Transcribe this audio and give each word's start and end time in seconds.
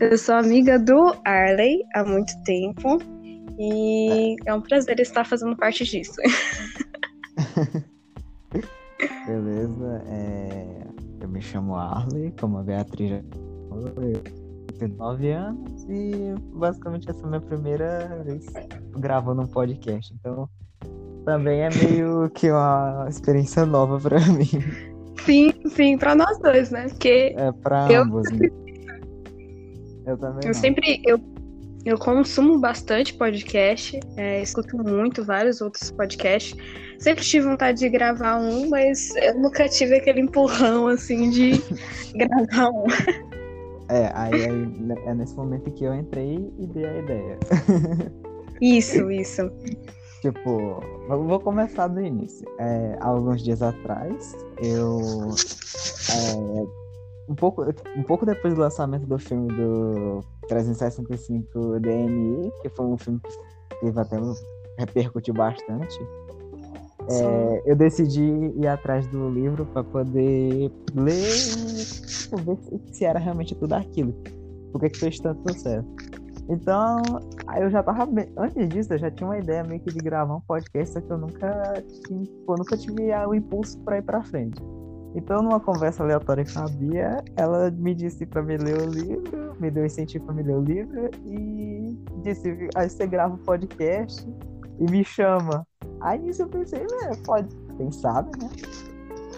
Eu 0.00 0.16
sou 0.16 0.36
amiga 0.36 0.78
do 0.78 1.12
Arley 1.24 1.84
há 1.92 2.04
muito 2.04 2.32
tempo 2.44 2.98
e 3.58 4.36
é 4.46 4.54
um 4.54 4.60
prazer 4.60 5.00
estar 5.00 5.24
fazendo 5.24 5.56
parte 5.56 5.84
disso. 5.84 6.20
Beleza, 9.26 10.04
é... 10.06 10.86
eu 11.20 11.28
me 11.28 11.42
chamo 11.42 11.74
Arley, 11.74 12.32
como 12.38 12.58
a 12.58 12.62
Beatriz 12.62 13.10
já 13.10 13.20
falou, 13.68 13.92
eu 13.98 14.22
tenho 14.78 14.94
9 14.96 15.32
anos 15.32 15.84
e 15.88 16.32
basicamente 16.54 17.10
essa 17.10 17.20
é 17.20 17.24
a 17.24 17.28
minha 17.28 17.40
primeira 17.40 18.22
vez 18.24 18.46
gravando 18.98 19.42
um 19.42 19.48
podcast, 19.48 20.14
então 20.14 20.48
também 21.24 21.62
é 21.62 21.70
meio 21.70 22.30
que 22.30 22.52
uma 22.52 23.06
experiência 23.08 23.66
nova 23.66 23.98
para 23.98 24.20
mim. 24.20 24.46
Sim, 25.24 25.52
sim, 25.66 25.98
para 25.98 26.14
nós 26.14 26.38
dois, 26.38 26.70
né? 26.70 26.86
Porque 26.88 27.34
é 27.36 27.50
para 27.50 27.90
eu... 27.90 28.02
ambos. 28.02 28.30
Né? 28.30 28.48
Eu 30.08 30.16
também. 30.16 30.40
Eu 30.42 30.48
não. 30.48 30.54
sempre 30.54 31.02
eu, 31.06 31.20
eu 31.84 31.98
consumo 31.98 32.58
bastante 32.58 33.12
podcast, 33.14 34.00
é, 34.16 34.40
escuto 34.42 34.76
muito 34.78 35.22
vários 35.22 35.60
outros 35.60 35.90
podcasts. 35.90 36.56
Sempre 36.98 37.22
tive 37.22 37.46
vontade 37.46 37.78
de 37.78 37.88
gravar 37.90 38.38
um, 38.38 38.68
mas 38.70 39.14
eu 39.16 39.38
nunca 39.38 39.68
tive 39.68 39.96
aquele 39.96 40.22
empurrão 40.22 40.88
assim 40.88 41.28
de 41.30 41.62
gravar 42.16 42.70
um. 42.70 42.86
É, 43.90 44.10
aí, 44.14 44.32
aí 44.34 44.98
é 45.06 45.14
nesse 45.14 45.34
momento 45.36 45.70
que 45.72 45.84
eu 45.84 45.94
entrei 45.94 46.52
e 46.58 46.66
dei 46.66 46.84
a 46.84 46.98
ideia. 46.98 47.38
Isso, 48.60 49.10
isso. 49.12 49.50
Tipo, 50.22 50.80
vou 51.08 51.38
começar 51.38 51.86
do 51.86 52.00
início. 52.00 52.46
É, 52.58 52.96
alguns 53.00 53.42
dias 53.42 53.62
atrás, 53.62 54.34
eu. 54.62 55.00
É, 56.10 56.87
um, 57.28 57.34
pouco, 57.34 57.64
um 57.96 58.02
pouco 58.02 58.24
depois 58.24 58.54
do 58.54 58.60
lançamento 58.60 59.06
do 59.06 59.18
filme 59.18 59.48
do 59.48 60.20
365 60.48 61.80
DNI, 61.80 62.50
que 62.62 62.68
foi 62.70 62.86
um 62.86 62.96
filme 62.96 63.20
que 63.20 63.80
teve 63.80 64.00
até 64.00 64.16
repercutiu 64.78 65.34
bastante. 65.34 65.98
É, 67.10 67.62
eu 67.64 67.74
decidi 67.74 68.22
ir 68.22 68.66
atrás 68.66 69.06
do 69.06 69.30
livro 69.30 69.64
para 69.66 69.82
poder 69.82 70.70
ler 70.94 71.36
e 71.38 71.84
tipo, 71.84 72.36
ver 72.36 72.58
se 72.92 73.04
era 73.04 73.18
realmente 73.18 73.54
tudo 73.54 73.72
aquilo. 73.72 74.12
Por 74.72 74.80
que, 74.80 74.90
que 74.90 74.98
fez 74.98 75.18
tanto 75.18 75.52
sucesso? 75.52 75.88
Então, 76.50 77.02
aí 77.46 77.62
eu 77.62 77.70
já 77.70 77.82
tava. 77.82 78.08
Antes 78.36 78.68
disso, 78.68 78.92
eu 78.92 78.98
já 78.98 79.10
tinha 79.10 79.28
uma 79.28 79.38
ideia 79.38 79.62
meio 79.64 79.80
que 79.80 79.92
de 79.92 79.98
gravar 79.98 80.36
um 80.36 80.40
podcast, 80.40 80.94
só 80.94 81.00
que 81.00 81.10
eu 81.10 81.18
nunca, 81.18 81.84
tinha, 82.06 82.24
eu 82.24 82.54
nunca 82.56 82.76
tive 82.76 83.14
o 83.26 83.34
impulso 83.34 83.78
para 83.80 83.98
ir 83.98 84.02
pra 84.02 84.22
frente. 84.22 84.60
Então, 85.14 85.42
numa 85.42 85.58
conversa 85.58 86.02
aleatória 86.02 86.44
com 86.44 86.60
a 86.60 86.68
Bia, 86.68 87.24
ela 87.36 87.70
me 87.70 87.94
disse 87.94 88.26
para 88.26 88.42
me 88.42 88.56
ler 88.56 88.80
o 88.80 88.86
livro, 88.86 89.56
me 89.58 89.70
deu 89.70 89.84
incentivo 89.84 90.26
para 90.26 90.34
me 90.34 90.42
ler 90.42 90.56
o 90.56 90.60
livro 90.60 91.10
e 91.24 91.98
disse: 92.22 92.68
aí 92.74 92.88
você 92.88 93.06
grava 93.06 93.34
um 93.34 93.38
podcast 93.38 94.26
e 94.78 94.90
me 94.90 95.04
chama. 95.04 95.66
Aí 96.00 96.18
nisso 96.18 96.42
eu 96.42 96.48
pensei: 96.48 96.80
né, 96.80 97.12
pode, 97.24 97.48
quem 97.76 97.90
sabe, 97.90 98.30
né? 98.42 98.50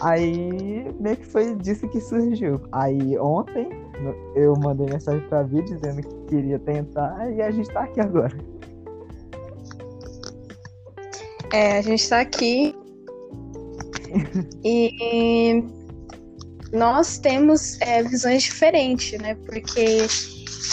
Aí 0.00 0.92
meio 0.98 1.16
que 1.16 1.26
foi 1.26 1.54
disso 1.56 1.88
que 1.88 2.00
surgiu. 2.00 2.60
Aí 2.72 3.18
ontem 3.18 3.68
eu 4.34 4.54
mandei 4.58 4.86
mensagem 4.86 5.26
pra 5.28 5.44
Bia 5.44 5.62
dizendo 5.62 6.02
que 6.02 6.14
queria 6.26 6.58
tentar 6.58 7.30
e 7.30 7.42
a 7.42 7.50
gente 7.50 7.70
tá 7.70 7.82
aqui 7.82 8.00
agora. 8.00 8.36
É, 11.52 11.78
a 11.78 11.82
gente 11.82 12.08
tá 12.08 12.20
aqui. 12.20 12.80
E 14.64 15.62
nós 16.72 17.19
temos 17.19 17.80
é, 17.80 18.03
visões 18.03 18.42
diferentes, 18.42 19.19
né? 19.20 19.34
Porque 19.47 19.98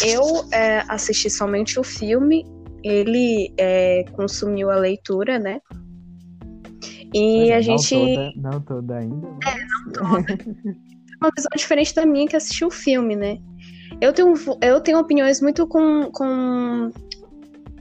eu 0.05 0.45
é, 0.51 0.83
assisti 0.87 1.29
somente 1.29 1.79
o 1.79 1.83
filme, 1.83 2.45
ele 2.83 3.53
é, 3.57 4.03
consumiu 4.13 4.69
a 4.69 4.75
leitura, 4.75 5.39
né? 5.39 5.59
E 7.13 7.49
é, 7.49 7.55
a 7.55 7.61
gente. 7.61 7.95
Toda, 7.95 8.33
não 8.35 8.61
toda 8.61 8.97
ainda. 8.97 9.27
Mas... 9.43 9.53
É, 9.53 9.65
não 9.65 9.91
toda. 9.91 10.37
uma 11.21 11.31
visão 11.35 11.49
diferente 11.55 11.95
da 11.95 12.05
minha 12.05 12.27
que 12.27 12.35
assistiu 12.35 12.67
o 12.67 12.71
filme, 12.71 13.15
né? 13.15 13.37
Eu 13.99 14.13
tenho, 14.13 14.33
eu 14.61 14.79
tenho 14.81 14.99
opiniões 14.99 15.41
muito 15.41 15.65
com, 15.67 16.11
com 16.11 16.91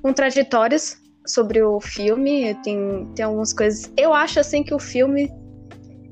contraditórias 0.01 0.97
sobre 1.27 1.63
o 1.63 1.81
filme. 1.81 2.55
Tem, 2.63 3.07
tem 3.15 3.25
algumas 3.25 3.53
coisas. 3.53 3.93
Eu 3.97 4.15
acho 4.15 4.41
assim 4.41 4.63
que 4.63 4.73
o 4.73 4.79
filme 4.79 5.31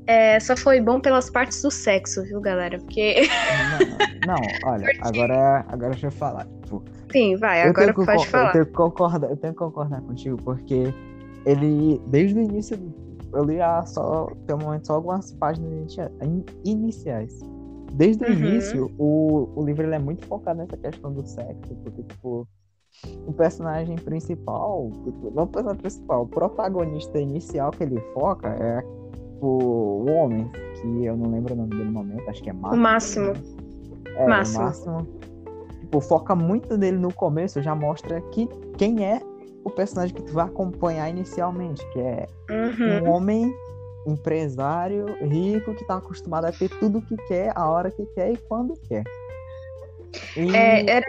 é, 0.07 0.39
só 0.39 0.55
foi 0.55 0.79
bom 0.79 0.99
pelas 0.99 1.29
partes 1.29 1.61
do 1.61 1.71
sexo, 1.71 2.23
viu, 2.23 2.39
galera? 2.39 2.77
Porque. 2.79 3.27
Não, 4.25 4.35
não 4.35 4.71
olha, 4.71 4.85
Porque... 4.85 4.99
agora, 5.01 5.65
agora 5.67 5.91
deixa 5.91 6.07
eu 6.07 6.11
falar. 6.11 6.47
Tipo, 6.63 6.83
Sim, 7.11 7.35
vai, 7.37 7.61
agora 7.63 7.93
pode 7.93 8.27
falar. 8.27 8.49
Eu 8.49 8.51
tenho, 8.51 8.65
que 8.65 8.71
concordar, 8.73 9.29
eu 9.29 9.37
tenho 9.37 9.53
que 9.53 9.59
concordar 9.59 10.01
contigo, 10.01 10.37
porque 10.43 10.93
ele, 11.45 12.01
desde 12.07 12.39
o 12.39 12.41
início 12.41 12.77
eu 13.33 13.43
li 13.43 13.61
a 13.61 13.85
só, 13.85 14.27
um 14.27 14.57
momento, 14.57 14.87
só 14.87 14.93
algumas 14.93 15.31
páginas 15.33 15.95
iniciais. 16.63 17.39
Desde 17.93 18.23
o 18.23 18.27
uhum. 18.27 18.33
início, 18.33 18.91
o, 18.97 19.49
o 19.55 19.63
livro 19.63 19.83
ele 19.83 19.95
é 19.95 19.99
muito 19.99 20.25
focado 20.25 20.59
nessa 20.59 20.77
questão 20.77 21.13
do 21.13 21.25
sexo, 21.25 21.75
porque, 21.83 22.03
tipo, 22.03 22.47
o 23.27 23.33
personagem 23.33 23.95
principal, 23.97 24.89
não 25.33 25.43
o 25.43 25.47
personagem 25.47 25.81
principal, 25.81 26.23
o 26.23 26.27
protagonista 26.27 27.19
inicial 27.19 27.71
que 27.71 27.83
ele 27.83 27.99
foca 28.13 28.49
é 28.49 28.83
o 29.41 30.09
homem, 30.09 30.49
que 30.81 31.05
eu 31.05 31.17
não 31.17 31.31
lembro 31.31 31.53
o 31.53 31.57
nome 31.57 31.69
dele 31.69 31.85
no 31.85 31.91
momento, 31.91 32.29
acho 32.29 32.43
que 32.43 32.49
é 32.49 32.53
Máximo. 32.53 32.75
O 32.75 32.83
Máximo. 32.83 33.33
É, 34.15 34.27
Máximo. 34.27 34.59
o 34.59 34.65
Máximo. 34.65 35.07
Tipo, 35.81 36.01
foca 36.01 36.35
muito 36.35 36.77
nele 36.77 36.97
no 36.97 37.13
começo, 37.13 37.61
já 37.61 37.75
mostra 37.75 38.21
que 38.31 38.47
quem 38.77 39.05
é 39.05 39.21
o 39.63 39.69
personagem 39.69 40.15
que 40.15 40.23
tu 40.23 40.33
vai 40.33 40.45
acompanhar 40.45 41.09
inicialmente, 41.09 41.85
que 41.91 41.99
é 41.99 42.27
uhum. 42.49 43.07
um 43.07 43.09
homem 43.11 43.53
empresário 44.05 45.05
rico 45.21 45.73
que 45.73 45.85
tá 45.85 45.97
acostumado 45.97 46.45
a 46.45 46.51
ter 46.51 46.69
tudo 46.69 47.01
que 47.01 47.17
quer, 47.27 47.51
a 47.55 47.69
hora 47.69 47.89
que 47.89 48.05
quer 48.07 48.31
e 48.31 48.37
quando 48.37 48.73
quer. 48.87 49.03
E... 50.37 50.55
É, 50.55 50.89
era... 50.89 51.05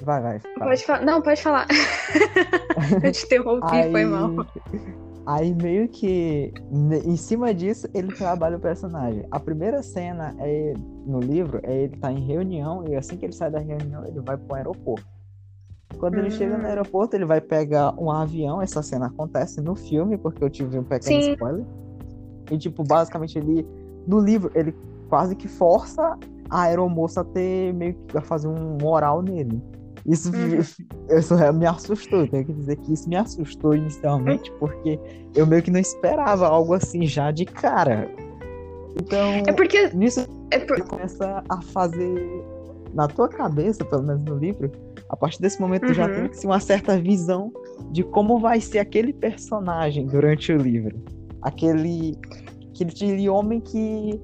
Vai, 0.00 0.20
vai. 0.20 0.40
Pode 0.58 0.84
falar. 0.84 1.02
Não, 1.02 1.22
pode 1.22 1.42
falar. 1.42 1.66
Eu 3.02 3.12
te 3.12 3.24
interrompi, 3.24 3.76
aí, 3.76 3.90
foi 3.90 4.04
mal. 4.04 4.30
Aí 5.24 5.54
meio 5.54 5.88
que 5.88 6.52
em 7.04 7.16
cima 7.16 7.54
disso 7.54 7.88
ele 7.94 8.12
trabalha 8.12 8.56
o 8.56 8.60
personagem. 8.60 9.24
A 9.30 9.38
primeira 9.38 9.82
cena 9.82 10.34
é 10.38 10.74
no 11.06 11.20
livro 11.20 11.60
é 11.62 11.82
ele 11.82 11.96
tá 11.96 12.12
em 12.12 12.24
reunião 12.24 12.84
e 12.88 12.96
assim 12.96 13.16
que 13.16 13.26
ele 13.26 13.32
sai 13.32 13.50
da 13.50 13.58
reunião 13.58 14.04
ele 14.04 14.20
vai 14.20 14.36
pro 14.36 14.56
aeroporto. 14.56 15.06
Quando 15.98 16.18
ele 16.18 16.30
chega 16.30 16.56
no 16.56 16.64
hum. 16.64 16.66
aeroporto, 16.66 17.16
ele 17.16 17.24
vai 17.24 17.40
pegar 17.40 17.94
um 17.98 18.10
avião. 18.10 18.60
Essa 18.60 18.82
cena 18.82 19.06
acontece 19.06 19.60
no 19.60 19.74
filme, 19.74 20.16
porque 20.16 20.42
eu 20.42 20.50
tive 20.50 20.78
um 20.78 20.84
pequeno 20.84 21.22
Sim. 21.22 21.32
spoiler. 21.32 21.64
E, 22.50 22.58
tipo, 22.58 22.82
basicamente, 22.82 23.38
ele. 23.38 23.66
No 24.06 24.18
livro, 24.18 24.50
ele 24.54 24.74
quase 25.08 25.36
que 25.36 25.46
força 25.46 26.18
a 26.50 26.62
aeromoça 26.62 27.20
a 27.20 27.24
ter 27.24 27.72
meio 27.72 27.94
que 28.08 28.18
a 28.18 28.20
fazer 28.20 28.48
um 28.48 28.78
moral 28.80 29.22
nele. 29.22 29.62
Isso, 30.06 30.30
uhum. 30.32 30.60
isso 31.16 31.34
me 31.54 31.66
assustou. 31.66 32.26
Tenho 32.26 32.44
que 32.44 32.52
dizer 32.52 32.76
que 32.76 32.92
isso 32.92 33.08
me 33.08 33.16
assustou 33.16 33.74
inicialmente, 33.74 34.50
uhum. 34.52 34.58
porque 34.58 34.98
eu 35.34 35.46
meio 35.46 35.62
que 35.62 35.70
não 35.70 35.80
esperava 35.80 36.46
algo 36.46 36.74
assim 36.74 37.06
já 37.06 37.30
de 37.30 37.44
cara. 37.44 38.10
Então, 38.96 39.42
é 39.46 39.52
porque 39.52 39.88
nisso 39.94 40.26
é 40.50 40.58
por... 40.58 40.80
começa 40.82 41.42
a 41.48 41.62
fazer 41.62 42.44
na 42.92 43.08
tua 43.08 43.28
cabeça, 43.28 43.84
pelo 43.84 44.02
menos 44.02 44.22
no 44.24 44.36
livro, 44.36 44.70
a 45.08 45.16
partir 45.16 45.40
desse 45.40 45.60
momento, 45.60 45.84
uhum. 45.84 45.88
tu 45.88 45.94
já 45.94 46.08
tem 46.08 46.24
assim, 46.24 46.46
uma 46.46 46.60
certa 46.60 46.98
visão 46.98 47.52
de 47.90 48.02
como 48.02 48.38
vai 48.38 48.60
ser 48.60 48.80
aquele 48.80 49.12
personagem 49.12 50.06
durante 50.06 50.52
o 50.52 50.56
livro. 50.56 51.02
Aquele, 51.40 52.16
aquele 52.80 53.28
homem 53.28 53.60
que, 53.60 54.20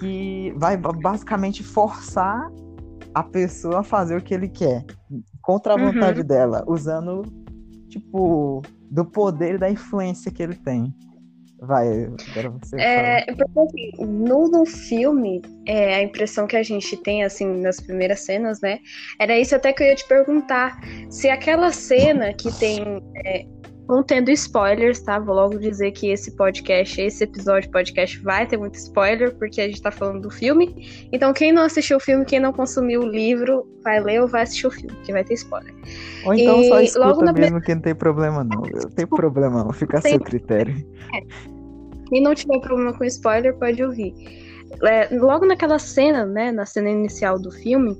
que 0.00 0.54
vai 0.56 0.76
basicamente 0.76 1.62
forçar 1.62 2.50
a 3.14 3.22
pessoa 3.22 3.82
fazer 3.82 4.16
o 4.16 4.22
que 4.22 4.34
ele 4.34 4.48
quer, 4.48 4.84
contra 5.40 5.74
a 5.74 5.76
vontade 5.76 6.20
uhum. 6.20 6.26
dela, 6.26 6.64
usando, 6.66 7.22
tipo, 7.88 8.62
do 8.90 9.04
poder 9.04 9.54
e 9.54 9.58
da 9.58 9.70
influência 9.70 10.30
que 10.32 10.42
ele 10.42 10.56
tem. 10.56 10.92
Vai, 11.60 12.04
agora 12.30 12.50
você. 12.50 12.76
É, 12.78 13.26
assim, 13.30 14.04
no, 14.04 14.48
no 14.48 14.66
filme, 14.66 15.40
é, 15.66 15.94
a 15.94 16.02
impressão 16.02 16.46
que 16.46 16.56
a 16.56 16.62
gente 16.62 16.96
tem, 16.98 17.24
assim, 17.24 17.46
nas 17.62 17.80
primeiras 17.80 18.20
cenas, 18.20 18.60
né? 18.60 18.78
Era 19.18 19.38
isso 19.38 19.54
até 19.54 19.72
que 19.72 19.82
eu 19.82 19.86
ia 19.86 19.94
te 19.94 20.06
perguntar. 20.06 20.78
Se 21.08 21.28
aquela 21.30 21.72
cena 21.72 22.34
que 22.34 22.52
tem. 22.58 23.02
É, 23.24 23.46
contendo 23.86 24.30
spoilers, 24.30 25.00
tá? 25.00 25.18
Vou 25.18 25.34
logo 25.34 25.58
dizer 25.58 25.92
que 25.92 26.10
esse 26.10 26.30
podcast, 26.32 27.00
esse 27.00 27.24
episódio 27.24 27.70
podcast 27.70 28.18
vai 28.20 28.46
ter 28.46 28.56
muito 28.56 28.76
spoiler, 28.76 29.34
porque 29.34 29.60
a 29.60 29.66
gente 29.66 29.82
tá 29.82 29.90
falando 29.90 30.22
do 30.22 30.30
filme. 30.30 31.08
Então, 31.12 31.32
quem 31.32 31.52
não 31.52 31.62
assistiu 31.62 31.98
o 31.98 32.00
filme, 32.00 32.24
quem 32.24 32.40
não 32.40 32.52
consumiu 32.52 33.02
o 33.02 33.06
livro, 33.06 33.66
vai 33.82 34.00
ler 34.00 34.22
ou 34.22 34.28
vai 34.28 34.42
assistir 34.42 34.66
o 34.66 34.70
filme, 34.70 34.96
que 35.04 35.12
vai 35.12 35.24
ter 35.24 35.34
spoiler. 35.34 35.74
Ou 36.24 36.34
então 36.34 36.60
e 36.60 36.68
só 36.68 36.80
escuta 36.80 37.06
logo 37.06 37.32
mesmo 37.32 37.58
na... 37.58 37.60
que 37.60 37.74
não 37.74 37.82
tem 37.82 37.94
problema, 37.94 38.44
não. 38.44 38.62
Eu 38.66 38.90
tenho 38.90 39.08
problema, 39.08 39.64
não. 39.64 39.72
Fica 39.72 39.98
a 39.98 40.00
seu 40.00 40.20
critério. 40.20 40.74
É. 41.14 41.20
Quem 42.08 42.22
não 42.22 42.34
tiver 42.34 42.60
problema 42.60 42.92
com 42.92 43.04
spoiler, 43.04 43.54
pode 43.56 43.82
ouvir. 43.82 44.14
É, 44.82 45.08
logo 45.16 45.46
naquela 45.46 45.78
cena, 45.78 46.24
né, 46.26 46.50
na 46.50 46.66
cena 46.66 46.90
inicial 46.90 47.38
do 47.38 47.50
filme, 47.50 47.96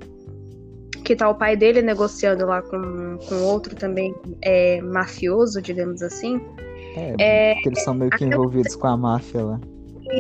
que 1.05 1.15
tá 1.15 1.29
o 1.29 1.35
pai 1.35 1.57
dele 1.57 1.83
negociando 1.83 2.47
lá 2.47 2.63
com, 2.63 3.19
com 3.29 3.43
outro 3.43 3.77
também 3.77 4.15
é, 4.43 4.81
mafioso, 4.81 5.61
digamos 5.61 6.03
assim. 6.03 6.41
É, 6.97 7.15
é, 7.19 7.55
porque 7.55 7.69
eles 7.69 7.85
são 7.85 7.95
meio 7.95 8.11
que 8.11 8.25
envolvidos 8.25 8.75
com 8.75 8.87
a 8.87 8.97
máfia 8.97 9.45
lá. 9.45 9.61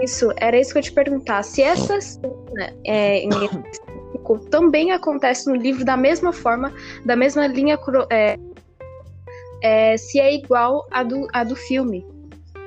Isso, 0.02 0.30
era 0.36 0.58
isso 0.58 0.72
que 0.72 0.78
eu 0.78 0.82
te 0.82 0.92
perguntar. 0.92 1.42
Se 1.42 1.62
essa 1.62 2.00
cena 2.00 2.74
é, 2.84 3.20
em 3.20 3.30
também 4.50 4.92
acontece 4.92 5.48
no 5.48 5.56
livro 5.56 5.84
da 5.84 5.96
mesma 5.96 6.32
forma, 6.32 6.72
da 7.04 7.16
mesma 7.16 7.46
linha, 7.46 7.78
é, 8.10 8.38
é, 9.62 9.96
se 9.96 10.20
é 10.20 10.34
igual 10.34 10.86
a 10.90 11.02
do, 11.02 11.26
a 11.32 11.44
do 11.44 11.56
filme. 11.56 12.06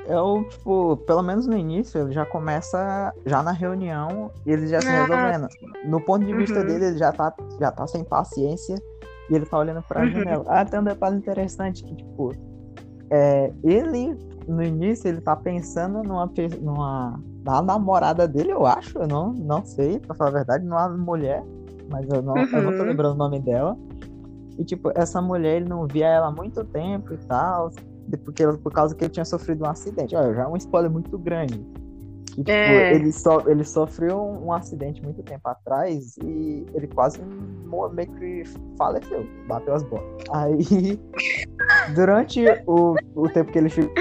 Eu, 0.08 0.46
tipo, 0.50 0.98
pelo 1.06 1.22
menos 1.22 1.46
no 1.48 1.58
início, 1.58 2.02
ele 2.02 2.14
já 2.14 2.26
começa, 2.26 3.14
já 3.26 3.44
na 3.44 3.52
reunião, 3.52 4.32
ele 4.46 4.68
já 4.68 4.80
se 4.80 4.88
ah. 4.88 5.02
resolvendo. 5.02 5.48
No 5.86 6.00
ponto 6.02 6.26
de 6.26 6.34
vista 6.34 6.60
uhum. 6.60 6.66
dele, 6.66 6.86
ele 6.86 6.98
já 6.98 7.12
tá, 7.12 7.34
já 7.60 7.72
tá 7.72 7.86
sem 7.88 8.04
paciência 8.04 8.76
e 9.30 9.36
ele 9.36 9.46
tá 9.46 9.58
olhando 9.58 9.82
pra 9.82 10.02
uhum. 10.02 10.12
janela. 10.12 10.46
Ah, 10.48 10.64
tem 10.64 10.80
um 10.80 10.84
detalhe 10.84 11.18
interessante 11.18 11.84
que, 11.84 11.96
tipo, 11.96 12.32
é, 13.12 13.54
ele, 13.64 14.18
no 14.48 14.64
início, 14.64 15.10
ele 15.10 15.22
tá 15.22 15.36
pensando 15.36 16.02
numa, 16.04 16.32
numa 16.62 17.20
na 17.44 17.62
namorada 17.62 18.28
dele, 18.28 18.52
eu 18.52 18.66
acho, 18.66 18.98
eu 18.98 19.08
não, 19.08 19.34
não 19.34 19.66
sei, 19.66 20.00
pra 20.00 20.16
falar 20.16 20.30
a 20.30 20.34
verdade, 20.34 20.66
numa 20.66 20.90
mulher, 20.90 21.44
mas 21.90 22.08
eu 22.10 22.22
não, 22.22 22.34
uhum. 22.34 22.48
eu 22.52 22.64
não 22.64 22.72
tô 22.72 22.80
uhum. 22.80 22.86
lembrando 22.86 23.14
o 23.14 23.18
nome 23.18 23.40
dela. 23.40 23.78
E, 24.58 24.66
tipo, 24.66 24.92
essa 24.96 25.22
mulher, 25.22 25.58
ele 25.58 25.70
não 25.70 25.86
via 25.86 26.08
ela 26.08 26.28
há 26.28 26.32
muito 26.32 26.64
tempo 26.64 27.14
e 27.14 27.18
tal, 27.18 27.72
porque, 28.16 28.46
por 28.48 28.72
causa 28.72 28.96
que 28.96 29.04
ele 29.04 29.12
tinha 29.12 29.26
sofrido 29.26 29.66
um 29.66 29.70
acidente. 29.70 30.16
Olha, 30.16 30.34
já 30.34 30.44
é 30.44 30.48
um 30.48 30.56
spoiler 30.56 30.90
muito 30.90 31.18
grande. 31.18 31.66
Que, 32.28 32.44
tipo, 32.44 32.52
é. 32.52 32.94
ele, 32.94 33.12
so, 33.12 33.42
ele 33.48 33.64
sofreu 33.64 34.22
um, 34.22 34.46
um, 34.46 34.54
acidente 34.54 35.02
muito 35.02 35.24
tempo 35.24 35.50
atrás 35.50 36.16
e 36.24 36.68
ele 36.76 36.86
quase 36.88 37.20
meio 37.94 38.12
que 38.14 38.44
faleceu, 38.78 39.26
bateu 39.48 39.74
as 39.74 39.84
bolas. 39.84 40.06
Aí, 40.32 41.00
durante 41.96 42.46
o, 42.68 42.96
o 43.16 43.30
tempo 43.30 43.52
que 43.52 43.58
ele 43.58 43.70
ficou, 43.70 43.92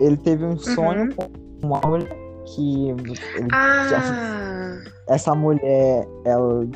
ele 0.00 0.16
teve 0.16 0.44
um 0.44 0.56
sonho 0.56 1.02
uhum. 1.02 1.12
com 1.12 1.66
uma 1.66 1.80
mulher 1.86 2.08
que 2.46 2.88
ele, 2.88 3.12
ah. 3.52 3.88
já, 3.88 5.14
essa 5.14 5.34
mulher, 5.34 6.08
ela, 6.24 6.66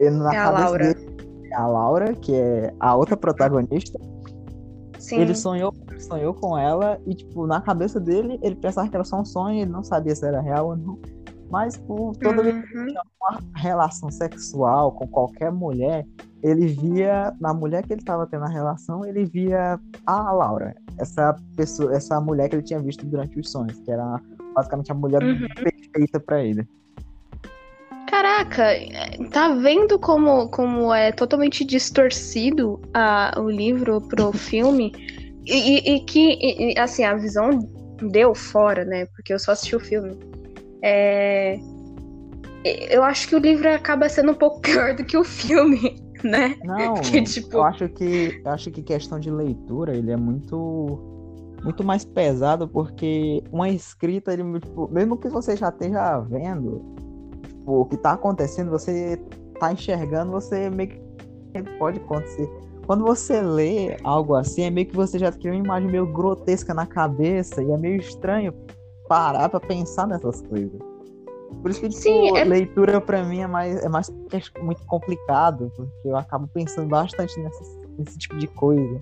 ele, 0.00 0.16
na 0.16 0.34
é 0.34 0.38
a 0.38 0.50
Laura. 0.50 0.94
dele, 0.94 1.16
a 1.54 1.66
Laura, 1.66 2.14
que 2.14 2.34
é 2.34 2.74
a 2.80 2.96
outra 2.96 3.16
protagonista. 3.16 3.98
Sim. 5.04 5.20
Ele 5.20 5.34
sonhou, 5.34 5.74
sonhou 5.98 6.32
com 6.32 6.56
ela 6.56 6.98
e, 7.06 7.14
tipo, 7.14 7.46
na 7.46 7.60
cabeça 7.60 8.00
dele, 8.00 8.38
ele 8.42 8.54
pensava 8.54 8.88
que 8.88 8.96
era 8.96 9.04
só 9.04 9.20
um 9.20 9.24
sonho, 9.24 9.60
ele 9.60 9.70
não 9.70 9.84
sabia 9.84 10.14
se 10.16 10.26
era 10.26 10.40
real 10.40 10.68
ou 10.68 10.76
não. 10.76 10.98
Mas 11.50 11.76
por 11.76 12.16
toda 12.16 12.38
uhum. 12.38 12.44
vez 12.44 12.62
que 12.64 12.86
tinha 12.86 13.02
uma 13.20 13.40
relação 13.54 14.10
sexual 14.10 14.92
com 14.92 15.06
qualquer 15.06 15.52
mulher, 15.52 16.06
ele 16.42 16.68
via, 16.68 17.34
na 17.38 17.52
mulher 17.52 17.86
que 17.86 17.92
ele 17.92 18.00
estava 18.00 18.26
tendo 18.26 18.46
a 18.46 18.48
relação, 18.48 19.04
ele 19.04 19.26
via 19.26 19.78
a 20.06 20.32
Laura, 20.32 20.74
essa 20.98 21.36
pessoa, 21.54 21.94
essa 21.94 22.18
mulher 22.18 22.48
que 22.48 22.56
ele 22.56 22.62
tinha 22.62 22.80
visto 22.80 23.04
durante 23.04 23.38
os 23.38 23.50
sonhos, 23.50 23.78
que 23.80 23.90
era 23.90 24.18
basicamente 24.54 24.90
a 24.90 24.94
mulher 24.94 25.22
uhum. 25.22 25.46
perfeita 25.62 26.18
para 26.18 26.42
ele. 26.42 26.66
Caraca, 28.14 28.68
tá 29.32 29.52
vendo 29.54 29.98
como, 29.98 30.48
como 30.48 30.94
é 30.94 31.10
totalmente 31.10 31.64
distorcido 31.64 32.80
a, 32.94 33.34
o 33.36 33.50
livro 33.50 34.00
pro 34.02 34.30
filme? 34.38 34.92
E, 35.44 35.52
e, 35.52 35.96
e 35.96 36.00
que, 36.04 36.38
e, 36.40 36.78
assim, 36.78 37.02
a 37.02 37.16
visão 37.16 37.58
deu 38.12 38.32
fora, 38.32 38.84
né? 38.84 39.06
Porque 39.06 39.34
eu 39.34 39.38
só 39.40 39.50
assisti 39.50 39.74
o 39.74 39.80
filme. 39.80 40.16
É... 40.80 41.58
Eu 42.88 43.02
acho 43.02 43.28
que 43.28 43.34
o 43.34 43.40
livro 43.40 43.68
acaba 43.68 44.08
sendo 44.08 44.30
um 44.30 44.36
pouco 44.36 44.60
pior 44.62 44.94
do 44.94 45.04
que 45.04 45.16
o 45.18 45.24
filme, 45.24 46.00
né? 46.22 46.56
Não, 46.62 46.94
que, 46.94 47.20
tipo... 47.20 47.56
eu 47.56 47.64
acho 47.64 47.88
que 47.88 48.40
eu 48.44 48.50
acho 48.52 48.70
que 48.70 48.80
questão 48.80 49.18
de 49.18 49.28
leitura 49.28 49.92
ele 49.92 50.12
é 50.12 50.16
muito 50.16 51.00
muito 51.64 51.82
mais 51.82 52.04
pesado 52.04 52.68
porque 52.68 53.42
uma 53.50 53.70
escrita 53.70 54.32
ele 54.32 54.60
tipo, 54.60 54.88
mesmo 54.92 55.16
que 55.16 55.28
você 55.28 55.56
já 55.56 55.70
esteja 55.70 56.20
vendo 56.20 56.94
Tipo, 57.64 57.80
o 57.80 57.84
que 57.86 57.96
tá 57.96 58.12
acontecendo, 58.12 58.70
você 58.70 59.18
tá 59.58 59.72
enxergando, 59.72 60.30
você 60.30 60.68
meio 60.68 60.90
que 60.90 61.62
pode 61.78 61.98
acontecer. 61.98 62.46
Quando 62.86 63.02
você 63.02 63.40
lê 63.40 63.96
algo 64.04 64.34
assim, 64.34 64.64
é 64.64 64.70
meio 64.70 64.86
que 64.86 64.94
você 64.94 65.18
já 65.18 65.32
cria 65.32 65.52
uma 65.52 65.64
imagem 65.64 65.90
meio 65.90 66.06
grotesca 66.06 66.74
na 66.74 66.86
cabeça 66.86 67.62
e 67.62 67.70
é 67.70 67.78
meio 67.78 67.96
estranho 67.96 68.52
parar 69.08 69.48
para 69.48 69.60
pensar 69.60 70.06
nessas 70.06 70.42
coisas. 70.42 70.78
Por 71.62 71.70
isso 71.70 71.80
que 71.80 71.88
tipo, 71.88 72.02
Sim, 72.02 72.36
é... 72.36 72.44
leitura 72.44 73.00
para 73.00 73.24
mim 73.24 73.40
é 73.40 73.46
mais, 73.46 73.82
é 73.82 73.88
mais 73.88 74.10
é 74.10 74.60
muito 74.60 74.84
complicado, 74.84 75.72
porque 75.74 76.08
eu 76.08 76.18
acabo 76.18 76.46
pensando 76.48 76.88
bastante 76.88 77.40
nesse, 77.40 77.78
nesse 77.96 78.18
tipo 78.18 78.36
de 78.36 78.46
coisa. 78.48 79.00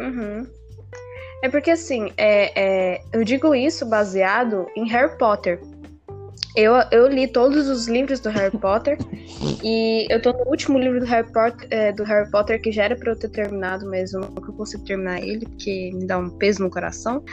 Uhum. 0.00 0.46
É 1.42 1.48
porque 1.50 1.72
assim, 1.72 2.10
é, 2.16 2.94
é, 2.94 3.02
eu 3.12 3.22
digo 3.22 3.54
isso 3.54 3.84
baseado 3.84 4.66
em 4.74 4.88
Harry 4.88 5.18
Potter. 5.18 5.60
Eu, 6.54 6.74
eu 6.90 7.08
li 7.08 7.26
todos 7.26 7.66
os 7.68 7.88
livros 7.88 8.20
do 8.20 8.28
Harry 8.28 8.56
Potter 8.56 8.98
e 9.64 10.06
eu 10.10 10.20
tô 10.20 10.32
no 10.32 10.50
último 10.50 10.78
livro 10.78 11.00
do 11.00 11.06
Harry 11.06 11.30
Potter, 11.32 11.66
é, 11.70 11.92
do 11.92 12.04
Harry 12.04 12.30
Potter 12.30 12.60
que 12.60 12.70
já 12.70 12.84
era 12.84 12.96
pra 12.96 13.12
eu 13.12 13.18
ter 13.18 13.30
terminado, 13.30 13.88
mas 13.88 14.12
eu 14.12 14.20
não 14.20 14.28
consigo 14.28 14.84
terminar 14.84 15.22
ele 15.22 15.46
porque 15.46 15.90
me 15.94 16.06
dá 16.06 16.18
um 16.18 16.28
peso 16.28 16.62
no 16.62 16.70
coração. 16.70 17.24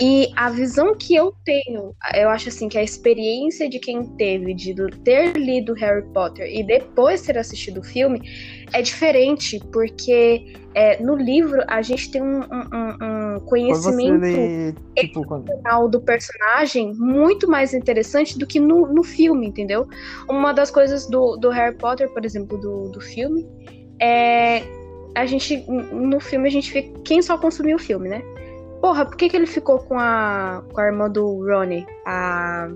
E 0.00 0.30
a 0.36 0.48
visão 0.48 0.96
que 0.96 1.14
eu 1.14 1.34
tenho, 1.44 1.94
eu 2.14 2.30
acho 2.30 2.48
assim 2.48 2.68
que 2.68 2.78
a 2.78 2.82
experiência 2.82 3.68
de 3.68 3.78
quem 3.78 4.04
teve 4.16 4.54
de 4.54 4.74
ter 5.04 5.36
lido 5.36 5.74
Harry 5.74 6.06
Potter 6.12 6.48
e 6.50 6.62
depois 6.62 7.20
ter 7.20 7.36
assistido 7.36 7.80
o 7.80 7.84
filme 7.84 8.22
é 8.72 8.80
diferente, 8.80 9.60
porque 9.70 10.61
é, 10.74 11.02
no 11.02 11.14
livro 11.14 11.62
a 11.68 11.82
gente 11.82 12.10
tem 12.10 12.22
um, 12.22 12.40
um, 12.40 13.36
um 13.36 13.40
conhecimento 13.40 14.20
lê, 14.20 14.74
tipo, 14.96 15.24
quando... 15.26 15.46
do 15.90 16.00
personagem 16.00 16.94
muito 16.94 17.48
mais 17.48 17.74
interessante 17.74 18.38
do 18.38 18.46
que 18.46 18.58
no, 18.58 18.86
no 18.86 19.02
filme, 19.02 19.46
entendeu? 19.46 19.86
Uma 20.28 20.52
das 20.52 20.70
coisas 20.70 21.06
do, 21.06 21.36
do 21.36 21.50
Harry 21.50 21.76
Potter, 21.76 22.08
por 22.12 22.24
exemplo, 22.24 22.58
do, 22.58 22.88
do 22.90 23.00
filme, 23.00 23.46
é 24.00 24.62
a 25.14 25.26
gente 25.26 25.64
no 25.68 26.18
filme 26.20 26.48
a 26.48 26.52
gente 26.52 26.72
fica 26.72 26.98
quem 27.04 27.20
só 27.20 27.36
consumiu 27.36 27.76
o 27.76 27.80
filme, 27.80 28.08
né? 28.08 28.22
Porra, 28.80 29.04
por 29.04 29.16
que, 29.16 29.28
que 29.28 29.36
ele 29.36 29.46
ficou 29.46 29.78
com 29.78 29.98
a 29.98 30.64
com 30.72 30.80
a 30.80 30.86
irmã 30.86 31.10
do 31.10 31.46
Ronnie, 31.46 31.86
a 32.06 32.68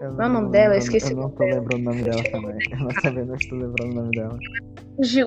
eu 0.00 0.14
Qual 0.14 0.22
é 0.22 0.30
o 0.30 0.32
nome 0.32 0.50
dela? 0.50 0.74
Eu 0.74 0.78
esqueci. 0.78 1.12
Eu 1.12 1.18
não 1.18 1.30
tô 1.30 1.44
lembrando 1.44 1.80
o 1.80 1.84
nome 1.84 2.02
dela 2.02 2.22
também. 2.30 2.58
Eu 2.70 2.78
não 2.78 2.88
também 2.88 3.24
não 3.24 3.34
estou 3.34 3.58
lembrando 3.58 3.92
o 3.92 3.94
nome 3.94 4.10
dela. 4.10 4.38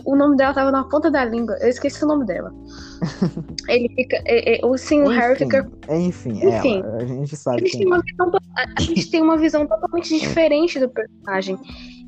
O 0.06 0.16
nome 0.16 0.38
dela 0.38 0.54
tava 0.54 0.72
na 0.72 0.84
ponta 0.84 1.10
da 1.10 1.26
língua. 1.26 1.58
Eu 1.62 1.70
esqueci 1.70 2.04
o 2.04 2.08
nome 2.08 2.26
dela. 2.26 2.54
Ele 3.68 3.90
fica. 3.96 4.22
É, 4.26 4.60
é, 4.60 4.66
o 4.66 4.78
Sim, 4.78 5.02
o 5.02 5.10
Harry 5.10 5.38
fica. 5.38 5.70
Enfim, 5.90 6.40
enfim 6.46 6.80
ela, 6.80 6.98
a 6.98 7.06
gente 7.06 7.36
sabe. 7.36 7.58
A 7.58 7.60
gente, 7.66 7.78
tem 7.78 7.88
uma 7.88 8.02
visão, 8.02 8.32
a 8.78 8.82
gente 8.82 9.12
tem 9.12 9.22
uma 9.22 9.38
visão 9.38 9.68
totalmente 9.68 10.20
diferente 10.20 10.80
do 10.80 10.90
personagem. 10.90 11.58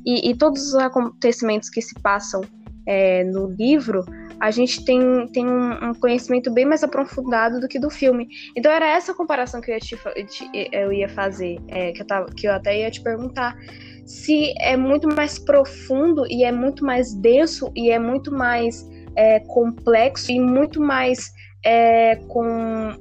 E, 0.06 0.30
e 0.30 0.36
todos 0.36 0.68
os 0.68 0.74
acontecimentos 0.76 1.68
que 1.68 1.82
se 1.82 1.94
passam 2.00 2.40
é, 2.86 3.24
no 3.24 3.48
livro 3.48 4.04
a 4.40 4.50
gente 4.50 4.84
tem, 4.84 5.26
tem 5.28 5.46
um, 5.46 5.92
conhecimento 5.94 6.50
bem 6.50 6.64
mais 6.64 6.84
aprofundado 6.84 7.60
do 7.60 7.68
que 7.68 7.78
do 7.78 7.90
filme. 7.90 8.28
Então 8.54 8.70
era 8.70 8.88
essa 8.88 9.12
comparação 9.12 9.60
que 9.60 9.70
eu 9.70 9.74
ia, 9.74 9.80
te, 10.24 10.50
eu 10.72 10.92
ia 10.92 11.08
fazer, 11.08 11.58
é, 11.68 11.92
que, 11.92 12.02
eu 12.02 12.06
tava, 12.06 12.26
que 12.26 12.46
eu 12.46 12.52
até 12.52 12.80
ia 12.80 12.90
te 12.90 13.00
perguntar. 13.00 13.56
Se 14.06 14.54
é 14.60 14.76
muito 14.76 15.08
mais 15.08 15.38
profundo 15.38 16.24
e 16.28 16.44
é 16.44 16.52
muito 16.52 16.84
mais 16.84 17.14
denso 17.14 17.70
e 17.74 17.90
é 17.90 17.98
muito 17.98 18.32
mais 18.32 18.86
é, 19.16 19.40
complexo 19.40 20.30
e 20.30 20.40
muito 20.40 20.80
mais 20.80 21.32
é, 21.64 22.16
com 22.28 22.44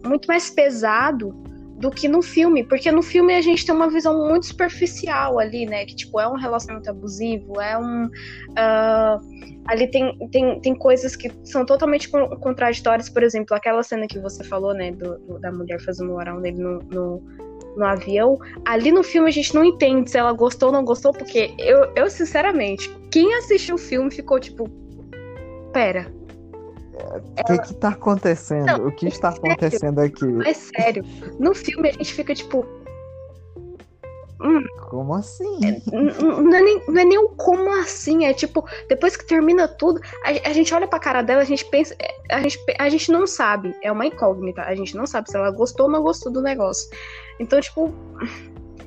muito 0.04 0.28
mais 0.28 0.50
pesado 0.50 1.36
do 1.78 1.92
que 1.92 2.08
no 2.08 2.22
filme, 2.24 2.64
porque 2.64 2.92
no 2.92 3.04
filme 3.04 3.36
a 3.36 3.42
gente 3.42 3.66
tem 3.66 3.74
uma 3.74 3.90
visão 3.90 4.28
muito 4.28 4.48
superficial 4.48 5.40
ali, 5.40 5.66
né? 5.66 5.86
Que 5.86 5.96
tipo 5.96 6.20
é 6.20 6.28
um 6.28 6.36
relacionamento 6.36 6.90
abusivo, 6.90 7.62
é 7.62 7.78
um 7.78 8.06
uh, 8.06 9.20
ali 9.68 9.88
tem, 9.88 10.18
tem, 10.32 10.60
tem 10.60 10.76
coisas 10.76 11.16
que 11.16 11.32
são 11.44 11.66
totalmente 11.66 12.10
contraditórias, 12.10 13.10
por 13.10 13.22
exemplo, 13.22 13.56
aquela 13.56 13.84
cena 13.84 14.08
que 14.08 14.18
você 14.18 14.44
falou, 14.44 14.74
né, 14.74 14.92
do, 14.92 15.20
do 15.20 15.40
da 15.40 15.52
mulher 15.52 15.80
fazendo 15.82 16.14
o 16.14 16.16
oral 16.16 16.40
nele 16.40 16.58
no, 16.58 16.80
no, 16.80 17.24
no, 17.76 17.86
avião. 17.86 18.40
Ali 18.66 18.92
no 18.92 19.04
filme 19.04 19.28
a 19.30 19.32
gente 19.32 19.54
não 19.54 19.64
entende 19.64 20.10
se 20.10 20.18
ela 20.18 20.34
gostou 20.34 20.70
ou 20.70 20.74
não 20.74 20.84
gostou, 20.84 21.12
porque 21.12 21.54
eu, 21.60 21.92
eu 21.96 22.10
sinceramente, 22.10 22.90
quem 23.12 23.36
assistiu 23.36 23.76
o 23.76 23.78
filme 23.78 24.10
ficou 24.10 24.40
tipo, 24.40 24.68
pera, 25.74 26.12
o 26.98 27.44
que 27.46 27.58
que 27.60 27.74
tá 27.76 27.90
acontecendo? 27.90 28.66
Não, 28.66 28.88
o 28.88 28.92
que 28.92 29.08
está 29.08 29.32
sério, 29.32 29.52
acontecendo 29.52 30.00
aqui? 30.00 30.26
É 30.46 30.54
sério. 30.54 31.04
No 31.40 31.54
filme 31.54 31.90
a 31.90 31.92
gente 31.94 32.14
fica 32.14 32.34
tipo. 32.34 32.66
Hum, 34.40 34.64
como 34.90 35.16
assim? 35.16 35.82
Não 35.92 36.56
é, 36.56 36.62
nem, 36.62 36.82
não 36.88 37.02
é 37.02 37.06
nem 37.06 37.18
um 37.18 37.30
como 37.30 37.72
assim, 37.82 38.26
é 38.26 38.34
tipo, 38.34 38.64
depois 38.88 39.18
que 39.18 39.26
termina 39.26 39.68
tudo, 39.68 40.00
a, 40.24 40.50
a, 40.50 40.54
gente 40.54 40.72
olha 40.76 40.88
pra 40.88 41.00
cara 41.00 41.24
dela, 41.24 41.42
a 41.42 41.46
gente 41.46 41.66
pensa, 41.66 41.96
é, 41.98 42.36
a 42.36 42.42
gente, 42.42 42.60
a 42.78 42.88
gente 42.88 43.12
não 43.12 43.26
sabe, 43.26 43.76
é 43.82 43.92
uma 43.92 44.06
incógnita, 44.06 44.62
a 44.62 44.76
gente 44.76 44.96
não 44.96 45.08
sabe 45.08 45.32
se 45.32 45.36
ela 45.36 45.50
gostou 45.50 45.88
ou 45.88 45.92
não 45.92 46.04
gostou 46.04 46.32
do 46.32 46.40
negócio. 46.40 46.88
Então, 47.40 47.60
tipo, 47.60 47.92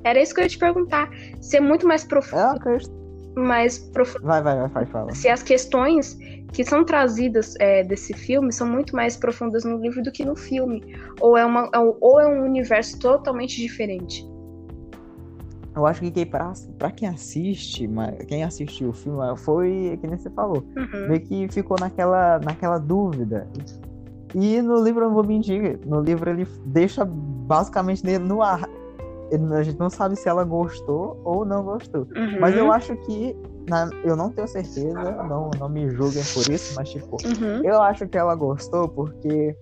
era 0.05 0.23
isso 0.23 0.33
que 0.33 0.41
eu 0.41 0.45
ia 0.45 0.49
te 0.49 0.59
perguntar, 0.59 1.11
se 1.41 1.57
é 1.57 1.61
muito 1.61 1.85
mais 1.85 2.05
profundo. 2.05 2.41
É 2.41 2.47
uma 2.47 2.61
questão 2.61 3.01
mais 3.37 3.79
profundas. 3.79 4.23
Vai, 4.23 4.43
vai, 4.43 4.57
vai, 4.57 4.69
vai, 4.69 4.87
fala. 4.87 5.15
Se 5.15 5.29
as 5.29 5.43
questões 5.43 6.19
que 6.53 6.65
são 6.65 6.85
trazidas 6.85 7.55
é, 7.59 7.85
desse 7.85 8.13
filme 8.13 8.53
são 8.53 8.69
muito 8.69 8.95
mais 8.95 9.17
profundas 9.17 9.65
no 9.65 9.79
livro 9.79 10.03
do 10.03 10.11
que 10.11 10.25
no 10.25 10.37
filme. 10.37 10.83
Ou 11.21 11.37
é, 11.37 11.45
uma, 11.45 11.71
ou 12.01 12.21
é 12.21 12.27
um 12.27 12.45
universo 12.45 12.99
totalmente 12.99 13.57
diferente. 13.57 14.29
Eu 15.75 15.87
acho 15.87 16.01
que 16.01 16.27
pra, 16.27 16.53
pra 16.79 16.91
quem 16.91 17.09
assiste, 17.09 17.89
quem 18.27 18.43
assistiu 18.43 18.91
o 18.91 18.93
filme 18.93 19.19
foi, 19.37 19.97
que 20.01 20.07
nem 20.07 20.19
você 20.19 20.29
falou, 20.31 20.65
uhum. 20.77 21.09
meio 21.09 21.21
que 21.21 21.49
ficou 21.49 21.77
naquela, 21.79 22.41
naquela 22.41 22.79
dúvida. 22.79 23.49
E 24.35 24.61
no 24.61 24.83
livro, 24.83 25.05
eu 25.05 25.09
não 25.09 25.15
vou 25.15 25.25
mentir, 25.25 25.79
no 25.87 26.01
livro 26.01 26.29
ele 26.31 26.47
deixa 26.67 27.05
basicamente 27.05 28.03
no 28.19 28.43
ar. 28.43 28.69
A 29.57 29.63
gente 29.63 29.79
não 29.79 29.89
sabe 29.89 30.17
se 30.17 30.29
ela 30.29 30.43
gostou 30.43 31.21
ou 31.25 31.45
não 31.45 31.63
gostou. 31.63 32.03
Uhum. 32.17 32.41
Mas 32.41 32.57
eu 32.57 32.73
acho 32.73 32.97
que 32.97 33.37
na, 33.69 33.89
eu 34.05 34.17
não 34.17 34.31
tenho 34.31 34.49
certeza, 34.49 34.93
não, 34.93 35.51
não 35.59 35.69
me 35.69 35.89
julguem 35.91 36.23
por 36.35 36.49
isso, 36.51 36.75
mas 36.77 36.91
tipo, 36.91 37.17
uhum. 37.25 37.65
eu 37.65 37.81
acho 37.83 38.07
que 38.09 38.19
ela 38.19 38.35
gostou 38.35 38.89
porque 38.89 39.57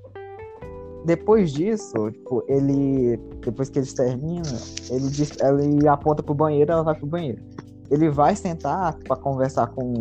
depois 1.04 1.52
disso, 1.52 2.10
tipo, 2.10 2.44
ele. 2.46 3.16
Depois 3.42 3.70
que 3.70 3.78
eles 3.78 3.94
terminam, 3.94 4.42
ele, 4.90 5.08
diz, 5.08 5.32
ele 5.40 5.88
aponta 5.88 6.22
pro 6.22 6.34
banheiro 6.34 6.72
ela 6.72 6.82
vai 6.82 6.94
pro 6.94 7.06
banheiro. 7.06 7.42
Ele 7.90 8.10
vai 8.10 8.36
sentar 8.36 8.94
para 8.98 9.16
conversar 9.16 9.68
com 9.68 9.92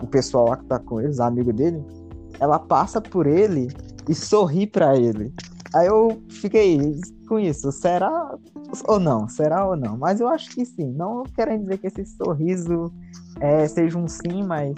o 0.00 0.06
pessoal 0.06 0.50
lá 0.50 0.56
que 0.56 0.64
tá 0.66 0.78
com 0.78 1.00
ele, 1.00 1.08
os 1.08 1.18
amigos 1.18 1.54
dele. 1.54 1.82
Ela 2.38 2.58
passa 2.58 3.00
por 3.00 3.26
ele 3.26 3.68
e 4.08 4.14
sorri 4.14 4.66
para 4.66 4.96
ele. 4.96 5.34
Aí 5.74 5.86
eu 5.88 6.22
fiquei 6.28 6.96
com 7.26 7.40
isso. 7.40 7.72
Será 7.72 8.36
ou 8.86 9.00
não? 9.00 9.28
Será 9.28 9.66
ou 9.66 9.76
não? 9.76 9.96
Mas 9.96 10.20
eu 10.20 10.28
acho 10.28 10.50
que 10.50 10.64
sim. 10.64 10.92
Não 10.92 11.24
querendo 11.34 11.62
dizer 11.62 11.78
que 11.78 11.86
esse 11.88 12.04
sorriso 12.06 12.92
é, 13.42 13.66
seja 13.66 13.98
um 13.98 14.06
sim, 14.06 14.44
mas 14.46 14.74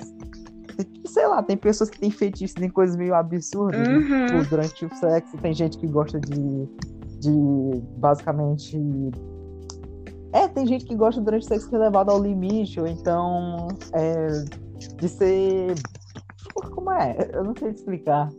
sei 1.07 1.27
lá, 1.27 1.43
tem 1.43 1.57
pessoas 1.57 1.91
que 1.91 2.01
têm 2.01 2.11
feitiços 2.11 2.61
em 2.61 2.69
coisas 2.69 2.97
meio 2.97 3.15
absurdas 3.15 3.87
né? 3.87 3.95
uhum. 3.95 4.27
tipo, 4.27 4.51
durante 4.51 4.87
o 4.87 4.95
sexo. 4.97 5.37
Tem 5.37 5.53
gente 5.53 5.79
que 5.79 5.87
gosta 5.87 6.19
de, 6.19 6.67
de 7.21 7.83
basicamente. 7.99 8.81
É, 10.33 10.49
tem 10.49 10.67
gente 10.67 10.87
que 10.87 10.97
gosta 10.97 11.21
durante 11.21 11.45
o 11.45 11.49
sexo 11.49 11.69
ser 11.69 11.79
levado 11.79 12.11
ao 12.11 12.21
limite, 12.21 12.81
ou 12.81 12.87
então 12.87 13.69
é, 13.93 14.29
de 14.97 15.09
ser. 15.09 15.75
Como 16.75 16.91
é? 16.91 17.31
Eu 17.33 17.45
não 17.45 17.55
sei 17.57 17.71
explicar 17.71 18.31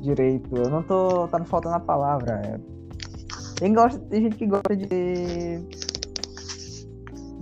direito. 0.00 0.56
Eu 0.56 0.70
não 0.70 0.82
tô. 0.82 1.28
Tá 1.28 1.38
me 1.38 1.46
faltando 1.46 1.76
a 1.76 1.80
palavra. 1.80 2.40
É... 2.44 2.58
Tem, 3.56 3.72
gosta, 3.72 3.98
tem 4.00 4.22
gente 4.22 4.36
que 4.36 4.46
gosta 4.46 4.76
de 4.76 5.60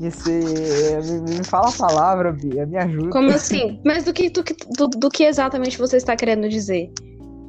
esse. 0.00 0.30
Me, 0.30 1.38
me 1.38 1.44
fala 1.44 1.68
a 1.68 1.72
palavra, 1.72 2.32
Bia, 2.32 2.66
me 2.66 2.76
ajuda. 2.76 3.10
Como 3.10 3.30
assim? 3.32 3.80
Mas 3.84 4.04
do 4.04 4.12
que, 4.12 4.30
do, 4.30 4.42
do, 4.76 4.88
do 4.88 5.10
que 5.10 5.24
exatamente 5.24 5.78
você 5.78 5.96
está 5.96 6.16
querendo 6.16 6.48
dizer? 6.48 6.90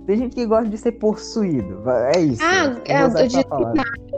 Tem 0.06 0.18
gente 0.18 0.36
que 0.36 0.46
gosta 0.46 0.70
de 0.70 0.78
ser 0.78 0.92
possuído. 0.94 1.82
É 2.14 2.20
isso. 2.20 2.42
Ah, 2.44 2.80
é, 2.86 3.04
eu 3.04 3.28
de 3.28 3.38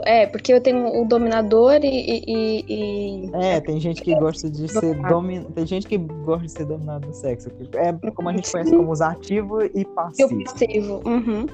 é, 0.04 0.26
porque 0.26 0.52
eu 0.52 0.60
tenho 0.60 1.00
o 1.00 1.06
dominador 1.06 1.80
e, 1.82 2.22
e, 2.26 2.64
e, 2.68 3.30
É, 3.34 3.60
tem 3.60 3.80
gente 3.80 4.02
que 4.02 4.14
gosta 4.14 4.50
de 4.50 4.68
ser 4.68 4.94
dominado. 5.02 5.50
Tem 5.52 5.66
gente 5.66 5.86
que 5.86 5.96
gosta 5.96 6.44
de 6.44 6.52
ser 6.52 6.66
dominado 6.66 7.06
no 7.06 7.14
sexo. 7.14 7.50
É 7.74 8.10
como 8.10 8.28
a 8.28 8.32
gente 8.32 8.50
conhece 8.50 8.70
como 8.70 8.92
os 8.92 9.00
ativos 9.00 9.64
e 9.74 9.84
passivos. 9.86 10.30
E 10.30 10.34
o 10.34 10.44
passivo. 10.44 11.02
Uhum. 11.06 11.46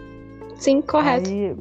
Sim, 0.57 0.83
correto. 0.83 1.31
Aí, 1.31 1.57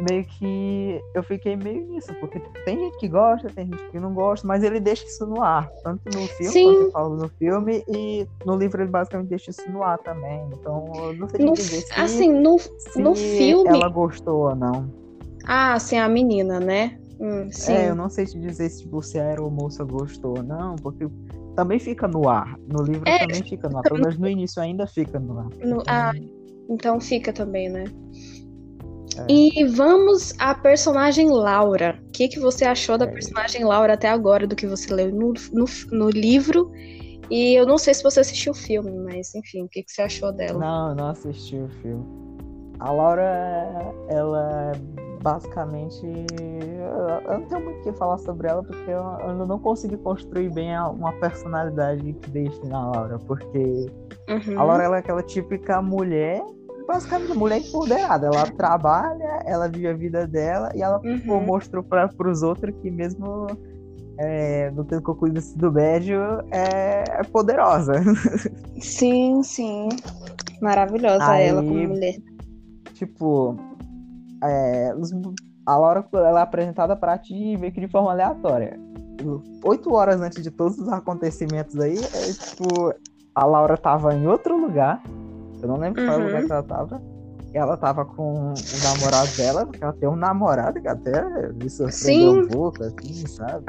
meio 0.00 0.24
que 0.24 1.00
eu 1.14 1.22
fiquei 1.22 1.56
meio 1.56 1.86
nisso, 1.86 2.12
porque 2.20 2.38
tem 2.64 2.78
gente 2.78 2.98
que 2.98 3.08
gosta, 3.08 3.48
tem 3.48 3.66
gente 3.66 3.90
que 3.90 3.98
não 3.98 4.12
gosta, 4.12 4.46
mas 4.46 4.62
ele 4.62 4.80
deixa 4.80 5.04
isso 5.04 5.26
no 5.26 5.42
ar, 5.42 5.68
tanto 5.82 6.02
no 6.06 6.26
filme 6.26 6.52
Sim. 6.52 6.64
quanto 6.64 6.92
fala 6.92 7.16
no 7.16 7.28
filme, 7.28 7.84
e 7.88 8.26
no 8.44 8.56
livro 8.56 8.82
ele 8.82 8.90
basicamente 8.90 9.28
deixa 9.28 9.50
isso 9.50 9.70
no 9.70 9.82
ar 9.82 9.98
também. 9.98 10.42
Então, 10.52 10.92
eu 10.96 11.14
não 11.14 11.28
sei 11.28 11.44
no, 11.44 11.52
dizer 11.52 11.80
se, 11.82 11.92
assim, 12.00 12.32
no, 12.32 12.58
se 12.58 13.00
no 13.00 13.14
filme. 13.14 13.68
Ela 13.68 13.88
gostou 13.88 14.48
ou 14.48 14.54
não. 14.54 14.90
Ah, 15.44 15.78
sim, 15.78 15.98
a 15.98 16.08
menina, 16.08 16.60
né? 16.60 16.98
Hum, 17.18 17.48
é, 17.68 17.88
eu 17.88 17.94
não 17.94 18.10
sei 18.10 18.26
te 18.26 18.38
dizer 18.38 18.68
se 18.68 18.86
você 18.86 19.18
era 19.18 19.42
ou 19.42 19.50
moça 19.50 19.82
gostou 19.84 20.36
ou 20.36 20.42
não, 20.42 20.76
porque 20.76 21.08
também 21.54 21.78
fica 21.78 22.06
no 22.06 22.28
ar. 22.28 22.58
No 22.68 22.82
livro 22.82 23.08
é, 23.08 23.20
também 23.20 23.42
fica 23.42 23.68
no 23.68 23.78
ar. 23.78 23.82
Pelo 23.82 24.00
menos 24.00 24.18
no 24.18 24.28
início 24.28 24.60
ainda 24.60 24.86
fica 24.86 25.18
no 25.18 25.38
ar. 25.38 25.48
No, 25.64 25.80
então... 25.80 25.82
Ah, 25.86 26.12
então 26.68 27.00
fica 27.00 27.32
também, 27.32 27.70
né? 27.70 27.84
É. 29.18 29.26
E 29.28 29.64
vamos 29.64 30.34
à 30.38 30.54
personagem 30.54 31.30
Laura. 31.30 31.98
O 32.08 32.10
que, 32.12 32.28
que 32.28 32.40
você 32.40 32.64
achou 32.64 32.98
da 32.98 33.06
é. 33.06 33.10
personagem 33.10 33.64
Laura 33.64 33.94
até 33.94 34.08
agora, 34.08 34.46
do 34.46 34.56
que 34.56 34.66
você 34.66 34.92
leu 34.92 35.10
no, 35.12 35.32
no, 35.52 35.64
no, 35.92 36.10
livro? 36.10 36.70
E 37.30 37.54
eu 37.54 37.66
não 37.66 37.78
sei 37.78 37.94
se 37.94 38.02
você 38.02 38.20
assistiu 38.20 38.52
o 38.52 38.54
filme, 38.54 38.90
mas 38.98 39.34
enfim, 39.34 39.64
o 39.64 39.68
que, 39.68 39.82
que 39.82 39.90
você 39.90 40.02
achou 40.02 40.32
dela? 40.32 40.58
Não, 40.58 40.94
não 40.94 41.08
assisti 41.08 41.56
o 41.56 41.68
filme. 41.82 42.04
A 42.78 42.92
Laura, 42.92 43.94
ela 44.08 44.72
é 44.74 45.06
basicamente. 45.22 46.00
Eu 47.26 47.38
não 47.38 47.46
tenho 47.46 47.64
muito 47.64 47.80
o 47.80 47.82
que 47.82 47.92
falar 47.98 48.18
sobre 48.18 48.48
ela, 48.48 48.62
porque 48.62 48.90
eu, 48.90 49.46
não 49.46 49.58
consegui 49.58 49.96
construir 49.96 50.50
bem 50.50 50.78
uma 50.78 51.12
personalidade 51.14 52.12
que 52.12 52.30
deixe 52.30 52.64
na 52.66 52.90
Laura, 52.90 53.18
porque 53.18 53.90
uhum. 54.28 54.60
a 54.60 54.62
Laura 54.62 54.84
ela 54.84 54.96
é 54.96 54.98
aquela 55.00 55.22
típica 55.22 55.82
mulher 55.82 56.40
basicamente 56.86 57.36
mulher 57.36 57.58
empoderada. 57.58 58.26
Ela 58.26 58.46
trabalha, 58.52 59.42
ela 59.44 59.68
vive 59.68 59.88
a 59.88 59.94
vida 59.94 60.26
dela 60.26 60.70
e 60.74 60.82
ela 60.82 61.00
uhum. 61.04 61.44
mostrou 61.44 61.82
para 61.82 62.10
os 62.26 62.42
outros 62.42 62.74
que 62.80 62.90
mesmo 62.90 63.46
é, 64.18 64.70
não 64.70 64.84
tendo 64.84 65.02
concluído 65.02 65.38
esse 65.38 65.56
do 65.56 65.70
médio, 65.70 66.20
é, 66.50 67.04
é 67.08 67.22
poderosa. 67.24 67.94
Sim, 68.80 69.42
sim. 69.42 69.88
Maravilhosa 70.60 71.26
Aí, 71.26 71.48
ela 71.48 71.62
como 71.62 71.88
mulher. 71.88 72.16
Tipo, 72.94 73.56
é, 74.42 74.94
a 75.66 75.76
Laura 75.76 76.06
ela 76.12 76.40
é 76.40 76.42
apresentada 76.42 76.96
para 76.96 77.18
ti 77.18 77.56
meio 77.58 77.72
que 77.72 77.80
de 77.80 77.88
forma 77.88 78.10
aleatória. 78.10 78.78
Oito 79.64 79.92
horas 79.94 80.20
antes 80.20 80.42
de 80.42 80.50
todos 80.50 80.78
os 80.78 80.88
acontecimentos 80.88 81.78
aí, 81.78 81.98
é, 81.98 82.32
tipo, 82.32 82.94
a 83.34 83.44
Laura 83.44 83.76
tava 83.76 84.14
em 84.14 84.26
outro 84.26 84.58
lugar 84.58 85.02
eu 85.66 85.68
não 85.68 85.78
lembro 85.78 86.00
uhum. 86.00 86.08
qual 86.08 86.18
lugar 86.20 86.44
que 86.44 86.52
ela 86.52 86.62
tava. 86.62 87.02
Ela 87.52 87.76
tava 87.76 88.04
com 88.04 88.52
o 88.52 88.84
namorado 88.84 89.36
dela, 89.36 89.66
porque 89.66 89.82
ela 89.82 89.92
tem 89.94 90.08
um 90.08 90.16
namorado 90.16 90.80
que 90.80 90.88
até 90.88 91.22
me 91.52 91.70
surpreendeu 91.70 92.42
um 92.42 92.48
pouco, 92.48 92.82
assim, 92.84 93.26
sabe? 93.26 93.64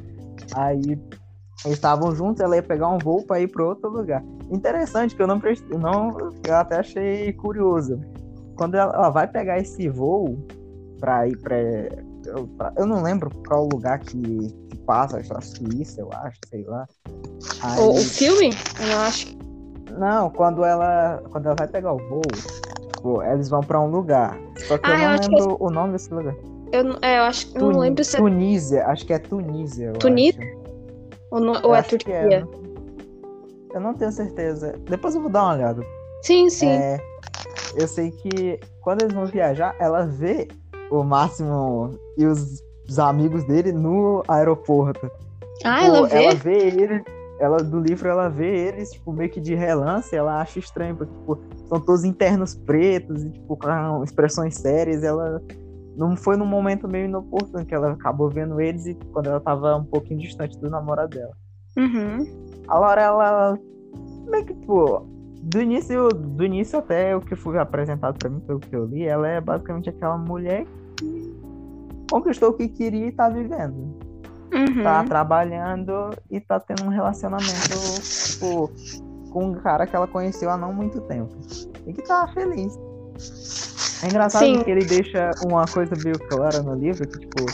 Aí 0.54 0.98
eles 1.64 1.76
estavam 1.76 2.14
juntos, 2.14 2.40
ela 2.40 2.56
ia 2.56 2.62
pegar 2.62 2.88
um 2.88 2.98
voo 2.98 3.22
para 3.22 3.40
ir 3.40 3.48
para 3.48 3.64
outro 3.64 3.88
lugar. 3.88 4.22
Interessante 4.50 5.16
que 5.16 5.22
eu 5.22 5.26
não 5.26 5.40
prestei, 5.40 5.78
não, 5.78 6.10
eu 6.46 6.54
até 6.54 6.80
achei 6.80 7.32
curioso. 7.32 7.98
Quando 8.56 8.74
ela, 8.74 8.92
ela 8.94 9.10
vai 9.10 9.26
pegar 9.26 9.58
esse 9.58 9.88
voo 9.88 10.36
para 11.00 11.26
ir 11.26 11.38
para 11.38 11.56
eu, 12.26 12.48
eu, 12.76 12.86
não 12.86 13.02
lembro 13.02 13.30
qual 13.48 13.66
lugar 13.66 13.98
que, 13.98 14.20
que 14.68 14.76
passa, 14.86 15.18
acho 15.18 15.28
que 15.28 15.70
Suíça, 15.70 16.00
eu 16.00 16.10
acho, 16.12 16.38
sei 16.48 16.64
lá. 16.64 16.86
Aí... 17.62 17.80
O, 17.80 17.92
o 17.92 17.96
filme? 17.96 18.50
Eu 18.78 18.98
acho 19.00 19.36
não, 19.90 20.30
quando 20.30 20.64
ela, 20.64 21.22
quando 21.30 21.46
ela 21.46 21.56
vai 21.58 21.68
pegar 21.68 21.92
o 21.92 21.98
voo, 21.98 22.22
tipo, 22.94 23.22
eles 23.22 23.48
vão 23.48 23.60
pra 23.60 23.80
um 23.80 23.90
lugar. 23.90 24.38
Só 24.56 24.78
que 24.78 24.90
ah, 24.90 24.94
eu 24.94 24.98
não 24.98 25.14
eu 25.14 25.20
lembro 25.20 25.56
que... 25.56 25.64
o 25.64 25.70
nome 25.70 25.92
desse 25.92 26.14
lugar. 26.14 26.34
Eu, 26.72 26.96
é, 27.02 27.18
eu 27.18 27.22
acho 27.24 27.48
que 27.48 27.58
Tun... 27.58 27.72
não 27.72 27.80
lembro 27.80 28.02
se 28.04 28.16
é. 28.16 28.18
Tunísia, 28.18 28.86
acho 28.86 29.06
que 29.06 29.12
é 29.12 29.18
Tunísia. 29.18 29.92
Tunísia? 29.92 30.56
Ou, 31.30 31.40
não, 31.40 31.54
ou 31.62 31.74
é 31.74 31.82
Turquia? 31.82 32.14
É. 32.14 32.44
Eu 33.74 33.80
não 33.80 33.94
tenho 33.94 34.12
certeza. 34.12 34.74
Depois 34.88 35.14
eu 35.14 35.20
vou 35.20 35.30
dar 35.30 35.44
uma 35.44 35.54
olhada. 35.54 35.82
Sim, 36.22 36.48
sim. 36.48 36.68
É, 36.68 37.00
eu 37.76 37.88
sei 37.88 38.10
que 38.10 38.60
quando 38.80 39.02
eles 39.02 39.14
vão 39.14 39.26
viajar, 39.26 39.74
ela 39.78 40.06
vê 40.06 40.48
o 40.90 41.02
Máximo 41.02 41.98
e 42.16 42.26
os, 42.26 42.62
os 42.88 42.98
amigos 42.98 43.44
dele 43.44 43.72
no 43.72 44.22
aeroporto. 44.28 45.10
Ah, 45.64 45.80
tipo, 45.80 45.96
ela 45.96 46.06
vê? 46.06 46.24
Ela 46.24 46.34
vê 46.34 46.58
ele 46.58 47.04
ela 47.42 47.56
do 47.56 47.80
livro 47.80 48.08
ela 48.08 48.28
vê 48.28 48.68
eles 48.68 48.92
tipo 48.92 49.12
meio 49.12 49.28
que 49.28 49.40
de 49.40 49.52
relance, 49.52 50.14
ela 50.14 50.40
acha 50.40 50.60
estranho 50.60 50.94
porque 50.94 51.12
tipo, 51.12 51.40
são 51.68 51.80
todos 51.80 52.04
internos 52.04 52.54
pretos 52.54 53.24
e 53.24 53.30
tipo 53.30 53.56
com 53.56 54.04
expressões 54.04 54.54
sérias, 54.54 55.02
ela 55.02 55.42
não 55.96 56.16
foi 56.16 56.36
num 56.36 56.46
momento 56.46 56.86
meio 56.86 57.06
inoportuno 57.06 57.66
que 57.66 57.74
ela 57.74 57.90
acabou 57.90 58.30
vendo 58.30 58.60
eles 58.60 58.86
e 58.86 58.94
quando 59.12 59.26
ela 59.26 59.40
tava 59.40 59.76
um 59.76 59.84
pouquinho 59.84 60.20
distante 60.20 60.56
do 60.56 60.70
namorado 60.70 61.16
dela. 61.16 61.32
Uhum. 61.76 62.62
A 62.68 62.78
Laura 62.78 63.02
ela 63.02 63.58
meio 64.30 64.44
que 64.44 64.54
tipo 64.54 65.04
do 65.42 65.60
início 65.60 66.10
do 66.10 66.44
início 66.44 66.78
até 66.78 67.16
o 67.16 67.20
que 67.20 67.34
foi 67.34 67.58
apresentado 67.58 68.16
para 68.18 68.30
mim 68.30 68.38
pelo 68.38 68.60
que 68.60 68.74
eu 68.74 68.84
li, 68.84 69.02
ela 69.02 69.26
é 69.26 69.40
basicamente 69.40 69.90
aquela 69.90 70.16
mulher 70.16 70.64
que 70.96 71.34
conquistou 72.08 72.50
o 72.50 72.54
que 72.54 72.68
queria 72.68 73.08
e 73.08 73.12
tá 73.12 73.28
vivendo 73.28 74.00
uhum. 74.52 74.82
tá 74.82 75.04
trabalhando 75.04 76.10
e 76.30 76.40
tá 76.40 76.60
tendo 76.60 76.84
um 76.84 76.88
relacionamento 76.88 78.02
tipo, 78.02 78.70
com 79.30 79.46
um 79.46 79.54
cara 79.54 79.86
que 79.86 79.96
ela 79.96 80.06
conheceu 80.06 80.50
há 80.50 80.56
não 80.56 80.72
muito 80.72 81.00
tempo. 81.02 81.34
E 81.86 81.92
que 81.92 82.02
tá 82.02 82.28
feliz. 82.28 82.78
É 84.02 84.06
engraçado 84.08 84.44
Sim. 84.44 84.62
que 84.64 84.70
ele 84.70 84.84
deixa 84.84 85.30
uma 85.44 85.64
coisa 85.66 85.94
meio 86.02 86.18
clara 86.28 86.60
no 86.62 86.74
livro, 86.74 87.06
que 87.06 87.20
tipo, 87.20 87.46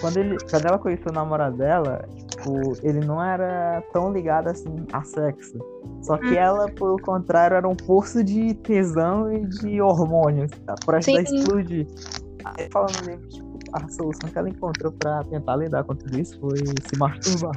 quando, 0.00 0.16
ele, 0.16 0.36
quando 0.50 0.66
ela 0.66 0.78
conheceu 0.78 1.10
o 1.10 1.14
namorado 1.14 1.56
dela, 1.56 2.04
tipo, 2.28 2.72
ele 2.82 3.00
não 3.00 3.22
era 3.22 3.82
tão 3.92 4.12
ligado 4.12 4.48
assim 4.48 4.74
a 4.92 5.02
sexo. 5.02 5.58
Só 6.02 6.16
que 6.16 6.30
Hum. 6.30 6.34
ela, 6.34 6.66
pelo 6.66 6.96
contrário, 6.96 7.56
era 7.56 7.68
um 7.68 7.76
poço 7.76 8.24
de 8.24 8.54
tesão 8.54 9.32
e 9.32 9.46
de 9.46 9.80
hormônios, 9.80 10.50
tá? 10.66 10.74
prestes 10.84 11.14
a 11.14 11.24
Sim. 11.24 11.36
explodir. 11.36 11.86
Aí 12.44 12.68
falando 12.72 13.06
nele, 13.06 13.26
tipo, 13.28 13.41
a 13.72 13.88
solução 13.88 14.30
que 14.30 14.38
ela 14.38 14.48
encontrou 14.48 14.92
pra 14.92 15.22
tentar 15.24 15.56
lidar 15.56 15.84
com 15.84 15.94
tudo 15.94 16.18
isso 16.18 16.38
foi 16.40 16.58
se 16.58 16.96
masturbar. 16.98 17.52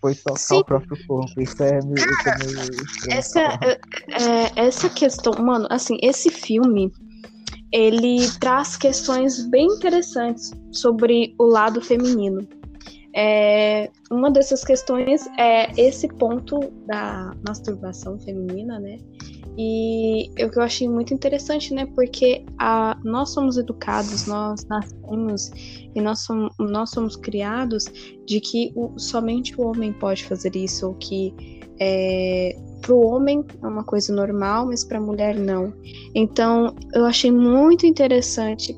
Foi 0.00 0.14
tocar 0.14 0.38
Sim. 0.38 0.58
o 0.58 0.64
próprio 0.64 1.06
corpo. 1.06 1.40
Isso 1.40 1.62
é 1.62 1.80
meio, 1.82 1.94
isso 1.94 2.28
é 2.28 2.38
meio 2.38 2.84
estranho 2.84 3.18
Essa, 3.18 3.40
falar. 3.42 3.58
é, 3.62 3.78
é, 4.08 4.66
essa 4.66 4.88
questão, 4.88 5.32
mano, 5.42 5.66
assim, 5.70 5.98
esse 6.02 6.30
filme 6.30 6.92
ele 7.72 8.30
traz 8.38 8.76
questões 8.76 9.44
bem 9.46 9.66
interessantes 9.66 10.52
sobre 10.70 11.34
o 11.38 11.44
lado 11.44 11.80
feminino. 11.80 12.46
É, 13.16 13.90
uma 14.10 14.30
dessas 14.30 14.64
questões 14.64 15.26
é 15.38 15.70
esse 15.80 16.08
ponto 16.08 16.58
da 16.86 17.32
masturbação 17.46 18.18
feminina, 18.18 18.80
né? 18.80 18.98
E 19.56 20.30
o 20.44 20.50
que 20.50 20.58
eu 20.58 20.62
achei 20.62 20.88
muito 20.88 21.14
interessante, 21.14 21.72
né? 21.72 21.86
Porque 21.94 22.44
a, 22.58 22.98
nós 23.04 23.30
somos 23.30 23.56
educados, 23.56 24.26
nós 24.26 24.66
nascemos 24.66 25.50
e 25.94 26.00
nós 26.00 26.20
somos, 26.20 26.52
nós 26.58 26.90
somos 26.90 27.14
criados 27.14 27.84
de 28.26 28.40
que 28.40 28.72
o- 28.74 28.98
somente 28.98 29.54
o 29.60 29.64
homem 29.64 29.92
pode 29.92 30.24
fazer 30.24 30.56
isso, 30.56 30.88
ou 30.88 30.94
que 30.94 31.32
é, 31.80 32.56
para 32.80 32.94
o 32.94 33.06
homem 33.06 33.44
é 33.62 33.66
uma 33.66 33.84
coisa 33.84 34.12
normal, 34.12 34.66
mas 34.66 34.84
para 34.84 34.98
a 34.98 35.00
mulher 35.00 35.36
não. 35.36 35.72
Então, 36.14 36.74
eu 36.92 37.04
achei 37.04 37.30
muito 37.30 37.86
interessante 37.86 38.76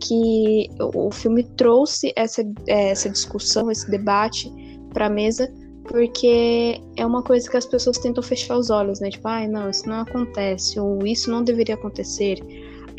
que 0.00 0.68
o 0.80 1.10
filme 1.10 1.42
trouxe 1.56 2.12
essa, 2.16 2.42
essa 2.66 3.08
discussão, 3.10 3.70
esse 3.70 3.90
debate 3.90 4.52
para 4.92 5.06
a 5.06 5.10
mesa, 5.10 5.52
porque 5.84 6.80
é 6.96 7.04
uma 7.06 7.22
coisa 7.22 7.48
que 7.50 7.56
as 7.56 7.66
pessoas 7.66 7.98
tentam 7.98 8.22
fechar 8.22 8.56
os 8.58 8.70
olhos, 8.70 9.00
né? 9.00 9.10
Tipo, 9.10 9.28
ai, 9.28 9.48
não, 9.48 9.70
isso 9.70 9.88
não 9.88 10.00
acontece, 10.00 10.78
ou 10.78 11.06
isso 11.06 11.30
não 11.30 11.42
deveria 11.42 11.74
acontecer, 11.74 12.38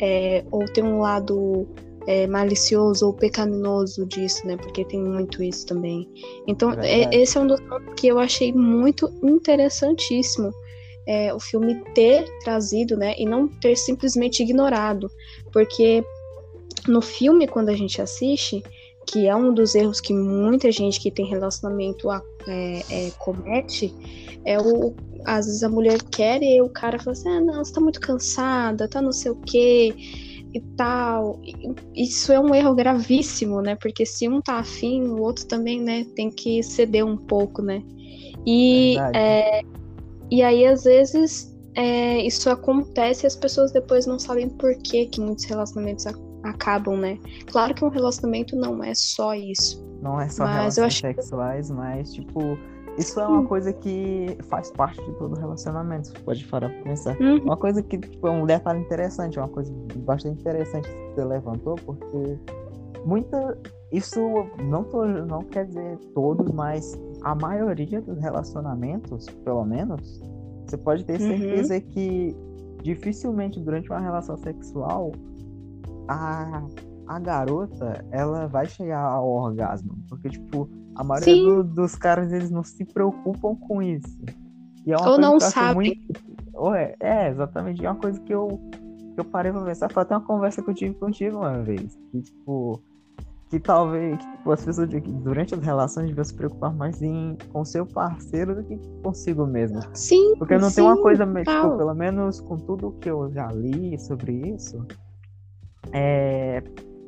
é, 0.00 0.44
ou 0.50 0.64
tem 0.72 0.82
um 0.84 0.98
lado 1.00 1.68
é, 2.06 2.26
malicioso 2.26 3.06
ou 3.06 3.12
pecaminoso 3.12 4.06
disso, 4.06 4.46
né? 4.46 4.56
Porque 4.56 4.84
tem 4.84 5.00
muito 5.00 5.42
isso 5.42 5.66
também. 5.66 6.08
Então, 6.46 6.72
é- 6.80 7.08
esse 7.14 7.36
é 7.38 7.40
um 7.40 7.46
dos 7.46 7.60
pontos 7.60 7.94
que 7.96 8.08
eu 8.08 8.18
achei 8.18 8.52
muito 8.52 9.08
interessantíssimo. 9.22 10.50
é, 11.06 11.34
o 11.34 11.40
filme 11.40 11.74
ter 11.94 12.24
trazido, 12.44 12.96
né, 12.96 13.14
e 13.18 13.24
não 13.26 13.48
ter 13.48 13.74
simplesmente 13.76 14.42
ignorado, 14.42 15.10
porque 15.52 16.04
no 16.88 17.00
filme 17.00 17.46
quando 17.46 17.68
a 17.68 17.74
gente 17.76 18.00
assiste, 18.00 18.62
que 19.06 19.26
é 19.26 19.34
um 19.34 19.52
dos 19.52 19.74
erros 19.74 20.00
que 20.00 20.12
muita 20.12 20.70
gente 20.70 21.00
que 21.00 21.10
tem 21.10 21.26
relacionamento 21.26 22.10
a- 22.10 22.22
é, 22.46 22.82
é, 22.90 23.10
comete, 23.18 23.94
é 24.44 24.58
o 24.60 24.94
às 25.26 25.44
vezes 25.44 25.62
a 25.62 25.68
mulher 25.68 26.00
quer 26.10 26.42
e 26.42 26.62
o 26.62 26.68
cara 26.70 26.98
fala 26.98 27.12
assim, 27.12 27.28
ah, 27.28 27.40
não, 27.42 27.62
você 27.62 27.74
tá 27.74 27.80
muito 27.80 28.00
cansada, 28.00 28.88
tá 28.88 29.02
não 29.02 29.12
sei 29.12 29.30
o 29.30 29.36
quê 29.36 29.94
e 30.54 30.60
tal. 30.76 31.38
Isso 31.94 32.32
é 32.32 32.40
um 32.40 32.54
erro 32.54 32.74
gravíssimo, 32.74 33.60
né? 33.60 33.76
Porque 33.76 34.06
se 34.06 34.26
um 34.28 34.40
tá 34.40 34.60
afim, 34.60 35.02
o 35.02 35.20
outro 35.20 35.46
também, 35.46 35.78
né, 35.80 36.06
tem 36.16 36.30
que 36.30 36.62
ceder 36.62 37.04
um 37.04 37.18
pouco, 37.18 37.60
né? 37.60 37.82
E 38.46 38.96
é, 39.14 39.60
e 40.30 40.42
aí, 40.42 40.64
às 40.64 40.84
vezes, 40.84 41.54
é, 41.74 42.24
isso 42.24 42.48
acontece 42.48 43.26
e 43.26 43.28
as 43.28 43.36
pessoas 43.36 43.72
depois 43.72 44.06
não 44.06 44.18
sabem 44.18 44.48
por 44.48 44.74
que, 44.78 45.06
que 45.06 45.20
muitos 45.20 45.44
relacionamentos 45.44 46.06
a- 46.06 46.14
acabam, 46.42 46.96
né? 46.96 47.18
Claro 47.50 47.74
que 47.74 47.84
um 47.84 47.88
relacionamento 47.88 48.56
não 48.56 48.82
é 48.82 48.92
só 48.94 49.34
isso. 49.34 49.84
Não 50.02 50.20
é 50.20 50.28
só 50.28 50.44
Mas 50.44 50.54
relações 50.76 50.86
acho 50.86 51.00
sexuais, 51.00 51.70
mas, 51.70 52.12
tipo, 52.12 52.40
isso 52.96 53.20
é 53.20 53.26
uma 53.26 53.46
coisa 53.46 53.72
que 53.72 54.36
faz 54.48 54.70
parte 54.70 55.02
de 55.04 55.12
todo 55.12 55.38
relacionamento. 55.38 56.08
Você 56.08 56.18
pode 56.20 56.44
parar 56.46 56.70
pra 56.70 56.82
pensar. 56.82 57.20
Uhum. 57.20 57.38
Uma 57.42 57.56
coisa 57.56 57.82
que, 57.82 57.98
tipo, 57.98 58.26
é 58.26 58.30
um 58.30 58.46
detalhe 58.46 58.80
interessante, 58.80 59.38
uma 59.38 59.48
coisa 59.48 59.72
bastante 59.98 60.40
interessante 60.40 60.88
que 60.88 61.14
você 61.14 61.24
levantou, 61.24 61.76
porque 61.76 62.38
muita. 63.04 63.58
Isso 63.92 64.20
não, 64.62 64.84
tô, 64.84 65.04
não 65.04 65.40
quer 65.40 65.66
dizer 65.66 65.98
todos, 66.14 66.50
mas 66.52 66.98
a 67.22 67.34
maioria 67.34 68.00
dos 68.00 68.18
relacionamentos, 68.18 69.26
pelo 69.44 69.64
menos, 69.64 70.20
você 70.66 70.76
pode 70.76 71.04
ter 71.04 71.20
Uhum. 71.20 71.28
certeza 71.28 71.80
que 71.80 72.36
dificilmente 72.82 73.58
durante 73.60 73.90
uma 73.90 73.98
relação 73.98 74.36
sexual 74.36 75.12
a, 76.08 76.62
a 77.06 77.18
garota 77.18 78.04
ela 78.10 78.46
vai 78.46 78.66
chegar 78.66 79.02
ao 79.02 79.28
orgasmo. 79.28 79.96
Porque, 80.08 80.28
tipo, 80.28 80.68
a 80.94 81.04
maioria 81.04 81.34
do- 81.44 81.64
dos 81.64 81.94
caras 81.94 82.32
eles 82.32 82.50
não 82.50 82.62
se 82.64 82.84
preocupam 82.84 83.54
com 83.56 83.82
isso. 83.82 84.18
E 84.86 84.92
é 84.92 84.96
uma 84.96 85.10
Ou 85.10 85.18
não 85.18 85.38
sabem. 85.40 85.74
muito- 86.06 86.20
Ou 86.54 86.74
é, 86.74 86.94
é, 87.00 87.28
exatamente. 87.30 87.84
É 87.84 87.90
uma 87.90 88.00
coisa 88.00 88.20
que 88.20 88.34
eu, 88.34 88.60
que 89.14 89.20
eu 89.20 89.24
parei 89.24 89.50
pra 89.52 89.62
pensar. 89.62 89.90
Foi 89.90 90.02
até 90.02 90.14
uma 90.16 90.26
conversa 90.26 90.62
que 90.62 90.70
eu 90.70 90.74
tive 90.74 90.94
contigo 90.94 91.38
uma 91.38 91.58
vez. 91.62 91.98
Que, 92.10 92.20
tipo, 92.22 92.80
que 93.48 93.58
talvez 93.58 94.16
que, 94.18 94.30
tipo, 94.36 94.52
as 94.52 94.64
pessoas 94.64 94.88
durante 95.22 95.54
as 95.54 95.60
relações 95.60 96.06
deviam 96.08 96.24
se 96.24 96.34
preocupar 96.34 96.72
mais 96.74 97.00
em, 97.02 97.36
com 97.52 97.64
seu 97.64 97.84
parceiro 97.86 98.54
do 98.54 98.62
que 98.64 98.78
consigo 99.02 99.46
mesmo. 99.46 99.80
Sim. 99.94 100.34
Porque 100.38 100.56
não 100.58 100.68
sim, 100.70 100.76
tem 100.76 100.84
uma 100.84 101.00
coisa, 101.00 101.26
tipo, 101.26 101.76
pelo 101.78 101.94
menos 101.94 102.40
com 102.40 102.56
tudo 102.56 102.92
que 103.00 103.10
eu 103.10 103.30
já 103.32 103.48
li 103.48 103.98
sobre 103.98 104.32
isso, 104.54 104.86
é, 105.92 106.62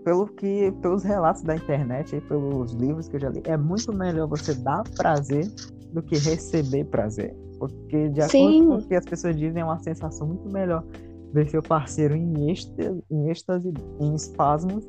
pelo 0.04 0.26
que, 0.26 0.72
pelos 0.80 1.02
relatos 1.02 1.42
da 1.42 1.54
internet 1.54 2.16
e 2.16 2.20
pelos 2.20 2.72
livros 2.72 3.08
que 3.08 3.16
eu 3.16 3.20
já 3.20 3.28
li, 3.28 3.42
é 3.44 3.56
muito 3.56 3.92
melhor 3.92 4.26
você 4.26 4.54
dar 4.54 4.82
prazer 4.96 5.46
do 5.92 6.02
que 6.02 6.16
receber 6.18 6.84
prazer. 6.84 7.34
Porque 7.58 8.08
de 8.08 8.20
acordo 8.20 8.30
Sim. 8.30 8.66
com 8.66 8.74
o 8.74 8.82
que 8.82 8.94
as 8.94 9.04
pessoas 9.04 9.36
dizem, 9.36 9.62
é 9.62 9.64
uma 9.64 9.78
sensação 9.78 10.26
muito 10.26 10.48
melhor 10.50 10.84
ver 11.32 11.48
seu 11.48 11.62
parceiro 11.62 12.14
em 12.14 12.50
êxtase, 12.50 13.02
em, 13.10 13.30
êxtase, 13.30 13.72
em 14.00 14.14
espasmos, 14.14 14.86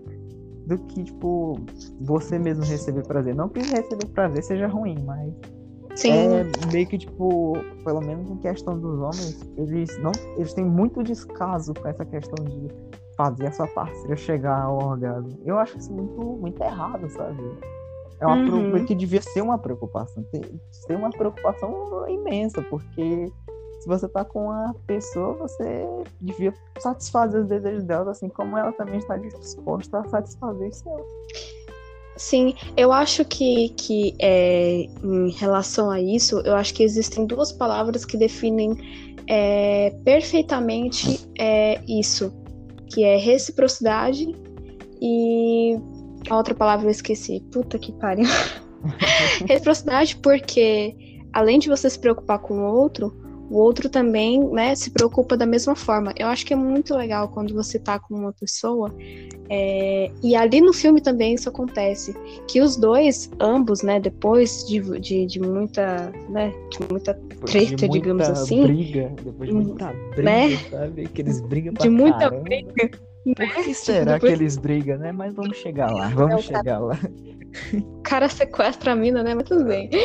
do 0.66 0.78
que, 0.78 1.04
tipo, 1.04 1.60
você 2.02 2.40
mesmo 2.40 2.64
receber 2.64 3.04
prazer. 3.04 3.36
Não 3.36 3.50
que 3.50 3.60
receber 3.60 4.08
prazer 4.08 4.44
seja 4.44 4.68
ruim, 4.68 4.96
mas 5.06 5.34
Sim. 5.96 6.12
é 6.12 6.72
meio 6.72 6.88
que, 6.88 6.98
tipo, 6.98 7.54
pelo 7.84 8.00
menos 8.02 8.30
em 8.30 8.38
questão 8.38 8.80
dos 8.80 9.00
homens, 9.00 9.40
eles 9.58 9.90
não. 10.02 10.12
Eles 10.38 10.54
têm 10.54 10.66
muito 10.66 11.04
descaso 11.04 11.74
com 11.74 11.88
essa 11.88 12.06
questão 12.06 12.44
de 12.46 12.70
fazer 13.16 13.48
a 13.48 13.52
sua 13.52 13.68
parceira 13.68 14.16
chegar 14.16 14.64
ao 14.64 14.78
orgasmo. 14.78 15.40
Eu 15.46 15.58
acho 15.60 15.78
isso 15.78 15.92
muito, 15.92 16.22
muito 16.22 16.62
errado, 16.62 17.10
sabe? 17.10 17.42
É 18.20 18.26
uma 18.28 18.38
Uhum. 18.38 18.46
preocupação 18.46 18.86
que 18.86 18.96
devia 18.96 19.22
ser 19.22 19.42
uma 19.42 19.58
preocupação. 19.58 20.24
Tem, 20.32 20.42
ser 20.72 20.96
uma 20.96 21.10
preocupação 21.10 22.08
imensa, 22.08 22.62
porque 22.70 23.32
se 23.80 23.88
você 23.88 24.08
tá 24.08 24.24
com 24.24 24.50
a 24.50 24.74
pessoa, 24.88 25.34
você 25.34 25.86
devia 26.22 26.54
satisfazer 26.80 27.42
os 27.42 27.48
desejos 27.48 27.84
dela, 27.84 28.12
assim 28.12 28.30
como 28.30 28.58
ela 28.58 28.72
também 28.72 28.98
está 28.98 29.18
disposta 29.18 30.00
a 30.00 30.08
satisfazer 30.08 30.70
os 30.70 30.78
seus. 30.78 31.06
Sim, 32.16 32.56
eu 32.78 32.94
acho 32.94 33.26
que, 33.26 33.70
que 33.70 34.16
é, 34.22 34.88
em 35.04 35.32
relação 35.32 35.90
a 35.90 36.00
isso, 36.00 36.40
eu 36.46 36.56
acho 36.56 36.74
que 36.74 36.84
existem 36.84 37.26
duas 37.26 37.52
palavras 37.52 38.06
que 38.06 38.16
definem 38.16 38.78
é, 39.28 39.90
perfeitamente 40.06 41.20
é, 41.40 41.82
isso, 41.88 42.32
que 42.90 43.04
é 43.04 43.18
reciprocidade 43.18 44.28
e 45.02 45.78
a 46.30 46.38
outra 46.38 46.56
palavra 46.56 46.88
eu 46.88 46.92
esqueci. 46.92 47.42
Puta 47.52 47.78
que 47.78 47.92
pariu. 47.94 48.26
reciprocidade 49.48 50.18
porque 50.18 50.96
além 51.34 51.60
de 51.60 51.70
você 51.70 51.90
se 51.90 52.00
preocupar 52.00 52.40
com 52.40 52.54
o 52.56 52.76
outro, 52.76 53.23
o 53.50 53.58
outro 53.58 53.90
também, 53.90 54.40
né, 54.52 54.74
se 54.76 54.90
preocupa 54.92 55.36
da 55.38 55.46
mesma 55.46 55.76
forma. 55.76 56.14
Eu 56.18 56.28
acho 56.28 56.46
que 56.46 56.54
é 56.54 56.56
muito 56.56 56.96
legal 56.96 57.28
quando 57.30 57.54
você 57.54 57.78
tá 57.78 58.00
com 58.00 58.16
uma 58.16 58.34
pessoa 58.34 58.94
é, 59.50 60.10
e 60.24 60.36
ali 60.36 60.62
no 60.62 60.74
filme 60.74 61.02
também 61.02 61.34
isso 61.36 61.50
acontece, 61.50 62.16
que 62.48 62.62
os 62.62 62.76
dois, 62.78 63.30
ambos, 63.40 63.82
né, 63.84 64.00
depois 64.00 64.66
de, 64.66 64.80
de, 65.00 65.26
de 65.26 65.40
muita, 65.40 66.12
né, 66.30 66.52
de 66.72 66.80
muita 66.92 67.14
Treta, 67.46 67.66
de 67.76 67.88
muita 67.88 67.90
digamos 67.90 68.30
assim. 68.30 68.62
briga, 68.64 69.12
depois 69.24 69.50
de 69.50 69.56
muita 69.56 69.94
briga, 70.16 70.24
né? 70.24 70.58
sabe? 70.72 71.08
Que 71.08 71.22
eles 71.22 71.42
brigam 71.42 71.74
pra 71.74 71.84
de 71.84 71.90
muita 71.90 72.18
caramba. 72.20 72.44
briga. 72.44 72.74
Por 73.36 73.64
que 73.64 73.74
será 73.74 74.14
Depois- 74.14 74.34
que 74.34 74.38
eles 74.40 74.58
brigam, 74.58 74.98
né? 74.98 75.12
Mas 75.14 75.34
vamos 75.34 75.56
chegar 75.58 75.92
lá, 75.92 76.08
vamos 76.10 76.32
Não, 76.32 76.42
chegar 76.42 76.80
lá. 76.80 76.98
O 77.74 78.02
cara 78.04 78.30
sequestra 78.30 78.94
a 78.94 78.96
mina, 78.96 79.24
né, 79.24 79.34
mas 79.34 79.48
tudo 79.48 79.66
bem. 79.66 79.90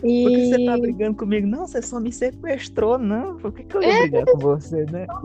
Por 0.00 0.30
que 0.30 0.46
você 0.46 0.64
tá 0.64 0.76
e 0.76 0.80
brigando 0.80 1.16
comigo? 1.16 1.46
Não, 1.46 1.66
você 1.66 1.82
só 1.82 1.98
me 1.98 2.12
sequestrou, 2.12 2.98
não. 2.98 3.36
Por 3.36 3.52
que, 3.52 3.64
que 3.64 3.76
eu 3.76 3.82
ia 3.82 3.88
É. 3.88 4.00
brigar 4.02 4.24
com 4.26 4.38
você, 4.38 4.84
né? 4.86 5.06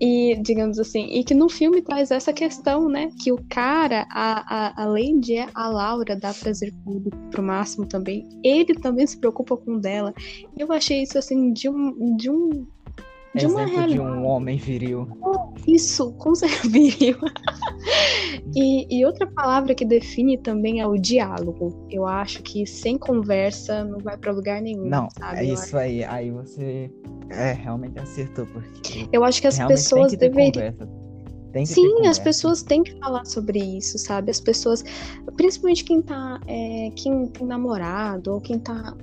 E, 0.00 0.36
digamos 0.42 0.78
assim, 0.78 1.06
e 1.10 1.24
que 1.24 1.34
no 1.34 1.48
filme 1.48 1.80
traz 1.82 2.10
essa 2.10 2.32
questão, 2.32 2.88
né? 2.88 3.10
Que 3.22 3.32
o 3.32 3.38
cara, 3.48 4.06
a, 4.10 4.66
a, 4.68 4.82
além 4.82 5.18
de 5.18 5.38
a 5.54 5.68
Laura 5.68 6.14
dar 6.16 6.34
prazer 6.34 6.72
público 6.84 7.16
pro 7.30 7.42
máximo 7.42 7.86
também, 7.86 8.28
ele 8.44 8.74
também 8.74 9.06
se 9.06 9.18
preocupa 9.18 9.56
com 9.56 9.78
dela. 9.78 10.12
Eu 10.56 10.70
achei 10.72 11.02
isso, 11.02 11.18
assim, 11.18 11.52
de 11.52 11.68
um, 11.68 12.16
de 12.16 12.30
um 12.30 12.66
de 13.34 13.46
uma 13.46 13.62
Exemplo 13.62 13.78
realidade. 13.78 13.92
de 13.92 14.00
um 14.00 14.26
homem 14.26 14.56
viril. 14.56 15.08
Isso, 15.66 16.12
com 16.14 16.34
certeza 16.34 16.68
viril. 16.68 17.16
e, 18.56 18.98
e 18.98 19.04
outra 19.04 19.26
palavra 19.26 19.74
que 19.74 19.84
define 19.84 20.38
também 20.38 20.80
é 20.80 20.86
o 20.86 20.96
diálogo. 20.96 21.86
Eu 21.90 22.06
acho 22.06 22.42
que 22.42 22.66
sem 22.66 22.96
conversa 22.96 23.84
não 23.84 23.98
vai 23.98 24.16
pra 24.16 24.32
lugar 24.32 24.62
nenhum. 24.62 24.86
Não, 24.86 25.08
sabe? 25.10 25.38
é 25.38 25.44
isso 25.44 25.76
aí. 25.76 26.04
Aí 26.04 26.30
você 26.30 26.90
é, 27.30 27.52
realmente 27.52 27.98
acertou, 27.98 28.46
porque 28.46 29.08
Eu 29.12 29.24
acho 29.24 29.40
que 29.40 29.46
as 29.46 29.58
pessoas 29.58 30.16
deveriam. 30.16 30.74
Sim, 31.64 32.06
as 32.06 32.18
pessoas 32.18 32.62
têm 32.62 32.82
que 32.82 32.96
falar 32.98 33.24
sobre 33.24 33.58
isso, 33.58 33.98
sabe? 33.98 34.30
As 34.30 34.40
pessoas, 34.40 34.84
principalmente 35.36 35.82
quem 35.82 36.02
tá, 36.02 36.38
é, 36.46 36.90
quem 36.94 37.26
tem 37.28 37.46
namorado 37.46 38.34
ou 38.34 38.40
quem 38.40 38.58
tá, 38.58 38.94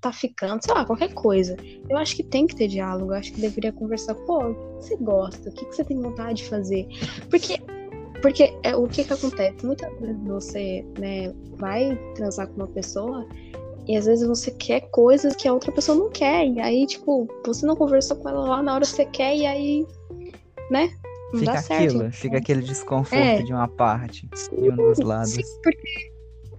tá 0.00 0.12
ficando, 0.12 0.62
sei 0.62 0.74
lá, 0.74 0.84
qualquer 0.84 1.12
coisa. 1.14 1.56
Eu 1.88 1.96
acho 1.96 2.16
que 2.16 2.22
tem 2.22 2.46
que 2.46 2.54
ter 2.54 2.68
diálogo, 2.68 3.12
eu 3.12 3.16
acho 3.16 3.32
que 3.32 3.40
deveria 3.40 3.72
conversar, 3.72 4.14
pô, 4.14 4.38
o 4.50 4.54
que 4.54 4.84
você 4.84 4.96
gosta? 4.96 5.48
O 5.48 5.52
que 5.52 5.64
você 5.64 5.84
tem 5.84 6.00
vontade 6.00 6.42
de 6.42 6.48
fazer? 6.48 6.86
Porque, 7.30 7.58
porque 8.22 8.54
é, 8.62 8.76
o 8.76 8.86
que 8.86 9.04
que 9.04 9.12
acontece? 9.12 9.64
Muitas 9.64 9.92
vezes 10.00 10.22
você, 10.24 10.84
né, 10.98 11.34
vai 11.56 11.96
transar 12.14 12.46
com 12.48 12.56
uma 12.56 12.68
pessoa 12.68 13.26
e 13.86 13.96
às 13.96 14.06
vezes 14.06 14.26
você 14.26 14.50
quer 14.50 14.80
coisas 14.90 15.34
que 15.36 15.46
a 15.46 15.52
outra 15.52 15.70
pessoa 15.72 15.96
não 15.96 16.10
quer. 16.10 16.46
E 16.46 16.60
aí, 16.60 16.86
tipo, 16.86 17.26
você 17.44 17.64
não 17.64 17.76
conversou 17.76 18.16
com 18.16 18.28
ela 18.28 18.40
lá 18.40 18.62
na 18.62 18.74
hora 18.74 18.82
que 18.82 18.88
você 18.88 19.06
quer 19.06 19.36
e 19.36 19.46
aí, 19.46 19.86
né? 20.70 20.90
Não 21.32 21.40
Fica 21.40 21.52
dá 21.52 21.62
certo. 21.62 21.84
aquilo, 21.84 22.12
fica 22.12 22.38
aquele 22.38 22.62
desconforto 22.62 23.16
É. 23.22 23.42
de 23.42 23.52
uma 23.52 23.68
parte, 23.68 24.28
de 24.52 24.70
um 24.70 24.76
dos 24.76 24.98
lados. 24.98 25.32
Sim, 25.32 25.42
porque, 25.62 26.12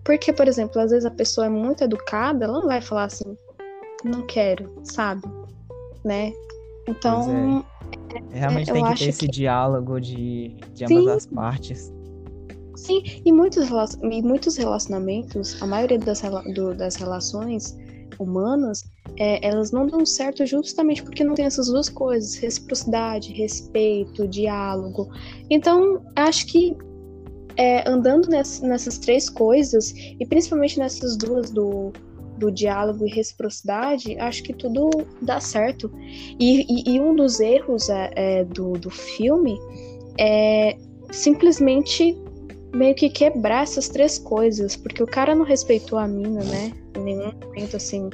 porque, 0.08 0.32
por 0.32 0.48
exemplo, 0.48 0.80
às 0.80 0.92
vezes 0.92 1.06
a 1.06 1.12
pessoa 1.12 1.48
é 1.48 1.50
muito 1.50 1.84
educada, 1.84 2.46
ela 2.46 2.62
não 2.62 2.68
vai 2.68 2.80
falar 2.82 3.04
assim, 3.04 3.36
não 4.06 4.26
quero, 4.26 4.72
sabe? 4.86 5.22
Né? 6.06 6.32
Então, 6.88 7.62
Realmente 8.32 8.70
eu 8.70 8.74
tem 8.74 8.86
que 8.86 8.96
ter 9.00 9.10
esse 9.10 9.20
que- 9.20 9.28
diálogo 9.28 10.00
de, 10.00 10.56
de 10.74 10.88
Sim. 10.88 10.98
ambas 11.00 11.08
as 11.18 11.26
partes. 11.26 11.92
sim, 12.78 13.04
e 13.26 13.34
muitos, 13.34 13.68
e 14.02 14.22
muitos 14.22 14.56
relacionamentos, 14.56 15.62
a 15.62 15.68
maioria 15.68 16.00
das, 16.00 16.22
do- 16.54 16.74
das 16.74 16.96
relações 16.96 17.76
humanas, 18.18 18.90
é, 19.20 19.46
elas 19.46 19.72
não 19.72 19.86
dão 19.88 20.06
certo 20.06 20.46
justamente 20.46 21.04
porque 21.04 21.22
não 21.24 21.34
tem 21.34 21.44
essas 21.46 21.68
duas 21.68 21.90
coisas, 21.90 22.36
reciprocidade, 22.36 23.34
respeito, 23.34 24.26
diálogo. 24.26 25.10
Então, 25.50 26.02
acho 26.16 26.46
que 26.48 26.78
é, 27.58 27.88
andando 27.90 28.28
ness- 28.30 28.62
nessas 28.62 28.98
três 28.98 29.30
coisas, 29.30 29.94
e 30.20 30.26
principalmente 30.26 30.78
nessas 30.80 31.18
duas 31.18 31.50
do, 31.50 31.92
do 32.38 32.52
diálogo 32.52 33.06
e 33.06 33.10
reciprocidade, 33.10 34.18
acho 34.20 34.44
que 34.44 34.54
tudo 34.54 34.90
dá 35.22 35.40
certo. 35.40 35.92
E, 36.40 36.62
e- 36.62 36.96
e 36.96 37.00
um 37.00 37.16
dos 37.16 37.40
erros 37.40 37.90
é, 37.90 38.12
é, 38.16 38.44
do, 38.46 38.74
do 38.74 38.90
filme 38.90 39.58
é 40.20 40.78
simplesmente 41.12 42.18
meio 42.76 42.94
que 42.94 43.10
quebrar 43.10 43.64
essas 43.64 43.90
três 43.90 44.20
coisas, 44.20 44.76
porque 44.76 45.02
o 45.02 45.08
cara 45.08 45.34
não 45.34 45.46
respeitou 45.46 45.98
a 45.98 46.08
mina, 46.08 46.44
né? 46.44 46.72
Em 46.96 47.00
nenhum 47.04 47.32
momento, 47.44 47.78
assim, 47.78 48.10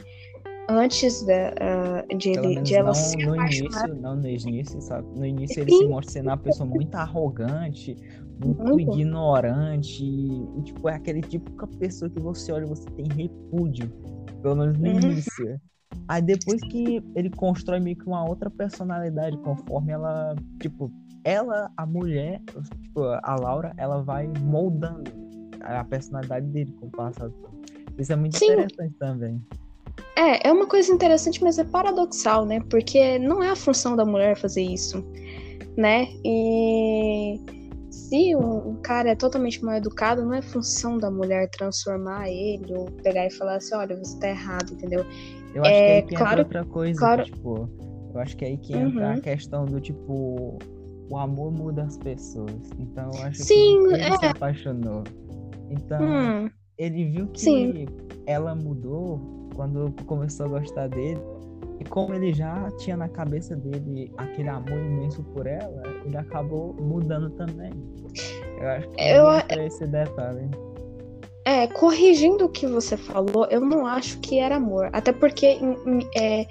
antes 0.70 1.24
da, 1.26 1.54
ah, 1.60 2.16
de, 2.16 2.30
ele, 2.30 2.62
de 2.62 2.76
ela 2.76 2.88
não 2.88 2.94
se 2.94 3.18
no 3.18 3.36
início, 3.36 3.96
não 3.96 4.16
no 4.16 4.28
início, 4.28 4.82
sabe? 4.82 5.08
No 5.18 5.26
início 5.26 5.62
ele 5.62 5.72
Sim. 5.72 5.80
se 5.80 5.88
mostra 5.88 6.12
sendo 6.14 6.30
uma 6.30 6.38
pessoa 6.38 6.70
muito 6.70 6.96
arrogante, 6.96 7.98
muito 8.40 8.64
Muito. 8.64 9.00
ignorante, 9.00 10.04
e, 10.04 10.62
tipo, 10.64 10.90
é 10.90 10.96
aquele 10.96 11.22
tipo 11.22 11.50
de 11.68 11.78
pessoa 11.78 12.10
que 12.10 12.20
você 12.20 12.52
olha 12.52 12.64
e 12.64 12.68
você 12.68 12.90
tem 12.92 13.06
repúdio, 13.08 13.90
pelo 14.42 14.56
menos 14.56 14.78
no 14.78 14.88
Uhum. 14.88 15.00
início. 15.00 15.62
Aí 16.08 16.22
depois 16.22 16.62
que 16.62 17.02
ele 17.16 17.30
constrói 17.30 17.80
meio 17.80 17.96
que 17.96 18.06
uma 18.06 18.28
outra 18.28 18.50
personalidade, 18.50 19.38
conforme 19.38 19.92
ela, 19.92 20.36
tipo, 20.60 20.92
ela, 21.24 21.72
a 21.78 21.86
mulher, 21.86 22.42
tipo, 22.82 23.04
a 23.04 23.36
Laura, 23.36 23.74
ela 23.78 24.02
vai 24.02 24.28
moldando 24.28 25.04
a 25.62 25.84
personalidade 25.84 26.46
dele 26.48 26.74
com 26.80 26.88
o 26.88 26.92
passar 26.92 27.30
do 27.30 27.34
tempo. 27.36 27.54
Isso 27.98 28.12
é 28.12 28.16
muito 28.16 28.38
Sim. 28.38 28.52
interessante 28.52 28.94
também. 29.00 29.42
É, 30.18 30.48
é 30.48 30.52
uma 30.52 30.68
coisa 30.68 30.92
interessante, 30.92 31.44
mas 31.44 31.58
é 31.58 31.64
paradoxal, 31.64 32.46
né? 32.46 32.60
Porque 32.70 33.18
não 33.20 33.42
é 33.42 33.50
a 33.52 33.56
função 33.56 33.96
da 33.96 34.06
mulher 34.06 34.36
fazer 34.36 34.62
isso, 34.64 35.04
né? 35.78 36.08
E 36.24 37.40
se 38.14 38.36
um, 38.36 38.76
cara 38.84 39.10
é 39.10 39.16
totalmente 39.16 39.64
mal 39.66 39.74
educado, 39.74 40.24
não 40.24 40.36
é 40.36 40.42
função 40.42 41.00
da 41.00 41.10
mulher 41.10 41.50
transformar 41.50 42.30
ele 42.30 42.72
ou 42.76 42.86
pegar 43.02 43.26
e 43.26 43.32
falar 43.32 43.56
assim, 43.56 43.74
olha, 43.74 43.96
você 43.98 44.20
tá 44.20 44.30
errado, 44.30 44.72
entendeu? 44.72 45.04
Eu 45.56 45.64
acho 45.64 45.74
É, 45.74 45.84
que 45.86 45.92
aí 45.92 46.02
que 46.04 46.16
claro- 46.16 46.40
outra 46.42 46.64
coisa, 46.64 47.00
claro- 47.00 47.24
tipo, 47.24 47.68
eu 48.14 48.20
acho 48.20 48.38
que 48.38 48.46
aí 48.46 48.56
que 48.58 48.74
entra 48.76 49.08
Uhum. 49.08 49.14
a 49.14 49.20
questão 49.20 49.66
do 49.66 49.82
tipo, 49.82 50.60
o 51.10 51.18
amor 51.18 51.52
muda 51.52 51.84
as 51.86 51.98
pessoas. 51.98 52.52
Então 52.78 53.10
eu 53.16 53.22
acho 53.24 53.42
Sim, 53.42 53.88
que 53.88 53.94
ele 53.96 54.04
é. 54.04 54.12
se 54.18 54.26
apaixonou. 54.28 55.04
Então, 55.72 56.04
Hum, 56.06 56.50
ele 56.78 57.06
viu 57.06 57.28
que 57.30 57.40
sim. 57.42 57.86
ela 58.28 58.54
mudou 58.54 59.20
quando 59.56 59.92
começou 60.06 60.46
a 60.46 60.50
gostar 60.60 60.88
dele. 60.88 61.20
E 61.84 61.90
como 61.90 62.14
ele 62.14 62.34
já 62.34 62.72
tinha 62.78 62.96
na 62.96 63.10
cabeça 63.10 63.58
dele 63.58 64.10
aquele 64.18 64.48
amor 64.48 64.80
imenso 64.80 65.22
por 65.22 65.46
ela, 65.46 65.84
ele 66.06 66.16
acabou 66.16 66.74
mudando 66.80 67.30
também. 67.32 67.72
Eu 68.58 68.70
acho 68.70 68.88
que 68.90 69.04
Eu- 69.04 69.30
entra 69.32 69.66
esse 69.66 69.86
detalhe. 69.86 70.50
É, 71.46 71.68
corrigindo 71.68 72.46
o 72.46 72.50
que 72.50 72.66
você 72.66 72.96
falou, 72.96 73.46
eu 73.52 73.60
não 73.60 73.86
acho 73.86 74.18
que 74.20 74.40
era 74.40 74.56
amor. 74.56 74.90
Até 74.94 75.12
porque 75.12 75.58
é, 76.16 76.46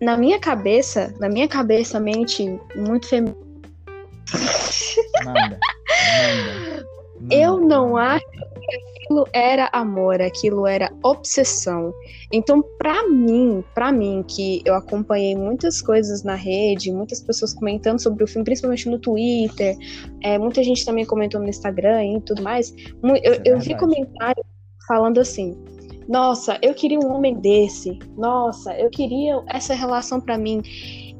na 0.00 0.16
minha 0.16 0.38
cabeça, 0.38 1.12
na 1.18 1.28
minha 1.28 1.48
cabeça, 1.48 1.98
mente 1.98 2.56
muito 2.76 3.08
feminina, 3.08 3.36
eu 7.28 7.58
não 7.58 7.96
acho 7.96 8.24
aquilo 9.06 9.26
era 9.32 9.70
amor, 9.72 10.20
aquilo 10.20 10.66
era 10.66 10.92
obsessão. 11.02 11.92
Então, 12.32 12.62
pra 12.78 13.08
mim, 13.08 13.64
pra 13.74 13.92
mim, 13.92 14.24
que 14.26 14.62
eu 14.64 14.74
acompanhei 14.74 15.36
muitas 15.36 15.80
coisas 15.80 16.22
na 16.22 16.34
rede, 16.34 16.92
muitas 16.92 17.20
pessoas 17.20 17.54
comentando 17.54 18.00
sobre 18.00 18.24
o 18.24 18.26
filme, 18.26 18.44
principalmente 18.44 18.88
no 18.88 18.98
Twitter, 18.98 19.76
é, 20.22 20.36
muita 20.38 20.62
gente 20.62 20.84
também 20.84 21.04
comentou 21.04 21.40
no 21.40 21.48
Instagram 21.48 22.04
e 22.04 22.20
tudo 22.20 22.42
mais. 22.42 22.74
Eu, 23.02 23.14
é 23.14 23.42
eu 23.44 23.58
vi 23.60 23.76
comentários 23.76 24.44
falando 24.86 25.18
assim. 25.18 25.56
Nossa, 26.08 26.56
eu 26.62 26.72
queria 26.72 27.00
um 27.00 27.12
homem 27.12 27.34
desse. 27.34 27.98
Nossa, 28.16 28.72
eu 28.78 28.88
queria 28.90 29.42
essa 29.48 29.74
relação 29.74 30.20
pra 30.20 30.38
mim. 30.38 30.62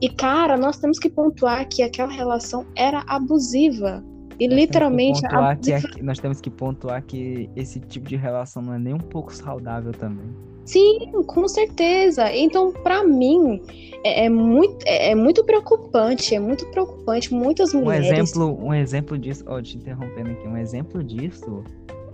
E 0.01 0.09
cara, 0.09 0.57
nós 0.57 0.79
temos 0.79 0.99
que 0.99 1.09
pontuar 1.09 1.69
que 1.69 1.83
aquela 1.83 2.13
relação 2.13 2.67
era 2.77 3.03
abusiva. 3.09 4.05
E 4.39 4.47
Nós 4.47 4.55
que 4.55 4.61
literalmente 4.61 5.23
pontuar 5.23 5.59
que 5.59 5.73
abusiva 5.73 5.93
aqui- 5.93 6.03
nós 6.03 6.19
temos 6.19 6.41
que 6.41 6.51
pontuar 6.51 7.03
que 7.03 7.49
esse 7.57 7.81
tipo 7.81 8.09
de 8.09 8.17
relação 8.17 8.63
não 8.63 8.75
é 8.75 8.79
nem 8.79 8.93
um 8.95 8.99
pouco 8.99 9.35
saudável 9.35 9.93
também. 9.93 10.27
Sim, 10.65 11.13
com 11.27 11.47
certeza. 11.47 12.31
Então, 12.35 12.73
pra 12.73 13.05
mim, 13.05 13.63
é, 14.05 14.25
é 14.25 14.29
muito, 14.29 14.85
é, 14.85 15.13
é 15.13 15.15
muito 15.15 15.45
preocupante, 15.45 16.35
é 16.35 16.41
muito 16.41 16.67
preocupante. 16.73 17.33
Muitas 17.33 17.73
Um 17.73 17.83
mulheres. 17.85 18.11
exemplo, 18.11 18.59
um 18.63 18.75
exemplo 18.75 19.17
disso, 19.17 19.45
ó, 19.47 19.63
te 19.63 19.77
interrompendo 19.79 20.31
aqui, 20.31 20.47
um 20.49 20.57
exemplo 20.57 21.05
disso 21.05 21.63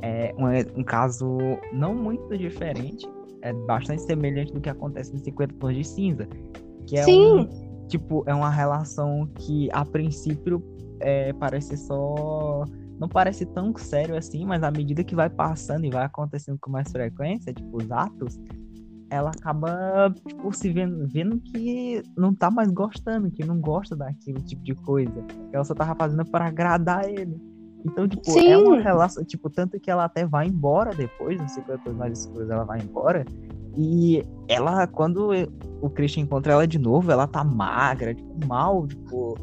é 0.02 0.34
um, 0.36 0.80
um 0.80 0.84
caso 0.84 1.38
não 1.72 1.94
muito 1.94 2.36
diferente, 2.36 3.08
é 3.40 3.52
bastante 3.52 4.02
semelhante 4.02 4.52
do 4.52 4.60
que 4.60 4.68
acontece 4.68 5.14
em 5.14 5.18
50 5.18 5.54
Tons 5.58 5.74
de 5.74 5.84
Cinza, 5.84 6.28
que 6.86 6.98
é 6.98 7.04
Sim. 7.04 7.48
Tipo, 7.92 8.24
é 8.26 8.34
uma 8.34 8.48
relação 8.48 9.28
que 9.36 9.68
a 9.70 9.84
princípio 9.84 10.62
é, 10.98 11.32
parece 11.34 11.76
só 11.76 12.64
não 12.98 13.08
parece 13.08 13.44
tão 13.44 13.76
sério 13.76 14.16
assim, 14.16 14.46
mas 14.46 14.62
à 14.62 14.70
medida 14.70 15.02
que 15.02 15.14
vai 15.14 15.28
passando 15.28 15.84
e 15.84 15.90
vai 15.90 16.04
acontecendo 16.04 16.56
com 16.60 16.70
mais 16.70 16.90
frequência, 16.90 17.52
tipo, 17.52 17.76
os 17.76 17.90
atos, 17.90 18.40
ela 19.10 19.30
acaba, 19.30 20.14
tipo, 20.26 20.52
se 20.52 20.72
vendo, 20.72 21.06
vendo 21.08 21.38
que 21.40 22.02
não 22.16 22.32
tá 22.32 22.50
mais 22.50 22.70
gostando, 22.70 23.30
que 23.30 23.44
não 23.44 23.60
gosta 23.60 23.96
daquele 23.96 24.40
tipo 24.42 24.62
de 24.62 24.74
coisa. 24.74 25.24
Ela 25.52 25.64
só 25.64 25.74
tava 25.74 25.96
fazendo 25.96 26.24
para 26.24 26.46
agradar 26.46 27.04
ele. 27.08 27.36
Então, 27.84 28.06
tipo, 28.06 28.30
é 28.30 28.32
Sim. 28.32 28.54
uma 28.54 28.80
relação, 28.80 29.24
tipo, 29.24 29.50
tanto 29.50 29.80
que 29.80 29.90
ela 29.90 30.04
até 30.04 30.24
vai 30.24 30.46
embora 30.46 30.94
depois, 30.94 31.38
não 31.40 31.48
sei 31.48 31.62
quantas 31.64 31.94
mais 31.94 32.20
escuras 32.20 32.48
ela 32.48 32.64
vai 32.64 32.80
embora. 32.80 33.24
E 33.76 34.24
ela, 34.48 34.86
quando 34.86 35.30
o 35.80 35.90
Christian 35.90 36.22
encontra 36.24 36.52
ela 36.52 36.66
de 36.66 36.78
novo, 36.78 37.10
ela 37.10 37.26
tá 37.26 37.42
magra, 37.42 38.14
tipo, 38.14 38.46
mal, 38.46 38.86
tipo, 38.86 39.34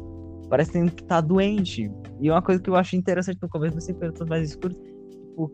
parecendo 0.48 0.90
que 0.92 1.02
tá 1.04 1.20
doente. 1.20 1.90
E 2.20 2.30
uma 2.30 2.42
coisa 2.42 2.60
que 2.62 2.70
eu 2.70 2.76
achei 2.76 2.98
interessante 2.98 3.38
no 3.42 3.48
começo 3.48 3.80
50 3.80 4.12
tons 4.12 4.28
mais 4.28 4.48
escuros, 4.48 4.76
tipo, 5.10 5.52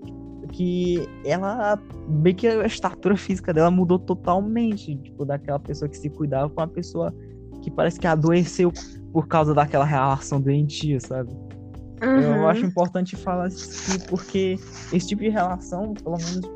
que 0.52 1.08
ela 1.24 1.78
meio 2.08 2.36
que 2.36 2.46
a 2.46 2.66
estatura 2.66 3.16
física 3.16 3.52
dela 3.52 3.70
mudou 3.70 3.98
totalmente, 3.98 4.96
tipo, 4.96 5.24
daquela 5.24 5.58
pessoa 5.58 5.88
que 5.88 5.96
se 5.96 6.10
cuidava 6.10 6.48
pra 6.50 6.64
uma 6.64 6.70
pessoa 6.70 7.14
que 7.62 7.70
parece 7.70 7.98
que 7.98 8.06
adoeceu 8.06 8.72
por 9.12 9.26
causa 9.26 9.54
daquela 9.54 9.84
relação 9.84 10.40
doentia, 10.40 11.00
sabe? 11.00 11.30
Eu 12.00 12.34
Uhum. 12.34 12.46
acho 12.46 12.66
importante 12.66 13.16
falar 13.16 13.48
isso 13.48 13.98
porque 14.08 14.56
esse 14.92 15.08
tipo 15.08 15.22
de 15.22 15.30
relação, 15.30 15.94
pelo 15.94 16.16
menos, 16.18 16.46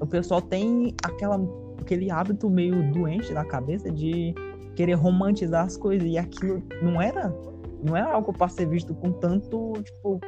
o 0.00 0.06
pessoal 0.06 0.40
tem 0.40 0.94
aquela, 1.02 1.40
aquele 1.80 2.10
hábito 2.10 2.48
meio 2.48 2.92
doente 2.92 3.32
na 3.32 3.44
cabeça 3.44 3.90
de 3.90 4.34
querer 4.74 4.94
romantizar 4.94 5.66
as 5.66 5.76
coisas. 5.76 6.08
E 6.08 6.18
aquilo 6.18 6.62
não 6.82 7.00
era 7.00 7.32
não 7.82 7.96
era 7.96 8.12
algo 8.12 8.32
para 8.32 8.48
ser 8.48 8.66
visto 8.66 8.94
com 8.94 9.12
tanto, 9.12 9.72
tipo, 9.82 10.20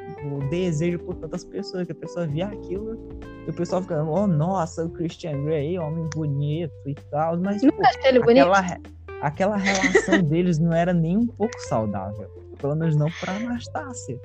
desejo 0.49 0.99
por 1.01 1.15
tantas 1.17 1.45
pessoas, 1.45 1.87
que 1.87 1.93
a 1.93 1.95
pessoa 1.95 2.27
via 2.27 2.47
aquilo 2.47 2.99
e 3.47 3.51
o 3.51 3.53
pessoal 3.53 3.83
ficando, 3.83 4.11
oh, 4.11 4.27
nossa, 4.27 4.85
o 4.85 4.91
Christian 4.91 5.45
Grey, 5.45 5.79
homem 5.79 6.09
bonito 6.15 6.73
e 6.87 6.95
tal, 7.11 7.39
mas 7.39 7.61
tipo, 7.61 7.75
ele 8.05 8.19
aquela, 8.21 8.79
aquela 9.21 9.57
relação 9.57 10.23
deles 10.25 10.59
não 10.59 10.73
era 10.73 10.93
nem 10.93 11.17
um 11.17 11.27
pouco 11.27 11.59
saudável, 11.61 12.31
pelo 12.59 12.75
menos 12.75 12.97
não 12.97 13.09
para 13.21 13.37
Anastácia. 13.37 14.19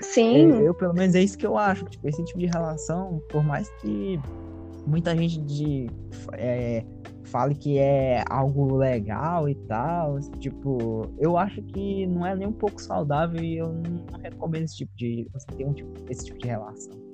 Sim. 0.00 0.50
Eu, 0.50 0.60
eu, 0.66 0.74
pelo 0.74 0.94
menos, 0.94 1.14
é 1.14 1.22
isso 1.22 1.36
que 1.36 1.46
eu 1.46 1.58
acho, 1.58 1.84
tipo, 1.84 2.08
esse 2.08 2.24
tipo 2.24 2.38
de 2.38 2.46
relação, 2.46 3.22
por 3.28 3.44
mais 3.44 3.68
que 3.80 4.18
muita 4.86 5.16
gente 5.16 5.40
de, 5.40 5.86
é, 6.32 6.84
fale 7.24 7.54
que 7.54 7.78
é 7.78 8.22
algo 8.28 8.76
legal 8.76 9.48
e 9.48 9.54
tal. 9.54 10.20
Tipo, 10.38 11.10
eu 11.18 11.38
acho 11.38 11.62
que 11.62 12.06
não 12.06 12.26
é 12.26 12.34
nem 12.34 12.48
um 12.48 12.52
pouco 12.52 12.80
saudável 12.80 13.42
e 13.42 13.56
eu 13.56 13.72
não 13.72 14.18
recomendo 14.20 14.64
esse 14.64 14.78
tipo 14.78 14.92
de. 14.96 15.26
você 15.32 15.46
ter 15.56 15.64
um 15.64 15.72
tipo, 15.72 15.92
esse 16.10 16.26
tipo 16.26 16.38
de 16.38 16.48
relação. 16.48 17.10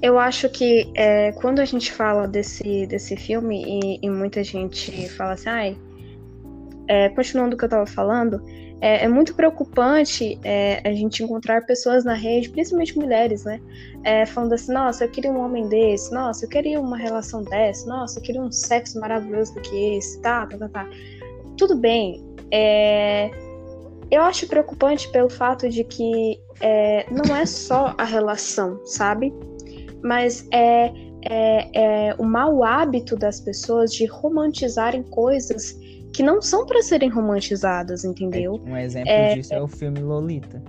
Eu 0.00 0.16
acho 0.16 0.48
que 0.48 0.90
é, 0.94 1.32
quando 1.32 1.58
a 1.58 1.64
gente 1.64 1.92
fala 1.92 2.28
desse, 2.28 2.86
desse 2.86 3.16
filme 3.16 3.64
e, 3.66 3.98
e 4.00 4.08
muita 4.08 4.44
gente 4.44 5.08
fala 5.08 5.32
assim, 5.32 5.48
ai, 5.48 5.78
é, 6.86 7.08
continuando 7.08 7.56
o 7.56 7.58
que 7.58 7.64
eu 7.64 7.68
tava 7.68 7.84
falando, 7.84 8.40
é, 8.80 9.04
é 9.04 9.08
muito 9.08 9.34
preocupante 9.34 10.38
é, 10.44 10.80
a 10.88 10.92
gente 10.92 11.22
encontrar 11.22 11.66
pessoas 11.66 12.04
na 12.04 12.14
rede, 12.14 12.48
principalmente 12.50 12.96
mulheres, 12.96 13.44
né? 13.44 13.60
É, 14.04 14.24
falando 14.24 14.52
assim, 14.52 14.72
nossa, 14.72 15.04
eu 15.04 15.08
queria 15.08 15.32
um 15.32 15.40
homem 15.40 15.68
desse, 15.68 16.12
nossa, 16.12 16.44
eu 16.44 16.48
queria 16.48 16.80
uma 16.80 16.96
relação 16.96 17.42
dessa, 17.42 17.86
nossa, 17.88 18.18
eu 18.18 18.22
queria 18.22 18.40
um 18.40 18.52
sexo 18.52 19.00
maravilhoso 19.00 19.54
do 19.54 19.60
que 19.60 19.96
esse, 19.96 20.20
tá, 20.20 20.46
tá, 20.46 20.56
tá, 20.56 20.68
tá. 20.68 20.88
Tudo 21.56 21.76
bem. 21.76 22.24
É, 22.52 23.30
eu 24.10 24.22
acho 24.22 24.46
preocupante 24.46 25.10
pelo 25.10 25.28
fato 25.28 25.68
de 25.68 25.82
que 25.82 26.40
é, 26.60 27.06
não 27.10 27.36
é 27.36 27.44
só 27.44 27.94
a 27.98 28.04
relação, 28.04 28.80
sabe? 28.86 29.34
Mas 30.02 30.46
é, 30.52 30.92
é, 31.22 32.08
é 32.08 32.14
o 32.16 32.24
mau 32.24 32.62
hábito 32.62 33.16
das 33.16 33.40
pessoas 33.40 33.92
de 33.92 34.06
romantizarem 34.06 35.02
coisas 35.02 35.76
que 36.12 36.22
não 36.22 36.40
são 36.40 36.66
para 36.66 36.82
serem 36.82 37.08
romantizadas, 37.08 38.04
entendeu? 38.04 38.60
É, 38.64 38.70
um 38.70 38.76
exemplo 38.76 39.10
é, 39.10 39.34
disso 39.34 39.54
é 39.54 39.60
o 39.60 39.68
filme 39.68 40.00
Lolita. 40.00 40.62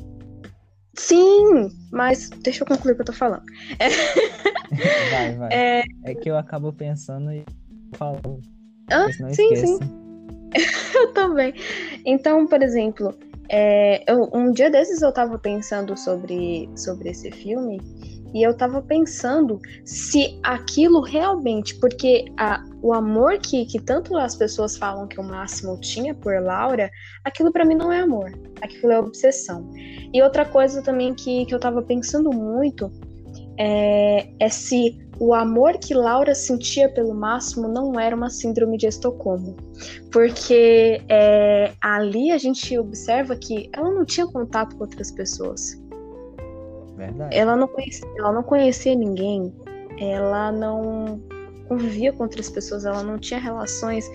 Sim, 0.95 1.69
mas 1.91 2.29
deixa 2.43 2.63
eu 2.63 2.67
concluir 2.67 2.91
o 2.91 2.95
que 2.95 3.01
eu 3.01 3.05
tô 3.05 3.13
falando. 3.13 3.43
vai, 5.11 5.35
vai. 5.35 5.49
É, 5.51 5.83
é 6.03 6.15
que 6.15 6.29
eu 6.29 6.37
acabo 6.37 6.73
pensando 6.73 7.31
e 7.31 7.45
falo. 7.95 8.41
Ah, 8.91 9.07
sim, 9.11 9.55
sim. 9.55 9.79
eu 10.95 11.13
também. 11.13 11.53
Então, 12.05 12.45
por 12.47 12.61
exemplo, 12.61 13.17
é, 13.47 14.03
eu, 14.11 14.29
um 14.33 14.51
dia 14.51 14.69
desses 14.69 15.01
eu 15.01 15.11
tava 15.11 15.39
pensando 15.39 15.97
sobre, 15.97 16.69
sobre 16.75 17.09
esse 17.09 17.31
filme 17.31 17.81
e 18.33 18.45
eu 18.45 18.55
tava 18.55 18.81
pensando 18.81 19.59
se 19.83 20.39
aquilo 20.43 21.01
realmente, 21.01 21.79
porque 21.79 22.25
a, 22.37 22.63
o 22.81 22.93
amor 22.93 23.39
que, 23.39 23.65
que 23.65 23.79
tanto 23.79 24.15
as 24.17 24.35
pessoas 24.35 24.77
falam 24.77 25.07
que 25.07 25.19
o 25.19 25.23
Máximo 25.23 25.79
tinha 25.79 26.13
por 26.13 26.41
Laura, 26.41 26.89
aquilo 27.23 27.51
para 27.51 27.65
mim 27.65 27.75
não 27.75 27.91
é 27.91 28.01
amor, 28.01 28.31
aquilo 28.61 28.91
é 28.91 28.99
obsessão. 28.99 29.69
E 30.13 30.21
outra 30.21 30.45
coisa 30.45 30.81
também 30.81 31.13
que, 31.13 31.45
que 31.45 31.53
eu 31.53 31.59
tava 31.59 31.81
pensando 31.81 32.29
muito 32.31 32.91
é, 33.57 34.29
é 34.39 34.49
se 34.49 34.97
o 35.19 35.33
amor 35.33 35.77
que 35.77 35.93
Laura 35.93 36.33
sentia 36.33 36.87
pelo 36.87 37.13
Máximo 37.13 37.67
não 37.67 37.99
era 37.99 38.15
uma 38.15 38.29
síndrome 38.29 38.77
de 38.77 38.87
Estocolmo. 38.87 39.55
Porque 40.11 41.01
é, 41.09 41.73
ali 41.81 42.31
a 42.31 42.37
gente 42.37 42.77
observa 42.79 43.35
que 43.35 43.69
ela 43.73 43.91
não 43.91 44.05
tinha 44.05 44.25
contato 44.25 44.77
com 44.77 44.83
outras 44.83 45.11
pessoas. 45.11 45.77
Verdade. 46.99 47.35
Ela 47.35 47.55
não 47.55 47.67
conhecia, 47.67 48.07
ela 48.17 48.33
não 48.33 48.43
conhecia 48.43 48.93
ninguém, 48.93 49.53
ela 49.97 50.51
não 50.51 51.21
convivia 51.69 52.11
com 52.11 52.23
outras 52.23 52.49
pessoas, 52.49 52.85
ela 52.85 53.01
não 53.01 53.17
tinha 53.17 53.39
relações 53.39 54.09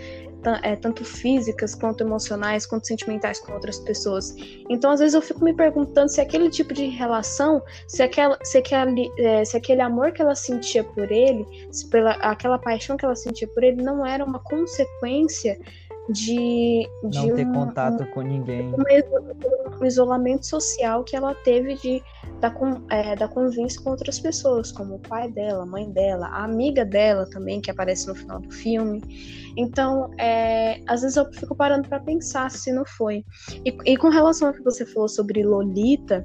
é, 0.63 0.77
tanto 0.77 1.03
físicas 1.03 1.75
quanto 1.75 2.03
emocionais, 2.03 2.67
quanto 2.67 2.87
sentimentais 2.87 3.39
com 3.41 3.53
outras 3.55 3.79
pessoas. 3.79 4.35
Então, 4.69 4.91
às 4.91 5.01
vezes, 5.01 5.15
eu 5.15 5.23
fico 5.23 5.43
me 5.43 5.55
perguntando 5.55 6.11
se 6.11 6.21
aquele 6.21 6.51
tipo 6.51 6.75
de 6.75 6.87
relação, 6.87 7.63
se, 7.89 8.03
aquela, 8.03 8.39
se, 8.43 8.59
aquele, 8.59 9.11
é, 9.19 9.43
se 9.45 9.57
aquele 9.57 9.81
amor 9.81 10.13
que 10.13 10.21
ela 10.21 10.35
sentia 10.35 10.85
por 10.85 11.11
ele, 11.11 11.47
se 11.73 11.89
pela, 11.89 12.11
aquela 12.13 12.59
paixão 12.59 12.99
que 12.99 13.05
ela 13.07 13.17
sentia 13.17 13.49
por 13.49 13.65
ele, 13.65 13.83
não 13.83 14.05
era 14.05 14.23
uma 14.23 14.41
consequência 14.41 15.59
de, 16.09 16.89
de 17.09 17.27
não 17.27 17.35
ter 17.35 17.47
um, 17.47 17.53
contato 17.53 18.03
um, 18.03 18.07
com 18.11 18.23
ninguém. 18.23 18.73
Um 19.81 19.85
isolamento 19.85 20.47
social 20.47 21.03
que 21.03 21.17
ela 21.17 21.35
teve 21.35 21.75
de 21.77 22.03
da, 22.41 22.53
é, 22.91 23.17
da 23.17 23.27
convivência 23.27 23.81
com 23.81 23.91
outras 23.91 24.19
pessoas, 24.19 24.71
como 24.71 24.97
o 24.97 24.99
pai 24.99 25.31
dela, 25.31 25.63
a 25.63 25.67
mãe 25.67 25.91
dela, 25.91 26.27
a 26.27 26.45
amiga 26.45 26.85
dela 26.85 27.27
também, 27.31 27.61
que 27.61 27.71
aparece 27.71 28.07
no 28.07 28.15
final 28.15 28.41
do 28.41 28.51
filme. 28.51 29.03
Então, 29.57 30.11
é, 30.19 30.81
às 30.87 31.03
vezes 31.03 31.17
eu 31.17 31.33
fico 31.33 31.55
parando 31.55 31.89
para 31.89 32.01
pensar 32.01 32.51
se 32.51 32.73
não 32.73 32.85
foi. 32.85 33.25
E, 33.65 33.77
e 33.87 33.97
com 33.97 34.09
relação 34.09 34.49
ao 34.49 34.55
que 34.55 34.63
você 34.63 34.85
falou 34.85 35.09
sobre 35.09 35.43
Lolita, 35.43 36.25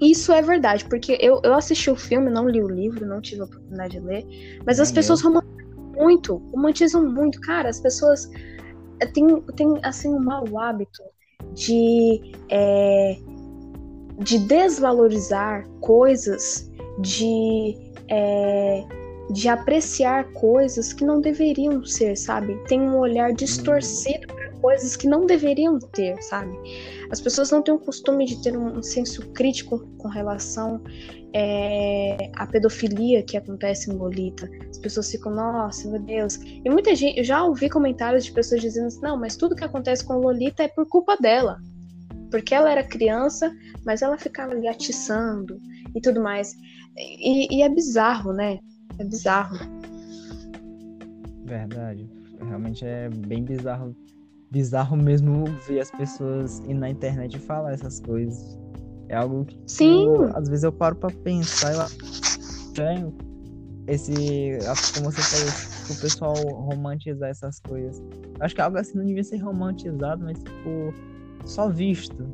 isso 0.00 0.32
é 0.32 0.42
verdade, 0.42 0.84
porque 0.86 1.18
eu, 1.20 1.40
eu 1.42 1.54
assisti 1.54 1.90
o 1.90 1.96
filme, 1.96 2.30
não 2.30 2.48
li 2.48 2.62
o 2.62 2.68
livro, 2.68 3.06
não 3.06 3.20
tive 3.20 3.42
a 3.42 3.44
oportunidade 3.44 3.98
de 3.98 4.00
ler, 4.00 4.26
mas 4.64 4.78
as 4.78 4.92
pessoas 4.92 5.22
romantizam 5.22 5.92
muito, 5.96 6.36
romantizam 6.52 7.10
muito. 7.10 7.40
Cara, 7.40 7.70
as 7.70 7.80
pessoas 7.80 8.28
têm, 9.12 9.40
têm 9.56 9.78
assim, 9.82 10.08
um 10.08 10.20
mau 10.20 10.58
hábito 10.58 11.02
de. 11.54 12.32
É, 12.50 13.16
de 14.18 14.38
desvalorizar 14.38 15.66
coisas, 15.80 16.70
de, 17.00 17.76
é, 18.08 18.84
de 19.30 19.48
apreciar 19.48 20.24
coisas 20.32 20.92
que 20.92 21.04
não 21.04 21.20
deveriam 21.20 21.84
ser, 21.84 22.16
sabe? 22.16 22.56
Tem 22.66 22.80
um 22.80 22.98
olhar 22.98 23.32
distorcido 23.32 24.26
para 24.28 24.50
coisas 24.52 24.96
que 24.96 25.06
não 25.06 25.26
deveriam 25.26 25.78
ter, 25.78 26.20
sabe? 26.22 26.56
As 27.10 27.20
pessoas 27.20 27.50
não 27.50 27.62
têm 27.62 27.74
o 27.74 27.78
costume 27.78 28.26
de 28.26 28.42
ter 28.42 28.56
um, 28.56 28.82
senso 28.82 29.22
crítico 29.30 29.86
com 29.98 30.08
relação 30.08 30.82
é, 31.32 32.30
à 32.34 32.46
pedofilia 32.46 33.22
que 33.22 33.36
acontece 33.36 33.90
em 33.90 33.94
Lolita. 33.94 34.48
As 34.68 34.78
pessoas 34.78 35.10
ficam, 35.10 35.34
nossa, 35.34 35.88
meu 35.88 36.00
Deus. 36.00 36.36
E 36.36 36.68
muita 36.68 36.94
gente, 36.94 37.18
eu 37.18 37.24
já 37.24 37.44
ouvi 37.44 37.68
comentários 37.68 38.24
de 38.24 38.32
pessoas 38.32 38.60
dizendo 38.60 38.86
assim, 38.86 39.00
não, 39.00 39.16
mas 39.16 39.36
tudo 39.36 39.54
que 39.54 39.64
acontece 39.64 40.04
com 40.04 40.14
Lolita 40.14 40.62
é 40.62 40.68
por 40.68 40.86
culpa 40.86 41.16
dela 41.16 41.58
porque 42.30 42.54
ela 42.54 42.70
era 42.70 42.84
criança, 42.84 43.54
mas 43.84 44.02
ela 44.02 44.18
ficava 44.18 44.52
ali 44.52 44.68
atiçando 44.68 45.60
e 45.94 46.00
tudo 46.00 46.20
mais. 46.20 46.54
E, 46.96 47.56
e 47.56 47.62
é 47.62 47.68
bizarro, 47.68 48.32
né? 48.32 48.58
É 48.98 49.04
bizarro. 49.04 49.58
Verdade. 51.44 52.08
Realmente 52.40 52.84
é 52.84 53.08
bem 53.08 53.44
bizarro. 53.44 53.94
Bizarro 54.50 54.96
mesmo 54.96 55.44
ver 55.66 55.80
as 55.80 55.90
pessoas 55.90 56.60
ir 56.60 56.74
na 56.74 56.88
internet 56.88 57.38
falar 57.40 57.72
essas 57.72 58.00
coisas. 58.00 58.58
É 59.08 59.16
algo 59.16 59.44
que 59.44 59.58
Sim. 59.66 60.06
às 60.34 60.48
vezes 60.48 60.64
eu 60.64 60.72
paro 60.72 60.96
para 60.96 61.10
pensar 61.10 61.72
e 61.72 61.76
eu 61.76 61.86
estranho 62.40 63.14
esse, 63.86 64.58
como 64.94 65.10
você 65.10 65.22
falou, 65.22 65.48
o 65.90 66.00
pessoal 66.00 66.34
romantizar 66.34 67.28
essas 67.28 67.60
coisas. 67.60 68.02
Acho 68.40 68.54
que 68.54 68.60
algo 68.60 68.76
assim 68.78 68.98
não 68.98 69.04
devia 69.04 69.22
ser 69.22 69.36
romantizado, 69.38 70.24
mas 70.24 70.38
tipo 70.38 70.92
só 71.44 71.68
visto. 71.68 72.28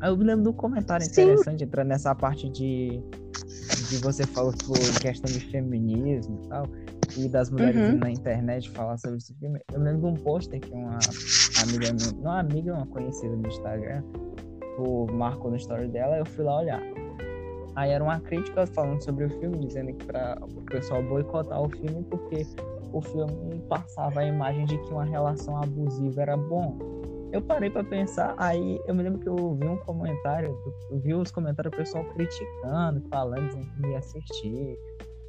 Aí 0.00 0.10
eu 0.10 0.16
me 0.16 0.24
lembro 0.24 0.44
do 0.44 0.52
comentário 0.52 1.06
interessante, 1.06 1.64
entrando 1.64 1.88
nessa 1.88 2.14
parte 2.14 2.48
de, 2.48 3.00
de 3.88 3.96
você 3.98 4.26
falou 4.26 4.52
sobre 4.64 5.00
questão 5.00 5.32
de 5.32 5.40
feminismo 5.50 6.40
e 6.44 6.48
tal, 6.48 6.66
e 7.16 7.28
das 7.28 7.50
mulheres 7.50 7.80
uhum. 7.80 7.98
na 7.98 8.10
internet 8.10 8.70
falar 8.70 8.96
sobre 8.98 9.18
esse 9.18 9.34
filme. 9.34 9.60
Eu 9.72 9.80
lembro 9.80 10.00
de 10.00 10.06
um 10.06 10.14
pôster 10.22 10.60
que 10.60 10.70
uma 10.72 10.98
amiga, 11.62 11.92
não 11.92 12.20
uma 12.20 12.40
amiga, 12.40 12.74
uma 12.74 12.86
conhecida 12.86 13.34
no 13.34 13.46
Instagram, 13.46 14.02
o 14.78 15.06
marcou 15.12 15.50
no 15.50 15.56
story 15.56 15.88
dela, 15.88 16.18
eu 16.18 16.26
fui 16.26 16.44
lá 16.44 16.58
olhar. 16.58 16.82
Aí 17.76 17.90
era 17.90 18.02
uma 18.02 18.20
crítica 18.20 18.66
falando 18.66 19.02
sobre 19.02 19.24
o 19.24 19.30
filme, 19.40 19.66
dizendo 19.66 19.92
que 19.94 20.04
para 20.06 20.36
o 20.42 20.62
pessoal 20.62 21.02
boicotar 21.02 21.60
o 21.60 21.68
filme 21.68 22.04
porque 22.10 22.46
o 22.92 23.00
filme 23.00 23.60
passava 23.68 24.20
a 24.20 24.24
imagem 24.24 24.64
de 24.66 24.76
que 24.78 24.92
uma 24.92 25.04
relação 25.04 25.56
abusiva 25.56 26.22
era 26.22 26.36
bom 26.36 27.00
eu 27.32 27.40
parei 27.40 27.70
para 27.70 27.84
pensar, 27.84 28.34
aí 28.36 28.80
eu 28.86 28.94
me 28.94 29.02
lembro 29.02 29.20
que 29.20 29.28
eu 29.28 29.54
vi 29.54 29.66
um 29.66 29.76
comentário, 29.76 30.58
eu 30.90 30.98
vi 30.98 31.14
os 31.14 31.30
comentários 31.30 31.72
do 31.72 31.76
pessoal 31.76 32.04
criticando, 32.06 33.00
falando, 33.08 33.46
dizendo 33.46 33.66
que 33.76 33.86
ia 33.88 33.98
assistir, 33.98 34.78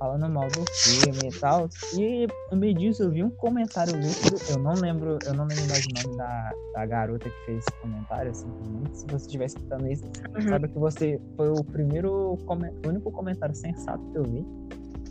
falando 0.01 0.27
mal 0.27 0.47
do 0.47 0.65
filme 0.65 1.29
e 1.29 1.39
tal. 1.39 1.69
E 1.95 2.27
no 2.51 2.57
meio 2.57 2.73
disso 2.73 3.03
eu 3.03 3.11
vi 3.11 3.23
um 3.23 3.29
comentário 3.29 3.95
lúcido, 3.95 4.35
eu 4.49 4.57
não 4.57 4.73
lembro, 4.73 5.19
eu 5.23 5.33
não 5.35 5.45
lembro 5.45 5.67
mais 5.67 5.85
o 5.85 6.07
nome 6.07 6.17
da, 6.17 6.51
da 6.73 6.85
garota 6.87 7.29
que 7.29 7.45
fez 7.45 7.59
esse 7.59 7.81
comentário, 7.81 8.31
assim, 8.31 8.47
se 8.93 9.05
você 9.05 9.25
estiver 9.27 9.45
escutando 9.45 9.87
isso, 9.87 10.03
uhum. 10.05 10.41
sabe 10.41 10.67
que 10.69 10.79
você 10.79 11.21
foi 11.37 11.49
o 11.49 11.63
primeiro, 11.63 12.11
o 12.33 12.87
único 12.87 13.11
comentário 13.11 13.53
sensato 13.53 14.03
que 14.11 14.17
eu 14.17 14.23
vi. 14.23 14.43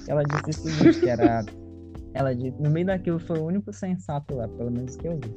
Ela 0.09 0.24
disse 0.24 0.66
o 0.66 0.70
seguinte, 0.72 1.00
que 1.00 1.09
era. 1.09 1.44
Ela 2.12 2.35
disse, 2.35 2.61
no 2.61 2.70
meio 2.70 2.87
daquilo 2.87 3.20
foi 3.20 3.38
o 3.38 3.44
único 3.44 3.72
sensato 3.72 4.35
lá, 4.35 4.48
pelo 4.48 4.72
menos 4.72 4.96
que 4.96 5.07
eu 5.07 5.16
vi. 5.22 5.37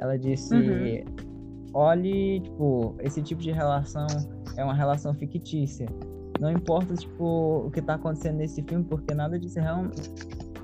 Ela 0.00 0.18
disse. 0.18 0.52
Uhum. 0.52 1.28
Olhe, 1.74 2.40
tipo, 2.40 2.96
esse 3.00 3.22
tipo 3.22 3.42
de 3.42 3.52
relação 3.52 4.06
é 4.56 4.64
uma 4.64 4.74
relação 4.74 5.14
fictícia. 5.14 5.86
Não 6.40 6.50
importa, 6.50 6.94
tipo, 6.94 7.66
o 7.66 7.70
que 7.70 7.82
tá 7.82 7.94
acontecendo 7.94 8.36
nesse 8.36 8.62
filme, 8.62 8.84
porque 8.84 9.14
nada 9.14 9.38
disso 9.38 9.58
é 9.58 9.62
real. 9.62 9.84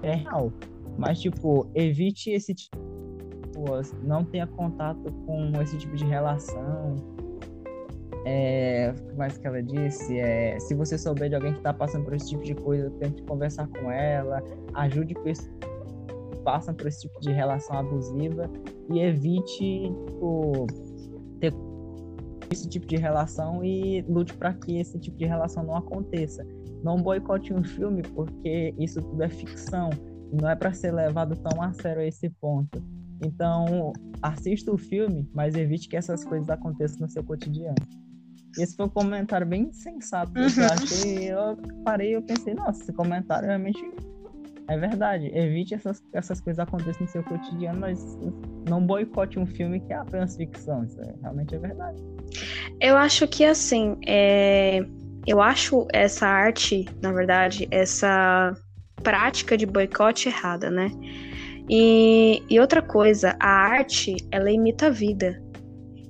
É 0.03 0.15
real. 0.15 0.53
Mas, 0.97 1.21
tipo, 1.21 1.67
evite 1.75 2.31
esse 2.31 2.55
tipo. 2.55 2.79
Não 4.03 4.25
tenha 4.25 4.47
contato 4.47 5.13
com 5.27 5.53
esse 5.63 5.79
tipo 5.79 5.97
de 5.97 6.05
relação 6.05 6.97
é, 8.25 8.95
o 8.97 9.09
que 9.11 9.17
mais 9.17 9.37
que 9.37 9.47
ela 9.47 9.63
disse? 9.63 10.19
É, 10.19 10.59
se 10.59 10.75
você 10.75 10.97
souber 10.97 11.29
de 11.29 11.35
alguém 11.35 11.53
que 11.53 11.59
está 11.59 11.75
passando 11.75 12.05
por 12.05 12.15
esse 12.15 12.31
tipo 12.31 12.43
de 12.43 12.55
coisa, 12.55 12.91
tente 12.99 13.23
conversar 13.23 13.69
com 13.69 13.91
ela, 13.91 14.43
ajude 14.75 15.15
pessoas 15.15 15.51
que 16.31 16.39
passam 16.43 16.75
por 16.75 16.87
esse 16.87 17.03
tipo 17.03 17.21
de 17.21 17.33
relação 17.33 17.77
abusiva 17.77 18.51
e 18.91 18.99
evite 19.01 19.93
tipo, 20.07 20.67
esse 22.55 22.69
tipo 22.69 22.87
de 22.87 22.97
relação 22.97 23.63
e 23.65 24.03
lute 24.03 24.33
para 24.35 24.55
que 24.55 24.79
esse 24.79 24.99
tipo 24.99 25.17
de 25.17 25.27
relação 25.27 25.63
não 25.65 25.77
aconteça. 25.77 26.47
Não 26.83 26.97
boicote 26.97 27.53
um 27.53 27.63
filme 27.63 28.03
porque 28.03 28.75
isso 28.79 29.03
tudo 29.03 29.23
é 29.23 29.29
ficção 29.29 29.91
e 30.33 30.41
não 30.41 30.49
é 30.49 30.57
para 30.57 30.73
ser 30.73 30.93
levado 30.93 31.37
tão 31.37 31.63
a 31.63 31.73
sério 31.73 32.01
a 32.01 32.07
esse 32.07 32.31
ponto. 32.41 32.83
Então, 33.25 33.93
assista 34.23 34.73
o 34.73 34.79
filme, 34.79 35.29
mas 35.33 35.55
evite 35.55 35.89
que 35.89 35.97
essas 35.97 36.25
coisas 36.25 36.49
aconteçam 36.49 37.01
no 37.01 37.09
seu 37.09 37.23
cotidiano. 37.23 37.77
Esse 38.59 38.77
foi 38.77 38.87
um 38.87 38.91
comentário 38.91 39.47
bem 39.47 39.73
sensato. 39.73 40.33
Uhum. 40.39 40.47
Eu 40.57 40.67
achei, 40.73 41.33
eu 41.33 41.57
parei 41.85 42.17
eu 42.17 42.23
pensei, 42.23 42.55
nossa, 42.55 42.83
esse 42.83 42.93
comentário 42.93 43.49
realmente 43.49 43.81
é 44.69 44.79
verdade. 44.79 45.31
Evite 45.35 45.75
essas, 45.75 46.03
essas 46.13 46.41
coisas 46.41 46.59
acontecerem 46.59 47.03
no 47.03 47.09
seu 47.09 47.23
cotidiano, 47.23 47.81
mas 47.81 48.01
não 48.69 48.85
boicote 48.85 49.39
um 49.39 49.47
filme 49.47 49.81
que 49.81 49.93
é 49.93 49.97
apenas 49.97 50.37
ficção. 50.37 50.85
Isso 50.85 51.01
é, 51.01 51.15
realmente 51.21 51.55
é 51.55 51.59
verdade. 51.59 52.03
Eu 52.81 52.97
acho 52.97 53.29
que 53.29 53.45
assim, 53.45 53.97
é... 54.07 54.85
eu 55.27 55.41
acho 55.41 55.87
essa 55.93 56.27
arte, 56.27 56.87
na 57.03 57.13
verdade, 57.13 57.69
essa 57.71 58.55
prática 59.03 59.57
de 59.57 59.67
boicote 59.67 60.29
errada, 60.29 60.71
né? 60.71 60.91
E, 61.69 62.43
e 62.49 62.61
outra 62.61 62.83
coisa, 62.83 63.37
a 63.41 63.49
arte, 63.49 64.17
ela 64.31 64.51
imita 64.51 64.87
a 64.87 64.91
vida. 64.91 65.43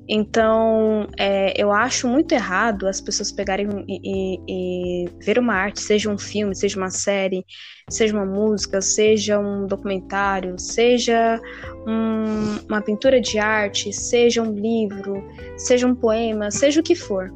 Então, 0.09 1.09
é, 1.19 1.55
eu 1.61 1.73
acho 1.73 2.07
muito 2.07 2.33
errado 2.33 2.87
as 2.87 3.01
pessoas 3.01 3.33
pegarem 3.33 3.67
e, 3.89 4.01
e, 4.05 4.41
e, 4.47 5.09
ver 5.25 5.39
uma 5.39 5.55
arte, 5.55 5.81
seja 5.81 6.11
um 6.11 6.19
filme, 6.19 6.55
seja 6.55 6.79
uma 6.79 6.91
série, 6.91 7.45
seja 7.89 8.15
uma 8.15 8.27
música, 8.27 8.83
seja 8.83 9.39
um 9.39 9.67
documentário, 9.67 10.59
seja 10.59 11.41
um, 11.87 12.59
uma 12.69 12.83
pintura 12.83 13.19
de 13.19 13.39
arte, 13.39 13.93
seja 13.93 14.43
um 14.43 14.53
livro, 14.53 15.25
seja 15.57 15.87
um 15.87 15.95
poema, 15.95 16.51
seja 16.51 16.81
o 16.81 16.83
que 16.83 16.95
for. 16.95 17.33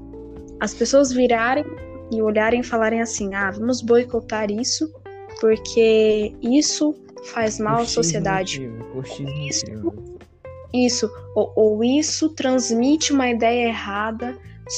As 0.60 0.74
pessoas 0.74 1.10
virarem 1.10 1.64
e 2.12 2.20
olharem 2.20 2.60
e 2.60 2.64
falarem 2.64 3.00
assim: 3.00 3.34
ah, 3.34 3.50
vamos 3.50 3.80
boicotar 3.80 4.50
isso, 4.50 4.92
porque 5.40 6.34
isso 6.42 6.94
faz 7.32 7.58
mal 7.58 7.80
à 7.80 7.86
sociedade. 7.86 8.68
Motivo, 8.94 9.30
isso 9.48 10.17
isso, 10.72 11.10
ou, 11.34 11.52
ou 11.56 11.84
isso 11.84 12.28
transmite 12.30 13.12
uma 13.12 13.28
ideia 13.28 13.68
errada 13.68 14.36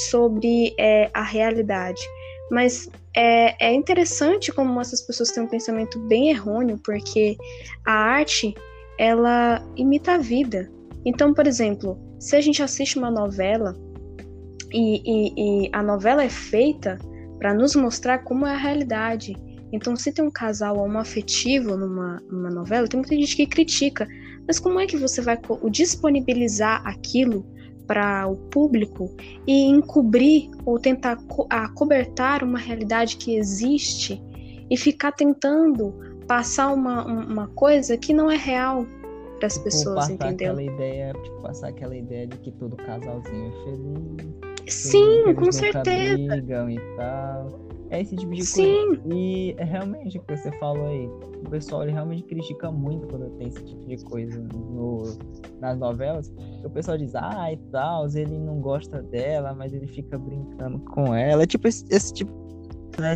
sobre 0.09 0.73
é, 0.77 1.09
a 1.13 1.23
realidade. 1.23 2.01
Mas 2.49 2.89
é, 3.15 3.67
é 3.67 3.73
interessante 3.73 4.51
como 4.51 4.79
essas 4.79 5.01
pessoas 5.01 5.31
têm 5.31 5.43
um 5.43 5.47
pensamento 5.47 5.99
bem 5.99 6.29
errôneo, 6.29 6.79
porque 6.83 7.37
a 7.85 7.93
arte, 7.93 8.53
ela 8.97 9.65
imita 9.75 10.13
a 10.13 10.17
vida. 10.17 10.71
Então, 11.05 11.33
por 11.33 11.47
exemplo, 11.47 11.99
se 12.19 12.35
a 12.35 12.41
gente 12.41 12.61
assiste 12.61 12.97
uma 12.97 13.11
novela 13.11 13.75
e, 14.71 15.01
e, 15.05 15.65
e 15.65 15.69
a 15.73 15.81
novela 15.81 16.23
é 16.23 16.29
feita 16.29 16.97
para 17.39 17.53
nos 17.53 17.75
mostrar 17.75 18.19
como 18.19 18.45
é 18.45 18.53
a 18.53 18.57
realidade. 18.57 19.35
Então, 19.73 19.95
se 19.95 20.11
tem 20.11 20.23
um 20.23 20.31
casal 20.31 20.77
homoafetivo 20.77 21.75
numa, 21.75 22.21
numa 22.29 22.49
novela, 22.49 22.87
tem 22.87 22.99
muita 22.99 23.15
gente 23.15 23.35
que 23.35 23.47
critica. 23.47 24.07
Mas 24.51 24.59
como 24.59 24.81
é 24.81 24.85
que 24.85 24.97
você 24.97 25.21
vai 25.21 25.39
disponibilizar 25.69 26.85
aquilo 26.85 27.45
para 27.87 28.27
o 28.27 28.35
público 28.35 29.09
e 29.47 29.63
encobrir 29.69 30.51
ou 30.65 30.77
tentar 30.77 31.15
co 31.25 31.47
acobertar 31.49 32.43
uma 32.43 32.59
realidade 32.59 33.15
que 33.15 33.37
existe 33.37 34.21
e 34.69 34.75
ficar 34.75 35.13
tentando 35.13 35.93
passar 36.27 36.73
uma, 36.73 37.05
uma 37.05 37.47
coisa 37.47 37.95
que 37.95 38.13
não 38.13 38.29
é 38.29 38.35
real 38.35 38.85
para 39.37 39.47
as 39.47 39.53
tipo, 39.53 39.63
pessoas, 39.63 40.09
passar 40.09 40.13
entendeu? 40.15 40.51
Aquela 40.51 40.63
ideia, 40.63 41.13
tipo, 41.13 41.41
passar 41.41 41.67
aquela 41.69 41.95
ideia 41.95 42.27
de 42.27 42.37
que 42.39 42.51
todo 42.51 42.75
casalzinho 42.75 43.53
é 43.53 43.63
feliz. 43.63 44.35
Sim, 44.67 45.33
com 45.33 45.49
certeza. 45.49 46.17
E 46.69 46.79
tal. 46.97 47.70
É 47.91 47.99
esse 47.99 48.15
tipo 48.15 48.33
de 48.33 48.45
Sim. 48.45 48.87
coisa. 48.87 49.01
E 49.13 49.53
é 49.57 49.63
realmente 49.65 50.17
o 50.17 50.21
que 50.21 50.37
você 50.37 50.49
falou 50.59 50.87
aí. 50.87 51.07
O 51.45 51.49
pessoal 51.49 51.83
ele 51.83 51.91
realmente 51.91 52.23
critica 52.23 52.71
muito 52.71 53.05
quando 53.07 53.29
tem 53.37 53.49
esse 53.49 53.63
tipo 53.65 53.85
de 53.85 53.97
coisa 54.05 54.39
no, 54.39 55.03
nas 55.59 55.77
novelas. 55.77 56.33
O 56.63 56.69
pessoal 56.69 56.97
diz, 56.97 57.13
ah, 57.15 57.51
e 57.51 57.57
tal, 57.69 58.07
ele 58.07 58.39
não 58.39 58.61
gosta 58.61 59.01
dela, 59.03 59.53
mas 59.53 59.73
ele 59.73 59.87
fica 59.87 60.17
brincando 60.17 60.79
com 60.79 61.13
ela. 61.13 61.43
É 61.43 61.45
tipo 61.45 61.67
esse, 61.67 61.85
esse 61.89 62.13
tipo, 62.13 62.31
né? 62.97 63.15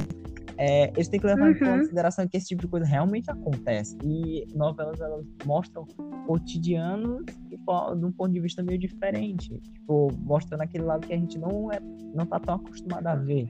É, 0.57 0.89
eles 0.91 1.07
têm 1.07 1.19
que 1.19 1.25
levar 1.25 1.49
uhum. 1.49 1.51
em 1.51 1.59
consideração 1.59 2.27
que 2.27 2.37
esse 2.37 2.47
tipo 2.47 2.61
de 2.61 2.67
coisa 2.67 2.85
realmente 2.85 3.31
acontece. 3.31 3.97
E 4.03 4.45
novelas 4.53 4.99
elas 4.99 5.25
mostram 5.45 5.85
cotidianos 6.27 7.25
de, 7.49 7.57
de 7.57 8.05
um 8.05 8.11
ponto 8.11 8.33
de 8.33 8.41
vista 8.41 8.61
meio 8.61 8.77
diferente. 8.77 9.57
Tipo, 9.59 10.11
mostrando 10.19 10.61
aquele 10.61 10.83
lado 10.83 11.07
que 11.07 11.13
a 11.13 11.17
gente 11.17 11.39
não, 11.39 11.71
é, 11.71 11.79
não 12.13 12.25
tá 12.25 12.39
tão 12.41 12.55
acostumado 12.55 13.07
a 13.07 13.15
ver. 13.15 13.49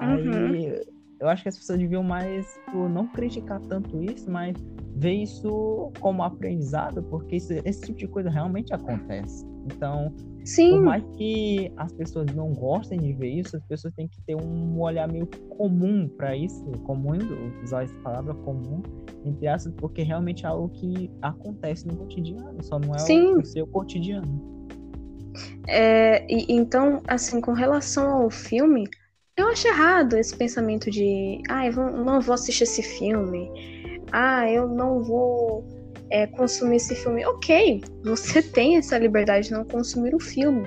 Uhum. 0.00 0.52
Aí 0.52 0.82
eu 1.20 1.28
acho 1.28 1.42
que 1.42 1.48
as 1.50 1.58
pessoas 1.58 1.78
deviam 1.78 2.02
mais 2.02 2.54
tipo, 2.64 2.88
não 2.88 3.06
criticar 3.06 3.60
tanto 3.60 4.02
isso, 4.02 4.30
mas 4.30 4.56
ver 4.96 5.12
isso 5.12 5.92
como 6.00 6.22
aprendizado, 6.22 7.02
porque 7.04 7.36
isso, 7.36 7.52
esse 7.64 7.80
tipo 7.82 7.98
de 7.98 8.08
coisa 8.08 8.30
realmente 8.30 8.72
acontece. 8.72 9.46
Então, 9.66 10.12
Sim. 10.44 10.70
por 10.70 10.82
mais 10.82 11.04
que 11.16 11.70
as 11.76 11.92
pessoas 11.92 12.26
não 12.34 12.52
gostem 12.54 12.98
de 12.98 13.12
ver 13.12 13.28
isso, 13.28 13.56
as 13.56 13.64
pessoas 13.64 13.92
têm 13.94 14.08
que 14.08 14.20
ter 14.22 14.34
um 14.34 14.80
olhar 14.80 15.06
meio 15.06 15.26
comum 15.58 16.08
para 16.08 16.34
isso, 16.34 16.64
comum, 16.84 17.18
usar 17.62 17.84
essa 17.84 17.94
palavra 17.96 18.34
comum, 18.34 18.82
entre 19.24 19.46
aspas, 19.46 19.74
porque 19.76 20.02
realmente 20.02 20.46
é 20.46 20.48
algo 20.48 20.70
que 20.70 21.10
acontece 21.20 21.86
no 21.86 21.96
cotidiano, 21.96 22.62
só 22.62 22.78
não 22.78 22.94
é 22.94 22.98
Sim. 22.98 23.34
o 23.34 23.44
seu 23.44 23.66
cotidiano. 23.66 24.50
É, 25.68 26.26
e, 26.32 26.46
então, 26.48 27.02
assim, 27.06 27.40
com 27.40 27.52
relação 27.52 28.22
ao 28.22 28.30
filme, 28.30 28.88
eu 29.40 29.48
acho 29.48 29.66
errado 29.68 30.16
esse 30.16 30.36
pensamento 30.36 30.90
de, 30.90 31.40
ah, 31.48 31.66
eu 31.66 31.72
não 31.72 32.20
vou 32.20 32.34
assistir 32.34 32.64
esse 32.64 32.82
filme, 32.82 33.50
ah, 34.12 34.50
eu 34.50 34.68
não 34.68 35.02
vou 35.02 35.64
é, 36.10 36.26
consumir 36.26 36.76
esse 36.76 36.94
filme. 36.94 37.24
Ok, 37.24 37.82
você 38.04 38.42
tem 38.52 38.76
essa 38.76 38.98
liberdade 38.98 39.48
de 39.48 39.54
não 39.54 39.64
consumir 39.64 40.14
o 40.14 40.20
filme, 40.20 40.66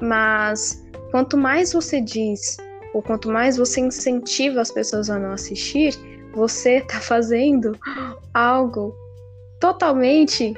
mas 0.00 0.84
quanto 1.10 1.36
mais 1.36 1.72
você 1.72 2.00
diz, 2.00 2.56
ou 2.94 3.02
quanto 3.02 3.28
mais 3.28 3.56
você 3.56 3.80
incentiva 3.80 4.60
as 4.60 4.70
pessoas 4.70 5.10
a 5.10 5.18
não 5.18 5.32
assistir, 5.32 5.94
você 6.32 6.80
tá 6.88 7.00
fazendo 7.00 7.76
algo 8.32 8.94
totalmente 9.60 10.54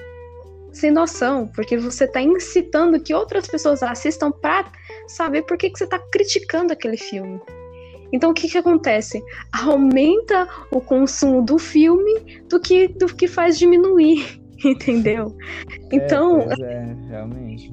sem 0.73 0.91
noção, 0.91 1.49
porque 1.55 1.77
você 1.77 2.07
tá 2.07 2.21
incitando 2.21 3.01
que 3.01 3.15
outras 3.15 3.47
pessoas 3.47 3.83
assistam 3.83 4.31
para 4.31 4.71
saber 5.09 5.42
por 5.42 5.57
que, 5.57 5.71
que 5.71 5.79
você 5.79 5.85
está 5.85 5.99
criticando 5.99 6.73
aquele 6.73 6.97
filme. 6.97 7.41
Então 8.12 8.30
o 8.30 8.35
que, 8.35 8.49
que 8.49 8.59
acontece? 8.59 9.22
Aumenta 9.53 10.49
o 10.70 10.80
consumo 10.80 11.43
do 11.43 11.59
filme 11.59 12.43
do 12.49 12.59
que, 12.61 12.89
do 12.89 13.07
que 13.07 13.28
faz 13.28 13.59
diminuir, 13.59 14.41
entendeu? 14.64 15.37
Então. 15.93 16.41
É, 16.51 16.62
é, 16.62 16.97
realmente. 17.09 17.72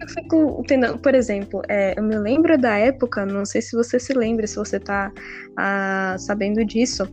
Eu 0.00 0.08
fico 0.08 0.60
entendendo, 0.60 0.98
por 0.98 1.14
exemplo, 1.14 1.62
é, 1.68 1.98
eu 1.98 2.02
me 2.02 2.16
lembro 2.16 2.56
da 2.58 2.76
época, 2.76 3.26
não 3.26 3.44
sei 3.44 3.60
se 3.60 3.76
você 3.76 3.98
se 3.98 4.12
lembra, 4.14 4.46
se 4.46 4.56
você 4.56 4.76
está 4.76 5.12
ah, 5.56 6.16
sabendo 6.18 6.64
disso. 6.64 7.06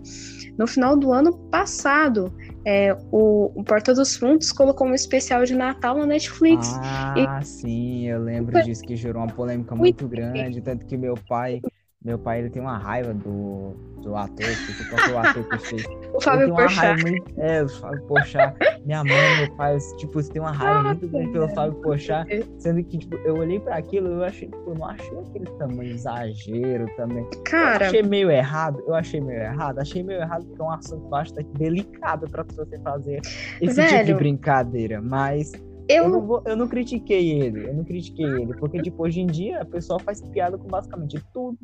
No 0.58 0.68
final 0.68 0.96
do 0.98 1.12
ano 1.12 1.38
passado, 1.50 2.34
é, 2.66 2.96
o, 3.12 3.52
o, 3.56 3.64
Porta 3.64 3.94
dos 3.94 4.16
Fundos 4.16 4.52
colocou 4.52 4.88
um 4.88 4.94
especial 4.94 5.44
de 5.44 5.56
Natal 5.56 5.98
na 5.98 6.06
Netflix. 6.06 6.68
Ah, 6.82 7.40
e... 7.42 7.46
sim, 7.46 8.08
eu 8.08 8.22
lembro 8.22 8.62
disso, 8.64 8.84
que 8.84 8.96
gerou 8.96 9.24
uma 9.24 9.32
polêmica 9.32 9.76
muito 9.76 10.08
grande, 10.08 10.62
tanto 10.62 10.86
que 10.86 10.98
meu 10.98 11.16
pai 11.28 11.62
Meu 12.04 12.18
pai 12.18 12.40
ele 12.40 12.50
tem 12.50 12.60
uma 12.60 12.80
raiva 12.80 13.14
do, 13.14 13.76
do 14.02 14.16
ator, 14.16 14.48
que 14.48 14.90
qual 14.90 15.02
foi 15.02 15.14
o 15.14 15.20
ator 15.20 15.50
que 15.50 15.58
fez. 15.60 15.86
O 16.14 16.20
Fábio 16.20 16.50
Porchat. 16.50 17.02
Muito... 17.04 17.40
É, 17.40 17.64
o 17.64 17.70
Fábio 17.70 18.02
Porchat. 18.08 18.58
Minha 18.86 19.04
mãe, 19.04 19.38
meu 19.38 19.56
pai, 19.56 19.78
tipo, 19.98 20.22
tem 20.22 20.42
uma 20.42 20.52
raiva 20.52 20.84
muito 20.84 21.08
grande 21.08 21.32
pelo 21.32 21.48
Fábio 21.50 21.80
Porchat, 21.82 22.28
sendo 22.58 22.84
que, 22.84 22.98
tipo, 22.98 23.16
eu 23.18 23.36
olhei 23.38 23.60
pra 23.60 23.78
aquilo 23.78 24.08
eu 24.08 24.24
achei, 24.24 24.50
tipo, 24.50 24.72
eu 24.72 24.76
não 24.76 24.88
achei 24.88 25.18
aquele 25.20 25.46
tamanho 25.58 25.92
exagero 25.92 26.86
também. 26.98 27.26
Cara... 27.46 27.86
Eu 27.86 27.90
achei 27.90 28.04
meio 28.04 28.32
errado, 28.32 28.84
eu 28.86 28.96
achei 28.96 29.22
meio 29.22 29.42
errado, 29.42 29.80
achei 29.80 30.04
meio 30.04 30.20
errado 30.20 30.46
porque 30.46 30.62
é 30.62 30.66
um 30.66 30.72
assunto 30.72 31.08
bastante 31.08 31.50
delicado 31.54 32.30
pra 32.30 32.44
você 32.44 32.78
fazer 32.80 33.22
esse 33.62 33.76
Velho... 33.76 33.90
tipo 33.90 34.06
de 34.06 34.14
brincadeira, 34.16 35.02
mas 35.02 35.54
eu... 35.88 36.04
Eu, 36.04 36.10
não 36.10 36.22
vou, 36.26 36.44
eu 36.46 36.58
não 36.58 36.68
critiquei 36.68 37.32
ele, 37.42 37.68
eu 37.68 37.74
não 37.74 37.84
critiquei 37.84 38.26
ele, 38.26 38.54
porque, 38.58 38.82
tipo, 38.82 39.04
hoje 39.04 39.22
em 39.22 39.28
dia 39.28 39.62
a 39.62 39.66
pessoa 39.66 40.00
faz 40.00 40.22
piada 40.22 40.58
com 40.58 40.68
basicamente 40.68 41.24
tudo. 41.34 41.58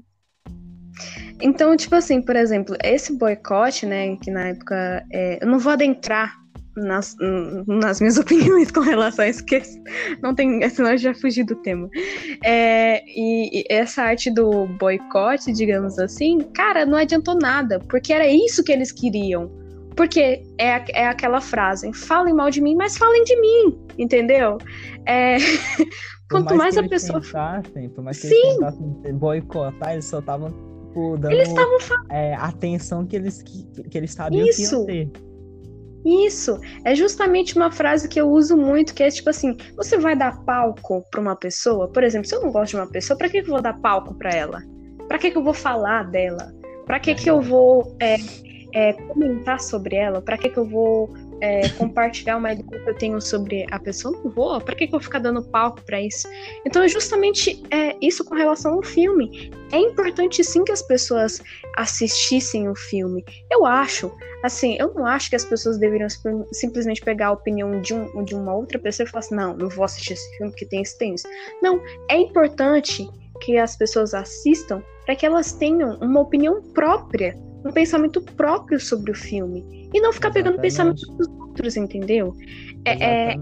Então, 1.42 1.76
tipo 1.78 1.96
assim, 1.96 2.22
por 2.22 2.36
exemplo, 2.36 2.76
esse 2.84 3.14
boicote, 3.14 3.86
né, 3.86 4.16
que 4.18 4.32
na 4.32 4.50
época. 4.50 5.06
É, 5.12 5.44
eu 5.44 5.48
não 5.48 5.60
vou 5.60 5.74
adentrar 5.74 6.36
nas, 6.78 7.16
nas 7.68 8.00
minhas 8.00 8.18
opiniões 8.20 8.72
com 8.72 8.82
relação 8.82 9.26
a 9.26 9.30
isso, 9.30 9.40
porque 9.40 9.62
não 10.22 10.34
tem, 10.36 10.68
senão 10.70 10.92
eu 10.92 10.98
já 10.98 11.14
fugi 11.14 11.44
do 11.44 11.56
tema. 11.56 11.90
É, 12.44 13.04
e, 13.08 13.62
e, 13.62 13.64
essa 13.70 14.04
arte 14.04 14.32
do 14.32 14.68
boicote, 14.68 15.52
digamos 15.52 15.98
assim, 15.98 16.40
cara, 16.54 16.86
não 16.86 16.98
adiantou 16.98 17.36
nada, 17.36 17.80
porque 17.90 18.14
era 18.14 18.28
isso 18.28 18.64
que 18.64 18.72
eles 18.72 18.92
queriam. 18.92 19.50
Porque 19.96 20.44
é, 20.60 20.84
é 20.94 21.08
aquela 21.08 21.42
frase, 21.42 21.92
falem 21.92 22.32
mal 22.32 22.52
de 22.52 22.62
mim, 22.62 22.76
mas 22.76 22.96
falem 22.96 23.24
de 23.24 23.42
mim, 23.42 23.80
entendeu? 23.98 24.60
É, 25.08 25.38
quanto 26.30 26.56
mais, 26.56 26.76
mais 26.76 26.78
a 26.78 26.84
pessoa. 26.88 27.20
Tentassem, 27.20 27.90
por 27.90 28.04
mais 28.04 28.22
que 28.22 28.28
Sim. 28.28 28.36
eles 28.36 28.54
tentassem 28.58 29.14
boicotar, 29.16 29.94
eles 29.94 30.06
só 30.06 30.20
estavam 30.20 30.67
tipo, 30.98 31.18
dando 31.18 31.34
eles 31.34 31.54
é, 32.10 32.34
atenção 32.34 33.06
que 33.06 33.16
eles, 33.16 33.42
que, 33.42 33.64
que 33.84 33.98
eles 33.98 34.14
sabiam 34.14 34.48
Isso. 34.48 34.86
que 34.86 34.94
iam 34.94 35.08
ter. 35.08 35.28
Isso, 36.06 36.58
é 36.86 36.96
justamente 36.96 37.58
uma 37.58 37.70
frase 37.70 38.08
que 38.08 38.20
eu 38.20 38.30
uso 38.30 38.56
muito, 38.56 38.94
que 38.94 39.04
é 39.04 39.10
tipo 39.10 39.30
assim, 39.30 39.58
você 39.76 39.98
vai 39.98 40.16
dar 40.16 40.42
palco 40.46 41.04
para 41.12 41.20
uma 41.20 41.36
pessoa, 41.36 41.90
por 41.90 42.02
exemplo, 42.02 42.28
se 42.28 42.36
eu 42.36 42.42
não 42.42 42.52
gosto 42.52 42.72
de 42.72 42.76
uma 42.78 42.90
pessoa, 42.90 43.18
para 43.18 43.28
que, 43.28 43.42
que 43.42 43.48
eu 43.48 43.54
vou 43.54 43.62
dar 43.62 43.74
palco 43.82 44.14
para 44.14 44.30
ela? 44.30 44.64
Para 45.08 45.18
que, 45.18 45.32
que 45.32 45.38
eu 45.38 45.44
vou 45.44 45.54
falar 45.54 46.04
dela? 46.04 46.54
Para 46.86 47.00
que, 47.00 47.14
que 47.14 47.30
eu 47.30 47.42
vou 47.42 47.94
é, 48.00 48.16
é, 48.74 48.94
comentar 48.94 49.60
sobre 49.60 49.98
ela? 49.98 50.22
Para 50.22 50.38
que, 50.38 50.50
que 50.50 50.58
eu 50.58 50.66
vou 50.66 51.14
é, 51.42 51.70
compartilhar 51.70 52.38
uma 52.38 52.54
ideia 52.54 52.84
que 52.84 52.90
eu 52.90 52.96
tenho 52.96 53.22
sobre 53.22 53.66
a 53.72 53.80
pessoa, 53.80 54.18
não 54.24 54.30
vou. 54.32 54.60
Para 54.60 54.76
que, 54.76 54.88
que 54.88 54.96
eu 54.96 55.00
vou 55.00 55.02
ficar 55.02 55.20
dando 55.20 55.44
palco 55.44 55.82
para 55.84 56.02
isso? 56.02 56.28
Então, 56.66 56.88
justamente 56.88 57.62
é, 57.72 57.96
isso 58.02 58.24
com 58.24 58.36
relação 58.36 58.74
ao 58.74 58.84
filme. 58.84 59.52
É 59.72 59.78
importante 59.78 60.44
sim 60.44 60.64
que 60.64 60.72
as 60.72 60.82
pessoas 60.82 61.42
assistissem 61.76 62.70
o 62.70 62.76
filme. 62.76 63.24
Eu 63.52 63.66
acho, 63.66 64.12
assim, 64.44 64.78
eu 64.80 64.94
não 64.94 65.06
acho 65.06 65.30
que 65.30 65.36
as 65.36 65.46
pessoas 65.46 65.78
deveriam 65.78 66.08
simplesmente 66.52 67.02
pegar 67.02 67.28
a 67.28 67.32
opinião 67.32 67.82
de, 67.82 67.94
um, 67.94 68.24
de 68.24 68.34
uma 68.34 68.54
outra 68.54 68.80
pessoa 68.80 69.06
e 69.06 69.10
falar 69.10 69.20
assim: 69.20 69.36
não, 69.36 69.56
não 69.56 69.70
vou 69.70 69.86
assistir 69.86 70.14
esse 70.14 70.38
filme 70.38 70.52
porque 70.52 70.66
tem 70.66 70.82
isso, 70.82 70.98
tem 70.98 71.14
isso. 71.14 71.28
Não, 71.62 71.82
é 72.10 72.18
importante 72.18 73.08
que 73.42 73.58
as 73.58 73.76
pessoas 73.76 74.14
assistam 74.14 74.82
para 75.06 75.16
que 75.16 75.26
elas 75.26 75.54
tenham 75.54 75.98
uma 76.00 76.22
opinião 76.22 76.62
própria 76.74 77.36
um 77.68 77.72
pensamento 77.72 78.22
próprio 78.22 78.80
sobre 78.80 79.12
o 79.12 79.16
filme. 79.16 79.90
E 79.94 80.02
não 80.02 80.12
ficar 80.12 80.30
Exatamente. 80.30 80.34
pegando 80.34 80.62
pensamento 80.62 81.06
dos 81.18 81.28
outros, 81.28 81.78
entendeu? 81.78 82.34
É, 82.86 83.32
é, 83.32 83.36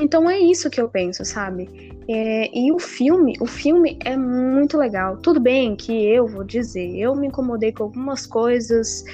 Então 0.00 0.28
é 0.28 0.38
isso 0.38 0.70
que 0.70 0.80
eu 0.80 0.88
penso, 0.88 1.24
sabe? 1.24 1.68
É, 2.08 2.56
e 2.56 2.70
o 2.72 2.78
filme, 2.78 3.34
o 3.40 3.46
filme 3.46 3.98
é 4.04 4.16
muito 4.16 4.78
legal. 4.78 5.16
Tudo 5.18 5.40
bem 5.40 5.74
que 5.74 5.92
eu 5.92 6.26
vou 6.26 6.44
dizer, 6.44 6.96
eu 6.96 7.14
me 7.16 7.26
incomodei 7.26 7.72
com 7.72 7.84
algumas 7.84 8.24
coisas 8.26 9.04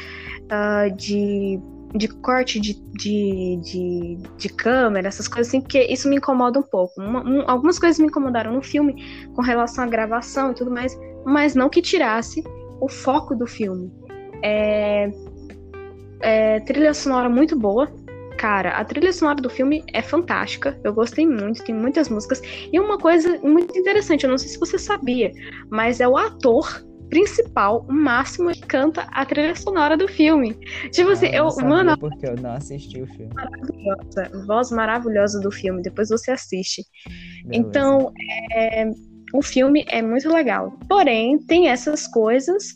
uh, 0.44 0.94
de, 0.94 1.58
de 1.94 2.08
corte 2.08 2.60
de, 2.60 2.74
de, 2.74 3.56
de, 3.62 4.18
de, 4.36 4.48
câmera, 4.50 5.08
essas 5.08 5.26
coisas 5.26 5.48
assim, 5.48 5.62
porque 5.62 5.82
isso 5.84 6.08
me 6.08 6.16
incomoda 6.16 6.58
um 6.58 6.62
pouco. 6.62 7.00
Uma, 7.00 7.26
um, 7.26 7.48
algumas 7.48 7.78
coisas 7.78 7.98
me 7.98 8.06
incomodaram 8.06 8.52
no 8.52 8.62
filme 8.62 8.94
com 9.34 9.40
relação 9.40 9.84
à 9.84 9.86
gravação 9.86 10.50
e 10.50 10.54
tudo 10.54 10.70
mais, 10.70 10.98
mas 11.24 11.54
não 11.54 11.70
que 11.70 11.80
tirasse 11.80 12.44
o 12.82 12.88
foco 12.88 13.36
do 13.36 13.46
filme. 13.46 13.92
É, 14.42 15.08
é, 16.20 16.60
trilha 16.60 16.92
sonora 16.92 17.28
muito 17.28 17.56
boa. 17.56 17.88
Cara, 18.36 18.70
a 18.70 18.84
trilha 18.84 19.12
sonora 19.12 19.40
do 19.40 19.48
filme 19.48 19.84
é 19.92 20.02
fantástica. 20.02 20.76
Eu 20.82 20.92
gostei 20.92 21.24
muito, 21.24 21.62
tem 21.62 21.74
muitas 21.74 22.08
músicas. 22.08 22.42
E 22.72 22.80
uma 22.80 22.98
coisa 22.98 23.38
muito 23.40 23.78
interessante, 23.78 24.24
eu 24.24 24.30
não 24.30 24.36
sei 24.36 24.48
se 24.48 24.58
você 24.58 24.78
sabia, 24.78 25.30
mas 25.70 26.00
é 26.00 26.08
o 26.08 26.16
ator 26.16 26.84
principal, 27.08 27.86
o 27.88 27.92
máximo 27.92 28.50
que 28.50 28.62
canta 28.62 29.02
a 29.12 29.24
trilha 29.24 29.54
sonora 29.54 29.96
do 29.96 30.08
filme. 30.08 30.54
Tipo 30.90 31.10
assim, 31.10 31.26
eu, 31.26 31.46
eu 31.46 31.68
mano. 31.68 31.96
Porque 31.96 32.26
eu 32.26 32.34
não 32.36 32.54
assisti 32.54 33.00
o 33.00 33.06
filme. 33.06 33.30
Maravilhosa, 33.32 34.46
voz 34.46 34.70
maravilhosa 34.72 35.38
do 35.38 35.52
filme, 35.52 35.82
depois 35.82 36.08
você 36.08 36.32
assiste. 36.32 36.82
Beleza. 37.44 37.68
Então, 37.68 38.12
é, 38.50 38.90
o 39.32 39.42
filme 39.42 39.84
é 39.88 40.02
muito 40.02 40.28
legal. 40.28 40.72
Porém, 40.88 41.38
tem 41.38 41.68
essas 41.68 42.06
coisas 42.06 42.74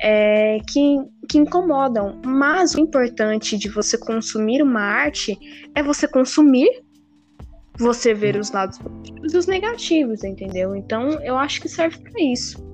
é, 0.00 0.58
que, 0.68 0.98
que 1.28 1.38
incomodam. 1.38 2.20
Mas 2.24 2.74
o 2.74 2.80
importante 2.80 3.56
de 3.58 3.68
você 3.68 3.98
consumir 3.98 4.62
uma 4.62 4.80
arte 4.80 5.38
é 5.74 5.82
você 5.82 6.06
consumir, 6.06 6.68
você 7.78 8.14
ver 8.14 8.36
os 8.36 8.50
lados 8.50 8.78
positivos 8.78 9.34
e 9.34 9.36
os 9.36 9.46
negativos, 9.46 10.24
entendeu? 10.24 10.74
Então, 10.74 11.10
eu 11.22 11.36
acho 11.36 11.60
que 11.60 11.68
serve 11.68 11.98
para 11.98 12.22
isso. 12.22 12.64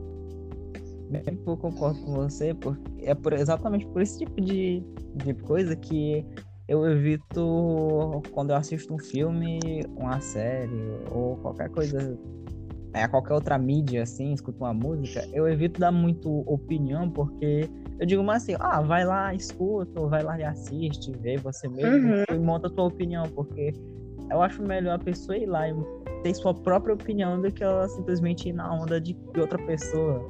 Bem, 1.10 1.22
eu 1.46 1.56
concordo 1.56 2.00
com 2.00 2.14
você, 2.14 2.54
porque 2.54 2.80
é 3.02 3.14
por, 3.14 3.32
exatamente 3.34 3.86
por 3.86 4.00
esse 4.00 4.20
tipo 4.20 4.40
de, 4.40 4.82
de 5.16 5.34
coisa 5.34 5.76
que 5.76 6.24
eu 6.68 6.88
evito 6.88 8.22
quando 8.30 8.50
eu 8.50 8.56
assisto 8.56 8.94
um 8.94 8.98
filme, 8.98 9.58
uma 9.94 10.20
série 10.20 10.70
ou 11.10 11.36
qualquer 11.36 11.68
coisa 11.68 12.18
é, 12.94 13.08
qualquer 13.08 13.34
outra 13.34 13.58
mídia, 13.58 14.02
assim, 14.02 14.32
escuto 14.32 14.62
uma 14.62 14.74
música, 14.74 15.26
eu 15.32 15.48
evito 15.48 15.80
dar 15.80 15.90
muito 15.90 16.40
opinião, 16.46 17.08
porque 17.10 17.68
eu 17.98 18.06
digo 18.06 18.22
mais 18.22 18.42
assim, 18.42 18.54
ah, 18.60 18.80
vai 18.80 19.04
lá, 19.04 19.34
escuta, 19.34 20.00
ou 20.00 20.08
vai 20.08 20.22
lá 20.22 20.38
e 20.38 20.44
assiste, 20.44 21.10
vê 21.12 21.36
você 21.38 21.68
mesmo 21.68 22.14
uhum. 22.14 22.24
e 22.34 22.38
monta 22.38 22.66
a 22.66 22.70
tua 22.70 22.84
opinião, 22.84 23.24
porque 23.34 23.72
eu 24.30 24.42
acho 24.42 24.62
melhor 24.62 24.94
a 24.94 24.98
pessoa 24.98 25.36
ir 25.36 25.46
lá 25.46 25.68
e 25.68 25.74
ter 26.22 26.34
sua 26.34 26.54
própria 26.54 26.94
opinião 26.94 27.40
do 27.40 27.50
que 27.50 27.64
ela 27.64 27.88
simplesmente 27.88 28.48
ir 28.48 28.52
na 28.52 28.72
onda 28.74 29.00
de, 29.00 29.14
de 29.14 29.40
outra 29.40 29.58
pessoa. 29.58 30.28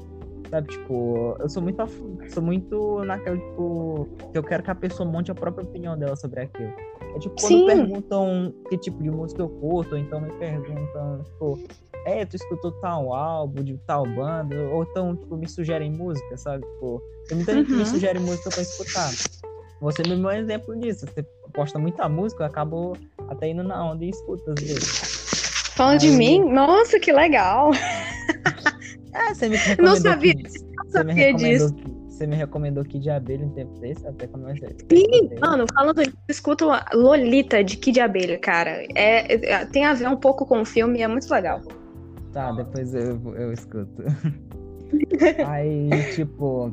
Sabe, 0.51 0.69
tipo, 0.69 1.35
eu 1.41 1.49
sou 1.49 1.63
muito 1.63 1.83
sou 2.29 2.43
muito 2.43 3.03
naquela, 3.05 3.39
tipo, 3.39 4.07
que 4.31 4.39
eu 4.39 4.43
quero 4.43 4.63
que 4.63 4.71
a 4.71 4.75
pessoa 4.75 5.09
monte 5.09 5.31
a 5.31 5.35
própria 5.35 5.65
opinião 5.65 5.99
dela 5.99 6.15
sobre 6.15 6.43
aquilo. 6.43 6.73
É 7.15 7.19
tipo, 7.19 7.35
quando 7.41 7.57
Sim. 7.59 7.67
perguntam 7.67 8.55
que 8.69 8.77
tipo 8.77 9.03
de 9.03 9.11
música 9.11 9.41
eu 9.41 9.49
curto, 9.49 9.95
ou 9.95 9.99
então 9.99 10.21
me 10.21 10.31
perguntam, 10.33 11.23
tipo, 11.25 11.59
é, 12.05 12.25
tu 12.25 12.37
escutou 12.37 12.73
tal 12.81 13.13
álbum 13.13 13.63
de 13.63 13.77
tal 13.87 14.05
banda, 14.05 14.57
ou 14.71 14.83
então, 14.85 15.17
tipo, 15.17 15.37
me 15.37 15.49
sugerem 15.49 15.91
música, 15.91 16.37
sabe? 16.37 16.65
Tipo, 16.67 17.03
tem 17.29 17.37
muita 17.37 17.55
gente 17.55 17.67
que 17.67 17.73
me 17.73 17.79
uhum. 17.81 17.87
sugere 17.87 18.19
música 18.19 18.51
pra 18.51 18.63
escutar. 18.63 19.11
Você 19.81 20.03
é 20.03 20.15
um 20.15 20.31
exemplo 20.31 20.79
disso. 20.79 21.07
Você 21.07 21.23
posta 21.53 21.79
muita 21.79 22.09
música, 22.09 22.45
eu 22.45 22.47
acabo 22.47 22.97
até 23.29 23.49
indo 23.49 23.63
na 23.63 23.85
onda 23.85 24.05
e 24.05 24.11
escuta 24.11 24.53
às 24.53 24.63
vezes. 24.63 25.73
Falando 25.75 26.03
Aí... 26.03 26.11
de 26.11 26.17
mim? 26.17 26.45
Nossa, 26.45 26.99
que 26.99 27.13
legal! 27.13 27.71
É, 29.15 29.35
você 29.35 29.47
me 29.47 29.57
recomendou. 29.57 29.95
Não 29.95 30.01
sabia, 30.01 30.35
que... 30.35 30.43
não 30.75 30.91
sabia 30.91 31.35
disso. 31.35 31.75
Que... 31.75 31.93
Você 32.09 32.27
me 32.27 32.35
recomendou 32.35 32.83
Kid 32.83 33.11
Abelha 33.11 33.45
um 33.45 33.51
tempo 33.51 33.79
desse, 33.79 34.07
até 34.07 34.27
comecei. 34.27 34.69
Sim, 34.91 35.39
mano, 35.39 35.67
falando 35.75 36.03
disso, 36.03 36.17
escuta 36.31 36.85
Lolita 36.95 37.63
de 37.63 37.77
Kid 37.77 38.01
Abelha, 38.01 38.39
cara. 38.39 38.87
É, 38.95 39.35
é, 39.35 39.67
tem 39.67 39.85
a 39.85 39.93
ver 39.93 40.09
um 40.09 40.17
pouco 40.17 40.47
com 40.47 40.63
o 40.63 40.65
filme 40.65 41.01
e 41.01 41.03
é 41.03 41.09
muito 41.09 41.31
legal. 41.31 41.61
Tá, 42.33 42.53
depois 42.53 42.95
eu, 42.95 43.21
eu 43.35 43.53
escuto. 43.53 44.03
Aí, 45.47 45.89
tipo, 46.15 46.73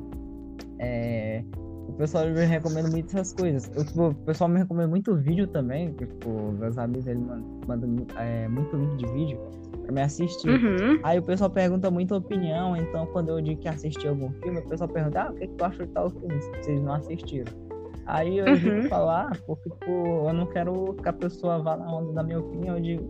é, 0.80 1.43
o 1.88 1.93
pessoal 1.93 2.26
me 2.28 2.45
recomenda 2.45 2.89
muito 2.89 3.07
essas 3.07 3.34
coisas. 3.34 3.70
Eu, 3.76 3.86
tipo, 3.86 4.07
o 4.10 4.16
pessoal 4.16 4.49
me 4.49 4.60
recomenda 4.60 4.88
muito 4.88 5.16
vídeo 5.16 5.47
também. 5.47 5.91
Tipo, 5.93 6.51
meus 6.53 6.78
amigos 6.78 7.07
eles 7.07 7.22
mandam, 7.22 7.62
mandam 7.68 8.07
é, 8.18 8.47
muito 8.47 8.76
link 8.76 8.97
de 8.97 9.12
vídeo 9.12 9.39
pra 9.84 9.91
me 9.91 10.01
assistir. 10.01 10.49
Uhum. 10.49 10.99
Aí 11.03 11.20
o 11.20 11.24
pessoal 11.24 11.49
pergunta 11.49 11.91
muita 11.91 12.16
opinião. 12.16 12.76
Então, 12.76 13.05
quando 13.07 13.30
eu 13.30 13.41
digo 13.41 13.60
que 13.62 13.68
assisti 13.68 14.07
algum 14.07 14.32
filme, 14.41 14.60
o 14.60 14.68
pessoal 14.68 14.89
pergunta: 14.89 15.24
ah, 15.24 15.32
o 15.32 15.36
que, 15.36 15.47
que 15.47 15.53
tu 15.55 15.66
achou 15.66 15.86
de 15.86 15.91
tal 15.91 16.10
filme? 16.10 16.41
Se 16.41 16.49
vocês 16.49 16.82
não 16.82 16.93
assistiram. 16.93 17.51
Aí 18.05 18.39
eu 18.39 18.45
uhum. 18.45 18.89
falar, 18.89 19.38
porque, 19.45 19.70
tipo, 19.70 19.91
eu 20.28 20.34
não 20.34 20.47
quero 20.47 20.95
que 20.95 21.07
a 21.07 21.14
pessoa 21.14 21.60
vá 21.60 21.78
na 21.78 21.91
onda 21.93 22.14
da 22.14 22.24
minha 22.24 22.39
opinião. 22.39 22.80
Digo, 22.82 23.05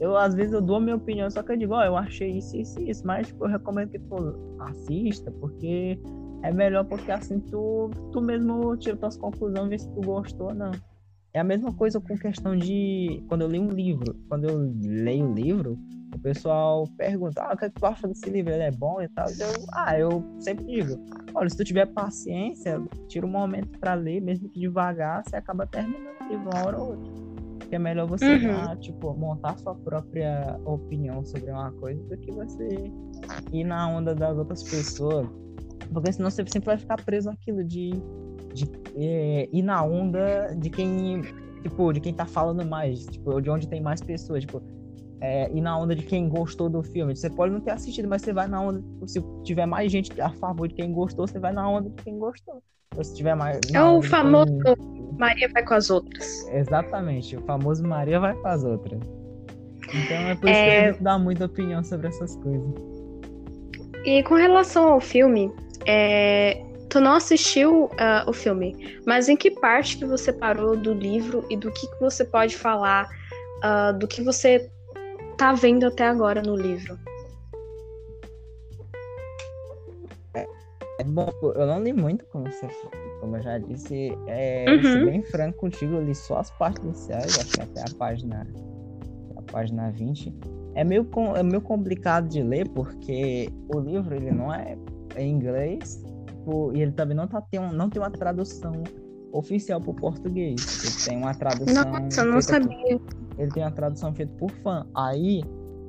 eu 0.00 0.16
às 0.16 0.34
vezes 0.34 0.52
eu 0.52 0.60
dou 0.60 0.76
a 0.76 0.80
minha 0.80 0.96
opinião, 0.96 1.30
só 1.30 1.42
que 1.42 1.52
eu 1.52 1.56
digo, 1.56 1.74
ó, 1.74 1.80
oh, 1.80 1.84
eu 1.84 1.96
achei 1.96 2.38
isso, 2.38 2.56
isso, 2.56 2.80
isso, 2.80 3.06
mas 3.06 3.28
tipo, 3.28 3.44
eu 3.44 3.48
recomendo 3.48 3.90
que 3.90 3.98
tu 3.98 4.56
assista, 4.60 5.30
porque 5.32 5.98
é 6.42 6.52
melhor 6.52 6.84
porque 6.84 7.10
assim 7.10 7.40
tu, 7.40 7.90
tu 8.12 8.20
mesmo 8.20 8.76
tira 8.76 8.96
tuas 8.96 9.16
conclusões, 9.16 9.68
vê 9.68 9.78
se 9.78 9.88
tu 9.90 10.00
gostou 10.00 10.48
ou 10.48 10.54
não. 10.54 10.70
É 11.34 11.40
a 11.40 11.44
mesma 11.44 11.72
coisa 11.72 12.00
com 12.00 12.16
questão 12.16 12.56
de 12.56 13.22
quando 13.28 13.42
eu 13.42 13.48
leio 13.48 13.62
um 13.62 13.70
livro. 13.70 14.16
Quando 14.28 14.48
eu 14.48 14.72
leio 14.82 15.26
um 15.26 15.34
livro, 15.34 15.78
O 16.14 16.18
pessoal 16.18 16.84
pergunta, 16.96 17.42
ah, 17.42 17.52
o 17.52 17.56
que, 17.56 17.66
é 17.66 17.70
que 17.70 17.78
tu 17.78 17.86
acha 17.86 18.08
desse 18.08 18.28
livro? 18.30 18.52
Ele 18.52 18.62
é 18.62 18.70
bom 18.70 19.00
e 19.00 19.08
tal? 19.08 19.26
Eu, 19.28 19.66
ah, 19.72 19.98
eu 19.98 20.24
sempre 20.40 20.64
digo, 20.64 20.98
olha, 21.34 21.48
se 21.48 21.56
tu 21.56 21.64
tiver 21.64 21.86
paciência, 21.86 22.82
tira 23.08 23.26
um 23.26 23.30
momento 23.30 23.78
para 23.78 23.94
ler, 23.94 24.20
mesmo 24.20 24.48
que 24.48 24.58
devagar, 24.58 25.22
você 25.22 25.36
acaba 25.36 25.66
terminando 25.66 26.16
o 26.22 26.28
livro 26.28 26.50
uma 26.50 26.64
hora 26.64 26.78
ou 26.78 26.90
outra. 26.90 27.27
Porque 27.68 27.76
é 27.76 27.78
melhor 27.78 28.08
você 28.08 28.24
uhum. 28.24 28.76
tipo, 28.76 29.12
montar 29.12 29.58
sua 29.58 29.74
própria 29.74 30.58
opinião 30.64 31.22
sobre 31.22 31.50
uma 31.50 31.70
coisa 31.72 32.02
do 32.04 32.16
que 32.16 32.32
você 32.32 32.90
ir 33.52 33.64
na 33.64 33.86
onda 33.90 34.14
das 34.14 34.38
outras 34.38 34.62
pessoas. 34.62 35.28
Porque 35.92 36.10
senão 36.10 36.30
você 36.30 36.42
sempre 36.48 36.64
vai 36.64 36.78
ficar 36.78 36.96
preso 37.04 37.28
naquilo 37.28 37.62
de, 37.62 37.90
de 38.54 38.64
é, 38.96 39.50
ir 39.52 39.60
na 39.60 39.84
onda 39.84 40.56
de 40.58 40.70
quem 40.70 41.20
tipo, 41.62 41.92
de 41.92 42.00
quem 42.00 42.14
tá 42.14 42.24
falando 42.24 42.64
mais, 42.64 43.04
tipo, 43.04 43.38
de 43.38 43.50
onde 43.50 43.68
tem 43.68 43.82
mais 43.82 44.00
pessoas, 44.00 44.44
tipo, 44.44 44.62
é, 45.20 45.50
ir 45.52 45.60
na 45.60 45.78
onda 45.78 45.94
de 45.94 46.02
quem 46.02 46.28
gostou 46.28 46.68
do 46.68 46.82
filme. 46.82 47.14
Você 47.14 47.28
pode 47.28 47.52
não 47.52 47.60
ter 47.60 47.72
assistido, 47.72 48.08
mas 48.08 48.22
você 48.22 48.32
vai 48.32 48.46
na 48.46 48.60
onda, 48.60 48.82
se 49.06 49.22
tiver 49.42 49.66
mais 49.66 49.90
gente 49.90 50.18
a 50.20 50.30
favor 50.30 50.68
de 50.68 50.74
quem 50.74 50.92
gostou, 50.92 51.26
você 51.26 51.38
vai 51.38 51.52
na 51.52 51.68
onda 51.68 51.90
de 51.90 52.02
quem 52.02 52.18
gostou. 52.18 52.62
Ou 52.96 53.04
se 53.04 53.14
tiver 53.14 53.34
mais. 53.34 53.60
É 53.72 53.82
o 53.82 54.02
famoso 54.02 54.52
quem... 54.62 54.76
Maria 55.18 55.48
vai 55.52 55.64
com 55.64 55.74
as 55.74 55.90
outras. 55.90 56.48
Exatamente, 56.48 57.36
o 57.36 57.40
famoso 57.42 57.86
Maria 57.86 58.20
vai 58.20 58.34
com 58.34 58.48
as 58.48 58.64
outras. 58.64 59.00
Então 59.94 60.16
é 60.16 60.34
por 60.34 60.48
isso 60.48 60.58
é... 60.58 60.64
que 60.64 60.86
a 60.86 60.92
gente 60.92 61.02
dá 61.02 61.18
muita 61.18 61.44
opinião 61.46 61.82
sobre 61.82 62.08
essas 62.08 62.36
coisas. 62.36 62.74
E 64.04 64.22
com 64.22 64.36
relação 64.36 64.88
ao 64.88 65.00
filme, 65.00 65.52
é, 65.86 66.62
Tu 66.88 67.00
não 67.00 67.12
assistiu 67.12 67.84
uh, 67.84 68.24
o 68.26 68.32
filme, 68.32 68.98
mas 69.06 69.28
em 69.28 69.36
que 69.36 69.50
parte 69.50 69.98
que 69.98 70.06
você 70.06 70.32
parou 70.32 70.74
do 70.74 70.94
livro 70.94 71.44
e 71.50 71.56
do 71.56 71.70
que, 71.70 71.86
que 71.86 72.00
você 72.00 72.24
pode 72.24 72.56
falar 72.56 73.06
uh, 73.58 73.98
do 73.98 74.08
que 74.08 74.22
você 74.22 74.70
tá 75.38 75.52
vendo 75.52 75.86
até 75.86 76.04
agora 76.04 76.42
no 76.42 76.56
livro? 76.56 76.98
É, 80.34 80.46
é 80.98 81.04
bom, 81.04 81.30
eu 81.54 81.66
não 81.66 81.80
li 81.80 81.92
muito, 81.92 82.26
como, 82.26 82.44
você, 82.50 82.66
como 83.20 83.36
eu 83.36 83.42
já 83.42 83.56
disse. 83.56 84.12
É, 84.26 84.66
uhum. 84.68 84.82
ser 84.82 85.04
bem 85.06 85.22
franco 85.22 85.58
contigo, 85.58 85.94
eu 85.94 86.04
li 86.04 86.14
só 86.14 86.38
as 86.38 86.50
partes 86.50 86.84
iniciais, 86.84 87.38
acho 87.38 87.52
que 87.52 87.60
até 87.62 87.80
a 87.80 87.96
página, 87.96 88.46
a 89.36 89.42
página 89.50 89.90
20. 89.92 90.34
É 90.74 90.84
meio, 90.84 91.08
é 91.36 91.42
meio 91.42 91.62
complicado 91.62 92.28
de 92.28 92.42
ler, 92.42 92.68
porque 92.70 93.48
o 93.72 93.78
livro 93.78 94.14
ele 94.14 94.30
não 94.30 94.52
é 94.52 94.76
em 95.16 95.30
inglês 95.30 96.02
e 96.74 96.80
ele 96.80 96.92
também 96.92 97.16
não, 97.16 97.26
tá, 97.26 97.40
tem, 97.40 97.60
um, 97.60 97.72
não 97.72 97.90
tem 97.90 98.00
uma 98.00 98.10
tradução 98.10 98.72
oficial 99.32 99.80
para 99.80 99.90
o 99.90 99.94
português. 99.94 100.84
Ele 100.84 101.04
tem 101.04 101.18
uma 101.18 101.34
tradução. 101.34 101.84
Nossa, 101.84 102.20
eu 102.20 102.32
não 102.32 102.40
sabia. 102.40 102.98
Por, 102.98 103.18
ele 103.38 103.50
tem 103.50 103.62
uma 103.62 103.70
tradução 103.70 104.14
feita 104.14 104.32
por 104.38 104.50
fã. 104.50 104.86
Aí, 104.94 105.42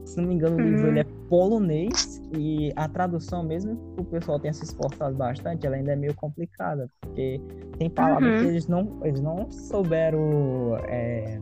se 0.06 0.20
não 0.20 0.28
me 0.28 0.36
engano, 0.36 0.58
o 0.58 0.62
livro 0.62 0.84
uhum. 0.84 0.88
ele 0.90 1.00
é 1.00 1.06
polonês 1.30 2.22
e 2.38 2.72
a 2.76 2.88
tradução, 2.88 3.44
mesmo 3.44 3.76
que 3.96 4.02
o 4.02 4.06
pessoal 4.06 4.40
tenha 4.40 4.54
se 4.54 4.64
esforçado 4.64 5.16
bastante, 5.16 5.66
ela 5.66 5.76
ainda 5.76 5.94
é 5.94 5.96
meio 5.96 6.14
complicada, 6.16 6.90
porque 7.02 7.42
tem 7.78 7.90
palavras 7.90 8.32
uhum. 8.32 8.40
que 8.40 8.46
eles 8.48 8.68
não, 8.68 9.00
eles 9.04 9.22
não 9.22 9.52
souberam 9.52 10.78
é, 10.88 11.40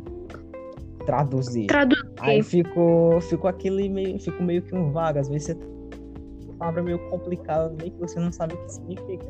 traduzir. 1.06 1.68
Traduzir. 1.68 2.06
Aí 2.20 2.43
ficou, 2.43 3.20
ficou 3.22 3.50
aquele 3.50 3.89
meio, 3.89 4.20
ficou 4.20 4.45
meio 4.45 4.62
que 4.62 4.76
um 4.76 4.91
vago. 4.91 5.20
Às 5.20 5.30
vezes 5.30 5.48
você 5.48 5.78
palavra 6.58 6.82
meio 6.84 7.00
complicada 7.10 7.74
meio 7.80 7.91
que 7.91 8.00
você 8.00 8.20
não 8.20 8.32
sabe 8.32 8.56
o 8.56 8.58
que 8.58 8.74
significa. 8.74 9.26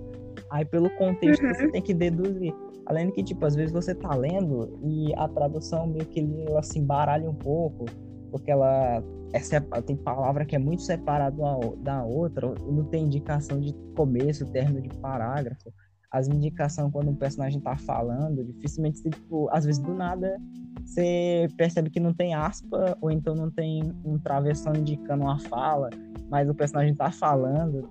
Aí 0.49 0.65
pelo 0.65 0.89
contexto 0.91 1.43
uhum. 1.43 1.53
você 1.53 1.67
tem 1.69 1.81
que 1.81 1.93
deduzir. 1.93 2.53
Além 2.85 3.07
de 3.07 3.13
que, 3.13 3.23
tipo, 3.23 3.45
às 3.45 3.55
vezes 3.55 3.71
você 3.71 3.93
tá 3.93 4.15
lendo 4.15 4.79
e 4.83 5.13
a 5.15 5.27
tradução 5.27 5.87
meio 5.87 6.05
que 6.05 6.25
ela 6.47 6.63
se 6.63 6.79
embaralha 6.79 7.29
um 7.29 7.35
pouco, 7.35 7.85
porque 8.31 8.49
ela 8.49 9.03
é, 9.33 9.81
tem 9.81 9.95
palavra 9.97 10.45
que 10.45 10.55
é 10.55 10.59
muito 10.59 10.83
separada 10.83 11.35
da 11.79 12.03
outra, 12.03 12.53
não 12.65 12.85
tem 12.85 13.03
indicação 13.03 13.59
de 13.59 13.73
começo, 13.95 14.45
término 14.51 14.81
de 14.81 14.89
parágrafo. 14.99 15.73
As 16.09 16.29
indicações 16.29 16.89
quando 16.93 17.09
um 17.09 17.15
personagem 17.15 17.59
tá 17.59 17.75
falando, 17.75 18.41
dificilmente, 18.45 19.03
tipo, 19.03 19.49
às 19.51 19.65
vezes 19.65 19.81
do 19.81 19.93
nada 19.93 20.37
você 20.85 21.49
percebe 21.57 21.89
que 21.89 21.99
não 21.99 22.13
tem 22.13 22.33
aspa, 22.33 22.97
ou 23.01 23.11
então 23.11 23.35
não 23.35 23.51
tem 23.51 23.93
um 24.05 24.17
travessão 24.17 24.73
indicando 24.73 25.23
uma 25.23 25.37
fala 25.37 25.89
mas 26.29 26.49
o 26.49 26.53
personagem 26.53 26.93
tá 26.93 27.11
falando, 27.11 27.89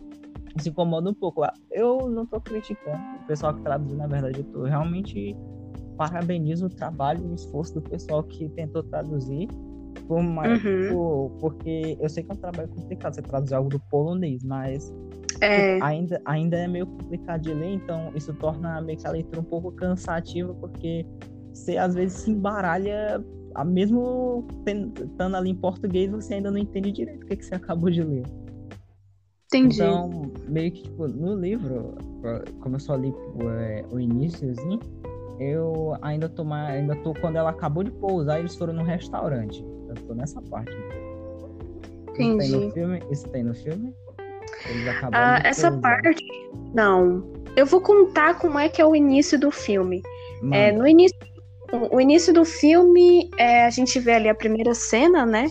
se 0.62 0.68
incomoda 0.68 1.11
um 1.11 1.14
pouco. 1.14 1.42
Eu 1.70 2.09
não 2.09 2.26
tô 2.26 2.40
criticando 2.40 2.98
o 3.22 3.26
pessoal 3.26 3.54
que 3.54 3.62
traduziu, 3.62 3.96
na 3.96 4.07
verdade, 4.07 4.40
eu 4.40 4.44
tô 4.44 4.64
realmente 4.64 5.36
parabenizo 5.96 6.66
o 6.66 6.68
trabalho 6.68 7.24
e 7.24 7.30
o 7.30 7.34
esforço 7.34 7.74
do 7.74 7.82
pessoal 7.82 8.22
que 8.22 8.48
tentou 8.50 8.82
traduzir. 8.82 9.48
Por 10.07 10.22
mais, 10.22 10.62
uhum. 10.64 10.88
por, 10.90 11.30
porque 11.40 11.96
eu 12.00 12.09
sei 12.09 12.22
que 12.22 12.30
é 12.30 12.34
um 12.34 12.38
trabalho 12.38 12.68
complicado 12.68 13.14
você 13.14 13.22
traduzir 13.22 13.54
algo 13.54 13.68
do 13.68 13.80
polonês, 13.80 14.44
mas 14.44 14.94
é. 15.40 15.82
ainda, 15.82 16.20
ainda 16.24 16.57
é 16.57 16.68
meio 16.68 16.86
complicado 16.86 17.42
de 17.42 17.52
ler, 17.52 17.70
então 17.70 18.12
isso 18.14 18.32
torna 18.34 18.80
meio 18.80 18.98
que 18.98 19.07
a 19.07 19.11
leitura 19.11 19.40
um 19.40 19.44
pouco 19.44 19.72
cansativa, 19.72 20.54
porque 20.54 21.04
você 21.52 21.76
às 21.76 21.94
vezes 21.94 22.18
se 22.18 22.30
embaralha 22.30 23.24
mesmo 23.64 24.46
estando 25.02 25.36
ali 25.36 25.50
em 25.50 25.54
português, 25.54 26.11
você 26.11 26.34
ainda 26.34 26.50
não 26.50 26.59
entende 26.59 26.92
direito 26.92 27.24
o 27.24 27.26
que, 27.26 27.36
que 27.36 27.44
você 27.44 27.54
acabou 27.54 27.90
de 27.90 28.02
ler. 28.02 28.24
Entendi. 29.49 29.76
Então, 29.76 30.32
meio 30.49 30.72
que, 30.72 30.82
tipo, 30.82 31.07
no 31.07 31.34
livro, 31.36 31.94
como 32.61 32.76
eu 32.76 32.80
só 32.80 32.97
li 32.97 33.14
é, 33.61 33.84
o 33.90 34.01
iníciozinho, 34.01 34.80
eu 35.38 35.97
ainda 36.03 36.28
tô, 36.28 36.44
ainda 36.53 36.97
tô, 36.97 37.14
quando 37.14 37.36
ela 37.36 37.51
acabou 37.51 37.84
de 37.84 37.90
pousar, 37.92 38.40
eles 38.40 38.57
foram 38.57 38.72
num 38.72 38.82
restaurante. 38.82 39.64
Eu 39.88 39.94
tô 40.07 40.14
nessa 40.14 40.40
parte. 40.42 40.72
Entendi. 42.18 42.44
Isso 42.44 42.49
tem 42.49 42.61
no 42.61 42.72
filme? 42.72 43.03
Isso 43.11 43.28
tem 43.28 43.44
no 43.44 43.55
filme? 43.55 43.94
Ah, 45.12 45.40
essa 45.44 45.70
parte, 45.70 46.24
não. 46.74 47.24
Eu 47.57 47.66
vou 47.66 47.80
contar 47.80 48.38
como 48.38 48.59
é 48.59 48.68
que 48.68 48.80
é 48.80 48.86
o 48.86 48.97
início 48.97 49.38
do 49.38 49.51
filme. 49.51 50.03
É, 50.53 50.72
no 50.72 50.86
início 50.86 51.16
o 51.90 52.01
início 52.01 52.32
do 52.32 52.44
filme, 52.44 53.28
é, 53.38 53.64
a 53.64 53.70
gente 53.70 53.99
vê 53.99 54.12
ali 54.12 54.28
a 54.28 54.34
primeira 54.34 54.74
cena, 54.74 55.26
né? 55.26 55.51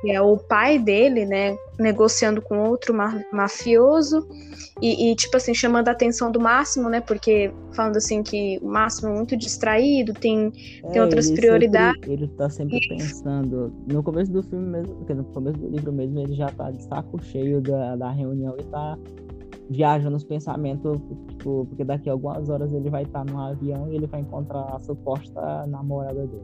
Que 0.00 0.10
é 0.10 0.20
o 0.20 0.38
pai 0.38 0.78
dele, 0.78 1.26
né? 1.26 1.56
Negociando 1.80 2.42
com 2.42 2.68
outro 2.68 2.94
ma 2.94 3.20
mafioso 3.32 4.26
e, 4.80 5.10
e, 5.10 5.14
tipo 5.14 5.36
assim, 5.36 5.52
chamando 5.52 5.88
a 5.88 5.92
atenção 5.92 6.30
do 6.30 6.40
Máximo, 6.40 6.88
né? 6.88 7.00
Porque 7.00 7.52
falando 7.74 7.96
assim 7.96 8.22
que 8.22 8.58
o 8.62 8.66
Máximo 8.66 9.10
é 9.10 9.14
muito 9.14 9.36
distraído, 9.36 10.14
tem, 10.14 10.52
é, 10.84 10.88
tem 10.88 11.02
outras 11.02 11.28
ele 11.28 11.36
prioridades. 11.36 12.00
Sempre, 12.00 12.12
ele 12.12 12.28
tá 12.28 12.48
sempre 12.48 12.78
e... 12.78 12.88
pensando. 12.88 13.72
No 13.90 14.02
começo 14.02 14.32
do 14.32 14.42
filme 14.42 14.66
mesmo, 14.66 14.94
porque 14.96 15.14
no 15.14 15.24
começo 15.24 15.58
do 15.58 15.68
livro 15.68 15.92
mesmo, 15.92 16.18
ele 16.20 16.34
já 16.34 16.48
tá 16.48 16.70
de 16.70 16.82
saco 16.84 17.22
cheio 17.22 17.60
da, 17.60 17.96
da 17.96 18.10
reunião 18.10 18.56
e 18.58 18.62
tá 18.64 18.98
viaja 19.68 20.10
nos 20.10 20.24
pensamentos, 20.24 20.98
tipo, 21.28 21.66
porque 21.66 21.84
daqui 21.84 22.08
a 22.08 22.12
algumas 22.12 22.48
horas 22.48 22.72
ele 22.72 22.90
vai 22.90 23.04
estar 23.04 23.24
no 23.24 23.38
avião 23.38 23.88
e 23.88 23.94
ele 23.94 24.06
vai 24.06 24.20
encontrar 24.20 24.62
a 24.74 24.78
suposta 24.80 25.66
namorada 25.68 26.26
dele. 26.26 26.42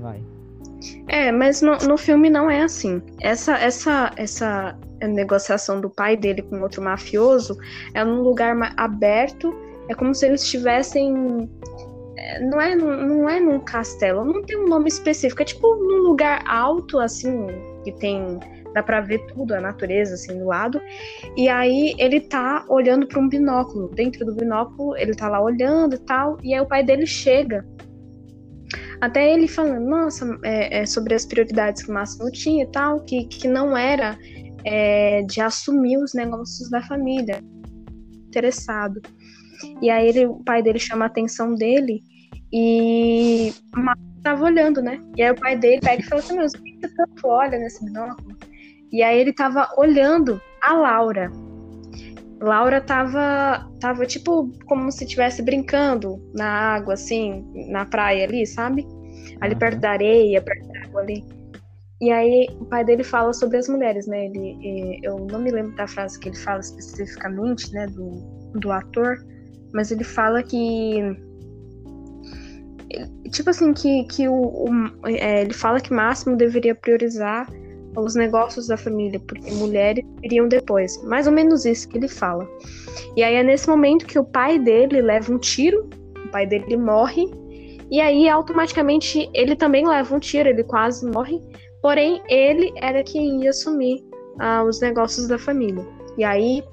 Vai. 0.00 0.20
É, 1.08 1.30
mas 1.30 1.62
no, 1.62 1.76
no 1.78 1.96
filme 1.96 2.28
não 2.30 2.50
é 2.50 2.62
assim. 2.62 3.02
Essa, 3.20 3.56
essa, 3.58 4.12
essa 4.16 4.78
negociação 5.02 5.80
do 5.80 5.90
pai 5.90 6.16
dele 6.16 6.42
com 6.42 6.60
outro 6.60 6.82
mafioso 6.82 7.56
é 7.94 8.04
num 8.04 8.22
lugar 8.22 8.56
aberto, 8.76 9.54
é 9.88 9.94
como 9.94 10.14
se 10.14 10.26
eles 10.26 10.42
estivessem. 10.42 11.48
É, 12.16 12.40
não 12.40 12.60
é, 12.60 12.74
não 12.74 13.28
é 13.28 13.40
num 13.40 13.58
castelo, 13.60 14.24
não 14.24 14.42
tem 14.42 14.56
um 14.56 14.68
nome 14.68 14.88
específico, 14.88 15.42
é 15.42 15.44
tipo 15.44 15.74
num 15.74 15.98
lugar 15.98 16.42
alto, 16.46 16.98
assim, 16.98 17.46
que 17.82 17.92
tem 17.92 18.38
dá 18.74 18.82
para 18.82 19.00
ver 19.00 19.24
tudo, 19.26 19.54
a 19.54 19.60
natureza 19.60 20.14
assim 20.14 20.36
do 20.38 20.46
lado. 20.46 20.80
E 21.36 21.48
aí 21.48 21.94
ele 21.96 22.20
tá 22.20 22.64
olhando 22.68 23.06
para 23.06 23.20
um 23.20 23.28
binóculo. 23.28 23.88
Dentro 23.88 24.24
do 24.26 24.34
binóculo, 24.34 24.96
ele 24.96 25.14
tá 25.14 25.28
lá 25.28 25.40
olhando 25.40 25.94
e 25.94 25.98
tal, 25.98 26.36
e 26.42 26.52
aí 26.52 26.60
o 26.60 26.66
pai 26.66 26.82
dele 26.82 27.06
chega. 27.06 27.64
Até 29.04 29.34
ele 29.34 29.46
falando, 29.46 29.84
nossa, 29.84 30.38
é, 30.42 30.80
é 30.80 30.86
sobre 30.86 31.14
as 31.14 31.26
prioridades 31.26 31.82
que 31.82 31.90
o 31.90 31.94
Máximo 31.94 32.30
tinha 32.30 32.64
e 32.64 32.66
tal, 32.68 33.00
que, 33.00 33.26
que 33.26 33.46
não 33.46 33.76
era 33.76 34.16
é, 34.64 35.20
de 35.24 35.42
assumir 35.42 35.98
os 35.98 36.14
negócios 36.14 36.70
da 36.70 36.82
família. 36.82 37.44
Interessado. 38.26 39.02
E 39.82 39.90
aí 39.90 40.08
ele, 40.08 40.24
o 40.24 40.42
pai 40.42 40.62
dele 40.62 40.78
chama 40.78 41.04
a 41.04 41.08
atenção 41.08 41.54
dele 41.54 42.02
e 42.50 43.52
o 43.76 43.78
Máximo 43.78 44.22
tava 44.22 44.44
olhando, 44.46 44.80
né? 44.80 44.98
E 45.18 45.22
aí 45.22 45.32
o 45.32 45.38
pai 45.38 45.58
dele 45.58 45.82
pega 45.82 46.00
e 46.00 46.06
fala 46.06 46.22
assim, 46.22 46.38
meu, 46.38 46.48
você 46.48 46.58
tanto 46.96 47.28
olha 47.28 47.58
nesse 47.58 47.84
binóculo? 47.84 48.34
E 48.90 49.02
aí 49.02 49.20
ele 49.20 49.34
tava 49.34 49.68
olhando 49.76 50.40
a 50.62 50.72
Laura. 50.72 51.30
Laura 52.44 52.80
tava, 52.80 53.68
tava 53.80 54.06
tipo 54.06 54.50
como 54.66 54.90
se 54.92 55.04
estivesse 55.04 55.42
brincando 55.42 56.20
na 56.34 56.46
água, 56.46 56.94
assim, 56.94 57.44
na 57.70 57.84
praia 57.84 58.24
ali, 58.24 58.46
sabe? 58.46 58.86
Ali 59.40 59.54
uhum. 59.54 59.58
perto 59.58 59.80
da 59.80 59.90
areia, 59.90 60.42
perto 60.42 60.68
da 60.68 60.80
água 60.84 61.00
ali. 61.00 61.24
E 62.00 62.10
aí 62.10 62.46
o 62.60 62.64
pai 62.66 62.84
dele 62.84 63.02
fala 63.02 63.32
sobre 63.32 63.56
as 63.56 63.68
mulheres, 63.68 64.06
né? 64.06 64.26
Ele, 64.26 65.00
eu 65.02 65.26
não 65.30 65.40
me 65.40 65.50
lembro 65.50 65.74
da 65.74 65.86
frase 65.86 66.18
que 66.18 66.28
ele 66.28 66.36
fala 66.36 66.60
especificamente, 66.60 67.72
né, 67.72 67.86
do, 67.86 68.10
do 68.58 68.70
ator, 68.70 69.24
mas 69.72 69.90
ele 69.90 70.04
fala 70.04 70.42
que 70.42 71.00
tipo 73.30 73.50
assim 73.50 73.72
que, 73.72 74.04
que 74.04 74.28
o, 74.28 74.34
o 74.34 74.68
é, 75.06 75.42
ele 75.42 75.52
fala 75.52 75.80
que 75.80 75.92
Máximo 75.92 76.36
deveria 76.36 76.74
priorizar 76.74 77.48
aos 77.96 78.14
negócios 78.14 78.66
da 78.66 78.76
família, 78.76 79.20
porque 79.20 79.50
mulheres 79.52 80.04
viriam 80.20 80.48
depois. 80.48 81.02
Mais 81.04 81.26
ou 81.26 81.32
menos 81.32 81.64
isso 81.64 81.88
que 81.88 81.98
ele 81.98 82.08
fala. 82.08 82.48
E 83.16 83.22
aí 83.22 83.34
é 83.34 83.42
nesse 83.42 83.68
momento 83.68 84.06
que 84.06 84.18
o 84.18 84.24
pai 84.24 84.58
dele 84.58 85.00
leva 85.00 85.32
um 85.32 85.38
tiro, 85.38 85.88
o 86.24 86.28
pai 86.30 86.46
dele 86.46 86.76
morre, 86.76 87.24
e 87.90 88.00
aí 88.00 88.28
automaticamente 88.28 89.28
ele 89.32 89.54
também 89.54 89.86
leva 89.86 90.14
um 90.14 90.18
tiro, 90.18 90.48
ele 90.48 90.64
quase 90.64 91.08
morre. 91.10 91.40
Porém, 91.82 92.22
ele 92.28 92.72
era 92.76 93.02
quem 93.04 93.42
ia 93.42 93.50
assumir 93.50 94.02
ah, 94.38 94.64
os 94.64 94.80
negócios 94.80 95.28
da 95.28 95.38
família. 95.38 95.86
E 96.16 96.24
aí 96.24 96.64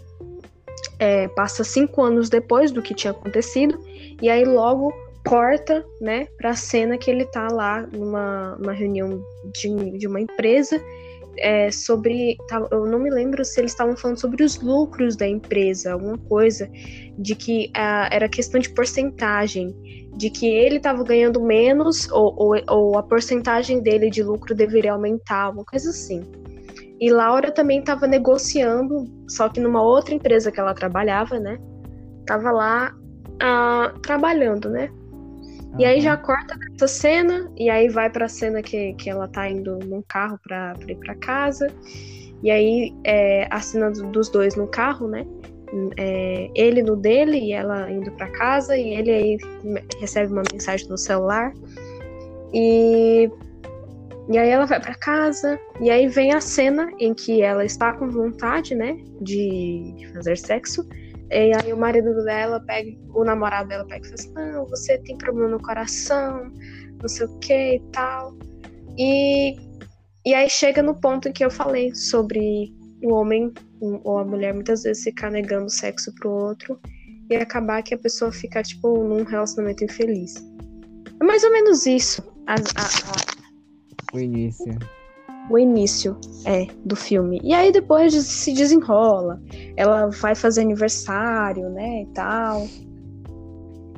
é, 1.00 1.28
passa 1.30 1.64
cinco 1.64 2.02
anos 2.02 2.30
depois 2.30 2.72
do 2.72 2.82
que 2.82 2.94
tinha 2.94 3.12
acontecido, 3.12 3.78
e 4.22 4.30
aí 4.30 4.46
logo 4.46 4.94
corta, 5.26 5.86
né, 6.00 6.28
para 6.38 6.52
a 6.52 6.56
cena 6.56 6.98
que 6.98 7.10
ele 7.10 7.26
tá 7.26 7.48
lá 7.48 7.86
numa, 7.92 8.56
numa 8.56 8.72
reunião 8.72 9.24
de, 9.54 9.98
de 9.98 10.08
uma 10.08 10.20
empresa 10.20 10.82
é, 11.38 11.72
sobre. 11.72 12.38
Tá, 12.48 12.66
eu 12.72 12.86
não 12.86 13.00
me 13.00 13.10
lembro 13.10 13.44
se 13.44 13.60
eles 13.60 13.72
estavam 13.72 13.96
falando 13.96 14.20
sobre 14.20 14.44
os 14.44 14.62
lucros 14.62 15.16
da 15.16 15.28
empresa, 15.28 15.94
alguma 15.94 16.18
coisa, 16.18 16.70
de 17.18 17.36
que 17.36 17.68
uh, 17.70 18.08
era 18.12 18.28
questão 18.30 18.60
de 18.60 18.70
porcentagem, 18.70 19.76
de 20.16 20.30
que 20.30 20.48
ele 20.48 20.78
estava 20.78 21.04
ganhando 21.04 21.42
menos 21.42 22.10
ou, 22.12 22.36
ou, 22.38 22.62
ou, 22.68 22.98
a 22.98 23.04
porcentagem 23.04 23.82
dele 23.82 24.10
de 24.10 24.24
lucro 24.24 24.54
deveria 24.54 24.94
aumentar, 24.94 25.50
uma 25.50 25.66
coisa 25.66 25.90
assim. 25.90 26.22
E 27.00 27.12
Laura 27.12 27.52
também 27.52 27.80
estava 27.80 28.06
negociando, 28.06 29.06
só 29.28 29.50
que 29.50 29.60
numa 29.60 29.82
outra 29.82 30.14
empresa 30.14 30.52
que 30.52 30.60
ela 30.60 30.74
trabalhava, 30.74 31.40
né? 31.40 31.58
Tava 32.28 32.52
lá 32.52 32.94
uh, 33.42 34.00
trabalhando, 34.00 34.70
né? 34.70 34.92
E 35.80 35.86
aí 35.86 36.02
já 36.02 36.18
corta 36.18 36.58
essa 36.76 36.88
cena, 36.88 37.50
e 37.58 37.70
aí 37.70 37.88
vai 37.88 38.10
pra 38.10 38.28
cena 38.28 38.62
que, 38.62 38.94
que 38.94 39.10
ela 39.10 39.28
tá 39.28 39.50
indo 39.50 39.80
num 39.80 40.02
carro 40.02 40.38
pra, 40.44 40.74
pra 40.76 40.92
ir 40.92 40.98
pra 40.98 41.16
casa. 41.16 41.68
E 42.44 42.52
aí 42.52 42.94
é, 43.04 43.48
a 43.50 43.62
cena 43.62 43.92
dos 43.92 44.30
dois 44.30 44.56
no 44.56 44.68
carro, 44.68 45.08
né? 45.08 45.26
É, 45.98 46.50
ele 46.54 46.84
no 46.84 46.98
dele 46.98 47.38
e 47.38 47.54
ela 47.54 47.90
indo 47.90 48.12
para 48.12 48.28
casa 48.32 48.76
e 48.76 48.94
ele 48.94 49.10
aí 49.10 49.38
recebe 50.02 50.34
uma 50.34 50.44
mensagem 50.52 50.86
no 50.90 50.98
celular 50.98 51.54
e 52.54 53.30
e 54.30 54.38
aí 54.38 54.50
ela 54.50 54.66
vai 54.66 54.82
para 54.82 54.94
casa 54.96 55.58
e 55.80 55.90
aí 55.90 56.08
vem 56.08 56.34
a 56.34 56.42
cena 56.42 56.92
em 57.00 57.14
que 57.14 57.42
ela 57.42 57.64
está 57.64 57.94
com 57.94 58.10
vontade, 58.10 58.76
né, 58.76 58.98
de, 59.22 59.94
de 59.98 60.08
fazer 60.14 60.38
sexo 60.38 60.86
e 61.32 61.56
aí 61.56 61.72
o 61.72 61.78
marido 61.78 62.24
dela 62.24 62.60
pega, 62.60 62.92
o 63.14 63.24
namorado 63.24 63.70
dela 63.70 63.86
pega 63.86 64.06
e 64.06 64.10
fala 64.10 64.16
assim, 64.16 64.34
não, 64.34 64.66
você 64.68 64.98
tem 65.00 65.18
problema 65.18 65.50
no 65.50 65.62
coração, 65.62 66.52
não 67.02 67.08
sei 67.08 67.26
o 67.26 67.40
que 67.40 67.76
e 67.76 67.80
tal. 67.92 68.36
E, 68.98 69.56
e 70.26 70.34
aí 70.34 70.50
chega 70.50 70.84
no 70.84 70.94
ponto 70.94 71.30
em 71.30 71.32
que 71.32 71.44
eu 71.44 71.50
falei 71.50 71.96
sobre 71.96 72.74
o 73.04 73.14
homem 73.14 73.52
ou 73.80 74.20
a 74.20 74.26
mulher 74.26 74.54
muitas 74.54 74.84
vezes 74.84 75.04
ficar 75.04 75.32
negando 75.32 75.70
sexo 75.70 76.14
pro 76.16 76.30
outro 76.30 76.80
e 77.30 77.36
acabar 77.36 77.82
que 77.82 77.94
a 77.94 77.98
pessoa 77.98 78.32
fica, 78.32 78.62
tipo, 78.62 79.04
num 79.04 79.24
relacionamento 79.24 79.86
infeliz. 79.86 80.36
É 81.20 81.24
mais 81.24 81.44
ou 81.44 81.52
menos 81.52 81.86
isso. 81.86 82.22
A, 82.46 82.56
a, 82.56 82.56
a... 82.56 84.16
O 84.16 84.20
início 84.20 84.78
o 85.52 85.60
início 85.60 86.18
é 86.46 86.68
do 86.86 86.96
filme. 86.96 87.40
E 87.44 87.54
aí 87.54 87.72
depois 87.72 88.14
se 88.14 88.54
desenrola. 88.54 89.42
Ela 89.76 90.08
vai 90.08 90.36
fazer 90.36 90.62
aniversário, 90.62 91.70
né, 91.70 92.04
e 92.04 92.06
tal. 92.08 92.66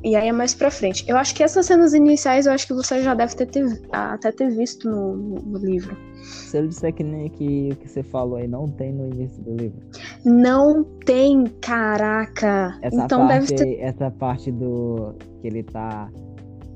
E 0.03 0.17
aí 0.17 0.27
é 0.27 0.31
mais 0.33 0.53
pra 0.53 0.69
frente. 0.69 1.05
Eu 1.07 1.15
acho 1.15 1.33
que 1.33 1.41
essas 1.41 1.65
cenas 1.65 1.93
iniciais, 1.93 2.45
eu 2.45 2.51
acho 2.51 2.67
que 2.67 2.73
você 2.73 3.01
já 3.01 3.13
deve 3.13 3.35
ter, 3.35 3.45
ter 3.45 3.63
até 3.91 4.33
ter 4.33 4.49
visto 4.49 4.89
no, 4.89 5.15
no, 5.15 5.57
livro. 5.57 5.95
Se 6.21 6.57
eu 6.57 6.67
disser 6.67 6.93
que 6.93 7.03
nem 7.03 7.29
que 7.29 7.69
o 7.71 7.75
que 7.77 7.87
você 7.87 8.03
falou 8.03 8.35
aí 8.35 8.47
não 8.47 8.67
tem 8.67 8.91
no 8.91 9.07
início 9.07 9.41
do 9.41 9.55
livro. 9.55 9.79
Não 10.25 10.83
tem, 11.05 11.45
caraca. 11.61 12.77
Essa 12.81 13.05
então 13.05 13.27
parte, 13.27 13.53
deve 13.53 13.55
ter. 13.55 13.79
Essa 13.81 14.11
parte 14.11 14.51
do 14.51 15.15
que 15.39 15.47
ele 15.47 15.63
tá 15.63 16.11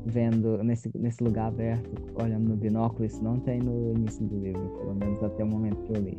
vendo 0.08 0.64
nesse, 0.64 0.90
nesse 0.96 1.24
lugar 1.24 1.48
aberto, 1.48 1.90
olhando 2.16 2.50
no 2.50 2.56
binóculo, 2.56 3.06
isso 3.06 3.24
não 3.24 3.40
tem 3.40 3.60
no 3.60 3.94
início 3.96 4.26
do 4.26 4.40
livro, 4.40 4.68
pelo 4.80 4.96
menos 4.96 5.22
até 5.24 5.44
o 5.44 5.48
momento 5.48 5.78
que 5.84 5.98
eu 5.98 6.02
li. 6.02 6.18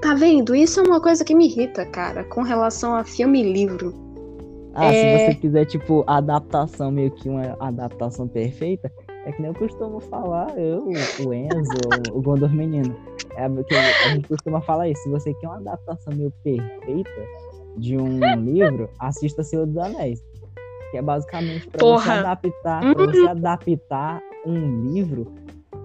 Tá 0.00 0.14
vendo? 0.14 0.54
Isso 0.54 0.80
é 0.80 0.82
uma 0.82 1.00
coisa 1.00 1.24
que 1.24 1.34
me 1.34 1.46
irrita, 1.46 1.84
cara, 1.86 2.24
com 2.24 2.42
relação 2.42 2.94
a 2.94 3.04
filme 3.04 3.42
e 3.42 3.52
livro. 3.52 3.94
Ah, 4.74 4.92
é... 4.92 4.92
se 4.92 5.32
você 5.34 5.40
quiser, 5.40 5.64
tipo, 5.66 6.04
adaptação, 6.06 6.90
meio 6.90 7.10
que 7.10 7.28
uma 7.28 7.56
adaptação 7.60 8.26
perfeita, 8.28 8.90
é 9.24 9.32
que 9.32 9.40
nem 9.40 9.50
eu 9.50 9.54
costumo 9.54 10.00
falar, 10.00 10.56
eu, 10.58 10.86
o 10.86 11.34
Enzo, 11.34 11.80
o 12.12 12.22
Gondor 12.22 12.52
Menino. 12.52 12.94
É 13.36 13.48
que 13.64 13.74
a 13.74 14.08
gente 14.14 14.28
costuma 14.28 14.62
falar 14.62 14.88
isso. 14.88 15.02
Se 15.02 15.10
você 15.10 15.34
quer 15.34 15.48
uma 15.48 15.58
adaptação 15.58 16.14
meio 16.14 16.32
perfeita 16.42 17.10
de 17.76 17.98
um 17.98 18.18
livro, 18.36 18.88
assista 18.98 19.42
Senhor 19.42 19.66
dos 19.66 19.76
Anéis 19.76 20.22
que 20.90 20.96
é 20.96 21.02
basicamente 21.02 21.68
para 21.68 22.18
adaptar, 22.18 22.84
uhum. 22.84 22.94
pra 22.94 23.06
você 23.06 23.28
adaptar 23.28 24.22
um 24.46 24.92
livro 24.92 25.32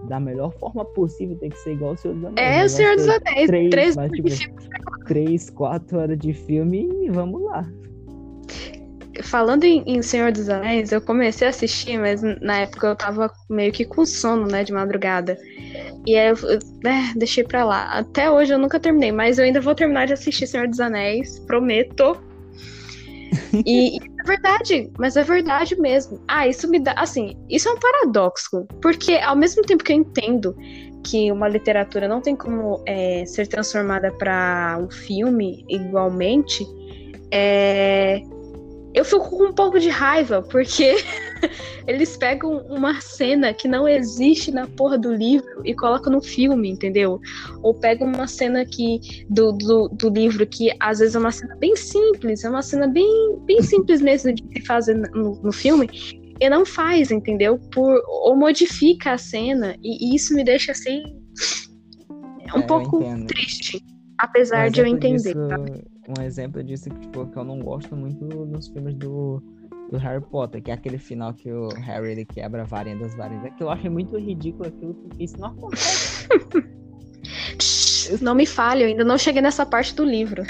da 0.08 0.20
melhor 0.20 0.52
forma 0.54 0.84
possível, 0.84 1.38
tem 1.38 1.49
que 1.49 1.58
ser 1.60 1.74
igual 1.74 1.93
o 1.93 1.97
Senhor 1.97 2.16
dos 2.16 2.26
Anéis. 2.26 2.39
É, 2.39 2.66
o 2.66 2.70
Senhor 2.70 2.95
dos 2.95 3.08
Anéis. 3.08 3.47
Três, 3.47 3.70
três, 3.70 3.95
mas, 3.95 4.12
tipo, 4.12 4.30
três, 5.06 5.49
quatro 5.49 5.99
horas 5.99 6.18
de 6.18 6.34
filme 6.34 6.89
e 7.04 7.10
vamos 7.10 7.41
lá. 7.43 7.66
Falando 9.24 9.66
em, 9.66 9.84
em, 9.86 10.02
Senhor 10.02 10.32
dos 10.32 10.49
Anéis, 10.49 10.91
eu 10.91 11.02
comecei 11.02 11.45
a 11.45 11.49
assistir, 11.49 11.97
mas 11.97 12.22
na 12.41 12.62
época 12.62 12.88
eu 12.88 12.95
tava 12.95 13.32
meio 13.49 13.72
que 13.72 13.86
com 13.86 14.06
sono, 14.06 14.47
né, 14.47 14.64
de 14.64 14.74
madrugada. 14.74 15.38
E 16.06 16.18
aí 16.18 16.30
eu 16.30 16.36
né, 16.84 17.12
deixei 17.16 17.43
pra 17.43 17.64
lá. 17.64 17.84
Até 17.91 18.32
hoje 18.32 18.54
eu 18.54 18.58
nunca 18.58 18.80
terminei, 18.80 19.12
mas 19.12 19.38
eu 19.38 19.45
ainda 19.45 19.62
vou 19.62 19.76
terminar 19.76 20.08
de 20.08 20.14
assistir 20.14 20.47
Senhor 20.47 20.68
dos 20.68 20.80
Anéis, 20.80 21.39
prometo. 21.39 22.18
E, 23.66 23.97
é 24.22 24.28
verdade, 24.28 24.91
mas 24.97 25.17
é 25.17 25.24
verdade 25.24 25.76
mesmo. 25.80 26.24
Ah, 26.28 26.47
isso 26.47 26.69
me 26.69 26.80
dá. 26.80 26.93
Assim, 26.97 27.36
isso 27.49 27.67
é 27.67 27.74
um 27.74 27.80
paradoxo. 27.80 28.65
Porque 28.82 29.15
ao 29.15 29.36
mesmo 29.36 29.63
tempo 29.63 29.84
que 29.84 29.91
eu 29.91 29.97
entendo 29.97 30.55
que 31.03 31.32
uma 31.32 31.47
literatura 31.47 32.07
não 32.07 32.22
tem 32.22 32.36
como 32.36 32.84
é, 32.86 33.26
ser 33.26 33.47
transformada 33.47 34.11
para 34.11 34.78
um 34.80 34.89
filme 34.89 35.65
igualmente, 35.67 36.63
é, 37.32 38.22
eu 38.94 39.06
fico 39.06 39.30
com 39.30 39.46
um 39.46 39.54
pouco 39.54 39.80
de 39.80 39.89
raiva, 39.89 40.42
porque 40.42 40.96
eles 41.88 42.18
pegam 42.18 42.58
uma 42.68 43.00
cena 43.00 43.54
que 43.54 43.68
não 43.68 43.88
existe 43.88 44.52
na 44.52 44.68
porra 44.68 44.98
do 44.98 45.14
livro 45.14 45.62
e 45.64 45.74
colocam 45.74 46.12
no 46.12 46.22
filme, 46.22 46.70
entendeu? 46.70 47.20
Ou 47.64 47.74
pegam 47.74 48.08
uma 48.08 48.28
cena 48.28 48.66
que 48.66 49.00
do, 49.30 49.54
do, 49.54 49.88
do, 49.89 50.10
livro 50.10 50.46
que 50.46 50.72
às 50.80 51.00
vezes 51.00 51.16
é 51.16 51.20
uma 51.20 51.32
cena 51.32 51.56
bem 51.56 51.76
simples, 51.76 52.44
é 52.44 52.50
uma 52.50 52.62
cena 52.62 52.88
bem, 52.88 53.39
bem 53.46 53.62
simples 53.62 54.02
mesmo 54.02 54.34
de 54.34 54.44
se 54.52 54.66
fazer 54.66 54.96
no, 54.96 55.36
no 55.42 55.52
filme, 55.52 55.89
e 56.39 56.50
não 56.50 56.66
faz, 56.66 57.12
entendeu? 57.12 57.58
Por, 57.72 58.02
ou 58.08 58.36
modifica 58.36 59.14
a 59.14 59.18
cena, 59.18 59.76
e, 59.82 60.12
e 60.12 60.16
isso 60.16 60.34
me 60.34 60.44
deixa 60.44 60.74
assim 60.74 61.04
um 62.56 62.60
é, 62.60 62.64
pouco 62.64 63.04
triste. 63.28 63.82
Apesar 64.18 64.68
um 64.68 64.72
de 64.72 64.82
eu 64.82 64.86
entender. 64.86 65.34
Disso, 65.34 65.92
um 66.18 66.24
exemplo 66.24 66.64
disso 66.64 66.89
tipo, 66.89 67.26
que 67.28 67.38
eu 67.38 67.43
não 67.43 67.59
gosto 67.59 67.95
muito 67.95 68.24
nos 68.24 68.68
filmes 68.68 68.95
do, 68.95 69.41
do 69.91 69.97
Harry 69.97 70.22
Potter, 70.22 70.62
que 70.62 70.72
é 70.72 70.74
aquele 70.74 70.97
final 70.97 71.34
que 71.34 71.51
o 71.51 71.70
Harry 71.70 72.12
ele 72.12 72.26
quebra 72.26 72.62
a 72.64 72.66
varinha 72.66 72.97
das 72.97 73.16
varinhas. 73.16 73.45
É 73.45 73.49
que 73.51 73.64
eu 73.64 73.70
achei 73.70 73.89
muito 73.89 74.18
ridículo 74.18 74.68
aquilo, 74.68 74.93
porque 74.93 75.24
isso 75.24 75.39
não 75.39 75.49
acontece. 75.49 76.28
não 78.22 78.36
me 78.36 78.45
fale, 78.45 78.84
eu 78.84 78.88
ainda 78.88 79.03
não 79.03 79.18
cheguei 79.18 79.41
nessa 79.41 79.66
parte 79.66 79.93
do 79.95 80.03
livro. 80.03 80.43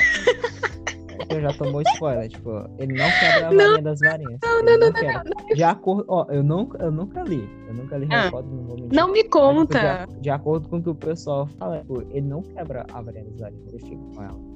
É 1.30 1.36
eu 1.36 1.42
já 1.42 1.54
tomou 1.54 1.82
spoiler, 1.82 2.30
tipo, 2.30 2.50
ele 2.78 2.94
não 2.94 3.10
quebra 3.20 3.48
a 3.48 3.54
varinha 3.54 3.82
das 3.82 4.00
varinhas. 4.00 4.40
Não, 4.44 4.64
não, 4.64 4.78
não, 4.78 4.92
não, 4.92 5.02
não, 5.02 5.24
não, 5.24 5.56
De 5.56 5.64
acordo, 5.64 6.06
ó, 6.08 6.26
eu 6.30 6.44
nunca, 6.44 6.78
eu 6.84 6.92
nunca 6.92 7.24
li, 7.24 7.48
eu 7.68 7.74
nunca 7.74 7.98
li 7.98 8.06
Harry 8.08 8.28
ah, 8.28 8.32
Potter, 8.32 8.52
não 8.52 8.64
vou 8.64 8.76
mentir. 8.76 8.96
Não 8.96 9.12
me 9.12 9.24
conta. 9.24 9.82
Mas, 9.82 10.00
tipo, 10.02 10.14
de, 10.14 10.22
de, 10.22 10.30
acordo 10.30 10.70
com 10.70 10.78
o 10.78 10.84
que 10.84 10.90
o 10.90 10.96
pessoal 10.96 11.48
fala, 11.58 11.80
tipo, 11.80 12.02
ele 12.12 12.28
não 12.28 12.42
quebra 12.42 12.86
a 12.92 13.02
varinha 13.02 13.26
das 13.26 13.40
varinhas, 13.40 13.68
ele 13.74 13.80
fica 13.80 14.04
com 14.16 14.24
ela. 14.24 14.51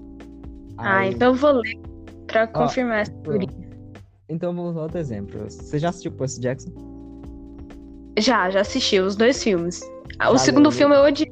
Ah, 0.77 0.99
Aí... 0.99 1.07
Ah, 1.07 1.11
então 1.11 1.29
eu 1.29 1.35
vou 1.35 1.51
ler 1.51 1.79
pra 2.27 2.47
confirmar 2.47 2.99
essa 2.99 3.11
teoria. 3.11 3.47
Então 4.27 4.53
vamos 4.55 4.75
a 4.75 4.81
outro 4.81 4.97
exemplo. 4.97 5.39
Você 5.49 5.77
já 5.77 5.89
assistiu 5.89 6.11
Percy 6.11 6.41
Jackson? 6.41 6.71
Já, 8.17 8.49
já 8.49 8.61
assisti 8.61 8.99
os 8.99 9.15
dois 9.15 9.43
filmes. 9.43 9.81
Já 10.19 10.29
o 10.29 10.37
segundo 10.37 10.71
filme 10.71 10.95
eu 10.95 11.01
odiei. 11.03 11.31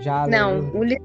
Já 0.00 0.26
Não, 0.26 0.60
leu? 0.60 0.76
o 0.76 0.84
livro. 0.84 1.04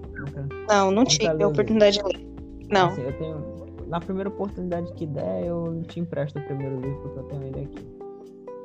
Não, 0.68 0.92
não 0.92 1.04
tive 1.04 1.44
a 1.44 1.48
oportunidade 1.48 1.98
de 1.98 2.04
ler. 2.04 2.28
Não. 2.70 2.88
Assim, 2.88 3.02
eu 3.02 3.14
tenho 3.18 3.60
na 3.88 4.00
primeira 4.00 4.30
oportunidade 4.30 4.94
que 4.94 5.08
der, 5.08 5.46
eu 5.48 5.82
te 5.88 6.00
empresto 6.00 6.38
o 6.40 6.42
primeiro 6.44 6.80
livro 6.80 7.00
porque 7.02 7.20
eu 7.20 7.24
tenho 7.24 7.44
ele 7.44 7.62
aqui. 7.64 7.88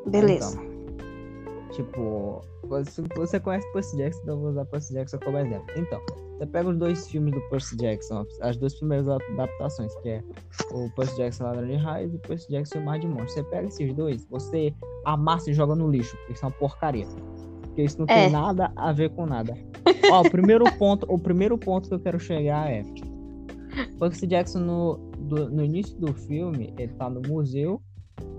Beleza. 0.06 0.60
Então, 0.60 0.73
tipo, 1.74 2.40
se 2.84 3.02
você 3.16 3.38
conhece 3.40 3.70
Percy 3.72 3.96
Jackson, 3.96 4.20
então 4.22 4.34
eu 4.34 4.40
vou 4.40 4.50
usar 4.50 4.64
Percy 4.66 4.94
Jackson 4.94 5.18
como 5.18 5.38
exemplo. 5.38 5.66
Então, 5.76 6.00
você 6.38 6.46
pega 6.46 6.68
os 6.68 6.76
dois 6.76 7.08
filmes 7.08 7.34
do 7.34 7.40
Percy 7.48 7.76
Jackson, 7.76 8.24
as 8.40 8.56
duas 8.56 8.74
primeiras 8.74 9.08
adaptações, 9.08 9.94
que 9.96 10.08
é 10.08 10.22
o 10.72 10.90
Percy 10.94 11.16
Jackson 11.16 11.44
Ladrão 11.44 11.66
de 11.66 11.76
Raios 11.76 12.12
e 12.12 12.16
o 12.16 12.20
Percy 12.20 12.48
Jackson 12.50 12.78
o 12.78 12.84
Mar 12.84 12.98
de 12.98 13.06
Monstros. 13.06 13.32
Você 13.32 13.42
pega 13.44 13.68
esses 13.68 13.94
dois, 13.94 14.24
você 14.26 14.74
amassa 15.04 15.50
e 15.50 15.54
joga 15.54 15.74
no 15.74 15.90
lixo, 15.90 16.16
porque 16.18 16.32
isso 16.32 16.44
é 16.44 16.48
uma 16.48 16.54
porcaria. 16.54 17.06
Porque 17.62 17.82
isso 17.82 17.98
não 17.98 18.06
é. 18.08 18.14
tem 18.14 18.30
nada 18.30 18.72
a 18.76 18.92
ver 18.92 19.10
com 19.10 19.26
nada. 19.26 19.54
Ó, 20.10 20.20
o 20.20 20.30
primeiro 20.30 20.64
ponto, 20.78 21.06
o 21.08 21.18
primeiro 21.18 21.58
ponto 21.58 21.88
que 21.88 21.94
eu 21.94 22.00
quero 22.00 22.20
chegar 22.20 22.70
é 22.70 22.82
Percy 23.98 24.26
Jackson 24.26 24.60
no, 24.60 24.96
do, 25.18 25.50
no 25.50 25.64
início 25.64 25.96
do 25.98 26.12
filme, 26.12 26.72
ele 26.78 26.92
tá 26.94 27.10
no 27.10 27.20
museu. 27.26 27.82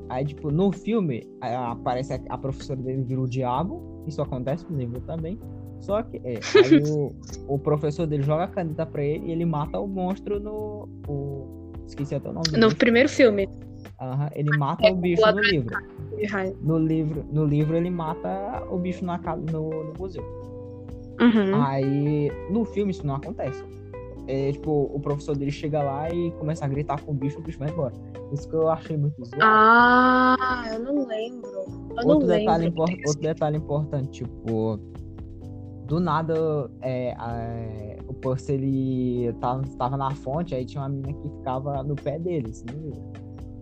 Aí, 0.10 0.26
tipo, 0.26 0.52
no 0.52 0.72
filme, 0.72 1.28
aparece 1.42 2.14
a, 2.14 2.20
a 2.30 2.38
professora 2.38 2.80
dele 2.82 3.04
vira 3.04 3.22
o 3.22 3.28
diabo. 3.28 4.04
Isso 4.08 4.22
acontece 4.22 4.66
no 4.70 4.78
livro 4.78 5.02
também. 5.02 5.40
Só 5.82 6.02
que 6.04 6.18
é, 6.24 6.40
aí 6.64 6.84
o, 6.90 7.14
o 7.48 7.60
professor 7.60 8.08
dele 8.08 8.24
joga 8.24 8.46
a 8.46 8.48
caneta 8.48 8.86
pra 8.86 9.04
ele 9.04 9.28
e 9.28 9.32
ele 9.32 9.46
mata 9.46 9.80
o 9.80 9.88
monstro 9.88 10.40
no. 10.40 10.88
O, 11.08 11.72
esqueci 11.86 12.16
até 12.16 12.30
o 12.30 12.34
nome 12.34 12.58
No 12.58 12.76
primeiro 12.76 13.10
filme. 13.10 13.48
Uhum, 14.02 14.30
ele 14.34 14.58
mata 14.58 14.88
é, 14.88 14.92
o 14.92 14.96
bicho 14.96 15.22
no 15.32 15.42
livro. 15.42 15.76
No 16.62 16.78
livro, 16.78 17.26
no 17.32 17.46
livro 17.46 17.78
ele 17.78 17.90
mata 17.90 18.64
o 18.70 18.78
bicho 18.78 19.06
na, 19.06 19.18
no, 19.52 19.84
no 19.86 19.94
museu. 19.98 20.24
Uhum. 21.20 21.64
Aí 21.64 22.32
no 22.50 22.66
filme 22.66 22.92
isso 22.92 23.06
não 23.06 23.16
acontece. 23.16 23.64
É, 24.28 24.52
tipo, 24.52 24.90
o 24.94 25.00
professor 25.00 25.36
dele 25.36 25.52
chega 25.52 25.84
lá 25.84 26.10
e 26.10 26.32
começa 26.32 26.66
a 26.66 26.68
gritar 26.68 27.02
com 27.02 27.12
o 27.12 27.14
bicho, 27.14 27.40
o 27.40 27.42
bicho 27.42 27.60
vai 27.60 27.70
embora. 27.70 27.94
Isso 28.32 28.50
que 28.50 28.56
eu 28.56 28.70
achei 28.70 28.98
muito 28.98 29.24
zoado. 29.24 29.44
Ah, 29.44 30.64
eu 30.74 30.80
não 30.80 31.06
lembro. 31.06 31.50
Eu 31.50 32.08
outro, 32.08 32.20
não 32.20 32.20
detalhe 32.28 32.66
lembro. 32.66 32.82
outro 32.82 33.22
detalhe 33.22 33.58
importante, 33.58 34.24
tipo, 34.24 34.80
do 35.86 36.00
nada 36.00 36.70
é, 36.82 37.10
é, 37.12 37.98
o 38.08 38.14
Percy 38.14 38.54
ele 38.54 39.34
tava, 39.40 39.64
tava 39.78 39.98
na 39.98 40.12
fonte, 40.12 40.56
aí 40.56 40.66
tinha 40.66 40.82
uma 40.82 40.90
menina 40.90 41.14
que 41.14 41.30
ficava 41.30 41.84
no 41.84 41.96
pé 41.96 42.18
dele, 42.18 42.50
assim, 42.50 42.66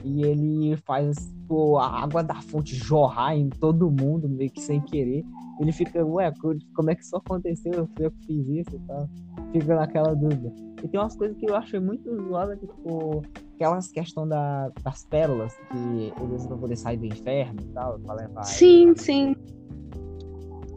e 0.04 0.24
ele 0.24 0.78
faz 0.78 1.16
tipo, 1.44 1.78
a 1.78 2.04
água 2.04 2.24
da 2.24 2.36
fonte 2.36 2.76
jorrar 2.76 3.36
em 3.36 3.50
todo 3.50 3.92
mundo, 3.92 4.28
meio 4.30 4.50
que 4.50 4.62
sem 4.62 4.80
querer. 4.82 5.24
Ele 5.60 5.72
fica, 5.72 6.04
ué, 6.04 6.32
como 6.76 6.90
é 6.90 6.96
que 6.96 7.04
isso 7.04 7.16
aconteceu? 7.16 7.88
Eu 8.00 8.12
que 8.12 8.26
fiz 8.26 8.48
isso 8.48 8.76
e 8.76 8.80
tal. 8.88 9.08
Fica 9.52 9.76
naquela 9.76 10.16
dúvida. 10.16 10.52
E 10.84 10.88
tem 10.88 11.00
umas 11.00 11.16
coisas 11.16 11.38
que 11.38 11.50
eu 11.50 11.56
achei 11.56 11.80
muito 11.80 12.14
zoada, 12.28 12.58
tipo, 12.58 13.22
aquelas 13.56 13.92
questão 13.92 14.28
da, 14.28 14.70
das 14.84 15.06
pérolas 15.06 15.56
que 15.72 16.14
eles 16.22 16.46
vão 16.48 16.58
poder 16.58 16.76
sair 16.76 16.98
do 16.98 17.06
inferno 17.06 17.60
e 17.62 17.68
tal, 17.68 18.00
pra 18.00 18.16
levar. 18.16 18.44
Sim, 18.44 18.94
sim. 18.96 19.36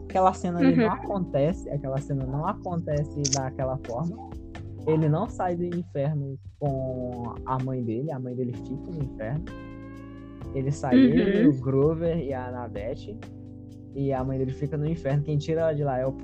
Aquela 0.05 0.33
cena 0.33 0.61
uhum. 0.61 0.75
não 0.75 0.91
acontece, 0.91 1.69
aquela 1.69 1.97
cena 1.99 2.25
não 2.25 2.45
acontece 2.45 3.21
daquela 3.33 3.77
forma. 3.85 4.29
Ele 4.85 5.09
não 5.09 5.27
sai 5.27 5.55
do 5.55 5.65
inferno 5.65 6.39
com 6.59 7.35
a 7.45 7.61
mãe 7.61 7.83
dele, 7.83 8.11
a 8.11 8.19
mãe 8.19 8.33
dele 8.33 8.53
fica 8.53 8.91
no 8.91 9.03
inferno. 9.03 9.43
Ele 10.55 10.71
sai, 10.71 10.95
uhum. 10.95 11.01
ele, 11.01 11.47
o 11.47 11.59
Grover 11.59 12.17
e 12.19 12.33
a 12.33 12.47
Anabeth 12.47 13.17
e 13.97 14.13
a 14.13 14.23
mãe 14.23 14.37
dele 14.37 14.51
fica 14.51 14.77
no 14.77 14.87
inferno. 14.87 15.23
Quem 15.23 15.37
tira 15.39 15.61
ela 15.61 15.73
de 15.73 15.83
lá 15.83 15.97
é 15.97 16.05
o 16.05 16.15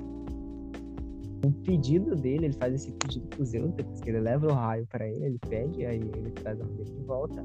um 1.44 1.52
pedido 1.62 2.14
dele, 2.14 2.46
ele 2.46 2.54
faz 2.54 2.72
esse 2.72 2.90
pedido 2.92 3.26
pro 3.26 3.44
Zeus, 3.44 3.70
depois 3.72 4.00
que 4.00 4.08
ele 4.08 4.20
leva 4.20 4.46
o 4.46 4.52
raio 4.52 4.86
para 4.86 5.06
ele, 5.06 5.26
ele 5.26 5.38
pede, 5.46 5.84
aí 5.84 6.00
ele 6.00 6.30
traz 6.30 6.58
a 6.58 6.64
mãe 6.64 6.74
dele 6.74 6.90
de 6.90 7.02
volta. 7.04 7.44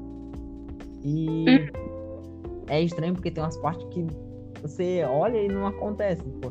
E 1.04 1.44
é 2.68 2.80
estranho 2.80 3.12
porque 3.12 3.30
tem 3.30 3.42
umas 3.42 3.58
partes 3.58 3.84
que 3.90 4.06
você 4.62 5.04
olha 5.04 5.36
e 5.36 5.48
não 5.48 5.66
acontece. 5.66 6.22
Pô. 6.40 6.50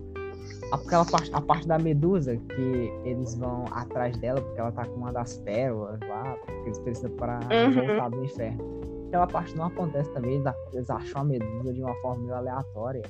Aquela 0.71 1.05
parte, 1.05 1.31
a 1.33 1.41
parte 1.41 1.67
da 1.67 1.79
medusa, 1.79 2.37
que 2.37 2.91
eles 3.03 3.33
vão 3.35 3.65
atrás 3.71 4.15
dela, 4.17 4.41
porque 4.41 4.59
ela 4.59 4.71
tá 4.71 4.85
com 4.85 4.95
uma 4.97 5.11
das 5.11 5.37
pérolas 5.37 5.99
lá, 6.01 6.37
porque 6.45 6.67
eles 6.67 6.79
precisam 6.79 7.11
para 7.11 7.39
uhum. 7.39 7.73
voltar 7.73 8.09
do 8.09 8.23
inferno. 8.23 8.79
Aquela 9.07 9.25
parte 9.25 9.55
não 9.55 9.65
acontece 9.65 10.11
também, 10.11 10.43
eles 10.71 10.89
acham 10.89 11.21
a 11.21 11.25
medusa 11.25 11.73
de 11.73 11.81
uma 11.81 11.95
forma 11.95 12.21
meio 12.21 12.35
aleatória 12.35 13.01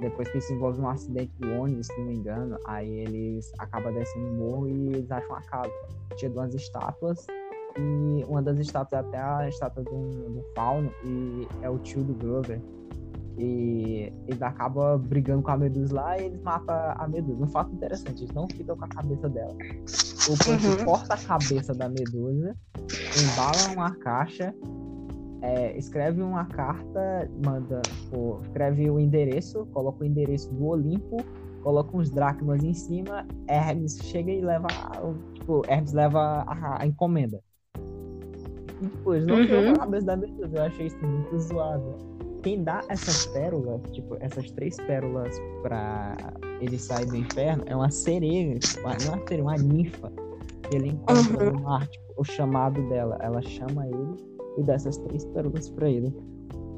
depois 0.00 0.28
que 0.28 0.40
se 0.40 0.52
envolve 0.52 0.80
um 0.80 0.88
acidente 0.88 1.32
do 1.38 1.50
ônibus, 1.52 1.86
se 1.86 1.98
não 1.98 2.06
me 2.06 2.14
engano, 2.14 2.58
aí 2.66 2.90
eles 2.90 3.52
acabam 3.58 3.92
descendo 3.92 4.26
o 4.26 4.34
morro 4.34 4.68
e 4.68 4.88
eles 4.88 5.10
acham 5.10 5.34
a 5.34 5.42
casa. 5.42 5.72
Tinha 6.16 6.30
duas 6.30 6.54
estátuas 6.54 7.26
e 7.78 8.24
uma 8.28 8.42
das 8.42 8.58
estátuas 8.58 9.04
é 9.04 9.06
até 9.06 9.18
a 9.18 9.48
estátua 9.48 9.82
do, 9.84 10.44
fauno 10.54 10.90
e 11.04 11.46
é 11.62 11.70
o 11.70 11.78
tio 11.78 12.02
do 12.02 12.14
Grover. 12.14 12.60
E 13.38 14.10
eles 14.26 14.40
acabam 14.40 14.98
brigando 14.98 15.42
com 15.42 15.50
a 15.50 15.58
Medusa 15.58 15.94
lá 15.94 16.18
e 16.18 16.24
eles 16.24 16.40
matam 16.40 16.74
a 16.74 17.06
Medusa. 17.06 17.44
Um 17.44 17.48
fato 17.48 17.70
interessante, 17.70 18.24
eles 18.24 18.34
não 18.34 18.48
ficam 18.48 18.76
com 18.76 18.84
a 18.86 18.88
cabeça 18.88 19.28
dela. 19.28 19.52
O 19.52 20.36
Punch 20.38 20.66
uhum. 20.66 20.84
corta 20.86 21.14
a 21.14 21.18
cabeça 21.18 21.74
da 21.74 21.86
Medusa, 21.88 22.56
embala 23.22 23.74
uma 23.74 23.94
caixa 23.96 24.54
é, 25.46 25.78
escreve 25.78 26.20
uma 26.20 26.44
carta, 26.46 27.30
manda, 27.44 27.80
pô, 28.10 28.40
escreve 28.42 28.90
o 28.90 28.98
endereço, 28.98 29.64
coloca 29.66 30.02
o 30.02 30.04
endereço 30.04 30.52
do 30.52 30.66
Olimpo, 30.66 31.18
coloca 31.62 31.96
uns 31.96 32.10
dracmas 32.10 32.64
em 32.64 32.74
cima, 32.74 33.24
Hermes 33.46 33.96
chega 34.02 34.32
e 34.32 34.40
leva, 34.40 34.66
tipo, 35.34 35.62
Hermes 35.68 35.92
leva 35.92 36.44
a, 36.48 36.82
a 36.82 36.86
encomenda. 36.86 37.40
E 38.82 38.86
depois, 38.86 39.24
não 39.24 39.36
uhum. 39.36 39.72
a 39.72 39.78
cabeça 39.78 40.06
da 40.06 40.16
Medusa, 40.16 40.56
eu 40.56 40.62
achei 40.64 40.86
isso 40.86 41.06
muito 41.06 41.38
zoado. 41.38 41.94
Quem 42.42 42.64
dá 42.64 42.80
essas 42.88 43.26
pérolas, 43.26 43.80
tipo, 43.92 44.16
essas 44.18 44.50
três 44.50 44.76
pérolas 44.78 45.40
pra 45.62 46.16
ele 46.60 46.76
sair 46.76 47.06
do 47.06 47.16
inferno 47.16 47.62
é 47.66 47.76
uma 47.76 47.90
sereia, 47.90 48.58
tipo, 48.58 48.82
não 48.82 48.90
é 48.90 48.94
uma 48.94 49.26
sereia, 49.28 49.42
uma 49.44 49.56
ninfa, 49.56 50.12
ele 50.72 50.88
encontra 50.88 51.44
uhum. 51.44 51.52
no 51.52 51.60
mar, 51.62 51.86
tipo, 51.86 52.04
o 52.16 52.24
chamado 52.24 52.82
dela. 52.88 53.16
Ela 53.20 53.40
chama 53.42 53.86
ele 53.86 54.35
e 54.56 54.62
dessas 54.62 54.96
três 54.98 55.24
pérolas 55.26 55.68
para 55.70 55.90
ele. 55.90 56.14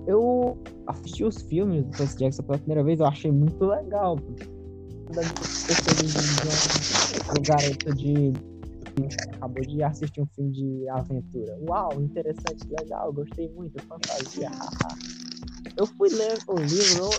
Eu 0.06 0.56
assisti 0.86 1.24
os 1.24 1.42
filmes 1.42 1.84
do 1.84 1.90
Percy 1.96 2.18
Jackson 2.18 2.42
pela 2.42 2.58
primeira 2.58 2.82
vez, 2.82 3.00
eu 3.00 3.06
achei 3.06 3.30
muito 3.30 3.64
legal. 3.64 4.18
O 7.30 7.42
garoto 7.42 7.94
de 7.94 8.32
acabou 9.34 9.62
de 9.62 9.82
assistir 9.82 10.20
um 10.20 10.26
filme 10.34 10.50
de 10.50 10.88
aventura. 10.88 11.56
Uau, 11.68 12.00
interessante, 12.00 12.66
legal, 12.80 13.12
gostei 13.12 13.48
muito, 13.50 13.80
fantasia. 13.84 14.50
eu 15.76 15.86
fui 15.86 16.08
ler 16.08 16.38
o 16.48 16.56
livro, 16.56 17.10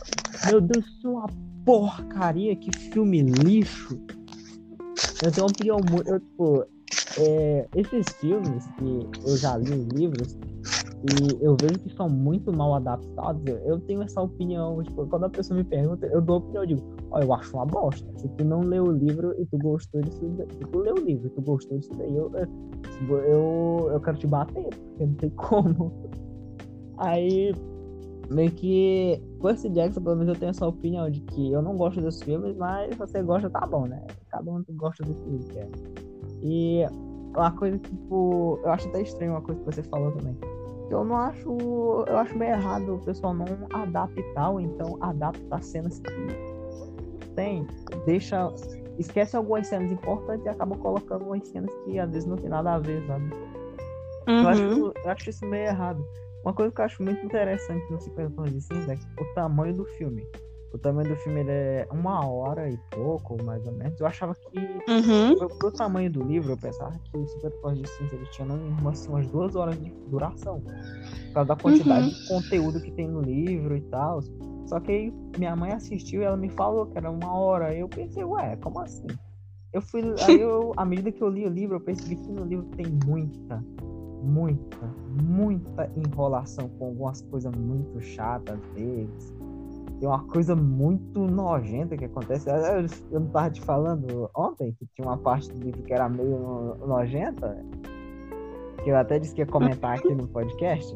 meu 0.48 0.62
Deus, 0.62 0.86
uma 1.04 1.28
porcaria, 1.66 2.56
que 2.56 2.72
filme 2.72 3.22
lixo. 3.22 4.00
Eu 5.22 5.32
tenho 5.32 5.48
uma 5.48 5.52
opinião 5.52 5.80
muito. 5.92 6.10
Eu, 6.10 6.20
tipo, 6.20 6.66
é, 7.18 7.68
esses 7.76 8.14
filmes 8.14 8.66
que 8.78 9.30
eu 9.30 9.38
já 9.38 9.58
li 9.58 9.72
os 9.72 9.88
livros, 9.88 10.38
e 11.02 11.38
eu 11.42 11.56
vejo 11.56 11.80
que 11.80 11.96
são 11.96 12.10
muito 12.10 12.52
mal 12.52 12.74
adaptados, 12.74 13.42
eu 13.66 13.80
tenho 13.80 14.02
essa 14.04 14.22
opinião, 14.22 14.84
tipo, 14.84 15.08
quando 15.08 15.26
a 15.26 15.30
pessoa 15.30 15.58
me 15.58 15.64
pergunta, 15.64 16.06
eu 16.08 16.22
dou 16.22 16.38
opinião, 16.38 16.64
eu 16.64 16.68
digo, 16.68 16.82
ó, 17.12 17.18
oh, 17.18 17.22
eu 17.22 17.34
acho 17.34 17.56
uma 17.56 17.66
bosta. 17.66 18.06
Se 18.18 18.28
tu 18.28 18.44
não 18.44 18.60
leu 18.60 18.84
o 18.84 18.92
livro 18.92 19.34
e 19.40 19.46
tu 19.46 19.58
gostou 19.58 20.02
disso, 20.02 20.20
se 20.20 20.60
tu 20.60 20.80
leu 20.80 20.96
o 20.96 21.00
livro 21.00 21.28
e 21.28 21.30
tu 21.30 21.42
gostou 21.42 21.78
disso 21.78 21.92
daí, 21.98 22.14
eu, 22.14 22.30
eu, 23.10 23.90
eu 23.94 24.02
quero 24.02 24.18
te 24.18 24.28
bater, 24.28 24.68
porque 24.68 25.06
não 25.06 25.14
tem 25.14 25.30
como. 25.32 25.94
Aí, 26.98 27.54
meio 28.30 28.52
que, 28.52 29.22
Percy 29.42 29.70
Jackson, 29.70 30.02
pelo 30.02 30.18
menos 30.18 30.34
eu 30.34 30.40
tenho 30.40 30.50
essa 30.50 30.68
opinião 30.68 31.10
de 31.10 31.22
que 31.22 31.50
eu 31.50 31.62
não 31.62 31.78
gosto 31.78 32.02
dos 32.02 32.22
filmes, 32.22 32.58
mas 32.58 32.92
se 32.92 33.00
você 33.00 33.24
gosta, 33.24 33.50
tá 33.50 33.66
bom, 33.66 33.88
né? 33.88 34.06
Cada 34.30 34.52
um 34.52 34.62
gosta 34.72 35.02
do 35.06 35.14
que 35.14 35.54
quer. 35.54 35.70
E 36.42 36.84
uma 37.36 37.52
coisa 37.52 37.78
que, 37.78 37.90
tipo, 37.90 38.60
eu 38.64 38.72
acho 38.72 38.88
até 38.90 39.02
estranho 39.02 39.34
uma 39.34 39.42
coisa 39.42 39.60
que 39.60 39.66
você 39.66 39.84
falou 39.84 40.12
também 40.12 40.38
eu 40.90 41.04
não 41.04 41.16
acho. 41.16 41.50
Eu 42.08 42.18
acho 42.18 42.38
meio 42.38 42.52
errado 42.52 42.96
o 42.96 43.00
pessoal 43.00 43.34
não 43.34 43.46
adaptar, 43.72 44.50
ou 44.50 44.60
então 44.60 44.98
adaptar 45.02 45.64
cenas 45.64 46.00
que 46.00 46.12
tem, 47.36 47.66
deixa. 48.06 48.52
Esquece 48.98 49.38
algumas 49.38 49.66
cenas 49.68 49.90
importantes 49.94 50.46
e 50.46 50.50
acaba 50.50 50.76
colocando 50.76 51.24
umas 51.26 51.48
cenas 51.48 51.74
que 51.86 51.98
às 51.98 52.12
vezes 52.12 52.28
não 52.28 52.36
tem 52.36 52.50
nada 52.50 52.74
a 52.74 52.80
ver, 52.80 53.02
sabe? 53.08 53.34
Uhum. 54.28 54.42
Eu, 54.42 54.48
acho, 54.50 54.94
eu 55.06 55.12
acho 55.12 55.30
isso 55.30 55.46
meio 55.46 55.68
errado. 55.68 56.06
Uma 56.44 56.54
coisa 56.54 56.74
que 56.74 56.82
eu 56.82 56.86
acho 56.86 57.02
muito 57.02 57.26
interessante 57.26 57.90
no 57.90 58.00
50 58.00 58.32
Tons 58.32 58.52
de 58.52 58.62
Cinza 58.62 58.94
é 58.94 59.22
o 59.22 59.34
tamanho 59.36 59.74
do 59.74 59.86
filme. 59.86 60.28
O 60.72 60.78
tamanho 60.78 61.10
do 61.10 61.16
filme 61.16 61.44
é 61.48 61.88
uma 61.92 62.28
hora 62.28 62.70
e 62.70 62.78
pouco, 62.92 63.42
mais 63.44 63.66
ou 63.66 63.72
menos. 63.72 64.00
Eu 64.00 64.06
achava 64.06 64.36
que, 64.36 64.60
uhum. 64.60 65.36
pro, 65.36 65.50
pro 65.58 65.72
tamanho 65.72 66.12
do 66.12 66.22
livro, 66.22 66.52
eu 66.52 66.58
pensava 66.58 66.96
que 67.00 67.18
o 67.18 67.28
50 67.28 67.58
Tons 67.62 67.78
de 67.80 67.90
Cinza 67.90 68.16
ele 68.16 68.26
tinha 68.28 68.48
umas, 68.48 69.08
umas 69.08 69.26
duas 69.28 69.56
horas 69.56 69.76
de 69.80 69.90
duração. 70.08 70.62
Por 70.62 71.34
causa 71.34 71.48
da 71.48 71.56
quantidade 71.56 72.08
uhum. 72.08 72.14
de 72.14 72.28
conteúdo 72.28 72.82
que 72.82 72.92
tem 72.92 73.08
no 73.08 73.22
livro 73.22 73.76
e 73.76 73.82
tal. 73.82 74.22
Só 74.68 74.80
que 74.80 74.92
aí 74.92 75.14
minha 75.40 75.56
mãe 75.56 75.72
assistiu 75.72 76.22
e 76.22 76.26
ela 76.26 76.38
me 76.38 76.50
falou 76.50 76.86
que 76.86 76.98
era 77.00 77.10
uma 77.10 77.34
hora. 77.34 77.74
Eu 77.74 77.90
pensei, 77.90 78.24
ué, 78.24 78.56
como 78.58 78.80
assim? 78.82 79.08
Eu 79.74 79.82
fui. 79.82 80.02
Aí 80.28 80.40
eu, 80.40 80.74
à 80.78 80.86
medida 80.86 81.12
que 81.12 81.22
eu 81.22 81.30
li 81.30 81.46
o 81.46 81.50
livro, 81.50 81.76
eu 81.76 81.80
percebi 81.80 82.16
que 82.16 82.32
no 82.32 82.44
livro 82.44 82.66
tem 82.76 82.88
muita, 83.06 83.64
muita, 84.24 84.96
muita 85.22 85.92
enrolação 85.96 86.70
com 86.70 86.88
algumas 86.88 87.22
coisas 87.22 87.56
muito 87.56 88.02
chatas 88.02 88.60
às 88.60 88.74
vezes 88.74 89.39
tem 90.00 90.08
uma 90.08 90.24
coisa 90.26 90.56
muito 90.56 91.20
nojenta 91.20 91.98
que 91.98 92.06
acontece. 92.06 92.50
Eu 93.12 93.20
não 93.20 93.28
tava 93.28 93.50
te 93.50 93.62
falando 93.62 94.30
ontem 94.36 94.74
que 94.80 94.86
tinha 94.96 95.08
uma 95.08 95.18
parte 95.18 95.52
do 95.52 95.60
livro 95.64 95.84
que 95.84 95.94
era 95.94 96.08
meio 96.08 96.76
nojenta, 96.88 97.58
que 98.84 98.90
eu 98.90 98.98
até 98.98 99.20
disse 99.20 99.36
que 99.36 99.42
ia 99.42 99.46
comentar 99.46 99.98
aqui 99.98 100.14
no 100.14 100.28
podcast. 100.28 100.96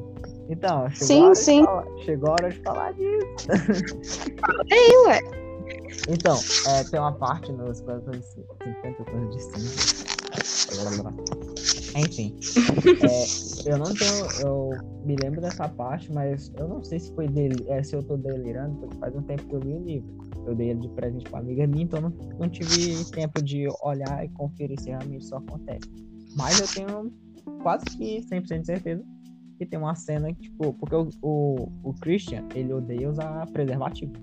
Então, 0.50 0.90
chegou, 0.90 1.08
sim, 1.08 1.22
a, 1.22 1.26
hora 1.26 1.36
sim. 1.36 1.64
Falar, 1.66 1.98
chegou 2.00 2.30
a 2.30 2.32
hora 2.32 2.50
de 2.50 2.60
falar 2.62 2.94
disso. 2.94 4.30
Ei, 4.72 4.98
ué. 5.08 5.20
Então, 6.10 6.38
é, 6.68 6.84
tem 6.84 7.00
uma 7.00 7.14
parte 7.14 7.52
nos 7.52 7.78
50 7.78 8.14
tons 9.06 9.36
de 9.36 9.42
cinza. 9.42 10.04
Enfim, 11.96 12.36
é, 13.68 13.72
eu 13.72 13.78
não 13.78 13.94
tenho. 13.94 14.26
Eu 14.42 14.70
me 15.06 15.16
lembro 15.16 15.42
dessa 15.42 15.68
parte, 15.70 16.12
mas 16.12 16.52
eu 16.58 16.68
não 16.68 16.84
sei 16.84 17.00
se 17.00 17.14
foi 17.14 17.28
dele, 17.28 17.64
é, 17.68 17.84
se 17.84 17.96
eu 17.96 18.04
tô 18.04 18.18
delirando, 18.18 18.78
porque 18.78 18.98
faz 18.98 19.16
um 19.16 19.22
tempo 19.22 19.44
que 19.44 19.56
eu 19.56 19.60
li 19.60 19.74
o 19.74 19.84
livro. 19.84 20.18
Eu 20.48 20.56
dei 20.56 20.70
ele 20.70 20.82
de 20.82 20.90
presente 20.90 21.30
pra 21.30 21.40
amiga 21.40 21.68
minha, 21.68 21.84
então 21.84 22.02
não, 22.02 22.10
não 22.40 22.50
tive 22.50 23.04
tempo 23.12 23.42
de 23.42 23.68
olhar 23.82 24.26
e 24.26 24.30
conferir 24.30 24.80
se 24.80 24.90
realmente 24.90 25.24
isso 25.24 25.36
acontece. 25.36 25.90
Mas 26.36 26.60
eu 26.60 26.68
tenho 26.68 27.12
quase 27.62 27.86
que 27.86 28.22
100% 28.22 28.60
de 28.60 28.66
certeza 28.66 29.04
que 29.58 29.66
tem 29.66 29.80
uma 29.80 29.96
cena, 29.96 30.34
tipo, 30.34 30.74
porque 30.74 30.96
o, 30.96 31.10
o, 31.22 31.70
o 31.84 31.94
Christian, 31.94 32.44
ele 32.56 32.74
odeia 32.74 33.10
usar 33.10 33.46
preservativo. 33.52 34.14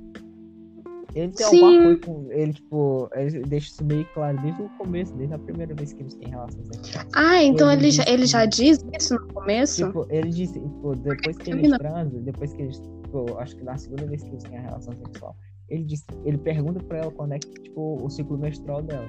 Ele 1.15 1.33
tem 1.33 1.47
Sim. 1.47 1.65
alguma 1.65 1.83
coisa 1.83 2.01
com. 2.01 2.33
Ele, 2.33 2.53
tipo, 2.53 3.11
ele 3.15 3.41
deixa 3.41 3.69
isso 3.69 3.85
meio 3.85 4.07
claro 4.15 4.41
desde 4.41 4.63
o 4.63 4.69
começo, 4.71 5.15
desde 5.17 5.35
a 5.35 5.39
primeira 5.39 5.75
vez 5.75 5.93
que 5.93 6.03
eles 6.03 6.15
têm 6.15 6.29
relações 6.29 6.67
sexuais. 6.69 7.09
Ah, 7.15 7.43
então 7.43 7.71
ele, 7.71 7.83
ele, 7.83 7.91
já, 7.91 8.05
ele 8.07 8.27
já 8.27 8.47
diz 8.47 8.85
isso 8.99 9.15
no 9.15 9.27
começo? 9.33 9.87
Tipo, 9.87 10.07
ele 10.09 10.31
diz, 10.31 10.53
tipo, 10.53 10.95
depois 10.97 11.37
que 11.37 11.51
eles 11.51 11.79
transam, 11.79 12.23
depois 12.23 12.53
que 12.53 12.63
eles. 12.63 12.79
Tipo, 12.79 13.39
acho 13.39 13.57
que 13.57 13.65
na 13.65 13.77
segunda 13.77 14.07
vez 14.07 14.23
que 14.23 14.31
eles 14.31 14.45
têm 14.45 14.59
a 14.59 14.63
relação 14.63 14.93
sexual, 14.95 15.37
ele 15.69 15.87
ele 16.25 16.39
pergunta 16.39 16.83
pra 16.85 16.99
ela 16.99 17.11
quando 17.11 17.33
é 17.33 17.39
que, 17.39 17.49
tipo, 17.49 18.05
o 18.05 18.09
ciclo 18.09 18.39
menstrual 18.39 18.83
dela. 18.83 19.09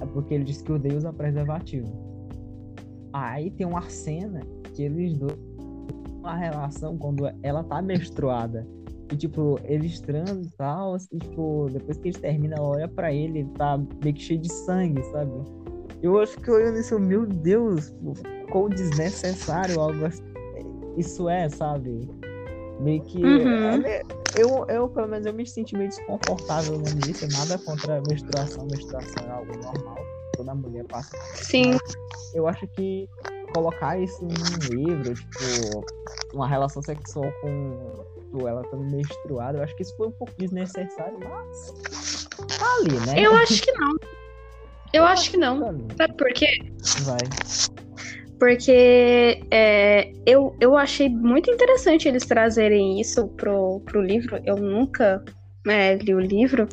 É 0.00 0.06
porque 0.06 0.34
ele 0.34 0.44
diz 0.44 0.60
que 0.60 0.72
odeia 0.72 0.96
usar 0.96 1.12
preservativo. 1.12 1.92
Aí 3.12 3.50
tem 3.50 3.66
uma 3.66 3.82
cena 3.82 4.40
que 4.74 4.82
eles 4.82 5.16
dois 5.18 5.38
uma 6.22 6.36
relação 6.36 6.96
quando 6.96 7.24
ela 7.42 7.64
tá 7.64 7.82
menstruada. 7.82 8.66
E, 9.12 9.16
tipo, 9.16 9.60
eles 9.64 10.00
transam 10.00 10.40
e 10.40 10.50
tal, 10.56 10.96
e, 10.96 11.18
tipo, 11.18 11.68
depois 11.70 11.98
que 11.98 12.08
eles 12.08 12.18
terminam, 12.18 12.56
ela 12.56 12.66
olha 12.66 12.88
pra 12.88 13.12
ele, 13.12 13.40
ele 13.40 13.48
tá 13.50 13.78
meio 14.02 14.14
que 14.14 14.22
cheio 14.22 14.40
de 14.40 14.50
sangue, 14.50 15.02
sabe? 15.04 15.30
Eu 16.02 16.18
acho 16.18 16.38
que 16.38 16.50
olhando 16.50 16.78
isso, 16.78 16.98
meu 16.98 17.26
Deus, 17.26 17.94
quão 18.50 18.70
desnecessário 18.70 19.78
algo 19.78 20.06
assim. 20.06 20.22
Isso 20.96 21.28
é, 21.28 21.48
sabe? 21.48 22.08
Meio 22.80 23.02
que. 23.02 23.22
Uhum. 23.22 23.86
É, 23.86 24.02
eu, 24.34 24.64
eu, 24.68 24.88
pelo 24.88 25.08
menos, 25.08 25.26
eu 25.26 25.34
me 25.34 25.46
senti 25.46 25.76
meio 25.76 25.90
desconfortável 25.90 26.78
nisso. 26.78 27.26
Nada 27.38 27.58
contra 27.58 27.98
a 27.98 28.00
menstruação. 28.08 28.66
Menstruação 28.66 29.24
é 29.26 29.30
algo 29.30 29.52
normal. 29.62 29.98
Toda 30.36 30.54
mulher 30.54 30.84
passa. 30.86 31.14
Sim. 31.34 31.76
eu 32.34 32.48
acho 32.48 32.66
que 32.68 33.06
colocar 33.52 33.98
isso 33.98 34.24
num 34.24 34.74
livro, 34.74 35.14
tipo, 35.14 35.84
uma 36.34 36.48
relação 36.48 36.82
sexual 36.82 37.30
com 37.42 38.04
tipo, 38.32 38.48
ela 38.48 38.62
estando 38.62 38.84
menstruada, 38.84 39.58
eu 39.58 39.62
acho 39.62 39.76
que 39.76 39.82
isso 39.82 39.96
foi 39.96 40.08
um 40.08 40.12
pouco 40.12 40.32
desnecessário, 40.38 41.18
mas 41.20 42.28
tá 42.58 42.74
ali, 42.80 42.98
né? 43.06 43.20
Eu 43.20 43.34
acho 43.36 43.62
que 43.62 43.72
não. 43.72 43.96
Eu 44.92 45.04
acho 45.04 45.30
que 45.30 45.36
não. 45.36 45.86
Sabe 45.96 46.14
por 46.16 46.32
quê? 46.32 46.48
Vai. 47.02 47.18
Porque 48.38 49.40
é, 49.50 50.12
eu, 50.26 50.54
eu 50.60 50.76
achei 50.76 51.08
muito 51.08 51.50
interessante 51.50 52.08
eles 52.08 52.26
trazerem 52.26 53.00
isso 53.00 53.28
pro, 53.28 53.80
pro 53.80 54.02
livro. 54.02 54.40
Eu 54.44 54.56
nunca 54.56 55.24
né, 55.64 55.94
li 55.96 56.14
o 56.14 56.20
livro. 56.20 56.68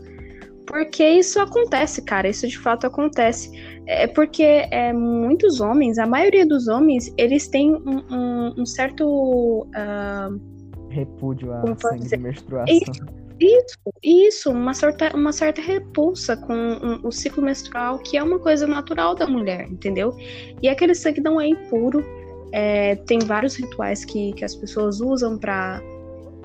Porque 0.66 1.08
isso 1.08 1.40
acontece, 1.40 2.02
cara. 2.02 2.28
Isso 2.28 2.48
de 2.48 2.58
fato 2.58 2.88
acontece. 2.88 3.52
É 3.86 4.08
porque 4.08 4.44
é, 4.44 4.92
muitos 4.92 5.62
homens, 5.62 5.98
a 5.98 6.06
maioria 6.06 6.46
dos 6.46 6.68
homens, 6.68 7.14
eles 7.18 7.48
têm 7.48 7.74
um, 7.74 8.04
um, 8.12 8.62
um 8.62 8.66
certo. 8.66 9.68
Uh, 9.68 10.59
Repúdio 10.90 11.54
à 11.54 11.62
sangue 11.78 12.08
de 12.08 12.18
menstruação. 12.18 12.76
Isso, 12.78 13.06
isso, 13.40 13.78
isso, 14.04 14.52
uma 14.52 14.74
certa, 14.74 15.16
uma 15.16 15.32
certa 15.32 15.62
repulsa 15.62 16.36
com 16.36 16.54
um, 16.54 17.08
o 17.08 17.12
ciclo 17.12 17.44
menstrual, 17.44 18.00
que 18.00 18.18
é 18.18 18.24
uma 18.24 18.40
coisa 18.40 18.68
natural 18.68 19.16
da 19.16 19.26
mulher, 19.26 19.68
entendeu? 19.70 20.14
E 20.62 20.68
aquele 20.68 20.94
sangue 20.94 21.22
não 21.22 21.40
é 21.40 21.48
impuro. 21.48 22.04
É, 22.52 22.96
tem 22.96 23.20
vários 23.20 23.56
rituais 23.56 24.04
que, 24.04 24.34
que 24.34 24.44
as 24.44 24.56
pessoas 24.56 25.00
usam 25.00 25.38
para 25.38 25.82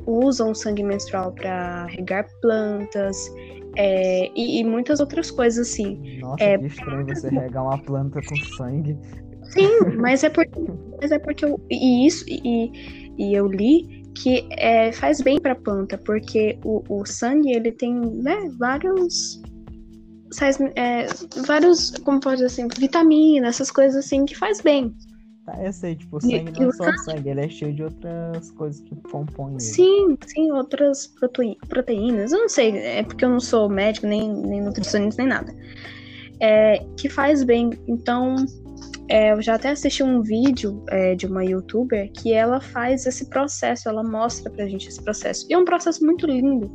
usam 0.07 0.51
o 0.51 0.55
sangue 0.55 0.83
menstrual 0.83 1.33
para 1.33 1.87
regar 1.87 2.29
plantas 2.43 3.33
é, 3.77 4.31
e, 4.37 4.61
e, 4.61 4.65
muitas 4.65 5.01
outras 5.01 5.31
coisas 5.31 5.69
assim. 5.69 6.19
Nossa, 6.21 6.45
é, 6.45 6.59
que 6.59 6.67
estranho 6.67 7.07
você 7.07 7.29
regar 7.29 7.65
uma 7.65 7.79
planta 7.79 8.21
com 8.21 8.37
sangue. 8.57 8.97
Sim, 9.45 9.81
mas 9.99 10.23
é 10.23 10.29
porque, 10.29 10.61
mas 11.01 11.11
é 11.11 11.19
porque 11.19 11.45
eu, 11.45 11.61
e 11.71 12.07
isso 12.07 12.25
e, 12.29 13.13
e 13.19 13.35
eu 13.35 13.47
li 13.49 14.04
que 14.15 14.47
é, 14.51 14.93
faz 14.93 15.21
bem 15.21 15.41
para 15.41 15.53
a 15.53 15.57
planta, 15.57 15.99
porque 15.99 16.59
o, 16.65 16.83
o 16.89 17.05
sangue 17.05 17.53
ele 17.53 17.73
tem 17.73 17.95
né, 17.95 18.51
vários 18.59 19.43
faz, 20.39 20.59
é, 20.77 21.07
vários, 21.47 21.91
como 22.05 22.21
pode 22.21 22.37
dizer 22.37 22.47
assim, 22.47 22.69
vitaminas, 22.79 23.57
essas 23.57 23.71
coisas 23.71 24.05
assim 24.05 24.25
que 24.25 24.37
faz 24.37 24.61
bem. 24.61 24.95
Tá, 25.45 25.63
eu 25.63 25.73
sei, 25.73 25.95
tipo, 25.95 26.17
o 26.17 26.21
sangue 26.21 26.53
e, 26.57 26.61
não 26.61 26.69
é 26.69 26.73
só 26.73 26.85
sangue... 26.85 26.99
sangue, 27.05 27.29
ele 27.29 27.41
é 27.41 27.49
cheio 27.49 27.75
de 27.75 27.83
outras 27.83 28.51
coisas 28.53 28.81
que 28.81 28.97
compõem 29.11 29.53
ele. 29.53 29.61
Sim, 29.61 30.17
sim, 30.27 30.51
outras 30.53 31.07
proteínas. 31.69 32.33
Eu 32.33 32.41
não 32.41 32.49
sei, 32.49 32.79
é 32.79 33.03
porque 33.03 33.25
eu 33.25 33.29
não 33.29 33.41
sou 33.41 33.69
médico, 33.69 34.07
nem, 34.07 34.33
nem 34.33 34.63
nutricionista, 34.63 35.23
nem 35.23 35.29
nada. 35.29 35.55
É, 36.41 36.85
que 36.97 37.09
faz 37.09 37.45
bem. 37.45 37.71
Então, 37.87 38.37
é, 39.09 39.33
eu 39.33 39.43
já 39.43 39.55
até 39.55 39.71
assisti 39.71 40.03
um 40.03 40.23
vídeo 40.23 40.83
é, 40.89 41.15
de 41.15 41.27
uma 41.27 41.45
youtuber 41.45 42.11
que 42.13 42.33
ela 42.33 42.61
faz 42.61 43.07
esse 43.07 43.29
processo, 43.29 43.89
ela 43.89 44.03
mostra 44.03 44.51
pra 44.51 44.67
gente 44.67 44.89
esse 44.89 45.03
processo. 45.03 45.47
E 45.49 45.55
é 45.55 45.59
um 45.59 45.65
processo 45.65 46.05
muito 46.05 46.27
lindo. 46.27 46.71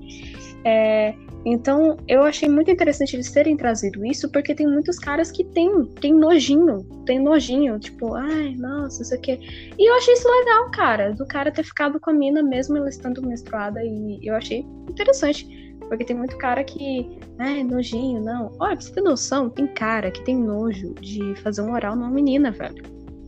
É, 0.63 1.15
então, 1.45 1.97
eu 2.07 2.23
achei 2.23 2.49
muito 2.49 2.69
interessante 2.69 3.15
eles 3.15 3.31
terem 3.31 3.55
trazido 3.55 4.05
isso, 4.05 4.29
porque 4.29 4.53
tem 4.53 4.67
muitos 4.67 4.99
caras 4.99 5.31
que 5.31 5.43
tem, 5.45 5.85
tem 6.01 6.13
nojinho, 6.13 6.83
tem 7.05 7.19
nojinho, 7.19 7.79
tipo, 7.79 8.13
ai, 8.13 8.55
nossa, 8.57 9.01
isso 9.01 9.15
aqui. 9.15 9.39
E 9.77 9.89
eu 9.89 9.95
achei 9.95 10.13
isso 10.13 10.27
legal, 10.29 10.69
cara, 10.71 11.13
do 11.13 11.25
cara 11.25 11.51
ter 11.51 11.63
ficado 11.63 11.99
com 11.99 12.09
a 12.09 12.13
mina 12.13 12.43
mesmo 12.43 12.77
ela 12.77 12.89
estando 12.89 13.25
menstruada, 13.25 13.81
e 13.81 14.19
eu 14.21 14.35
achei 14.35 14.65
interessante. 14.89 15.68
Porque 15.89 16.05
tem 16.05 16.15
muito 16.15 16.37
cara 16.37 16.63
que, 16.63 17.19
ai, 17.37 17.63
nojinho, 17.63 18.21
não. 18.21 18.51
Olha, 18.59 18.77
pra 18.77 18.81
você 18.85 18.93
ter 18.93 19.01
noção, 19.01 19.49
tem 19.49 19.67
cara 19.67 20.11
que 20.11 20.23
tem 20.23 20.37
nojo 20.37 20.93
de 20.95 21.35
fazer 21.41 21.61
um 21.61 21.73
oral 21.73 21.95
numa 21.95 22.11
menina, 22.11 22.51
velho. 22.51 22.81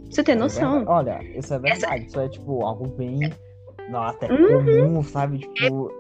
você 0.09 0.23
ter 0.23 0.33
é 0.33 0.35
noção. 0.35 0.83
É 0.83 0.85
Olha, 0.85 1.23
isso 1.37 1.53
é 1.53 1.59
verdade. 1.59 1.85
Essa... 1.85 1.97
Isso 1.97 2.19
é, 2.19 2.29
tipo, 2.29 2.63
algo 2.63 2.87
bem 2.87 3.31
não, 3.91 4.03
até 4.03 4.31
uhum. 4.31 4.63
comum, 4.63 5.03
sabe? 5.03 5.39
Tipo, 5.39 5.91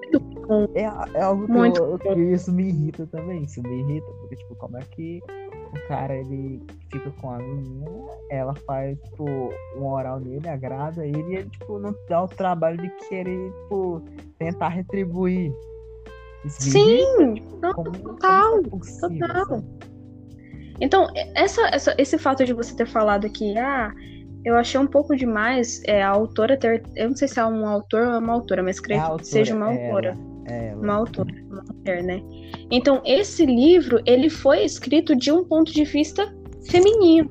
é, 0.73 0.83
é 0.83 1.21
algo 1.21 1.45
que, 1.45 1.79
eu, 1.79 1.99
que, 1.99 2.09
isso 2.13 2.51
me 2.51 2.69
irrita 2.69 3.05
também. 3.07 3.43
Isso 3.43 3.61
me 3.61 3.81
irrita, 3.81 4.07
porque, 4.21 4.37
tipo, 4.37 4.55
como 4.55 4.77
é 4.77 4.81
que 4.91 5.21
o 5.27 5.87
cara 5.87 6.15
ele 6.15 6.61
fica 6.89 7.11
com 7.19 7.31
a 7.31 7.37
menina, 7.37 7.85
ela 8.29 8.53
faz, 8.65 8.97
tipo, 9.01 9.25
um 9.77 9.85
oral 9.85 10.19
nele, 10.19 10.47
agrada 10.47 11.05
ele 11.05 11.33
e 11.33 11.35
ele, 11.35 11.49
tipo, 11.49 11.79
não 11.79 11.93
dá 12.07 12.23
o 12.23 12.27
trabalho 12.27 12.77
de 12.77 12.89
querer, 13.07 13.51
tipo, 13.63 14.01
tentar 14.37 14.69
retribuir. 14.69 15.53
Sim, 16.47 17.35
tipo, 17.35 17.59
não, 17.61 17.73
como, 17.73 17.91
total, 17.91 18.63
como 18.63 18.83
é 18.83 18.99
total. 18.99 19.45
Sabe? 19.45 19.65
Então, 20.79 21.07
essa, 21.35 21.61
essa, 21.67 21.95
esse 21.97 22.17
fato 22.17 22.43
de 22.43 22.53
você 22.53 22.75
ter 22.75 22.87
falado 22.87 23.29
que, 23.29 23.55
ah, 23.57 23.93
eu 24.43 24.55
achei 24.55 24.79
um 24.79 24.87
pouco 24.87 25.15
demais 25.15 25.81
é, 25.85 26.01
a 26.01 26.09
autora 26.09 26.57
ter. 26.57 26.83
Eu 26.95 27.09
não 27.09 27.15
sei 27.15 27.27
se 27.27 27.39
é 27.39 27.45
um 27.45 27.67
autor 27.67 28.07
ou 28.07 28.19
uma 28.19 28.33
autora, 28.33 28.63
mas 28.63 28.79
creio 28.79 28.99
é 28.99 29.17
que 29.17 29.27
seja 29.27 29.55
uma 29.55 29.71
é 29.71 29.85
autora. 29.85 30.17
É 30.47 30.69
ela, 30.69 30.81
uma 30.81 30.93
autora, 30.95 31.31
uma 31.49 31.63
mulher, 31.71 32.03
né? 32.03 32.21
Então, 32.71 33.01
esse 33.05 33.45
livro, 33.45 34.01
ele 34.07 34.29
foi 34.29 34.65
escrito 34.65 35.15
de 35.15 35.31
um 35.31 35.43
ponto 35.43 35.71
de 35.71 35.83
vista 35.83 36.33
feminino. 36.69 37.29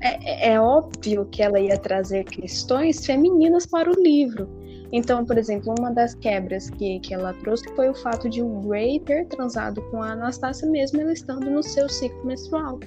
É, 0.00 0.52
é 0.52 0.60
óbvio 0.60 1.26
que 1.26 1.42
ela 1.42 1.60
ia 1.60 1.78
trazer 1.78 2.24
questões 2.24 3.06
femininas 3.06 3.64
para 3.66 3.88
o 3.88 4.02
livro. 4.02 4.48
Então, 4.92 5.24
por 5.24 5.36
exemplo, 5.36 5.74
uma 5.78 5.90
das 5.90 6.14
quebras 6.14 6.70
que, 6.70 7.00
que 7.00 7.12
ela 7.12 7.32
trouxe 7.34 7.64
foi 7.74 7.88
o 7.88 7.94
fato 7.94 8.28
de 8.28 8.42
o 8.42 8.68
Ray 8.68 9.00
ter 9.00 9.26
transado 9.26 9.82
com 9.90 10.02
a 10.02 10.12
Anastácia 10.12 10.68
mesmo 10.68 11.00
ela 11.00 11.12
estando 11.12 11.50
no 11.50 11.62
seu 11.62 11.88
ciclo 11.88 12.24
menstrual 12.24 12.78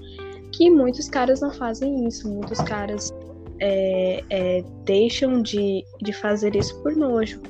que 0.51 0.69
muitos 0.69 1.09
caras 1.09 1.41
não 1.41 1.51
fazem 1.51 2.07
isso, 2.07 2.29
muitos 2.29 2.59
caras 2.59 3.13
é, 3.59 4.23
é, 4.29 4.63
deixam 4.85 5.41
de, 5.41 5.83
de 6.01 6.13
fazer 6.13 6.55
isso 6.55 6.81
por 6.81 6.95
nojo. 6.95 7.41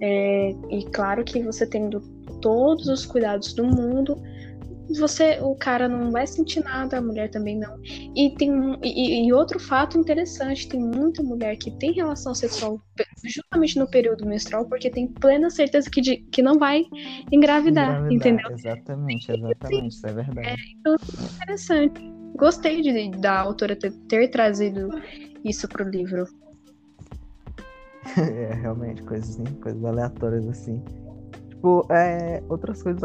É, 0.00 0.54
e 0.70 0.84
claro 0.92 1.24
que 1.24 1.42
você 1.42 1.66
tendo 1.66 2.00
todos 2.40 2.86
os 2.88 3.04
cuidados 3.04 3.52
do 3.52 3.64
mundo, 3.64 4.20
você, 4.96 5.38
o 5.40 5.54
cara 5.54 5.88
não 5.88 6.10
vai 6.10 6.26
sentir 6.26 6.62
nada, 6.62 6.98
a 6.98 7.02
mulher 7.02 7.30
também 7.30 7.58
não. 7.58 7.78
E 8.16 8.34
tem 8.36 8.50
e, 8.82 9.26
e, 9.26 9.32
outro 9.32 9.58
fato 9.58 9.98
interessante, 9.98 10.68
tem 10.68 10.80
muita 10.80 11.22
mulher 11.22 11.56
que 11.56 11.70
tem 11.72 11.92
relação 11.92 12.34
sexual 12.34 12.80
justamente 13.24 13.78
no 13.78 13.88
período 13.88 14.26
menstrual 14.26 14.66
porque 14.66 14.90
tem 14.90 15.06
plena 15.06 15.50
certeza 15.50 15.90
que, 15.90 16.00
de, 16.00 16.16
que 16.32 16.42
não 16.42 16.58
vai 16.58 16.84
engravidar, 17.30 18.00
engravidar 18.00 18.12
entendeu? 18.12 18.50
Exatamente, 18.52 19.30
exatamente, 19.30 19.94
isso 19.94 20.06
é 20.06 20.12
verdade. 20.12 20.48
É, 20.48 20.54
então, 20.78 20.96
interessante 21.42 22.18
gostei 22.36 22.80
de, 22.80 23.10
da 23.18 23.40
autora 23.40 23.76
ter, 23.76 23.92
ter 24.08 24.28
trazido 24.28 24.88
isso 25.44 25.68
pro 25.68 25.88
livro. 25.88 26.26
é, 28.16 28.54
realmente, 28.54 29.02
coisas, 29.02 29.30
assim, 29.30 29.44
coisas 29.56 29.84
aleatórias 29.84 30.46
assim. 30.48 30.82
Tipo, 31.48 31.86
é, 31.92 32.42
outras 32.48 32.82
coisas 32.82 33.02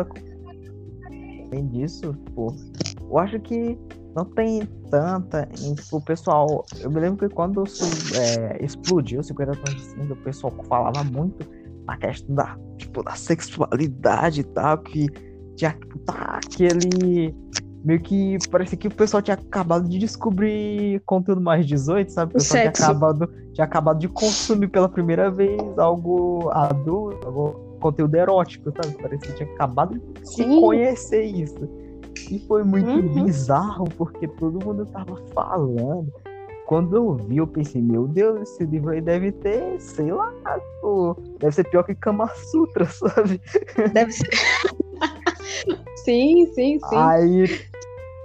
além 1.54 1.68
disso, 1.68 2.16
pô, 2.36 2.54
eu 2.99 3.18
acho 3.20 3.39
que 3.39 3.78
não 4.16 4.26
tem 4.26 4.66
tanta. 4.89 5.47
Em, 5.62 5.76
tipo, 5.76 5.97
o 5.97 6.01
pessoal. 6.01 6.66
Eu 6.80 6.89
me 6.89 6.99
lembro 6.99 7.28
que 7.28 7.34
quando 7.34 7.64
é, 8.16 8.64
explodiu 8.64 9.22
o 9.22 9.24
50 9.24 9.51
tons 9.51 9.76
de 9.76 9.82
cinza, 9.82 10.14
o 10.14 10.18
pessoal 10.18 10.54
falava 10.68 11.04
muito 11.04 11.47
na 11.86 11.97
questão 11.97 12.36
da, 12.36 12.58
tipo, 12.78 13.04
da 13.04 13.16
sexualidade 13.16 14.41
e 14.41 14.43
tal, 14.43 14.78
que 14.80 15.08
tinha 15.56 15.78
tá, 16.06 16.39
aquele. 16.43 17.36
Meio 17.84 18.01
que 18.01 18.38
parecia 18.49 18.78
que 18.78 18.88
o 18.88 18.95
pessoal 18.95 19.22
tinha 19.22 19.36
acabado 19.36 19.89
de 19.89 19.99
descobrir 19.99 21.01
conteúdo 21.06 21.41
mais 21.41 21.66
18, 21.66 22.14
sabe? 22.14 22.32
O 22.32 22.34
pessoal 22.36 22.62
tinha 22.62 22.70
acabado, 22.70 23.30
tinha 23.51 23.66
acabado 23.66 23.99
de 23.99 24.08
consumir 24.08 24.70
pela 24.70 24.88
primeira 24.88 25.30
vez 25.30 25.60
algo 25.78 26.49
adulto, 26.54 27.28
algo, 27.28 27.62
conteúdo 27.84 28.16
erótico, 28.16 28.72
sabe? 28.72 28.96
Parecia 29.02 29.32
que 29.32 29.38
tinha 29.38 29.54
acabado 29.54 30.00
de 30.00 30.28
Sim. 30.28 30.62
conhecer 30.62 31.24
isso. 31.24 31.70
E 32.32 32.40
foi 32.48 32.64
muito 32.64 32.90
uhum. 32.90 33.26
bizarro, 33.26 33.86
porque 33.98 34.28
todo 34.28 34.66
mundo 34.66 34.86
tava 34.86 35.18
falando. 35.34 36.12
Quando 36.66 36.96
eu 36.96 37.14
vi, 37.16 37.38
eu 37.38 37.48
pensei, 37.48 37.82
meu 37.82 38.08
Deus, 38.08 38.42
esse 38.42 38.66
livro 38.66 38.92
aí 38.92 39.02
deve 39.02 39.34
ter, 39.34 39.80
sei 39.82 40.14
lá, 40.14 40.32
pô, 40.80 41.16
deve 41.38 41.54
ser 41.54 41.66
pior 41.66 41.84
que 41.84 41.94
Kama 41.94 42.30
Sutra, 42.30 42.86
sabe? 42.88 43.42
Deve 43.92 44.12
ser. 44.14 44.30
sim, 46.06 46.46
sim, 46.54 46.80
sim. 46.80 46.96
Aí 46.96 47.46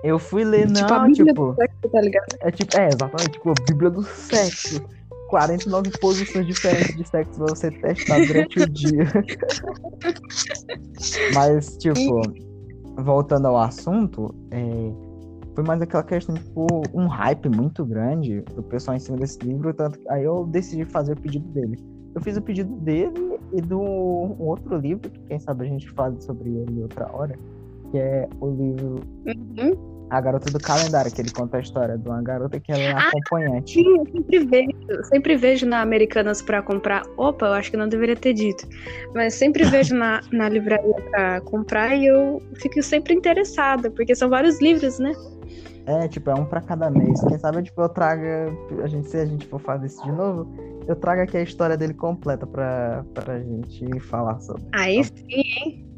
eu 0.05 0.21
fui 0.21 0.45
ler, 0.45 0.69
tipo, 0.69 0.89
não, 0.89 1.13
tipo. 1.13 1.55
Sexo, 1.57 1.89
tá? 1.91 2.01
É 2.41 2.51
tipo, 2.53 2.77
é, 2.79 2.89
exatamente, 2.89 3.33
tipo, 3.33 3.51
a 3.51 3.55
Bíblia 3.67 3.91
do 3.91 4.05
sexo. 4.05 4.81
49 5.29 5.91
posições 6.01 6.47
diferentes 6.47 6.97
de 6.97 7.07
sexo 7.07 7.39
pra 7.39 7.55
você 7.55 7.71
testar 7.71 8.27
durante 8.27 8.61
o 8.61 8.69
dia. 8.69 9.05
Mas, 11.35 11.77
tipo, 11.77 12.23
voltando 12.97 13.47
ao 13.47 13.59
assunto, 13.59 14.35
é, 14.51 14.91
foi 15.55 15.65
mais 15.65 15.83
aquela 15.83 16.03
questão, 16.03 16.35
tipo, 16.35 16.67
um 16.95 17.07
hype 17.07 17.49
muito 17.49 17.85
grande 17.85 18.41
do 18.55 18.63
pessoal 18.63 18.97
em 18.97 19.01
cima 19.01 19.19
desse 19.19 19.39
livro, 19.41 19.73
tanto 19.75 19.99
que 19.99 20.09
aí 20.09 20.25
eu 20.25 20.47
decidi 20.47 20.85
fazer 20.85 21.13
o 21.13 21.21
pedido 21.21 21.47
dele. 21.49 21.79
Eu 22.15 22.23
fiz 22.23 22.37
o 22.37 22.43
pedido 22.43 22.75
dele 22.77 23.39
e 23.53 23.61
do 23.61 23.81
um 23.81 24.41
outro 24.41 24.77
livro, 24.79 25.11
que 25.11 25.21
quem 25.21 25.39
sabe 25.39 25.67
a 25.67 25.69
gente 25.69 25.89
fala 25.91 26.19
sobre 26.21 26.49
ele 26.49 26.83
outra 26.83 27.09
hora, 27.15 27.39
que 27.91 27.99
é 27.99 28.29
o 28.41 28.51
livro 28.51 29.01
uhum. 29.27 29.98
A 30.11 30.21
Garota 30.21 30.51
do 30.51 30.59
Calendário, 30.59 31.13
que 31.13 31.21
ele 31.21 31.31
conta 31.31 31.59
a 31.59 31.61
história 31.61 31.99
de 31.99 32.09
uma 32.09 32.23
garota 32.23 32.59
que 32.59 32.73
ela 32.73 32.83
é 32.83 32.93
ah, 32.93 33.09
acompanhante. 33.09 33.75
Sim, 33.75 33.99
eu 33.99 34.07
sempre 34.07 34.39
vejo, 34.39 35.05
sempre 35.05 35.37
vejo 35.37 35.67
na 35.67 35.81
Americanas 35.81 36.41
para 36.41 36.63
comprar. 36.63 37.03
Opa, 37.17 37.47
eu 37.47 37.53
acho 37.53 37.71
que 37.71 37.77
não 37.77 37.89
deveria 37.89 38.17
ter 38.17 38.33
dito. 38.33 38.67
Mas 39.15 39.35
sempre 39.35 39.65
vejo 39.69 39.95
na, 39.95 40.21
na 40.33 40.49
livraria 40.49 40.95
para 41.11 41.41
comprar 41.43 41.95
e 41.95 42.07
eu 42.07 42.43
fico 42.55 42.83
sempre 42.83 43.15
interessada, 43.15 43.91
porque 43.91 44.15
são 44.15 44.29
vários 44.29 44.61
livros, 44.61 44.99
né? 44.99 45.13
É, 45.89 46.07
tipo, 46.07 46.29
é 46.29 46.35
um 46.35 46.45
para 46.45 46.61
cada 46.61 46.91
mês. 46.91 47.19
Quem 47.25 47.39
sabe, 47.39 47.63
tipo, 47.63 47.81
eu 47.81 47.89
traga. 47.89 48.55
A 48.83 48.87
gente, 48.87 49.09
se 49.09 49.17
a 49.17 49.25
gente 49.25 49.47
for 49.47 49.59
fazer 49.59 49.87
isso 49.87 50.03
de 50.05 50.13
novo, 50.13 50.47
eu 50.87 50.95
trago 50.95 51.23
aqui 51.23 51.39
a 51.39 51.43
história 51.43 51.79
dele 51.79 51.95
completa 51.95 52.47
pra, 52.47 53.05
pra 53.15 53.41
gente 53.41 53.99
falar 54.01 54.39
sobre. 54.41 54.65
Aí 54.75 54.99
então, 54.99 55.17
sim, 55.17 55.25
hein? 55.31 55.89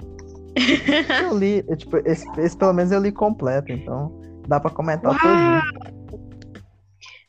Eu 1.22 1.36
li, 1.36 1.64
eu, 1.68 1.76
tipo, 1.76 1.96
esse, 1.98 2.26
esse, 2.38 2.56
pelo 2.56 2.72
menos 2.72 2.90
eu 2.92 3.00
li 3.00 3.12
completo, 3.12 3.72
então 3.72 4.12
dá 4.48 4.58
pra 4.58 4.70
comentar 4.70 5.16
todo. 5.18 6.20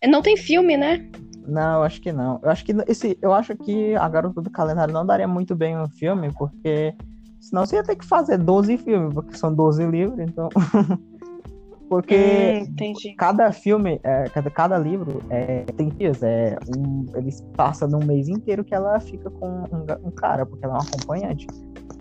Não 0.10 0.22
tem 0.22 0.36
filme, 0.36 0.76
né? 0.76 1.08
Não, 1.48 1.84
acho 1.84 2.02
que 2.02 2.12
não. 2.12 2.40
Eu 2.44 2.50
acho 2.50 2.64
que 2.66 2.74
esse, 2.88 3.18
eu 3.22 3.34
acho 3.34 3.56
que 3.56 3.96
a 3.96 4.08
Garota 4.08 4.42
do 4.42 4.50
Calendário 4.50 4.94
não 4.94 5.06
daria 5.06 5.28
muito 5.28 5.56
bem 5.56 5.78
um 5.78 5.88
filme, 5.88 6.32
porque 6.38 6.94
senão 7.40 7.66
você 7.66 7.76
ia 7.76 7.84
ter 7.84 7.96
que 7.96 8.06
fazer 8.06 8.38
12 8.38 8.78
filmes, 8.78 9.14
porque 9.14 9.38
são 9.38 9.54
12 9.54 9.86
livros, 9.86 10.20
então. 10.20 10.50
porque 11.90 12.64
hum, 12.70 13.16
cada 13.18 13.52
filme, 13.52 14.00
é, 14.04 14.24
cada, 14.30 14.50
cada 14.50 14.78
livro 14.78 15.22
é, 15.30 15.64
tem 15.76 15.90
dias, 15.90 16.24
é 16.24 16.58
um, 16.76 17.06
eles 17.16 17.42
passam 17.56 17.90
num 17.90 18.06
mês 18.06 18.30
inteiro 18.30 18.64
que 18.64 18.74
ela 18.74 19.00
fica 19.00 19.30
com 19.30 19.50
um, 19.50 20.08
um 20.08 20.12
cara, 20.12 20.46
porque 20.46 20.64
ela 20.64 20.76
é 20.76 20.78
uma 20.78 20.88
acompanhante. 20.88 21.48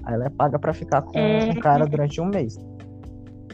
Aí 0.05 0.15
ela 0.15 0.27
é 0.27 0.31
paga 0.31 0.59
para 0.59 0.73
ficar 0.73 1.03
com 1.03 1.19
um 1.19 1.55
cara 1.61 1.87
durante 1.87 2.21
um 2.21 2.27
mês. 2.27 2.57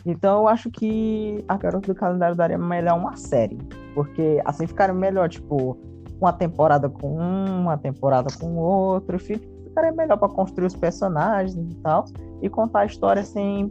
Então 0.04 0.42
eu 0.42 0.48
acho 0.48 0.70
que 0.70 1.44
a 1.48 1.56
Garota 1.56 1.92
do 1.92 1.98
Calendário 1.98 2.36
daria 2.36 2.56
melhor 2.56 2.96
uma 2.96 3.16
série. 3.16 3.58
Porque 3.94 4.40
assim 4.44 4.66
ficaria 4.66 4.94
melhor, 4.94 5.28
tipo, 5.28 5.76
uma 6.20 6.32
temporada 6.32 6.88
com 6.88 7.18
um, 7.18 7.62
uma 7.62 7.76
temporada 7.76 8.28
com 8.38 8.56
outro. 8.56 9.18
Ficaria 9.18 9.92
melhor 9.92 10.16
para 10.16 10.28
construir 10.28 10.66
os 10.66 10.76
personagens 10.76 11.56
e 11.56 11.74
tal. 11.76 12.04
E 12.40 12.48
contar 12.48 12.80
a 12.80 12.86
história 12.86 13.24
sem 13.24 13.68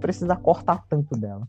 precisar 0.00 0.36
cortar 0.36 0.84
tanto 0.88 1.18
dela. 1.18 1.42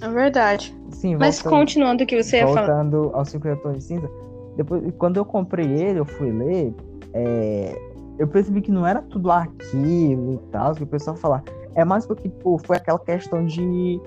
É 0.00 0.08
verdade. 0.08 0.76
Sim, 0.90 1.16
Mas 1.16 1.36
voltando, 1.36 1.60
continuando 1.60 2.04
o 2.04 2.06
que 2.06 2.22
você 2.22 2.38
ia 2.38 2.46
falar. 2.46 2.66
Voltando 2.66 3.10
ao 3.14 3.24
50 3.24 3.62
Tons 3.62 3.76
de 3.78 3.84
Cinza. 3.84 4.10
Depois, 4.56 4.92
quando 4.98 5.16
eu 5.16 5.24
comprei 5.24 5.66
ele, 5.66 6.00
eu 6.00 6.04
fui 6.04 6.30
ler. 6.30 6.74
É, 7.12 7.93
eu 8.18 8.28
percebi 8.28 8.60
que 8.60 8.70
não 8.70 8.86
era 8.86 9.02
tudo 9.02 9.30
aquilo 9.30 10.34
e 10.34 10.38
tal, 10.50 10.74
que 10.74 10.82
o 10.82 10.86
pessoal 10.86 11.16
falar. 11.16 11.42
É 11.74 11.84
mais 11.84 12.06
porque, 12.06 12.28
tipo, 12.28 12.58
foi 12.64 12.76
aquela 12.76 12.98
questão 12.98 13.44
de. 13.44 14.00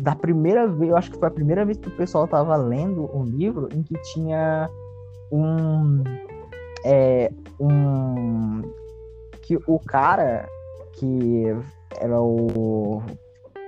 Da 0.00 0.14
primeira 0.14 0.68
vez, 0.68 0.90
eu 0.90 0.96
acho 0.96 1.10
que 1.10 1.18
foi 1.18 1.26
a 1.26 1.30
primeira 1.30 1.64
vez 1.64 1.76
que 1.76 1.88
o 1.88 1.96
pessoal 1.96 2.28
tava 2.28 2.54
lendo 2.56 3.10
um 3.12 3.24
livro 3.24 3.68
em 3.72 3.82
que 3.82 3.94
tinha 4.12 4.70
um. 5.32 6.04
É, 6.84 7.32
um. 7.58 8.62
Que 9.42 9.58
o 9.66 9.80
cara 9.80 10.48
que 10.92 11.44
era 12.00 12.20
o. 12.20 13.02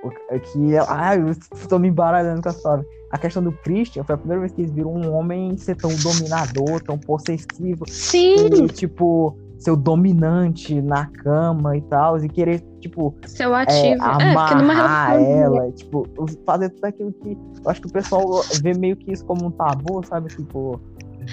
o 0.04 0.10
que. 0.40 0.76
Ai, 0.88 1.20
eu 1.20 1.30
estou 1.30 1.80
me 1.80 1.88
embaralhando 1.88 2.42
com 2.42 2.48
a 2.48 2.52
história. 2.52 2.86
A 3.10 3.18
questão 3.18 3.42
do 3.42 3.50
Christian 3.50 4.04
foi 4.04 4.14
a 4.14 4.18
primeira 4.18 4.40
vez 4.40 4.52
que 4.52 4.60
eles 4.60 4.70
viram 4.70 4.92
um 4.92 5.12
homem 5.12 5.56
ser 5.56 5.74
tão 5.74 5.90
dominador, 5.96 6.80
tão 6.80 6.96
possessivo. 6.96 7.84
Sim! 7.88 8.46
E, 8.64 8.68
tipo, 8.68 9.36
ser 9.60 9.70
o 9.70 9.76
dominante 9.76 10.80
na 10.80 11.06
cama 11.06 11.76
e 11.76 11.82
tal, 11.82 12.18
e 12.18 12.28
querer, 12.28 12.64
tipo, 12.80 13.14
ser 13.26 13.46
o 13.46 13.54
ativo. 13.54 14.02
É, 14.02 14.34
amarrar 14.34 15.20
é, 15.20 15.40
ela, 15.42 15.70
tipo, 15.72 16.08
fazer 16.46 16.70
tudo 16.70 16.84
aquilo 16.86 17.12
que. 17.12 17.36
Eu 17.62 17.70
acho 17.70 17.80
que 17.82 17.86
o 17.86 17.92
pessoal 17.92 18.42
vê 18.62 18.72
meio 18.72 18.96
que 18.96 19.12
isso 19.12 19.24
como 19.26 19.46
um 19.46 19.50
tabu, 19.50 20.04
sabe? 20.06 20.28
Tipo, 20.34 20.80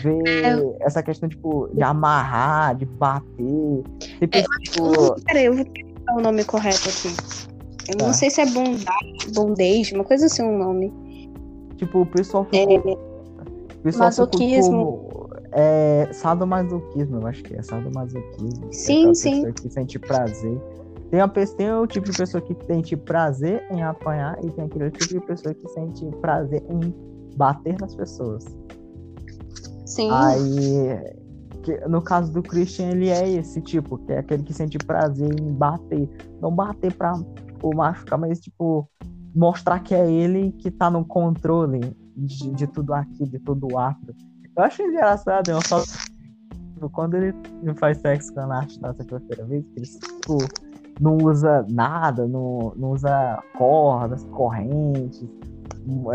ver 0.04 0.28
é. 0.28 0.78
essa 0.82 1.02
questão, 1.02 1.30
tipo, 1.30 1.70
de 1.74 1.82
amarrar, 1.82 2.76
de 2.76 2.86
bater. 2.86 3.84
Tipo, 3.98 4.38
é, 4.38 4.44
tipo... 4.64 5.22
Peraí, 5.24 5.46
eu 5.46 5.56
vou 5.56 5.66
tentar 5.66 6.16
o 6.16 6.22
nome 6.22 6.44
correto 6.44 6.90
aqui. 6.90 7.16
Eu 7.90 7.98
tá. 7.98 8.08
não 8.08 8.14
sei 8.14 8.30
se 8.30 8.42
é 8.42 8.46
bondade, 8.46 9.32
bondage, 9.34 9.94
uma 9.96 10.04
coisa 10.04 10.26
assim, 10.26 10.44
um 10.44 10.58
nome. 10.58 10.94
Tipo, 11.78 12.02
o 12.02 12.06
pessoal 12.06 12.44
ficou. 12.44 12.92
É... 12.92 13.08
O 13.74 13.82
pessoal 13.84 14.08
Masoquismo. 14.08 14.64
Ficou 14.64 15.07
é 15.58 16.08
sadomasoquismo, 16.14 17.20
eu 17.20 17.28
acho 17.28 17.44
que 17.44 17.56
é 17.56 17.64
sadomasoquismo. 17.64 18.72
Sim, 18.72 19.10
é 19.10 19.14
sim. 19.16 19.32
Pessoa 19.32 19.54
que 19.54 19.70
sente 19.70 20.00
prazer. 20.00 20.62
Tem, 21.10 21.20
uma, 21.20 21.30
tem 21.30 21.74
o 21.74 21.88
tipo 21.88 22.12
de 22.12 22.16
pessoa 22.16 22.42
que 22.42 22.56
sente 22.66 22.96
prazer 22.96 23.66
em 23.72 23.82
apanhar 23.82 24.38
e 24.44 24.52
tem 24.52 24.66
aquele 24.66 24.92
tipo 24.92 25.20
de 25.20 25.20
pessoa 25.22 25.56
que 25.56 25.68
sente 25.70 26.06
prazer 26.22 26.64
em 26.70 26.94
bater 27.36 27.76
nas 27.80 27.96
pessoas. 27.96 28.46
Sim. 29.84 30.10
Aí, 30.12 31.16
que, 31.64 31.76
no 31.88 32.04
caso 32.04 32.32
do 32.32 32.44
Christian, 32.44 32.92
ele 32.92 33.10
é 33.10 33.28
esse 33.28 33.60
tipo, 33.62 33.98
que 33.98 34.14
é 34.14 34.20
aquele 34.20 34.44
que 34.44 34.54
sente 34.54 34.78
prazer 34.78 35.34
em 35.40 35.54
bater. 35.54 36.08
Não 36.40 36.54
bater 36.54 36.94
pra 36.94 37.14
tipo, 37.14 37.76
machucar, 37.76 38.20
mas 38.20 38.40
tipo, 38.40 38.88
mostrar 39.34 39.80
que 39.80 39.96
é 39.96 40.12
ele 40.12 40.52
que 40.52 40.70
tá 40.70 40.92
no 40.92 41.04
controle 41.04 41.80
de, 42.16 42.52
de 42.52 42.68
tudo 42.68 42.94
aqui, 42.94 43.26
de 43.26 43.40
todo 43.40 43.68
o 43.72 43.80
ato. 43.80 44.14
Eu 44.58 44.64
acho 44.64 44.82
engraçado, 44.82 45.52
eu 45.52 45.62
só. 45.62 45.84
Tipo, 46.74 46.90
quando 46.90 47.14
ele 47.14 47.34
faz 47.76 48.00
sexo 48.00 48.34
com 48.34 48.40
a 48.42 48.48
Nath 48.48 48.78
na 48.82 48.94
segunda-feira 48.94 49.46
vez, 49.46 49.64
ele 49.76 49.86
tipo, 49.86 50.38
não 51.00 51.18
usa 51.18 51.64
nada, 51.70 52.28
não, 52.28 52.74
não 52.76 52.92
usa 52.92 53.42
cordas, 53.56 54.24
correntes, 54.32 55.28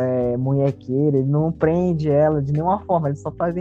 é, 0.01 0.37
munhequeira, 0.37 1.19
ele 1.19 1.29
não 1.29 1.53
prende 1.53 2.11
ela 2.11 2.43
de 2.43 2.53
nenhuma 2.53 2.81
forma, 2.81 3.09
ele 3.09 3.17
só 3.17 3.31
faz 3.33 3.55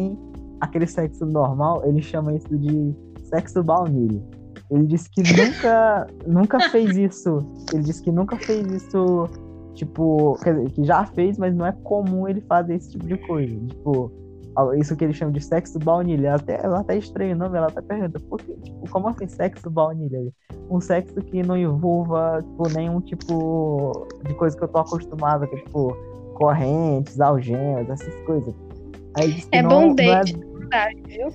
aquele 0.60 0.88
sexo 0.88 1.26
normal, 1.26 1.84
ele 1.86 2.02
chama 2.02 2.34
isso 2.34 2.58
de 2.58 2.96
sexo 3.24 3.64
baunilha. 3.64 4.22
Ele 4.72 4.88
disse 4.88 5.10
que 5.12 5.22
nunca, 5.34 6.08
nunca 6.26 6.60
fez 6.70 6.98
isso. 6.98 7.40
Ele 7.74 7.84
disse 7.84 8.02
que 8.02 8.12
nunca 8.12 8.36
fez 8.38 8.66
isso, 8.72 9.30
tipo, 9.76 10.38
quer 10.44 10.56
dizer, 10.56 10.72
que 10.72 10.84
já 10.84 11.06
fez, 11.06 11.38
mas 11.38 11.54
não 11.54 11.66
é 11.68 11.72
comum 11.84 12.28
ele 12.28 12.42
fazer 12.42 12.76
esse 12.76 12.92
tipo 12.92 13.06
de 13.06 13.18
coisa. 13.18 13.56
Tipo, 13.68 14.21
isso 14.78 14.96
que 14.96 15.04
eles 15.04 15.16
chamam 15.16 15.34
de 15.34 15.42
sexo 15.42 15.80
baunilha. 15.80 16.28
Ela 16.28 16.36
até, 16.36 16.60
ela 16.64 16.80
até 16.80 16.98
estranha 16.98 17.36
o 17.36 17.38
nome, 17.38 17.58
ela 17.58 17.68
até 17.68 17.82
pergunta, 17.82 18.20
por 18.20 18.42
que, 18.42 18.54
tipo, 18.54 18.90
como 18.90 19.08
assim 19.08 19.28
sexo 19.28 19.70
baunilha? 19.70 20.20
Um 20.70 20.82
sexo 20.82 21.16
que 21.22 21.42
não 21.42 21.58
envolva 21.58 22.40
tipo, 22.42 22.70
nenhum 22.70 23.02
tipo 23.02 24.08
de 24.26 24.34
coisa 24.34 24.58
que 24.58 24.64
eu 24.64 24.68
tô 24.68 24.80
acostumado, 24.80 25.48
que 25.48 25.56
é, 25.56 25.60
tipo, 25.60 25.96
correntes, 26.36 27.20
algemas, 27.20 27.90
essas 27.90 28.14
coisas. 28.22 28.54
Aí 29.18 29.44
é 29.52 29.62
não, 29.62 29.94
bondage, 29.94 30.38
não 30.38 30.56
é... 30.56 30.60
verdade, 30.60 31.02
viu? 31.08 31.28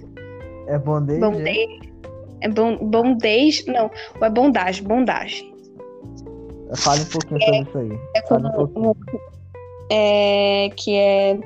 É 0.66 0.78
bondage? 0.78 1.20
Bondage. 1.20 1.92
É 2.40 2.48
bom, 2.48 2.76
bondage. 2.76 3.64
Não, 3.66 3.90
é 4.20 4.30
bondage, 4.30 4.82
bondage. 4.82 5.56
Fale 6.76 7.02
um 7.02 7.06
pouquinho 7.06 7.40
sobre 7.40 7.60
isso 7.60 7.78
aí. 7.78 8.00
É, 8.16 8.26
Fale 8.26 8.46
um 8.48 8.52
pouquinho. 8.52 8.94
é 9.90 10.70
que 10.76 10.94
é 10.94 11.38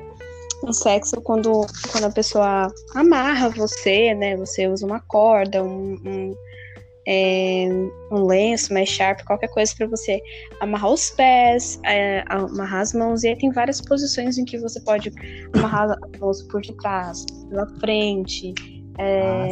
um 0.63 0.73
sexo 0.73 1.21
quando, 1.21 1.65
quando 1.91 2.05
a 2.05 2.11
pessoa 2.11 2.71
amarra 2.95 3.49
você, 3.49 4.13
né? 4.13 4.35
Você 4.37 4.67
usa 4.67 4.85
uma 4.85 4.99
corda, 4.99 5.63
um, 5.63 5.93
um, 6.05 6.35
é, 7.07 7.67
um 8.11 8.25
lenço 8.25 8.73
mais 8.73 8.89
sharp, 8.89 9.21
qualquer 9.25 9.47
coisa 9.49 9.73
para 9.75 9.87
você 9.87 10.21
amarrar 10.59 10.91
os 10.91 11.09
pés, 11.11 11.79
é, 11.85 12.23
amarrar 12.27 12.81
as 12.81 12.93
mãos. 12.93 13.23
E 13.23 13.29
aí 13.29 13.37
tem 13.37 13.51
várias 13.51 13.81
posições 13.81 14.37
em 14.37 14.45
que 14.45 14.57
você 14.59 14.79
pode 14.81 15.11
amarrar 15.55 15.91
as 15.91 16.19
mãos 16.19 16.43
por 16.43 16.61
detrás, 16.61 17.25
pela 17.49 17.67
frente. 17.79 18.53
É, 18.99 19.21
Ah, 19.23 19.47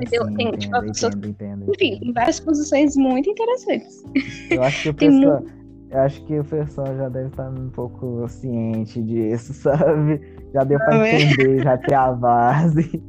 entendeu? 0.00 0.24
Sim, 0.26 0.34
Tem, 0.36 0.50
tipo, 0.52 0.74
a 0.74 0.78
entendo, 0.78 0.86
pessoa- 0.92 1.12
entendo, 1.12 1.28
entendo, 1.28 1.72
enfim, 1.74 2.12
várias 2.14 2.40
posições 2.40 2.96
muito 2.96 3.28
interessantes. 3.30 4.02
Eu 4.50 4.62
acho 4.62 4.82
que 4.82 4.88
o 4.88 4.94
pessoal, 4.94 5.42
eu 5.90 6.00
acho 6.00 6.24
que 6.24 6.38
o 6.38 6.44
pessoal 6.44 6.86
já 6.96 7.08
deve 7.08 7.28
estar 7.28 7.48
um 7.48 7.70
pouco 7.70 8.28
ciente 8.28 9.02
disso, 9.02 9.52
sabe? 9.54 10.20
Já 10.52 10.64
deu 10.64 10.78
pra 10.78 11.06
é? 11.06 11.22
entender, 11.22 11.62
já 11.62 11.76
ter 11.78 11.94
a 11.94 12.12
base. 12.12 13.02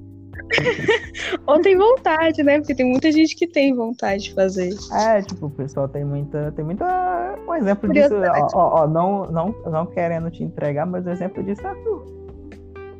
Ou 1.46 1.62
tem 1.62 1.78
vontade, 1.78 2.42
né? 2.42 2.58
Porque 2.60 2.74
tem 2.74 2.90
muita 2.90 3.12
gente 3.12 3.36
que 3.36 3.48
tem 3.48 3.76
vontade 3.76 4.24
de 4.24 4.34
fazer. 4.34 4.74
É, 4.94 5.22
tipo, 5.22 5.48
o 5.48 5.50
pessoal 5.50 5.88
tem 5.88 6.04
muita, 6.04 6.52
tem 6.54 6.66
muita, 6.66 7.36
um 7.48 7.54
exemplo 7.56 7.92
disso, 7.92 8.16
ó, 8.16 8.48
ó, 8.54 8.84
ó, 8.84 8.88
não, 8.88 9.26
não, 9.26 9.56
não 9.70 9.86
querendo 9.86 10.32
te 10.32 10.44
entregar, 10.44 10.86
mas 10.86 11.06
o 11.06 11.10
exemplo 11.10 11.44
disso 11.44 11.66
é 11.66 11.74
tu. 11.76 12.04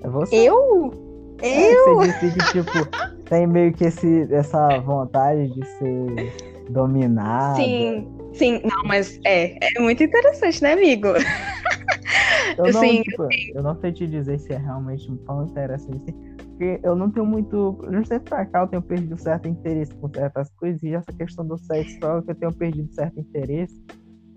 É 0.02 0.10
você. 0.10 0.36
Eu? 0.36 0.92
É, 1.42 1.74
Eu? 1.74 1.96
Você 1.96 2.30
disse 2.30 2.52
que, 2.52 2.64
tipo, 2.64 3.26
tem 3.30 3.48
meio 3.48 3.74
que 3.74 3.86
esse, 3.86 4.28
essa 4.34 4.80
vontade 4.80 5.48
de 5.54 5.66
ser 5.66 6.34
dominada. 6.70 7.56
Sim, 7.56 8.08
sim. 8.34 8.62
Não, 8.64 8.84
mas 8.86 9.20
é, 9.26 9.58
é 9.62 9.80
muito 9.80 10.04
interessante, 10.04 10.62
né, 10.64 10.74
amigo? 10.74 11.08
Eu 12.58 12.74
não, 12.74 12.82
Sim, 12.82 13.02
tipo, 13.04 13.28
eu 13.54 13.64
não 13.64 13.80
sei 13.80 13.94
te 13.94 14.06
dizer 14.06 14.38
se 14.40 14.52
é 14.52 14.58
realmente 14.58 15.10
tão 15.26 15.46
interessante 15.46 16.14
porque 16.60 16.78
eu 16.84 16.94
não 16.94 17.10
tenho 17.10 17.26
muito. 17.26 17.80
Não 17.90 18.04
sei 18.04 18.20
pra 18.20 18.46
cá, 18.46 18.60
eu 18.60 18.68
tenho 18.68 18.82
perdido 18.82 19.18
certo 19.18 19.48
interesse 19.48 19.96
por 19.96 20.12
certas 20.14 20.50
coisas, 20.50 20.84
e 20.84 20.94
essa 20.94 21.14
questão 21.14 21.48
do 21.48 21.58
sexo 21.58 21.98
que 21.98 22.32
eu 22.32 22.36
tenho 22.36 22.52
perdido 22.52 22.94
certo 22.94 23.18
interesse. 23.18 23.82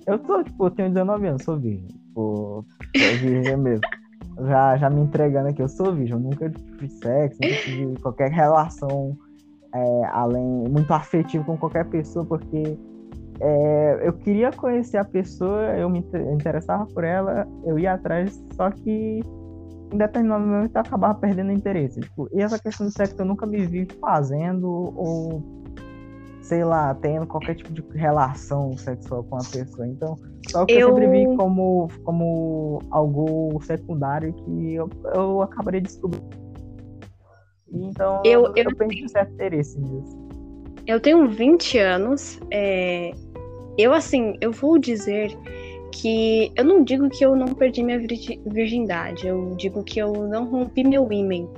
Eu 0.06 0.24
sou, 0.24 0.44
tipo, 0.44 0.66
eu 0.66 0.70
tenho 0.70 0.88
19 0.88 1.26
anos, 1.26 1.42
sou 1.42 1.58
virgem. 1.58 1.88
Tipo, 1.88 2.64
sou 2.96 3.16
virgem 3.18 3.56
mesmo. 3.56 3.84
Já, 4.46 4.76
já 4.76 4.88
me 4.88 5.00
entregando 5.00 5.48
aqui, 5.48 5.60
eu 5.60 5.68
sou 5.68 5.92
virgem, 5.92 6.14
eu 6.14 6.20
nunca 6.20 6.50
fiz 6.78 6.92
sexo, 7.00 7.42
nunca 7.42 7.56
tive 7.56 8.00
qualquer 8.00 8.30
relação 8.30 9.18
é, 9.74 10.04
além, 10.12 10.64
muito 10.70 10.92
afetivo 10.92 11.44
com 11.44 11.56
qualquer 11.56 11.86
pessoa, 11.86 12.24
porque 12.24 12.78
é, 13.40 14.00
eu 14.06 14.12
queria 14.12 14.50
conhecer 14.52 14.96
a 14.98 15.04
pessoa, 15.04 15.76
eu 15.76 15.88
me 15.88 16.00
inter- 16.00 16.32
interessava 16.32 16.86
por 16.86 17.04
ela, 17.04 17.46
eu 17.64 17.78
ia 17.78 17.94
atrás, 17.94 18.42
só 18.54 18.70
que 18.70 19.20
em 19.92 19.96
determinado 19.98 20.44
momento 20.46 20.74
eu 20.74 20.80
acabava 20.80 21.14
perdendo 21.18 21.52
interesse. 21.52 22.00
Tipo, 22.00 22.28
e 22.32 22.40
essa 22.40 22.58
questão 22.58 22.86
do 22.86 22.92
sexo 22.92 23.16
eu 23.18 23.26
nunca 23.26 23.44
me 23.46 23.66
vi 23.66 23.86
fazendo 24.00 24.66
ou, 24.96 25.42
sei 26.40 26.64
lá, 26.64 26.94
tendo 26.94 27.26
qualquer 27.26 27.54
tipo 27.56 27.72
de 27.72 27.82
relação 27.96 28.76
sexual 28.76 29.22
com 29.24 29.36
a 29.36 29.40
pessoa. 29.40 29.86
Então, 29.86 30.16
só 30.48 30.64
que 30.64 30.72
eu, 30.72 30.80
Eu- 30.80 30.88
sempre 30.88 31.08
vi 31.08 31.36
como, 31.36 31.88
como 32.04 32.78
algo 32.90 33.60
secundário 33.62 34.32
que 34.32 34.74
eu, 34.74 34.88
eu 35.14 35.42
acabaria 35.42 35.80
descobrindo. 35.80 36.24
Então, 37.70 38.22
Eu- 38.24 38.46
eu, 38.54 38.64
eu 38.64 38.76
perdi 38.76 39.08
certo 39.08 39.32
interesse 39.32 39.78
nisso. 39.80 40.21
Eu 40.86 41.00
tenho 41.00 41.28
20 41.28 41.78
anos. 41.78 42.38
é, 42.50 43.12
Eu, 43.78 43.92
assim, 43.94 44.36
eu 44.40 44.52
vou 44.52 44.78
dizer 44.78 45.36
que. 45.92 46.50
Eu 46.56 46.64
não 46.64 46.82
digo 46.84 47.08
que 47.08 47.24
eu 47.24 47.34
não 47.36 47.48
perdi 47.48 47.82
minha 47.82 47.98
virgi- 47.98 48.40
virgindade. 48.46 49.26
Eu 49.26 49.54
digo 49.56 49.82
que 49.84 49.98
eu 50.00 50.12
não 50.28 50.44
rompi 50.44 50.82
meu 50.84 51.10
ímen. 51.12 51.48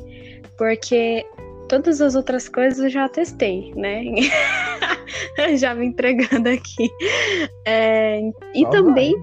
Porque 0.59 1.25
todas 1.69 2.01
as 2.01 2.15
outras 2.15 2.49
coisas 2.49 2.79
eu 2.79 2.89
já 2.91 3.09
testei, 3.09 3.73
né? 3.75 4.05
já 5.57 5.75
me 5.75 5.87
entregando 5.87 6.49
aqui. 6.49 6.91
É, 7.67 8.21
E 8.55 8.67
também. 8.71 9.15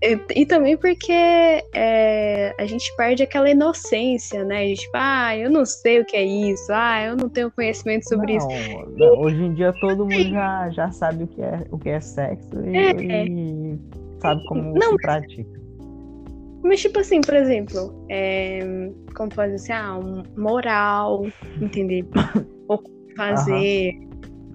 E, 0.00 0.42
e 0.42 0.46
também 0.46 0.76
porque 0.76 1.12
é, 1.12 2.54
a 2.58 2.66
gente 2.66 2.94
perde 2.96 3.24
aquela 3.24 3.50
inocência, 3.50 4.44
né? 4.44 4.72
Tipo, 4.74 4.92
ah, 4.94 5.36
eu 5.36 5.50
não 5.50 5.64
sei 5.66 6.00
o 6.00 6.04
que 6.04 6.16
é 6.16 6.22
isso, 6.22 6.70
ah, 6.70 7.04
eu 7.04 7.16
não 7.16 7.28
tenho 7.28 7.50
conhecimento 7.50 8.08
sobre 8.08 8.36
isso. 8.36 8.46
Não, 8.46 8.86
não, 8.96 9.20
hoje 9.20 9.42
em 9.42 9.54
dia 9.54 9.72
todo 9.80 10.06
mundo 10.06 10.30
já, 10.30 10.70
já 10.70 10.90
sabe 10.92 11.24
o 11.24 11.26
que 11.26 11.42
é, 11.42 11.66
o 11.72 11.78
que 11.78 11.88
é 11.88 12.00
sexo 12.00 12.48
e, 12.64 12.76
É. 12.76 13.24
e 13.26 13.78
sabe 14.20 14.44
como 14.46 14.72
Não, 14.74 14.92
se 14.92 14.96
pratica. 14.98 15.58
Mas, 16.62 16.80
tipo 16.80 16.98
assim, 17.00 17.20
por 17.20 17.34
exemplo, 17.34 18.04
é, 18.08 18.60
como 19.16 19.30
pode 19.30 19.52
dizer, 19.52 19.72
ah, 19.72 19.98
um 19.98 20.22
moral, 20.36 21.26
entender? 21.60 22.04
ou 22.68 22.82
fazer, 23.16 23.94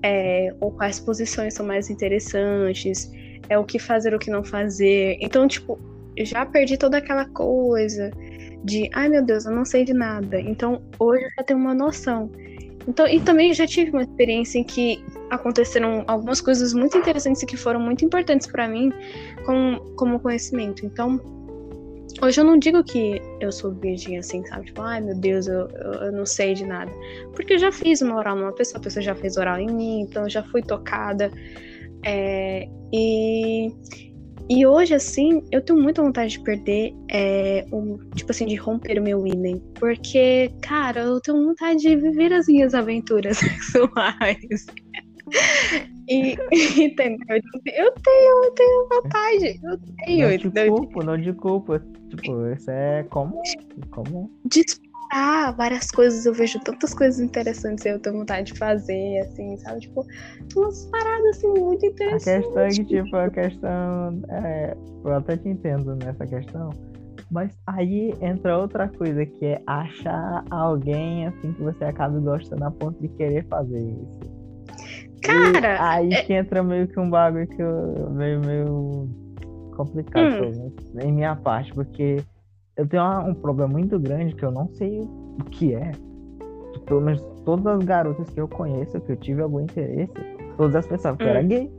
é, 0.04 0.54
ou 0.62 0.72
quais 0.72 1.00
posições 1.00 1.54
são 1.54 1.66
mais 1.66 1.90
interessantes, 1.90 3.12
é 3.50 3.58
o 3.58 3.64
que 3.64 3.80
fazer, 3.80 4.14
o 4.14 4.20
que 4.20 4.32
não 4.32 4.44
fazer. 4.44 5.18
Então, 5.22 5.48
tipo, 5.48 5.80
já 6.18 6.46
perdi 6.46 6.78
toda 6.78 6.98
aquela 6.98 7.26
coisa 7.26 8.12
de, 8.64 8.90
ai 8.94 9.10
meu 9.10 9.24
Deus, 9.24 9.46
eu 9.46 9.52
não 9.52 9.66
sei 9.66 9.84
de 9.84 9.94
nada. 9.94 10.40
Então, 10.40 10.82
hoje 11.00 11.26
eu 11.26 11.30
já 11.38 11.44
tenho 11.44 11.60
uma 11.60 11.74
noção. 11.74 12.32
Então, 12.88 13.08
e 13.08 13.20
também 13.22 13.54
já 13.54 13.66
tive 13.66 13.92
uma 13.92 14.02
experiência 14.04 14.60
em 14.60 14.64
que 14.64 15.04
aconteceram 15.30 16.04
algumas 16.08 16.42
coisas 16.42 16.74
muito 16.74 16.98
interessantes 16.98 17.42
e 17.42 17.46
que 17.46 17.56
foram 17.56 17.80
muito 17.80 18.04
importantes 18.04 18.48
pra 18.48 18.68
mim 18.68 18.92
como, 19.46 19.80
como 19.96 20.20
conhecimento. 20.20 20.86
Então, 20.86 21.20
Hoje 22.22 22.40
eu 22.40 22.46
não 22.46 22.58
digo 22.58 22.84
que 22.84 23.22
eu 23.40 23.52
sou 23.52 23.72
virgem 23.72 24.18
assim, 24.18 24.46
sabe? 24.46 24.68
Tipo, 24.68 24.82
ai 24.82 25.02
meu 25.02 25.16
Deus, 25.16 25.48
eu, 25.48 25.68
eu, 25.70 25.94
eu 25.94 26.12
não 26.12 26.26
sei 26.26 26.54
de 26.54 26.64
nada. 26.64 26.92
Porque 27.34 27.54
eu 27.54 27.58
já 27.58 27.72
fiz 27.72 28.02
uma 28.02 28.16
oral 28.16 28.36
numa 28.36 28.54
pessoa, 28.54 28.80
a 28.80 28.84
pessoa 28.84 29.02
já 29.02 29.16
fez 29.16 29.36
oral 29.36 29.58
em 29.58 29.68
mim, 29.68 30.02
então 30.02 30.24
eu 30.24 30.30
já 30.30 30.44
fui 30.44 30.62
tocada. 30.62 31.32
É, 32.06 32.68
e, 32.94 33.70
e 34.50 34.66
hoje, 34.66 34.94
assim, 34.94 35.42
eu 35.52 35.62
tenho 35.62 35.82
muita 35.82 36.02
vontade 36.02 36.34
de 36.34 36.44
perder, 36.44 36.94
é, 37.12 37.66
um, 37.72 37.98
tipo 38.16 38.32
assim, 38.32 38.46
de 38.46 38.56
romper 38.56 39.00
o 39.00 39.04
meu 39.04 39.26
ímã. 39.26 39.60
Porque, 39.80 40.52
cara, 40.62 41.02
eu 41.02 41.22
tenho 41.22 41.46
vontade 41.46 41.82
de 41.82 41.96
viver 41.96 42.34
as 42.34 42.48
minhas 42.48 42.74
aventuras 42.74 43.38
sexuais. 43.40 44.66
E, 46.10 46.36
entendeu? 46.84 47.42
Eu 47.66 47.92
tenho, 48.04 48.44
eu 48.44 48.52
tenho 48.52 48.90
vontade. 48.90 49.60
Eu 49.64 49.80
tenho, 50.06 50.30
Não 50.30 50.38
te 50.38 50.48
entendeu? 50.48 50.76
culpo, 50.76 51.04
não 51.04 51.22
te 51.22 51.34
culpo. 51.34 51.80
Tipo, 52.10 52.48
isso 52.52 52.70
é 52.70 53.04
comum. 53.04 53.42
comum. 53.90 54.30
Explorar 55.14 55.52
várias 55.56 55.92
coisas. 55.92 56.26
Eu 56.26 56.34
vejo 56.34 56.60
tantas 56.60 56.94
coisas 56.94 57.20
interessantes 57.20 57.86
eu 57.86 58.00
tenho 58.00 58.18
vontade 58.18 58.52
de 58.52 58.60
fazer, 58.60 59.20
assim, 59.20 59.56
sabe? 59.58 59.82
Tipo, 59.82 60.06
umas 60.56 60.86
paradas 60.88 61.38
assim 61.38 61.48
muito 61.48 61.86
A 61.86 61.90
interessantes. 61.90 62.26
questão 62.26 62.62
é 62.64 62.70
que, 62.70 62.86
tipo, 62.86 63.16
a 63.16 63.30
questão. 63.30 64.22
É, 64.30 64.78
eu 65.06 65.14
até 65.14 65.38
te 65.38 65.50
entendo 65.50 65.96
nessa 65.96 66.26
questão. 66.26 66.70
Mas 67.32 67.52
aí 67.66 68.14
entra 68.22 68.58
outra 68.58 68.88
coisa, 68.88 69.26
que 69.26 69.46
é 69.46 69.62
achar 69.66 70.44
alguém 70.52 71.28
assim 71.28 71.54
que 71.54 71.62
você 71.62 71.84
acaba 71.86 72.20
gostando 72.20 72.64
a 72.66 72.72
ponto 72.72 73.00
de 73.02 73.08
querer 73.10 73.46
fazer 73.48 73.80
isso. 73.80 74.20
Cara, 75.24 75.76
E 75.76 75.80
aí 75.80 76.14
é- 76.14 76.22
que 76.22 76.34
entra 76.34 76.62
meio 76.62 76.88
que 76.88 77.00
um 77.00 77.10
bagulho 77.10 77.48
que 77.48 77.62
eu 77.62 78.10
meio, 78.12 78.40
meio 78.42 79.10
complicado 79.76 80.26
Hum. 80.26 80.52
menos, 80.52 80.74
em 81.06 81.12
minha 81.12 81.36
parte, 81.36 81.74
porque 81.74 82.18
eu 82.78 82.88
tenho 82.88 83.04
uma- 83.04 83.20
um 83.26 83.34
problema 83.34 83.72
muito 83.72 84.00
grande 84.00 84.36
que 84.36 84.44
eu 84.44 84.52
não 84.52 84.68
sei 84.74 85.00
o 85.02 85.44
que 85.52 85.76
é. 85.76 85.92
Pelo 86.86 87.02
menos 87.02 87.22
todas 87.46 87.66
as 87.68 87.84
garotas 87.84 88.30
que 88.30 88.40
eu 88.42 88.48
conheço, 88.48 89.00
que 89.02 89.12
eu 89.12 89.16
tive 89.18 89.42
algum 89.42 89.62
interesse, 89.62 90.12
todas 90.58 90.74
elas 90.76 90.88
pensavam 90.88 91.18
que 91.18 91.24
eu 91.24 91.30
era 91.30 91.42
Hum. 91.42 91.48
gay. 91.48 91.72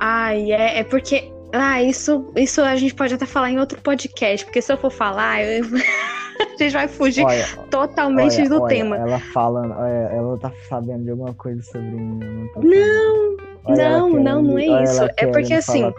Ai, 0.00 0.52
é, 0.52 0.78
é 0.80 0.84
porque. 0.84 1.30
Ah, 1.54 1.82
isso, 1.82 2.32
isso 2.34 2.62
a 2.62 2.74
gente 2.76 2.94
pode 2.94 3.12
até 3.14 3.26
falar 3.26 3.50
em 3.50 3.58
outro 3.60 3.78
podcast, 3.82 4.44
porque 4.46 4.62
se 4.62 4.72
eu 4.72 4.78
for 4.78 4.90
falar, 4.90 5.42
eu- 5.44 5.62
a 6.40 6.56
gente 6.58 6.72
vai 6.72 6.88
fugir 6.88 7.24
Olha, 7.26 7.44
totalmente 7.70 8.38
olha, 8.40 8.48
do 8.48 8.62
olha, 8.62 8.68
tema. 8.74 8.96
Ela 8.96 9.18
falando, 9.18 9.74
olha, 9.74 9.90
ela 9.90 10.38
tá 10.38 10.50
sabendo 10.68 11.04
de 11.04 11.10
alguma 11.10 11.34
coisa 11.34 11.62
sobre 11.62 11.90
mim. 11.90 12.18
Não, 12.56 13.36
Não, 13.68 13.76
não, 13.76 14.10
querendo- 14.10 14.24
não, 14.24 14.58
é 14.58 14.82
isso. 14.82 15.04
É 15.18 15.26
porque, 15.26 15.52
assim-. 15.54 15.92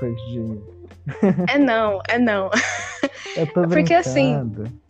É 1.54 1.58
não, 1.60 2.00
é 2.10 2.18
não. 2.18 2.50
Eu 3.36 3.48
tô 3.48 3.64
É 3.64 3.68
porque, 3.68 3.94
assim, 3.94 4.34
brincando. 4.34 4.84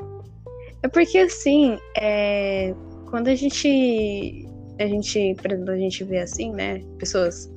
É 0.84 0.88
porque 0.90 1.18
assim, 1.18 1.78
é, 1.98 2.76
quando 3.10 3.30
a 3.30 3.36
gente, 3.36 4.46
a 4.78 4.86
gente, 4.86 5.36
por 5.42 5.52
exemplo, 5.52 5.72
a 5.72 5.78
gente 5.78 6.04
vê 6.04 6.20
assim, 6.20 6.52
né, 6.52 6.82
pessoas, 7.00 7.50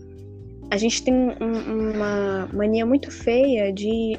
a 0.71 0.77
gente 0.77 1.03
tem 1.03 1.13
um- 1.13 1.93
uma 1.95 2.49
mania 2.53 2.87
muito 2.87 3.11
feia 3.11 3.73
de 3.73 4.17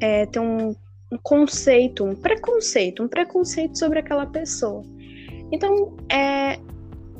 é, 0.00 0.26
ter 0.26 0.38
um, 0.38 0.74
um 1.10 1.18
conceito, 1.22 2.04
um 2.04 2.14
preconceito, 2.14 3.02
um 3.02 3.08
preconceito 3.08 3.76
sobre 3.78 3.98
aquela 3.98 4.26
pessoa. 4.26 4.82
Então, 5.50 5.96
é, 6.08 6.58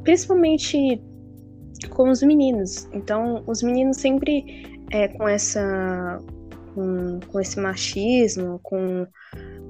principalmente 0.03 1.01
com 1.91 2.11
os 2.11 2.23
meninos. 2.23 2.89
Então, 2.93 3.43
os 3.47 3.63
meninos 3.63 3.97
sempre 3.97 4.85
é, 4.91 5.09
com 5.09 5.29
essa 5.29 6.21
com, 6.75 7.21
com 7.31 7.41
esse 7.41 7.59
machismo, 7.59 8.61
com 8.63 9.07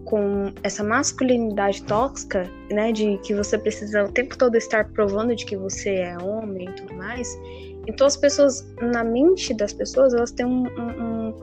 com 0.04 0.52
essa 0.62 0.84
masculinidade 0.84 1.82
tóxica, 1.84 2.48
né, 2.70 2.92
de 2.92 3.18
que 3.18 3.34
você 3.34 3.58
precisa 3.58 4.04
o 4.04 4.12
tempo 4.12 4.36
todo 4.36 4.54
estar 4.54 4.88
provando 4.90 5.34
de 5.34 5.44
que 5.44 5.56
você 5.56 5.94
é 5.94 6.18
homem 6.18 6.68
e 6.68 6.72
tudo 6.72 6.94
mais. 6.94 7.28
Então 7.86 8.06
as 8.06 8.16
pessoas, 8.16 8.66
na 8.80 9.02
mente 9.02 9.54
das 9.54 9.72
pessoas, 9.72 10.14
elas 10.14 10.30
têm 10.30 10.46
um, 10.46 10.66
um, 10.66 11.34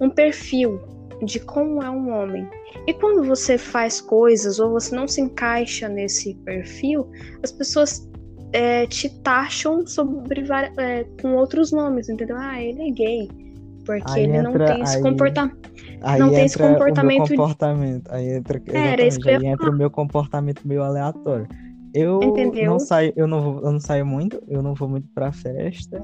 um 0.00 0.10
perfil 0.10 0.80
de 1.22 1.40
como 1.40 1.82
é 1.82 1.90
um 1.90 2.10
homem. 2.10 2.48
E 2.86 2.92
quando 2.94 3.24
você 3.24 3.56
faz 3.56 4.00
coisas 4.00 4.58
ou 4.58 4.70
você 4.70 4.94
não 4.94 5.08
se 5.08 5.20
encaixa 5.20 5.88
nesse 5.88 6.34
perfil, 6.36 7.10
as 7.42 7.50
pessoas 7.50 8.08
é, 8.52 8.86
te 8.86 9.08
taxam 9.22 9.86
sobre 9.86 10.44
é, 10.78 11.04
com 11.20 11.34
outros 11.34 11.72
nomes, 11.72 12.08
entendeu? 12.08 12.36
Ah, 12.38 12.62
ele 12.62 12.88
é 12.88 12.90
gay. 12.90 13.45
Porque 13.86 14.02
aí 14.10 14.24
ele 14.24 14.36
entra, 14.36 14.50
não 14.50 14.74
tem 14.74 14.82
esse 14.82 15.00
comportamento. 15.00 15.70
Não 16.18 16.30
tem 16.30 16.44
esse 16.44 16.58
comportamento. 16.58 17.28
comportamento. 17.28 18.10
Aí 18.10 18.28
entra, 18.34 18.60
é, 18.66 18.94
aí 18.94 19.46
entra 19.46 19.70
o 19.70 19.76
meu 19.76 19.90
comportamento 19.90 20.66
meio 20.66 20.82
aleatório. 20.82 21.46
Eu 21.94 22.20
Entendeu? 22.22 22.72
não 22.72 22.78
saio, 22.78 23.12
eu 23.16 23.26
não, 23.26 23.40
vou, 23.40 23.62
eu 23.62 23.72
não 23.72 23.80
saio 23.80 24.04
muito, 24.04 24.42
eu 24.48 24.62
não 24.62 24.74
vou 24.74 24.88
muito 24.88 25.08
pra 25.14 25.32
festa, 25.32 26.02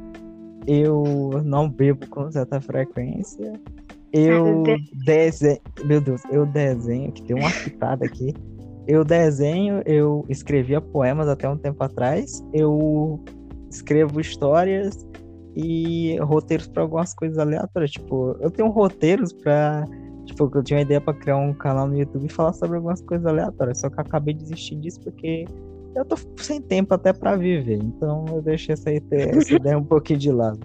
eu 0.67 1.43
não 1.45 1.69
bebo 1.69 2.09
com 2.09 2.31
certa 2.31 2.61
frequência. 2.61 3.53
Eu 4.13 4.63
desenho. 5.05 5.59
Meu 5.85 6.01
Deus, 6.01 6.23
eu 6.31 6.47
desenho, 6.47 7.13
que 7.13 7.23
tem 7.25 7.37
uma 7.37 7.51
pitada 7.51 8.07
aqui. 8.07 8.33
Eu 8.87 9.05
desenho, 9.05 9.83
eu 9.85 10.25
escrevia 10.29 10.81
poemas 10.81 11.29
até 11.29 11.49
um 11.49 11.57
tempo 11.57 11.83
atrás. 11.83 12.43
Eu 12.53 13.23
escrevo 13.71 14.21
histórias 14.21 15.07
e 15.55 16.17
roteiros 16.19 16.67
para 16.67 16.83
algumas 16.83 17.15
coisas 17.15 17.39
aleatórias. 17.39 17.91
Tipo, 17.91 18.37
eu 18.41 18.51
tenho 18.51 18.69
roteiros 18.69 19.33
para 19.33 19.87
Tipo, 20.25 20.51
eu 20.55 20.63
tinha 20.63 20.79
uma 20.79 20.83
ideia 20.83 21.01
para 21.01 21.15
criar 21.15 21.37
um 21.37 21.53
canal 21.53 21.89
no 21.89 21.99
YouTube 21.99 22.27
e 22.27 22.33
falar 22.33 22.53
sobre 22.53 22.77
algumas 22.77 23.01
coisas 23.03 23.27
aleatórias. 23.27 23.79
Só 23.79 23.91
que 23.91 23.97
eu 23.97 24.03
acabei 24.03 24.35
de 24.35 24.41
desistir 24.41 24.77
disso 24.77 25.01
porque 25.01 25.45
eu 25.95 26.05
tô 26.05 26.17
sem 26.37 26.61
tempo 26.61 26.95
até 26.95 27.13
para 27.13 27.37
viver. 27.37 27.79
Então 27.83 28.25
eu 28.29 28.43
deixei 28.43 28.75
essa, 28.75 28.91
essa 28.93 29.55
ideia 29.55 29.77
um 29.77 29.85
pouquinho 29.85 30.19
de 30.19 30.31
lado. 30.31 30.61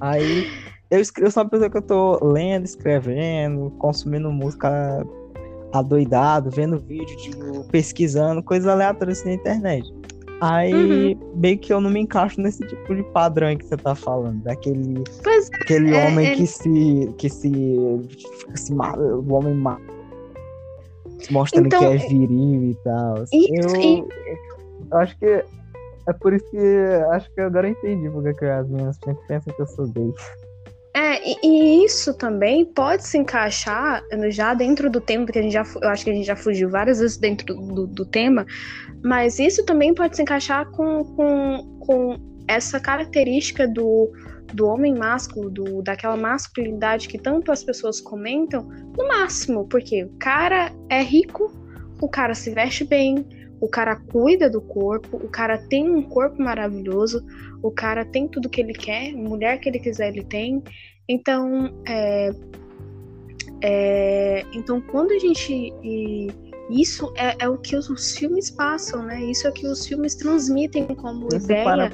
Aí 0.00 0.46
eu, 0.90 0.98
eu 0.98 1.30
sou 1.30 1.42
uma 1.42 1.50
pessoa 1.50 1.68
que 1.68 1.76
eu 1.76 1.82
tô 1.82 2.24
lendo, 2.24 2.64
escrevendo, 2.64 3.70
consumindo 3.78 4.30
música 4.30 5.04
adoidado, 5.72 6.48
vendo 6.50 6.78
vídeo, 6.78 7.16
tipo, 7.16 7.64
pesquisando, 7.68 8.42
coisas 8.42 8.68
aleatórias 8.68 9.18
assim 9.18 9.30
na 9.30 9.34
internet. 9.34 9.94
Aí, 10.40 11.14
uhum. 11.14 11.32
meio 11.36 11.58
que 11.58 11.72
eu 11.72 11.80
não 11.80 11.90
me 11.90 12.00
encaixo 12.00 12.40
nesse 12.40 12.66
tipo 12.66 12.94
de 12.94 13.02
padrão 13.04 13.56
que 13.56 13.64
você 13.64 13.76
tá 13.76 13.94
falando. 13.94 14.42
Daquele 14.42 15.02
pois 15.22 15.50
é, 15.50 15.56
aquele 15.56 15.94
é, 15.94 16.06
homem 16.06 16.26
é... 16.26 16.34
que 16.34 16.46
se. 16.46 17.14
que 17.16 17.28
se. 17.28 17.52
se 18.54 18.72
o 18.72 19.32
homem 19.32 19.54
má, 19.54 19.78
mostrando 21.30 21.66
então, 21.66 21.80
que 21.80 21.86
é 21.86 21.96
viril 21.96 22.70
e 22.70 22.74
tal. 22.84 23.24
Isso, 23.32 23.76
eu, 23.76 24.08
eu 24.90 24.98
acho 24.98 25.18
que. 25.18 25.44
É 26.08 26.12
por 26.20 26.34
isso 26.34 26.44
que. 26.50 26.58
Acho 27.12 27.32
que 27.32 27.40
agora 27.40 27.68
eu 27.68 27.72
entendi 27.72 28.10
porque 28.10 28.44
as 28.44 28.68
meninas 28.68 28.98
sempre 29.02 29.26
pensam 29.26 29.54
que 29.54 29.62
eu 29.62 29.66
sou 29.66 29.86
gay. 29.88 30.12
É, 30.96 31.20
e, 31.28 31.36
e, 31.42 31.84
isso 31.84 32.14
também 32.14 32.64
pode 32.64 33.06
se 33.06 33.18
encaixar 33.18 34.02
já 34.30 34.54
dentro 34.54 34.88
do 34.88 34.98
tema, 34.98 35.26
porque 35.26 35.38
a 35.38 35.42
gente 35.42 35.52
já, 35.52 35.62
eu 35.82 35.90
acho 35.90 36.02
que 36.02 36.10
a 36.10 36.14
gente 36.14 36.24
já 36.24 36.34
fugiu 36.34 36.70
várias 36.70 37.00
vezes 37.00 37.18
dentro 37.18 37.54
do, 37.54 37.86
do 37.86 38.06
tema, 38.06 38.46
mas 39.06 39.38
isso 39.38 39.64
também 39.64 39.94
pode 39.94 40.16
se 40.16 40.22
encaixar 40.22 40.68
com, 40.72 41.04
com, 41.04 41.78
com 41.78 42.16
essa 42.48 42.80
característica 42.80 43.68
do, 43.68 44.10
do 44.52 44.66
homem 44.66 44.96
másculo, 44.96 45.48
do, 45.48 45.80
daquela 45.80 46.16
masculinidade 46.16 47.06
que 47.06 47.16
tanto 47.16 47.52
as 47.52 47.62
pessoas 47.62 48.00
comentam, 48.00 48.68
no 48.98 49.06
máximo, 49.06 49.64
porque 49.68 50.02
o 50.02 50.10
cara 50.18 50.72
é 50.90 51.02
rico, 51.02 51.52
o 52.02 52.08
cara 52.08 52.34
se 52.34 52.50
veste 52.50 52.82
bem, 52.82 53.24
o 53.60 53.68
cara 53.68 53.94
cuida 53.94 54.50
do 54.50 54.60
corpo, 54.60 55.18
o 55.18 55.28
cara 55.28 55.56
tem 55.56 55.88
um 55.88 56.02
corpo 56.02 56.42
maravilhoso, 56.42 57.24
o 57.62 57.70
cara 57.70 58.04
tem 58.04 58.26
tudo 58.26 58.50
que 58.50 58.60
ele 58.60 58.74
quer, 58.74 59.12
mulher 59.12 59.60
que 59.60 59.68
ele 59.68 59.78
quiser 59.78 60.08
ele 60.08 60.24
tem. 60.24 60.60
Então, 61.08 61.72
é, 61.86 62.30
é, 63.62 64.44
então 64.52 64.80
quando 64.80 65.12
a 65.12 65.18
gente 65.20 65.72
isso 66.70 67.12
é, 67.16 67.44
é, 67.44 67.48
o 67.48 67.56
que 67.56 67.76
os, 67.76 68.16
filmes 68.16 68.50
passam, 68.50 69.04
né? 69.04 69.22
Isso 69.22 69.46
é 69.46 69.50
o 69.50 69.52
que 69.52 69.66
os 69.66 69.86
filmes 69.86 70.14
transmitem 70.14 70.86
como 70.86 71.30
se 71.30 71.44
ideia 71.44 71.90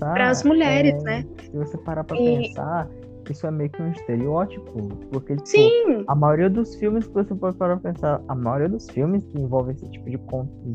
para 0.00 0.30
as 0.30 0.42
mulheres, 0.42 0.94
é, 0.94 1.04
né? 1.04 1.26
Se 1.40 1.56
você 1.56 1.78
parar 1.78 2.04
para 2.04 2.16
e... 2.16 2.48
pensar, 2.48 2.88
isso 3.30 3.46
é 3.46 3.50
meio 3.50 3.70
que 3.70 3.82
um 3.82 3.90
estereótipo, 3.90 4.88
porque 5.10 5.36
tipo, 5.36 5.46
Sim. 5.46 6.04
a 6.06 6.14
maioria 6.14 6.50
dos 6.50 6.74
filmes 6.76 7.06
que 7.06 7.12
você 7.14 7.34
pode 7.34 7.56
parar 7.56 7.76
pra 7.78 7.92
pensar, 7.92 8.20
a 8.28 8.34
maioria 8.34 8.68
dos 8.68 8.88
filmes 8.90 9.24
que 9.24 9.40
envolvem 9.40 9.74
esse 9.74 9.88
tipo 9.90 10.10
de, 10.10 10.18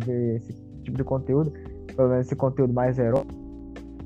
de 0.06 0.36
esse 0.36 0.53
tipo 0.84 0.98
de 0.98 1.03
conteúdo, 1.03 1.52
pelo 1.95 2.10
menos 2.10 2.26
esse 2.26 2.36
conteúdo 2.36 2.73
mais 2.73 2.98
heróico, 2.98 3.41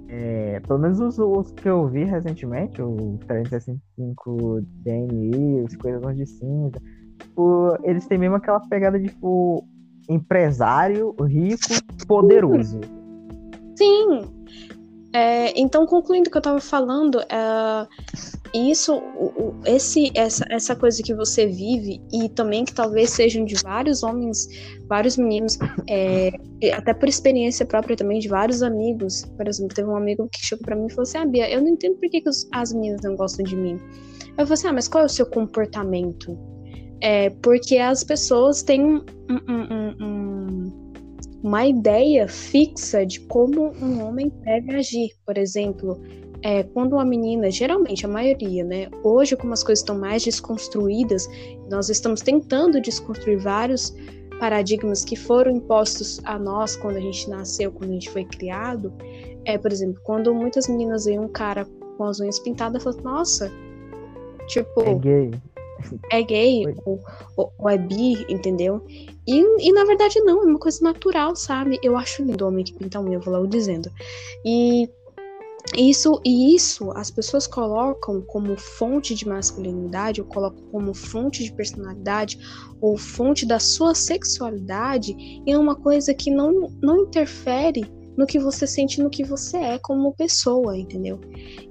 é, 0.08 0.60
pelo 0.62 0.80
menos 0.80 1.00
os, 1.00 1.18
os, 1.18 1.52
que 1.52 1.68
eu 1.68 1.88
vi 1.88 2.04
recentemente, 2.04 2.82
o 2.82 3.18
365 3.28 4.62
DNI, 4.84 5.64
os 5.64 5.76
Coisas 5.76 6.16
de 6.16 6.26
Cinza, 6.26 6.80
tipo, 7.36 7.78
eles 7.84 8.08
têm 8.08 8.18
mesmo 8.18 8.38
aquela 8.38 8.60
pegada 8.62 8.98
de 8.98 9.10
tipo, 9.10 9.68
empresário, 10.08 11.14
rico, 11.22 11.68
poderoso. 12.08 12.80
Sim, 13.76 14.22
é, 15.16 15.58
então, 15.58 15.86
concluindo 15.86 16.28
o 16.28 16.32
que 16.32 16.38
eu 16.38 16.40
estava 16.40 16.60
falando, 16.60 17.22
é, 17.22 17.88
isso, 18.54 19.02
esse, 19.66 20.12
essa, 20.14 20.46
essa 20.50 20.76
coisa 20.76 21.02
que 21.02 21.14
você 21.14 21.48
vive 21.48 22.02
e 22.12 22.28
também 22.28 22.66
que 22.66 22.74
talvez 22.74 23.12
sejam 23.12 23.46
de 23.46 23.56
vários 23.56 24.04
homens, 24.04 24.48
vários 24.88 25.16
meninos, 25.16 25.58
é, 25.90 26.32
até 26.74 26.94
por 26.94 27.08
experiência 27.08 27.66
própria 27.66 27.96
também 27.96 28.20
de 28.20 28.28
vários 28.28 28.62
amigos. 28.62 29.24
Por 29.38 29.48
exemplo, 29.48 29.74
teve 29.74 29.88
um 29.88 29.96
amigo 29.96 30.28
que 30.30 30.46
chegou 30.46 30.66
para 30.66 30.76
mim 30.76 30.88
e 30.88 30.90
falou 30.90 31.04
assim: 31.04 31.18
Ah, 31.18 31.26
Bia, 31.26 31.50
eu 31.50 31.62
não 31.62 31.70
entendo 31.70 31.96
por 31.96 32.10
que, 32.10 32.20
que 32.20 32.30
as 32.52 32.74
meninas 32.74 33.02
não 33.02 33.16
gostam 33.16 33.46
de 33.46 33.56
mim. 33.56 33.80
Eu 34.38 34.46
falei 34.46 34.54
assim: 34.54 34.68
Ah, 34.68 34.74
mas 34.74 34.90
qual 34.90 35.04
é 35.04 35.06
o 35.06 35.10
seu 35.10 35.26
comportamento? 35.26 36.38
É, 37.02 37.30
porque 37.30 37.78
as 37.78 38.04
pessoas 38.04 38.64
têm 38.64 38.84
um, 38.84 39.04
um, 39.30 39.96
um 40.00 40.86
uma 41.46 41.68
ideia 41.68 42.28
fixa 42.28 43.06
de 43.06 43.20
como 43.20 43.72
um 43.80 44.04
homem 44.04 44.32
deve 44.44 44.76
agir. 44.76 45.12
Por 45.24 45.38
exemplo, 45.38 46.02
é, 46.42 46.64
quando 46.64 46.94
uma 46.94 47.06
menina, 47.06 47.52
geralmente 47.52 48.04
a 48.04 48.10
maioria, 48.10 48.64
né? 48.64 48.90
Hoje, 49.04 49.36
como 49.36 49.54
as 49.54 49.64
coisas 49.64 49.82
estão 49.82 49.96
mais 49.96 50.24
desconstruídas, 50.24 51.28
nós 51.70 51.88
estamos 51.88 52.22
tentando 52.22 52.82
desconstruir 52.82 53.38
vários 53.38 53.96
paradigmas 54.40 55.06
que 55.06 55.16
foram 55.16 55.52
impostos 55.52 56.20
a 56.26 56.40
nós 56.40 56.76
quando 56.76 56.98
a 56.98 57.02
gente 57.02 57.30
nasceu, 57.30 57.72
quando 57.72 57.92
a 57.92 57.94
gente 57.94 58.10
foi 58.10 58.26
criado. 58.26 58.92
É, 59.46 59.56
por 59.56 59.72
exemplo, 59.72 60.02
quando 60.04 60.34
muitas 60.34 60.68
meninas 60.68 61.06
veem 61.06 61.20
um 61.20 61.28
cara 61.28 61.68
com 61.96 62.04
as 62.06 62.20
unhas 62.20 62.40
pintadas, 62.40 62.84
falam, 62.84 63.02
nossa, 63.04 63.52
tipo. 64.48 64.82
É 64.82 64.96
gay 64.96 65.32
é 66.12 66.22
gay 66.22 66.66
ou, 66.86 67.02
ou, 67.36 67.54
ou, 67.58 67.70
é 67.70 67.78
bi, 67.78 68.26
entendeu? 68.30 68.86
E, 69.28 69.68
e 69.68 69.72
na 69.72 69.86
verdade 69.86 70.20
não, 70.22 70.44
é 70.44 70.46
uma 70.46 70.60
coisa 70.60 70.84
natural, 70.84 71.36
sabe? 71.36 71.80
Eu 71.84 71.98
acho 71.98 72.24
lindo 72.24 72.44
o 72.44 72.48
homem 72.48 72.64
que 72.64 72.74
pinta 72.74 73.00
unha, 73.00 73.20
vou 73.20 73.34
logo 73.34 73.48
dizendo. 73.48 73.90
E 74.46 74.90
isso, 75.76 76.22
e 76.24 76.56
isso 76.56 76.92
as 76.92 77.10
pessoas 77.10 77.48
colocam 77.48 78.22
como 78.22 78.56
fonte 78.56 79.16
de 79.16 79.28
masculinidade, 79.28 80.22
ou 80.22 80.28
colocam 80.28 80.64
como 80.72 80.94
fonte 80.94 81.44
de 81.44 81.52
personalidade, 81.52 82.38
ou 82.80 82.98
fonte 82.98 83.46
da 83.46 83.60
sua 83.60 83.96
sexualidade, 83.96 85.16
e 85.46 85.52
é 85.52 85.58
uma 85.58 85.76
coisa 85.76 86.14
que 86.14 86.30
não, 86.30 86.72
não 86.82 87.04
interfere 87.04 87.84
no 88.18 88.26
que 88.26 88.40
você 88.40 88.66
sente, 88.66 89.02
no 89.02 89.10
que 89.10 89.24
você 89.24 89.58
é 89.58 89.80
como 89.80 90.14
pessoa, 90.14 90.78
entendeu? 90.78 91.20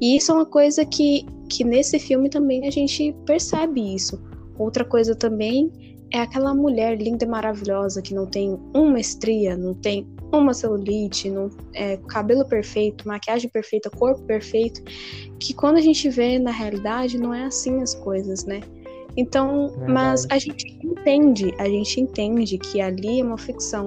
E 0.01 0.17
isso 0.17 0.33
é 0.33 0.35
uma 0.35 0.47
coisa 0.47 0.85
que, 0.85 1.27
que 1.49 1.65
nesse 1.65 1.99
filme 1.99 2.29
também 2.29 2.67
a 2.67 2.71
gente 2.71 3.15
percebe 3.27 3.95
isso. 3.95 4.23
Outra 4.59 4.85
coisa 4.85 5.15
também 5.15 5.73
é 6.13 6.21
aquela 6.21 6.55
mulher 6.55 7.01
linda 7.01 7.25
e 7.25 7.29
maravilhosa 7.29 8.01
que 8.01 8.15
não 8.15 8.27
tem 8.27 8.59
uma 8.73 9.01
estria, 9.01 9.57
não 9.57 9.75
tem 9.75 10.07
uma 10.33 10.55
celulite, 10.55 11.31
não, 11.31 11.51
é, 11.75 11.97
cabelo 12.09 12.45
perfeito, 12.45 13.07
maquiagem 13.07 13.49
perfeita, 13.51 13.91
corpo 13.91 14.23
perfeito, 14.23 14.83
que 15.39 15.55
quando 15.55 15.77
a 15.77 15.81
gente 15.81 16.09
vê 16.09 16.39
na 16.39 16.51
realidade 16.51 17.19
não 17.19 17.33
é 17.33 17.45
assim 17.45 17.83
as 17.83 17.95
coisas, 17.95 18.45
né? 18.45 18.61
Então, 19.17 19.69
Verdade. 19.69 19.93
mas 19.93 20.27
a 20.31 20.39
gente 20.39 20.79
entende, 20.83 21.55
a 21.59 21.69
gente 21.69 22.01
entende 22.01 22.59
que 22.59 22.81
ali 22.81 23.21
é 23.21 23.25
uma 23.25 23.39
ficção. 23.39 23.87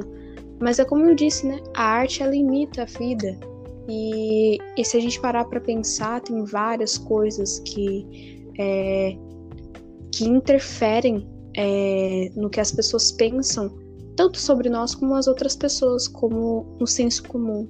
Mas 0.60 0.80
é 0.80 0.86
como 0.86 1.06
eu 1.06 1.16
disse, 1.16 1.46
né? 1.46 1.60
A 1.76 1.84
arte 1.84 2.24
ela 2.24 2.36
imita 2.36 2.84
a 2.84 2.86
vida. 2.86 3.38
E, 3.88 4.58
e 4.78 4.84
se 4.84 4.98
a 4.98 5.00
gente 5.00 5.20
parar 5.22 5.46
para 5.46 5.62
pensar, 5.62 6.22
tem 6.22 6.44
várias 6.44 6.98
coisas 6.98 7.60
que, 7.60 8.52
é, 8.60 9.18
que 10.12 10.26
interferem 10.26 11.28
é, 11.56 12.30
no 12.36 12.50
que 12.50 12.60
as 12.60 12.72
pessoas 12.72 13.12
pensam, 13.12 13.74
tanto 14.16 14.38
sobre 14.40 14.70
nós 14.70 14.94
como 14.94 15.16
as 15.16 15.28
outras 15.28 15.56
pessoas, 15.56 16.08
como 16.08 16.76
no 16.80 16.88
senso 16.88 17.24
comum. 17.28 17.68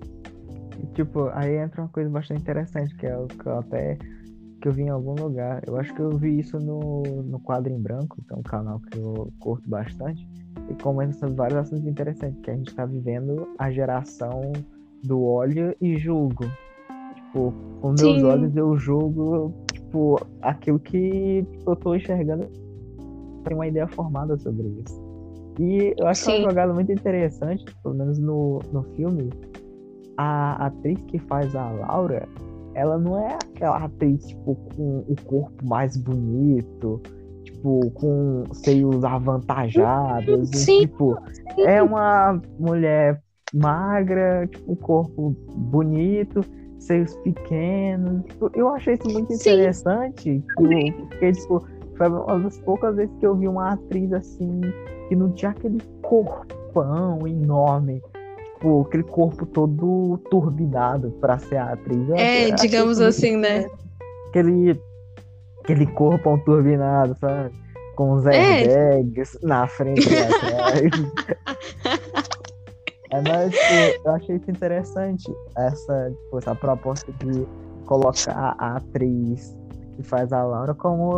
tipo, 0.96 1.30
aí 1.34 1.58
entra 1.58 1.82
uma 1.82 1.90
coisa 1.90 2.10
bastante 2.10 2.42
interessante, 2.42 2.96
que 2.96 3.06
é 3.06 3.18
o 3.18 3.28
que 3.28 3.46
eu 3.46 3.60
até 3.60 3.98
que 4.60 4.68
eu 4.68 4.74
vi 4.74 4.84
em 4.84 4.90
algum 4.90 5.14
lugar. 5.14 5.62
Eu 5.68 5.78
acho 5.78 5.94
que 5.94 6.02
eu 6.02 6.18
vi 6.18 6.40
isso 6.40 6.58
no, 6.60 7.04
no 7.24 7.40
Quadro 7.40 7.72
em 7.72 7.80
Branco, 7.80 8.18
que 8.24 8.34
é 8.34 8.36
um 8.36 8.42
canal 8.42 8.80
que 8.80 8.98
eu 8.98 9.32
curto 9.40 9.70
bastante, 9.70 10.28
e 10.70 11.14
sobre 11.14 11.36
vários 11.36 11.60
assuntos 11.60 11.86
interessantes, 11.86 12.40
que 12.42 12.52
a 12.52 12.56
gente 12.56 12.70
está 12.70 12.86
vivendo 12.86 13.48
a 13.58 13.72
geração 13.72 14.54
do 15.04 15.24
óleo 15.24 15.76
e 15.82 15.98
julgo. 15.98 16.46
Tipo, 17.16 17.54
com 17.82 17.88
meus 17.90 18.00
Sim. 18.02 18.24
olhos 18.24 18.56
eu 18.56 18.78
julgo, 18.78 19.54
tipo, 19.72 20.20
aquilo 20.42 20.80
que 20.80 21.46
eu 21.66 21.76
tô 21.76 21.96
enxergando 21.96 22.48
tem 23.44 23.56
uma 23.56 23.68
ideia 23.68 23.88
formada 23.88 24.38
sobre 24.38 24.68
isso. 24.86 25.02
E 25.60 25.94
eu 25.98 26.08
acho 26.08 26.22
Sim. 26.22 26.32
que 26.32 26.38
é 26.38 26.40
uma 26.40 26.50
jogada 26.50 26.74
muito 26.74 26.92
interessante, 26.92 27.66
pelo 27.82 27.96
menos 27.96 28.20
no, 28.20 28.60
no 28.72 28.84
filme, 28.96 29.30
a 30.18 30.68
atriz 30.68 31.00
que 31.08 31.20
faz 31.20 31.56
a 31.56 31.70
Laura, 31.72 32.28
ela 32.74 32.98
não 32.98 33.20
é 33.20 33.34
aquela 33.34 33.86
atriz, 33.86 34.28
tipo, 34.28 34.56
com 34.76 35.00
o 35.08 35.16
corpo 35.26 35.66
mais 35.66 35.98
bonito, 35.98 37.02
tipo, 37.58 37.92
com 37.92 38.44
seios 38.54 39.04
avantajados. 39.04 40.50
Sim. 40.50 40.82
tipo, 40.82 41.18
é 41.60 41.82
uma 41.82 42.40
mulher 42.60 43.22
magra, 43.54 44.48
tipo, 44.48 44.72
um 44.72 44.76
corpo 44.76 45.36
bonito, 45.56 46.42
seios 46.80 47.16
pequenos. 47.18 48.24
Tipo, 48.26 48.52
eu 48.56 48.70
achei 48.70 48.94
isso 48.94 49.10
muito 49.10 49.34
interessante, 49.34 50.40
tipo, 50.40 50.64
porque, 51.10 51.32
tipo, 51.32 51.66
foi 51.98 52.08
uma 52.08 52.40
das 52.40 52.60
poucas 52.60 52.96
vezes 52.96 53.16
que 53.20 53.26
eu 53.26 53.36
vi 53.36 53.48
uma 53.48 53.74
atriz 53.74 54.14
assim, 54.14 54.62
que 55.10 55.16
não 55.16 55.32
tinha 55.32 55.52
aquele 55.52 55.82
corpão 56.02 57.28
enorme 57.28 58.02
tipo, 58.58 58.82
aquele 58.82 59.04
corpo 59.04 59.46
todo 59.46 60.20
turbinado 60.30 61.12
pra 61.22 61.38
ser 61.38 61.58
a 61.58 61.74
atriz. 61.74 62.10
é, 62.12 62.52
digamos 62.52 63.00
assim, 63.00 63.38
né? 63.38 63.68
Aquele, 64.30 64.80
aquele 65.68 65.86
corpo 65.86 66.38
turbinado, 66.46 67.14
sabe? 67.20 67.52
Com 67.96 68.14
os 68.14 68.26
airbags 68.26 69.36
é. 69.36 69.46
na 69.46 69.68
frente 69.68 70.08
e 70.10 70.18
atrás. 70.18 70.92
é, 73.12 73.22
mas 73.22 73.54
tipo, 73.54 74.08
eu 74.08 74.12
achei 74.14 74.36
isso 74.38 74.50
interessante, 74.50 75.30
essa, 75.58 76.12
tipo, 76.12 76.38
essa 76.38 76.56
proposta 76.56 77.12
de 77.14 77.46
colocar 77.86 78.56
a 78.58 78.78
atriz 78.78 79.58
que 79.96 80.04
faz 80.04 80.32
a 80.32 80.44
Laura 80.44 80.74
como 80.74 81.12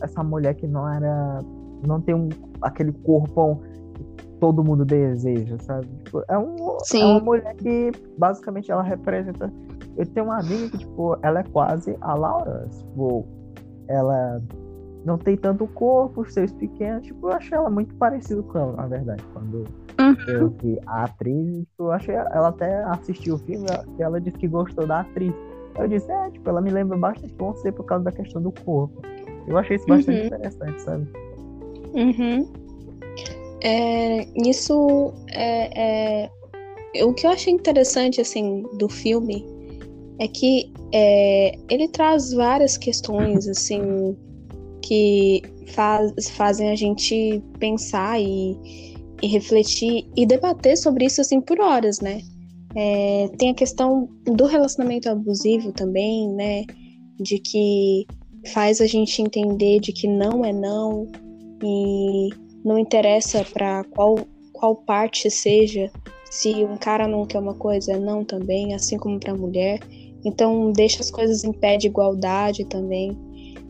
essa 0.00 0.22
mulher 0.22 0.54
que 0.54 0.68
não 0.68 0.88
era. 0.88 1.42
não 1.86 2.00
tem 2.00 2.14
um, 2.14 2.28
aquele 2.62 2.92
corpo 2.92 3.60
todo 4.38 4.62
mundo 4.62 4.84
deseja, 4.84 5.56
sabe? 5.60 5.88
Tipo, 6.04 6.22
é, 6.28 6.38
um, 6.38 6.76
é 6.94 7.04
uma 7.04 7.20
mulher 7.20 7.56
que 7.56 7.90
basicamente 8.18 8.70
ela 8.70 8.82
representa. 8.82 9.50
Eu 9.96 10.04
tenho 10.06 10.26
uma 10.26 10.38
amiga 10.38 10.68
que, 10.68 10.78
tipo, 10.78 11.16
ela 11.22 11.40
é 11.40 11.42
quase 11.44 11.96
a 12.02 12.14
Laura. 12.14 12.68
Tipo, 12.70 13.26
ela 13.88 14.42
não 15.04 15.16
tem 15.16 15.36
tanto 15.36 15.66
corpo, 15.68 16.22
os 16.22 16.34
seios 16.34 16.52
pequenos. 16.52 17.06
Tipo, 17.06 17.28
eu 17.28 17.32
achei 17.32 17.56
ela 17.56 17.70
muito 17.70 17.94
parecida 17.94 18.42
com 18.42 18.58
ela, 18.58 18.72
na 18.72 18.86
verdade. 18.86 19.22
Quando 19.32 19.64
uhum. 20.00 20.16
eu 20.28 20.48
vi 20.60 20.78
a 20.86 21.04
atriz, 21.04 21.58
tipo, 21.58 21.84
eu 21.84 21.92
achei 21.92 22.14
ela 22.14 22.48
até 22.48 22.82
assistiu 22.84 23.36
o 23.36 23.38
filme 23.38 23.66
e 23.98 24.02
ela 24.02 24.20
disse 24.20 24.36
que 24.36 24.48
gostou 24.48 24.86
da 24.86 25.00
atriz. 25.00 25.32
Eu 25.78 25.86
disse, 25.86 26.10
é, 26.10 26.30
tipo, 26.30 26.48
ela 26.48 26.60
me 26.60 26.70
lembra 26.70 26.96
bastante 26.98 27.34
você 27.38 27.70
por 27.70 27.84
causa 27.84 28.04
da 28.04 28.12
questão 28.12 28.42
do 28.42 28.50
corpo. 28.50 29.00
Eu 29.46 29.56
achei 29.56 29.76
isso 29.76 29.86
bastante 29.86 30.20
uhum. 30.20 30.26
interessante, 30.26 30.82
sabe? 30.82 31.06
Uhum. 31.94 32.48
É, 33.62 34.26
isso 34.48 35.12
é, 35.32 36.24
é, 36.24 37.04
o 37.04 37.12
que 37.12 37.26
eu 37.26 37.30
achei 37.30 37.52
interessante 37.52 38.20
assim 38.20 38.64
do 38.78 38.88
filme 38.88 39.46
é 40.18 40.28
que 40.28 40.72
é, 40.92 41.58
ele 41.68 41.88
traz 41.88 42.32
várias 42.32 42.76
questões 42.76 43.48
assim 43.48 44.16
que 44.82 45.42
faz, 45.68 46.30
fazem 46.30 46.70
a 46.70 46.74
gente 46.74 47.42
pensar 47.58 48.20
e, 48.20 48.56
e, 49.22 49.26
refletir 49.26 50.06
e 50.16 50.24
debater 50.24 50.76
sobre 50.76 51.06
isso 51.06 51.20
assim 51.20 51.40
por 51.40 51.60
horas, 51.60 52.00
né? 52.00 52.22
É, 52.74 53.28
tem 53.38 53.50
a 53.50 53.54
questão 53.54 54.08
do 54.24 54.44
relacionamento 54.44 55.08
abusivo 55.08 55.72
também, 55.72 56.28
né? 56.28 56.64
De 57.18 57.38
que 57.38 58.06
faz 58.52 58.80
a 58.80 58.86
gente 58.86 59.20
entender 59.20 59.80
de 59.80 59.92
que 59.92 60.06
não 60.06 60.44
é 60.44 60.52
não 60.52 61.10
e 61.62 62.30
não 62.64 62.78
interessa 62.78 63.44
para 63.44 63.84
qual, 63.84 64.18
qual 64.52 64.74
parte 64.74 65.30
seja, 65.30 65.90
se 66.30 66.64
um 66.64 66.76
cara 66.76 67.06
não 67.06 67.24
quer 67.24 67.38
uma 67.38 67.54
coisa, 67.54 67.92
é 67.92 67.98
não 67.98 68.24
também, 68.24 68.74
assim 68.74 68.98
como 68.98 69.18
para 69.18 69.32
a 69.32 69.36
mulher. 69.36 69.80
Então, 70.26 70.72
deixa 70.72 71.00
as 71.00 71.10
coisas 71.10 71.44
em 71.44 71.52
pé 71.52 71.76
de 71.76 71.86
igualdade 71.86 72.64
também. 72.64 73.16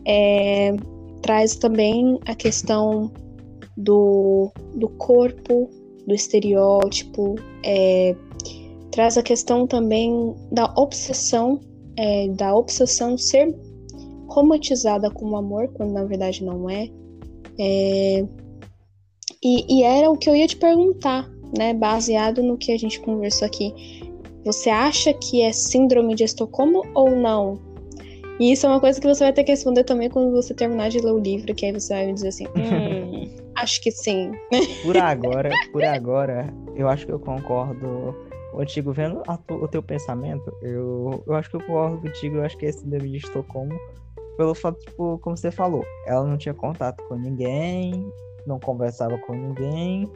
É, 0.05 0.75
traz 1.21 1.55
também 1.55 2.19
a 2.25 2.33
questão 2.33 3.11
do, 3.77 4.51
do 4.73 4.89
corpo, 4.89 5.69
do 6.07 6.15
estereótipo, 6.15 7.35
é, 7.63 8.15
traz 8.91 9.17
a 9.17 9.21
questão 9.21 9.67
também 9.67 10.33
da 10.51 10.73
obsessão, 10.75 11.59
é, 11.95 12.27
da 12.29 12.55
obsessão 12.55 13.15
ser 13.19 13.55
romantizada 14.27 15.11
como 15.11 15.37
amor, 15.37 15.67
quando 15.73 15.93
na 15.93 16.05
verdade 16.05 16.43
não 16.43 16.67
é. 16.67 16.89
é 17.59 18.25
e, 19.43 19.79
e 19.79 19.83
era 19.83 20.09
o 20.09 20.17
que 20.17 20.27
eu 20.27 20.35
ia 20.35 20.47
te 20.47 20.57
perguntar, 20.57 21.29
né? 21.55 21.71
Baseado 21.75 22.41
no 22.41 22.57
que 22.57 22.71
a 22.71 22.79
gente 22.79 22.99
conversou 22.99 23.45
aqui. 23.45 23.71
Você 24.47 24.69
acha 24.69 25.13
que 25.13 25.41
é 25.41 25.51
síndrome 25.51 26.15
de 26.15 26.23
Estocolmo 26.23 26.81
ou 26.95 27.13
não? 27.13 27.59
E 28.39 28.53
isso 28.53 28.65
é 28.65 28.69
uma 28.69 28.79
coisa 28.79 28.97
que 29.01 29.05
você 29.05 29.25
vai 29.25 29.33
ter 29.33 29.43
que 29.43 29.51
responder 29.51 29.83
também 29.83 30.09
quando 30.09 30.31
você 30.31 30.53
terminar 30.53 30.87
de 30.89 30.99
ler 30.99 31.11
o 31.11 31.19
livro, 31.19 31.53
que 31.53 31.65
aí 31.65 31.73
você 31.73 31.93
vai 31.93 32.05
me 32.05 32.13
dizer 32.13 32.29
assim, 32.29 32.47
hum, 32.55 33.29
acho 33.57 33.81
que 33.81 33.91
sim. 33.91 34.31
Por 34.83 34.95
agora, 34.95 35.49
por 35.73 35.83
agora, 35.83 36.47
eu 36.77 36.87
acho 36.87 37.05
que 37.05 37.11
eu 37.11 37.19
concordo 37.19 38.15
contigo. 38.53 38.93
Vendo 38.93 39.21
tu, 39.45 39.55
o 39.55 39.67
teu 39.67 39.83
pensamento, 39.83 40.49
eu, 40.61 41.21
eu 41.27 41.35
acho 41.35 41.49
que 41.49 41.57
eu 41.57 41.61
concordo 41.61 41.97
contigo, 41.97 42.37
eu 42.37 42.43
acho 42.45 42.57
que 42.57 42.67
é 42.67 42.71
síndrome 42.71 43.11
de 43.11 43.17
Estocolmo, 43.17 43.77
pelo 44.37 44.55
fato, 44.55 44.79
tipo, 44.79 45.19
como 45.19 45.35
você 45.35 45.51
falou, 45.51 45.83
ela 46.05 46.25
não 46.25 46.37
tinha 46.37 46.53
contato 46.53 47.03
com 47.09 47.15
ninguém, 47.15 48.09
não 48.45 48.61
conversava 48.61 49.17
com 49.17 49.33
ninguém. 49.33 50.09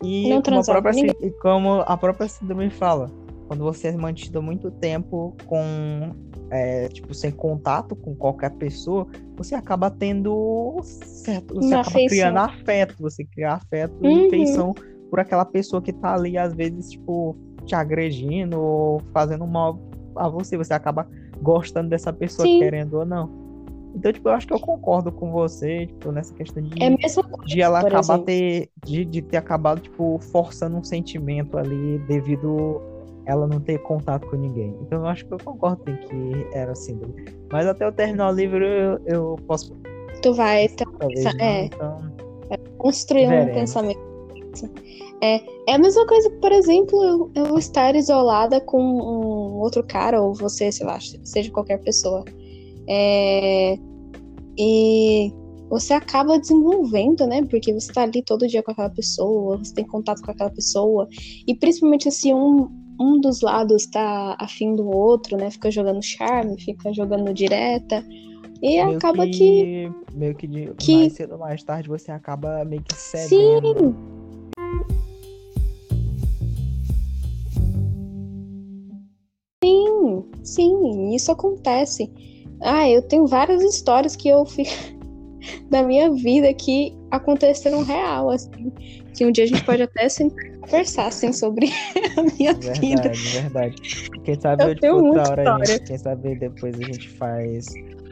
E 0.00 0.28
não 0.28 0.40
como, 0.42 0.60
a 0.60 0.64
própria, 0.64 0.92
ninguém. 0.92 1.16
e 1.20 1.30
como 1.32 1.80
a 1.80 1.96
própria 1.96 2.28
síndrome 2.28 2.70
fala, 2.70 3.10
quando 3.46 3.62
você 3.62 3.88
é 3.88 3.92
mantido 3.96 4.42
muito 4.42 4.70
tempo 4.70 5.36
com 5.46 6.14
é, 6.50 6.88
tipo, 6.88 7.12
sem 7.14 7.30
contato 7.30 7.96
com 7.96 8.14
qualquer 8.14 8.50
pessoa, 8.52 9.06
você 9.36 9.54
acaba 9.54 9.90
tendo 9.90 10.80
certo, 10.82 11.54
você 11.54 11.66
Uma 11.66 11.80
acaba 11.80 11.88
afeição. 11.88 12.08
criando 12.08 12.38
afeto, 12.38 12.96
você 13.00 13.24
cria 13.24 13.52
afeto 13.52 13.94
uhum. 14.02 14.10
e 14.10 14.26
afeição 14.26 14.74
por 15.10 15.20
aquela 15.20 15.44
pessoa 15.44 15.80
que 15.82 15.92
tá 15.92 16.14
ali, 16.14 16.36
às 16.36 16.54
vezes, 16.54 16.90
tipo, 16.90 17.36
te 17.64 17.74
agredindo 17.74 18.60
ou 18.60 19.00
fazendo 19.12 19.46
mal 19.46 19.80
a 20.16 20.28
você, 20.28 20.56
você 20.56 20.74
acaba 20.74 21.08
gostando 21.40 21.88
dessa 21.88 22.12
pessoa, 22.12 22.46
Sim. 22.46 22.58
querendo 22.58 22.94
ou 22.94 23.06
não. 23.06 23.44
Então, 23.94 24.12
tipo, 24.12 24.28
eu 24.28 24.32
acho 24.32 24.46
que 24.46 24.52
eu 24.52 24.58
concordo 24.58 25.12
com 25.12 25.30
você, 25.30 25.86
tipo, 25.86 26.10
nessa 26.10 26.34
questão 26.34 26.62
de, 26.62 26.82
é 26.82 26.96
coisa, 26.96 27.22
de 27.46 27.60
ela 27.60 27.80
acabar 27.80 28.18
ter, 28.18 28.70
de, 28.84 29.04
de 29.04 29.22
ter 29.22 29.36
acabado, 29.36 29.80
tipo, 29.80 30.18
forçando 30.32 30.76
um 30.76 30.82
sentimento 30.82 31.56
ali 31.56 31.98
devido 32.08 32.82
ela 33.26 33.46
não 33.46 33.60
ter 33.60 33.78
contato 33.78 34.28
com 34.28 34.36
ninguém. 34.36 34.76
Então 34.82 35.00
eu 35.00 35.06
acho 35.06 35.24
que 35.26 35.32
eu 35.32 35.38
concordo 35.38 35.90
em 35.90 35.96
que 35.96 36.46
era 36.52 36.72
assim. 36.72 37.00
Mas 37.50 37.66
até 37.66 37.84
eu 37.84 37.92
terminar 37.92 38.30
o 38.30 38.34
livro 38.34 38.64
eu, 38.64 39.00
eu 39.06 39.36
posso. 39.46 39.74
Tu 40.22 40.32
vai 40.32 40.64
então, 40.64 40.92
talvez, 40.98 41.26
é, 41.38 41.64
então, 41.64 41.98
construir 42.78 43.26
veremos. 43.26 43.50
um 43.50 43.54
pensamento. 43.54 44.14
É, 45.20 45.40
é 45.68 45.74
a 45.74 45.78
mesma 45.78 46.06
coisa, 46.06 46.30
por 46.30 46.52
exemplo, 46.52 47.02
eu, 47.02 47.30
eu 47.34 47.58
estar 47.58 47.94
isolada 47.96 48.60
com 48.60 48.80
um 48.80 49.58
outro 49.60 49.82
cara, 49.82 50.20
ou 50.20 50.34
você, 50.34 50.70
sei 50.70 50.86
lá, 50.86 50.98
seja 51.00 51.50
qualquer 51.50 51.78
pessoa. 51.82 52.24
É, 52.88 53.78
e 54.58 55.32
você 55.68 55.94
acaba 55.94 56.38
desenvolvendo, 56.38 57.26
né? 57.26 57.42
Porque 57.42 57.72
você 57.72 57.92
tá 57.92 58.02
ali 58.02 58.22
todo 58.22 58.46
dia 58.46 58.62
com 58.62 58.70
aquela 58.70 58.90
pessoa, 58.90 59.58
você 59.58 59.74
tem 59.74 59.86
contato 59.86 60.22
com 60.22 60.30
aquela 60.30 60.50
pessoa. 60.50 61.08
E 61.46 61.54
principalmente 61.54 62.10
se 62.10 62.32
um, 62.32 62.68
um 62.98 63.20
dos 63.20 63.40
lados 63.40 63.86
tá 63.86 64.36
afim 64.38 64.74
do 64.74 64.88
outro, 64.88 65.36
né? 65.36 65.50
Fica 65.50 65.70
jogando 65.70 66.02
charme, 66.02 66.60
fica 66.60 66.92
jogando 66.92 67.32
direta. 67.32 68.04
E 68.62 68.82
meio 68.82 68.96
acaba 68.96 69.26
que, 69.26 69.32
que, 69.32 69.92
Meio 70.14 70.34
que, 70.34 70.46
de, 70.46 70.72
que 70.78 70.96
mais 70.96 71.12
cedo 71.12 71.32
ou 71.32 71.38
mais 71.38 71.62
tarde 71.62 71.88
você 71.88 72.10
acaba 72.12 72.64
meio 72.64 72.82
que 72.82 72.94
cedendo. 72.94 73.94
Sim. 73.94 74.14
Sim, 79.64 80.24
sim, 80.42 81.14
isso 81.14 81.32
acontece. 81.32 82.10
Ah, 82.60 82.88
eu 82.88 83.02
tenho 83.02 83.26
várias 83.26 83.62
histórias 83.62 84.14
que 84.14 84.28
eu 84.28 84.44
fico 84.44 84.70
da 85.70 85.82
minha 85.82 86.10
vida 86.10 86.52
que 86.54 86.94
aconteceram 87.10 87.82
real, 87.82 88.30
assim. 88.30 88.70
Que 89.14 89.24
um 89.24 89.32
dia 89.32 89.44
a 89.44 89.46
gente 89.46 89.64
pode 89.64 89.82
até 89.82 90.08
sentar 90.08 90.53
conversassem 90.64 91.32
sobre 91.32 91.66
a 92.16 92.22
minha 92.22 92.54
Verdade, 92.54 92.80
vida. 92.80 93.12
verdade. 93.42 94.10
Quem 94.24 94.40
sabe 94.40 94.62
Eu 94.64 94.68
eu, 94.68 94.74
tipo, 94.74 94.80
tenho 94.80 95.00
muita 95.02 95.18
outra 95.20 95.32
hora 95.32 95.42
história. 95.42 95.66
gente, 95.66 95.84
quem 95.86 95.98
sabe 95.98 96.36
depois 96.36 96.74
a 96.78 96.82
gente 96.84 97.08
faz 97.10 97.66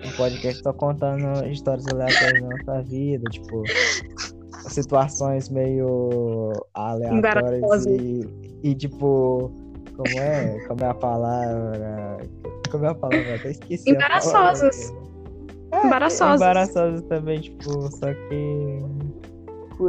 um 0.05 0.11
podcast 0.17 0.63
só 0.63 0.73
contando 0.73 1.47
histórias 1.49 1.87
aleatórias 1.89 2.41
da 2.43 2.49
nossa 2.49 2.83
vida, 2.83 3.31
tipo, 3.31 3.63
situações 4.69 5.49
meio 5.49 6.53
aleatórias 6.75 7.87
e, 7.87 8.29
e 8.63 8.75
tipo, 8.75 9.51
como 9.97 10.19
é? 10.21 10.59
Como 10.69 10.83
é 10.85 10.89
a 10.89 10.95
palavra? 10.95 12.19
Como 12.71 12.85
é 12.85 12.89
a 12.89 12.95
palavra? 12.95 13.35
Até 13.37 13.51
esqueci. 13.51 13.91
Embaraçosas. 13.91 14.93
É, 15.73 15.87
Embaraçosas. 15.87 16.37
Embaraçosas 16.41 17.03
também, 17.03 17.41
tipo, 17.41 17.91
só 17.91 18.13
que. 18.29 18.79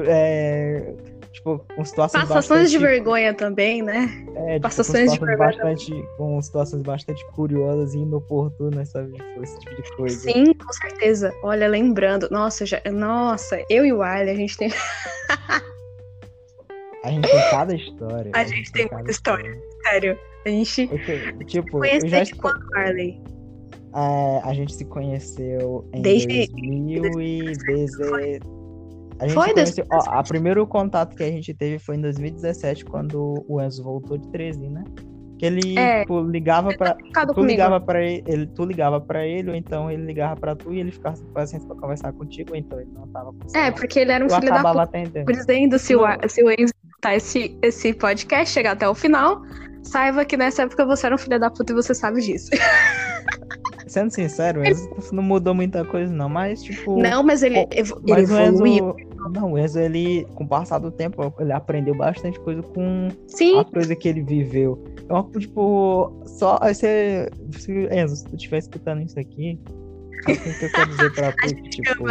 É, 0.08 0.94
tipo, 1.34 1.60
com 1.76 1.84
situações 1.84 2.22
Passações 2.28 2.72
de 2.72 2.78
bastante- 2.78 2.96
vergonha 2.96 3.34
também, 3.34 3.82
né? 3.82 4.04
é, 4.04 4.06
tipo, 4.06 4.54
com 4.56 4.60
Passações 4.62 5.12
de 5.12 5.20
vergonha. 5.20 5.76
com 6.18 6.42
situações 6.42 6.82
bastante 6.84 7.26
curiosas 7.32 7.94
e 7.94 7.98
inoportunas, 7.98 8.90
sabe? 8.90 9.12
Tipo, 9.14 9.44
esse 9.44 9.60
tipo 9.60 9.82
de 9.82 9.96
coisa. 9.98 10.20
Sim, 10.20 10.54
com 10.54 10.72
certeza. 10.74 11.34
Olha, 11.44 11.68
lembrando, 11.68 12.30
nossa, 12.32 12.66
já, 12.66 12.80
nossa, 12.92 13.62
eu 13.70 13.86
e 13.86 13.92
o 13.92 14.00
Wiley, 14.00 14.30
a 14.32 14.36
gente 14.36 14.58
tem, 14.58 14.70
A 17.04 17.10
gente 17.12 17.30
tem 17.30 17.50
cada 17.52 17.76
história. 17.76 18.32
A 18.34 18.44
gente 18.46 18.72
tem 18.72 18.84
cada 18.88 18.96
muita 18.98 19.12
história. 19.12 19.62
sério, 19.90 20.18
a 20.46 20.50
gente 20.50 20.90
Eu 20.90 21.46
tipo, 21.46 21.84
eu 21.86 22.08
já 22.08 22.24
de 22.24 22.34
quando, 22.36 22.66
Wiley? 22.76 23.22
É, 23.96 24.40
a 24.44 24.54
gente 24.54 24.74
se 24.74 24.86
conheceu 24.86 25.88
em 25.94 26.02
Desde- 26.02 26.48
2010. 26.48 27.92
A 29.24 29.28
gente 29.28 29.34
Foi 29.36 29.54
conheceu. 29.54 29.86
Ó, 29.86 29.96
2017. 29.96 30.10
a 30.20 30.24
primeiro 30.24 30.68
contato 30.68 31.16
que 31.16 31.24
a 31.24 31.32
gente 31.32 31.54
teve 31.54 31.80
foi 31.80 31.96
em 31.96 32.02
2017, 32.02 32.86
quando 32.86 33.44
o 33.48 33.62
Enzo 33.62 33.84
voltou 33.84 34.18
de 34.18 34.28
13, 34.30 34.70
né? 34.70 34.84
Que 35.40 35.46
ele 35.48 35.78
É. 35.80 36.02
tipo, 36.02 36.22
ligava 36.22 36.76
pra. 36.78 36.96
Ficado 36.96 37.30
Tu 37.30 37.36
comigo. 37.36 37.52
ligava 37.52 37.80
pra 37.82 38.02
ele, 38.02 38.24
ele, 38.28 38.48
tu 38.48 38.66
ligava 38.66 39.02
pra 39.02 39.26
ele, 39.26 39.50
ou 39.50 39.56
então 39.56 39.90
ele 39.90 40.06
ligava 40.06 40.40
pra 40.40 40.56
tu 40.56 40.74
e 40.74 40.80
ele 40.80 40.92
ficava 40.92 41.16
sem 41.16 41.26
paciência 41.28 41.68
pra 41.68 41.76
conversar 41.78 42.14
contigo, 42.14 42.52
ou 42.52 42.56
então 42.58 42.80
ele 42.80 42.92
não 42.94 43.08
tava 43.08 43.32
com 43.34 43.58
É, 43.58 43.72
porque 43.72 44.00
ele 44.00 44.12
era 44.12 44.24
um 44.24 44.28
Eu 44.28 44.36
filho 44.36 44.52
da 44.54 44.62
puta. 44.64 44.82
atendendo. 44.84 45.32
Dizendo, 45.32 45.80
se 45.80 45.96
o, 45.96 46.02
se 46.28 46.44
o 46.44 46.52
Enzo 46.52 46.74
escutar 46.86 47.16
esse, 47.16 47.58
esse 47.62 47.94
podcast, 47.94 48.54
chegar 48.54 48.72
até 48.74 48.88
o 48.88 48.94
final, 48.96 49.42
saiba 49.82 50.24
que 50.24 50.38
nessa 50.38 50.62
época 50.64 50.86
você 50.86 51.08
era 51.08 51.16
um 51.16 51.18
filho 51.18 51.40
da 51.40 51.50
puta 51.50 51.74
e 51.74 51.76
você 51.76 51.94
sabe 51.96 52.22
disso. 52.22 52.50
Sendo 53.94 54.10
sincero, 54.10 54.62
o 54.62 54.64
Enzo 54.66 54.90
não 55.12 55.22
mudou 55.22 55.54
muita 55.54 55.86
coisa, 55.86 56.12
não, 56.12 56.28
mas 56.28 56.64
tipo. 56.64 57.00
Não, 57.00 57.22
mas 57.22 57.44
ele, 57.44 57.60
evo- 57.70 58.02
ele 58.08 58.12
Mas 58.12 58.32
o 58.32 58.34
evoluiu. 58.40 58.96
Enzo. 58.98 59.30
Não, 59.32 59.54
o 59.54 59.58
Enzo, 59.60 59.80
ele, 59.80 60.26
com 60.34 60.46
o 60.46 60.48
passar 60.48 60.80
do 60.80 60.90
tempo, 60.90 61.32
ele 61.40 61.52
aprendeu 61.52 61.94
bastante 61.96 62.40
coisa 62.40 62.64
com 62.64 63.10
Sim, 63.28 63.60
a 63.60 63.64
coisa 63.64 63.96
que 63.96 64.08
ele 64.08 64.24
viveu. 64.24 64.84
Então, 65.04 65.30
tipo, 65.38 66.12
só 66.26 66.60
se, 66.74 67.30
se 67.52 67.72
Enzo, 67.92 68.16
se 68.16 68.26
tu 68.26 68.36
estiver 68.36 68.58
escutando 68.58 69.04
isso 69.04 69.20
aqui, 69.20 69.60
tem 70.44 70.54
que 70.56 70.66
eu 70.66 70.70
quero 70.72 70.90
dizer 70.90 71.14
pra 71.14 71.32
tu 71.32 71.54
que, 71.56 71.70
tipo, 71.70 72.04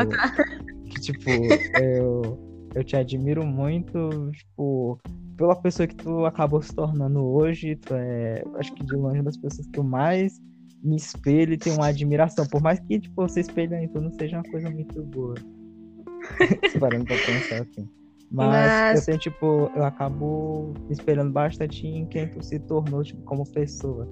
que, 0.88 1.00
tipo, 1.00 1.30
eu, 1.76 2.38
eu 2.76 2.84
te 2.84 2.94
admiro 2.96 3.44
muito, 3.44 4.30
tipo, 4.30 5.00
pela 5.36 5.56
pessoa 5.56 5.88
que 5.88 5.96
tu 5.96 6.24
acabou 6.26 6.62
se 6.62 6.72
tornando 6.72 7.24
hoje, 7.24 7.74
tu 7.74 7.92
é, 7.94 8.44
acho 8.54 8.72
que 8.72 8.84
de 8.86 8.94
longe 8.94 9.16
uma 9.18 9.24
das 9.24 9.36
pessoas 9.36 9.66
que 9.66 9.80
eu 9.80 9.82
mais 9.84 10.40
me 10.82 10.96
espelho 10.96 11.52
e 11.54 11.56
tenho 11.58 11.76
uma 11.76 11.86
admiração, 11.86 12.46
por 12.46 12.60
mais 12.60 12.80
que, 12.80 12.98
tipo, 12.98 13.14
você 13.22 13.40
espelha 13.40 13.76
em 13.82 13.88
tu 13.88 14.00
não 14.00 14.10
seja 14.12 14.36
uma 14.38 14.50
coisa 14.50 14.68
muito 14.68 15.02
boa. 15.04 15.34
Parando 16.80 17.06
pra 17.06 17.16
pensar 17.16 17.62
assim. 17.62 17.88
Mas, 18.30 18.48
Mas- 18.48 18.98
eu 19.00 19.04
tenho, 19.06 19.18
tipo, 19.18 19.70
eu 19.74 19.84
acabo 19.84 20.72
me 20.86 20.92
espelhando 20.92 21.30
bastante 21.32 21.86
em 21.86 22.06
quem 22.06 22.26
tu 22.28 22.42
se 22.42 22.58
tornou, 22.58 23.02
tipo, 23.04 23.22
como 23.22 23.44
pessoa. 23.52 24.08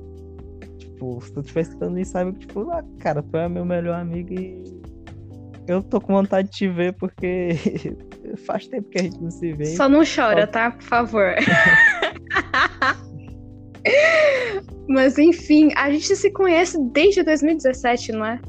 Tipo, 0.78 1.20
se 1.22 1.32
tu 1.32 1.40
estiver 1.40 1.62
escutando 1.62 1.98
isso, 1.98 2.12
sabe 2.12 2.32
que, 2.32 2.40
tipo, 2.46 2.70
ah, 2.70 2.84
cara, 2.98 3.22
tu 3.22 3.36
é 3.36 3.48
meu 3.48 3.64
melhor 3.64 3.98
amigo 3.98 4.32
e 4.34 4.62
eu 5.66 5.82
tô 5.82 6.00
com 6.00 6.12
vontade 6.12 6.48
de 6.50 6.54
te 6.56 6.68
ver 6.68 6.92
porque 6.94 7.50
faz 8.46 8.66
tempo 8.66 8.88
que 8.90 8.98
a 8.98 9.02
gente 9.02 9.20
não 9.22 9.30
se 9.30 9.52
vê. 9.54 9.64
só 9.66 9.88
não 9.88 10.02
chora, 10.04 10.46
tá? 10.46 10.70
Por 10.70 10.82
favor. 10.82 11.34
Mas 14.90 15.16
enfim, 15.18 15.70
a 15.76 15.88
gente 15.90 16.16
se 16.16 16.30
conhece 16.32 16.76
desde 16.92 17.22
2017, 17.22 18.10
não 18.10 18.26
é? 18.26 18.40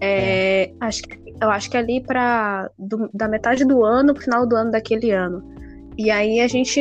É, 0.00 0.72
Acho 0.80 1.02
que, 1.04 1.16
eu 1.40 1.50
acho 1.50 1.70
que 1.70 1.76
ali 1.76 2.02
para 2.02 2.68
da 3.14 3.28
metade 3.28 3.64
do 3.64 3.84
ano 3.84 4.12
pro 4.12 4.24
final 4.24 4.44
do 4.44 4.56
ano 4.56 4.72
daquele 4.72 5.12
ano. 5.12 5.42
E 5.96 6.10
aí 6.10 6.40
a 6.40 6.48
gente 6.48 6.80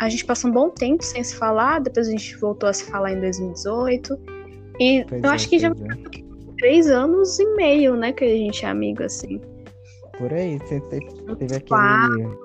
a 0.00 0.08
gente 0.08 0.24
passou 0.24 0.50
um 0.50 0.54
bom 0.54 0.70
tempo 0.70 1.04
sem 1.04 1.22
se 1.22 1.36
falar, 1.36 1.80
depois 1.80 2.08
a 2.08 2.10
gente 2.10 2.34
voltou 2.38 2.68
a 2.68 2.72
se 2.72 2.84
falar 2.84 3.12
em 3.12 3.20
2018. 3.20 4.18
E 4.80 5.04
Pois 5.06 5.22
eu 5.22 5.30
é, 5.30 5.34
acho 5.34 5.48
que 5.50 5.58
já 5.58 5.68
é. 5.68 5.72
três 6.56 6.88
anos 6.88 7.38
e 7.38 7.44
meio, 7.54 7.94
né, 7.96 8.12
que 8.12 8.24
a 8.24 8.28
gente 8.28 8.64
é 8.64 8.68
amigo 8.68 9.02
assim. 9.02 9.38
Por 10.18 10.32
aí, 10.32 10.58
você 10.58 10.80
te- 10.80 11.00
teve 11.36 11.56
aquele, 11.56 12.16
teve 12.16 12.38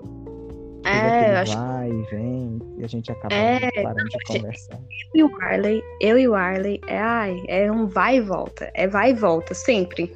É, 0.88 1.07
aquele 1.22 1.38
acho 1.38 1.57
vai 1.57 1.89
e 1.89 2.01
vem, 2.03 2.59
e 2.77 2.84
a 2.84 2.88
gente 2.88 3.11
acaba 3.11 3.35
É, 3.35 3.69
parando 3.84 4.05
de 4.05 4.11
gente- 4.11 4.26
conversar. 4.39 4.80
e 5.15 5.23
o 5.23 5.30
Arley, 5.41 5.81
eu 6.01 6.18
e 6.18 6.27
o 6.27 6.34
Arley, 6.35 6.80
é, 6.88 6.97
ai, 6.97 7.43
é 7.47 7.72
um 7.72 7.85
vai 7.88 8.18
e 8.18 8.22
volta. 8.22 8.72
É 8.73 8.88
vai 8.88 9.11
e 9.11 9.14
volta, 9.14 9.53
sempre. 9.53 10.15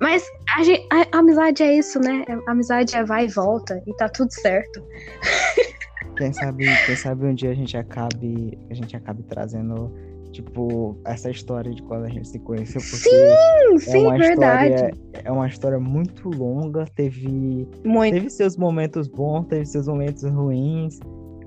Mas 0.00 0.24
a, 0.56 0.62
gen- 0.62 0.86
a- 0.92 1.16
a 1.16 1.18
amizade 1.18 1.62
é 1.62 1.74
isso, 1.74 1.98
né? 1.98 2.24
A 2.46 2.52
amizade 2.52 2.94
é 2.96 3.02
vai 3.02 3.24
e 3.24 3.28
volta 3.28 3.82
e 3.86 3.92
tá 3.94 4.08
tudo 4.08 4.30
certo. 4.32 4.82
Quem 6.16 6.32
sabe, 6.32 6.64
quem 6.84 6.96
sabe 6.96 7.26
um 7.26 7.34
dia 7.34 7.50
a 7.52 7.54
gente 7.54 7.76
acabe, 7.76 8.58
a 8.68 8.74
gente 8.74 8.96
acabe 8.96 9.22
trazendo, 9.22 9.92
tipo, 10.32 10.96
essa 11.04 11.30
história 11.30 11.72
de 11.72 11.82
quando 11.82 12.04
a 12.04 12.08
gente 12.08 12.28
se 12.28 12.38
conheceu, 12.38 12.80
porque 12.80 13.08
Sim, 13.08 13.78
é 13.78 13.80
sim, 13.80 14.02
uma 14.04 14.16
verdade. 14.18 14.64
história, 14.66 14.90
é 15.24 15.32
uma 15.32 15.46
história 15.46 15.78
muito 15.78 16.28
longa, 16.28 16.84
teve, 16.94 17.66
Muito. 17.84 18.14
teve 18.14 18.30
seus 18.30 18.56
momentos 18.56 19.08
bons, 19.08 19.46
teve 19.46 19.66
seus 19.66 19.86
momentos 19.88 20.22
ruins. 20.24 20.98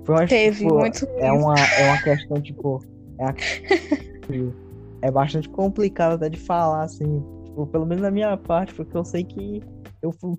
Foi 0.03 0.15
uma, 0.15 0.25
Teve, 0.25 0.57
tipo, 0.57 0.75
muito. 0.77 1.07
é 1.19 1.31
uma, 1.31 1.55
é 1.77 1.83
uma 1.85 1.99
questão, 1.99 2.41
tipo, 2.41 2.79
é, 3.19 3.25
a- 3.25 3.35
é 5.03 5.11
bastante 5.11 5.47
complicado 5.49 6.13
até 6.13 6.29
de 6.29 6.39
falar, 6.39 6.83
assim, 6.83 7.23
tipo, 7.45 7.67
pelo 7.67 7.85
menos 7.85 8.01
da 8.01 8.11
minha 8.11 8.35
parte, 8.37 8.73
porque 8.73 8.95
eu 8.97 9.05
sei 9.05 9.23
que 9.23 9.61
eu 10.01 10.11
fui, 10.11 10.35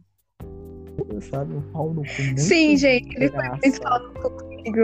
sabe, 1.20 1.54
um 1.54 1.62
pau 1.72 1.92
no 1.94 2.02
cu 2.02 2.08
Sim, 2.36 2.76
gente, 2.76 3.16
ele 3.16 3.28
foi 3.30 3.48
muito 3.48 3.80
pau 3.82 3.98
no 4.02 4.12
cu 4.14 4.30
comigo. 4.30 4.78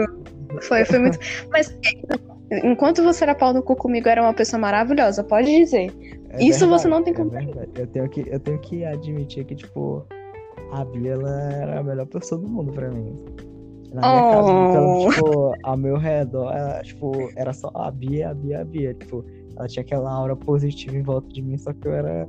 Foi, 0.61 0.85
foi 0.85 0.99
muito. 0.99 1.19
Mas 1.51 1.69
é, 1.69 2.38
enquanto 2.51 3.03
você 3.03 3.23
era 3.23 3.35
pau 3.35 3.53
no 3.53 3.61
cu 3.63 3.75
comigo, 3.75 4.07
era 4.09 4.21
uma 4.21 4.33
pessoa 4.33 4.59
maravilhosa, 4.59 5.23
pode 5.23 5.47
dizer. 5.47 5.91
É 6.31 6.43
Isso 6.43 6.67
você 6.67 6.87
verdade, 6.87 6.89
não 6.89 7.03
tem 7.03 7.13
é 7.13 7.15
como 7.17 7.29
verdade. 7.29 7.69
Eu 7.75 7.87
tenho 7.87 8.09
que, 8.09 8.23
eu 8.27 8.39
tenho 8.39 8.59
que 8.59 8.85
admitir 8.85 9.45
que, 9.45 9.55
tipo, 9.55 10.05
a 10.71 10.85
Bia, 10.85 11.13
ela 11.13 11.51
era 11.53 11.79
a 11.79 11.83
melhor 11.83 12.05
pessoa 12.07 12.39
do 12.39 12.47
mundo 12.47 12.71
pra 12.71 12.89
mim. 12.89 13.17
Na 13.93 14.01
minha 14.01 14.31
casa, 14.31 14.49
Oh. 14.51 14.69
então, 14.69 15.09
tipo, 15.11 15.53
ao 15.63 15.77
meu 15.77 15.97
redor, 15.97 16.51
ela, 16.53 16.81
tipo, 16.83 17.11
era 17.35 17.51
só 17.53 17.71
a 17.73 17.89
Bia, 17.89 18.29
a 18.29 18.33
Bia, 18.35 18.61
a 18.61 18.63
Bia. 18.65 18.93
Tipo, 18.93 19.25
ela 19.57 19.67
tinha 19.67 19.81
aquela 19.83 20.11
aura 20.11 20.35
positiva 20.35 20.95
em 20.95 21.01
volta 21.01 21.27
de 21.29 21.41
mim, 21.41 21.57
só 21.57 21.73
que 21.73 21.87
eu 21.87 21.93
era, 21.93 22.27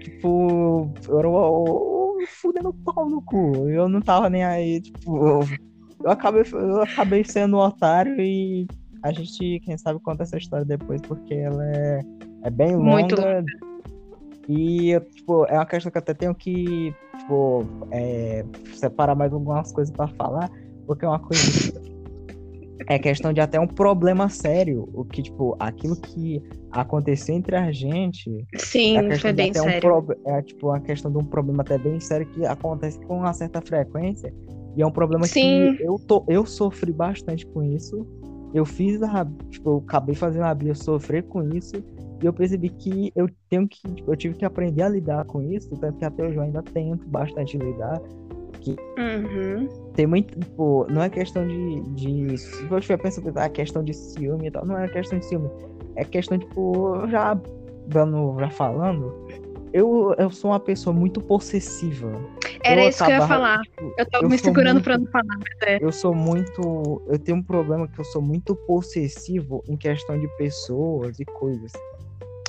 tipo, 0.00 0.90
eu 1.08 1.18
era 1.18 1.28
o 1.30 2.18
fudendo 2.28 2.72
pau 2.84 3.08
no 3.08 3.22
cu. 3.22 3.68
Eu 3.68 3.88
não 3.88 4.00
tava 4.00 4.28
nem 4.28 4.44
aí, 4.44 4.80
tipo, 4.82 5.16
eu, 5.26 5.40
eu 6.04 6.10
acabei, 6.10 6.42
eu 6.52 6.82
acabei 6.82 7.24
sendo 7.24 7.56
um 7.56 7.60
otário 7.60 8.20
e 8.20 8.66
a 9.02 9.12
gente, 9.12 9.60
quem 9.60 9.76
sabe, 9.76 9.98
conta 10.00 10.22
essa 10.22 10.36
história 10.38 10.64
depois, 10.64 11.00
porque 11.02 11.34
ela 11.34 11.64
é, 11.66 12.00
é 12.44 12.50
bem 12.50 12.76
longa. 12.76 12.90
Muito 12.90 13.16
E, 14.48 14.90
eu, 14.90 15.00
tipo, 15.00 15.44
é 15.46 15.54
uma 15.54 15.66
questão 15.66 15.90
que 15.90 15.98
eu 15.98 16.02
até 16.02 16.14
tenho 16.14 16.34
que, 16.34 16.94
tipo, 17.18 17.64
é, 17.90 18.44
separar 18.74 19.14
mais 19.14 19.32
algumas 19.32 19.72
coisas 19.72 19.94
pra 19.94 20.08
falar, 20.08 20.50
porque 20.86 21.04
é 21.04 21.08
uma 21.08 21.18
coisa. 21.18 21.42
É 22.88 22.98
questão 22.98 23.32
de 23.32 23.40
até 23.40 23.60
um 23.60 23.66
problema 23.66 24.28
sério. 24.28 24.88
O 24.92 25.04
que, 25.04 25.22
tipo, 25.22 25.56
aquilo 25.60 25.94
que 25.94 26.42
aconteceu 26.72 27.32
entre 27.34 27.54
a 27.54 27.70
gente 27.70 28.44
Sim, 28.56 28.96
é 28.98 29.18
foi 29.18 29.32
bem 29.32 29.50
até 29.50 29.62
um 29.62 29.66
sério. 29.66 29.80
prob- 29.80 30.16
é 30.26 30.42
tipo 30.42 30.66
uma 30.66 30.80
questão 30.80 31.10
de 31.10 31.16
um 31.16 31.24
problema 31.24 31.62
até 31.62 31.78
bem 31.78 32.00
sério 32.00 32.26
que 32.26 32.44
acontece 32.44 32.98
com 33.06 33.18
uma 33.18 33.32
certa 33.32 33.62
frequência. 33.62 34.34
E 34.76 34.82
é 34.82 34.86
um 34.86 34.90
problema 34.90 35.24
Sim. 35.26 35.76
que 35.76 35.84
eu, 35.84 35.96
tô, 36.08 36.24
eu 36.28 36.44
sofri 36.44 36.92
bastante 36.92 37.46
com 37.46 37.62
isso. 37.62 38.04
Eu 38.54 38.64
fiz 38.64 39.02
a. 39.02 39.26
Tipo, 39.50 39.70
eu 39.70 39.84
acabei 39.86 40.14
fazendo 40.14 40.44
a 40.44 40.54
Bia 40.54 40.74
sofrer 40.74 41.22
com 41.24 41.42
isso. 41.54 41.76
E 42.22 42.26
eu 42.26 42.32
percebi 42.32 42.68
que 42.68 43.12
eu 43.16 43.28
tenho 43.48 43.66
que. 43.66 43.80
tipo, 43.94 44.10
eu 44.12 44.16
tive 44.16 44.34
que 44.36 44.44
aprender 44.44 44.82
a 44.82 44.88
lidar 44.88 45.24
com 45.24 45.42
isso, 45.42 45.70
tanto 45.76 45.98
que 45.98 46.04
até 46.04 46.24
hoje 46.24 46.36
eu 46.36 46.42
ainda 46.42 46.62
tento 46.62 47.06
bastante 47.08 47.58
lidar. 47.58 48.00
Uhum. 48.68 49.68
Tem 49.94 50.06
muito, 50.06 50.38
tipo, 50.38 50.86
não 50.88 51.02
é 51.02 51.10
questão 51.10 51.46
de. 51.46 51.80
de 51.94 52.38
se 52.38 52.64
eu 52.70 52.78
estiver 52.78 52.98
pensando, 52.98 53.32
ah, 53.36 53.48
questão 53.48 53.82
de 53.82 53.92
ciúme 53.92 54.46
e 54.46 54.50
tal, 54.50 54.64
não 54.64 54.78
é 54.78 54.88
questão 54.88 55.18
de 55.18 55.24
ciúme. 55.26 55.50
É 55.96 56.04
questão, 56.04 56.38
tipo, 56.38 57.06
já 57.08 57.38
dando, 57.88 58.38
já 58.38 58.50
falando, 58.50 59.26
eu, 59.72 60.14
eu 60.18 60.30
sou 60.30 60.50
uma 60.50 60.60
pessoa 60.60 60.94
muito 60.94 61.20
possessiva. 61.20 62.12
Era 62.62 62.84
isso 62.84 63.02
acabava, 63.02 63.06
que 63.06 63.12
eu 63.12 63.20
ia 63.20 63.28
falar. 63.28 63.60
Tipo, 63.62 63.94
eu 63.98 64.10
tava 64.10 64.24
eu 64.24 64.28
me 64.28 64.38
segurando 64.38 64.74
muito, 64.74 64.84
pra 64.84 64.98
não 64.98 65.06
falar, 65.06 65.38
é. 65.62 65.78
Eu 65.80 65.92
sou 65.92 66.14
muito. 66.14 67.02
Eu 67.06 67.18
tenho 67.18 67.38
um 67.38 67.42
problema 67.42 67.88
que 67.88 67.98
eu 67.98 68.04
sou 68.04 68.22
muito 68.22 68.54
possessivo 68.54 69.62
em 69.68 69.76
questão 69.76 70.18
de 70.18 70.28
pessoas 70.36 71.18
e 71.18 71.24
coisas. 71.24 71.72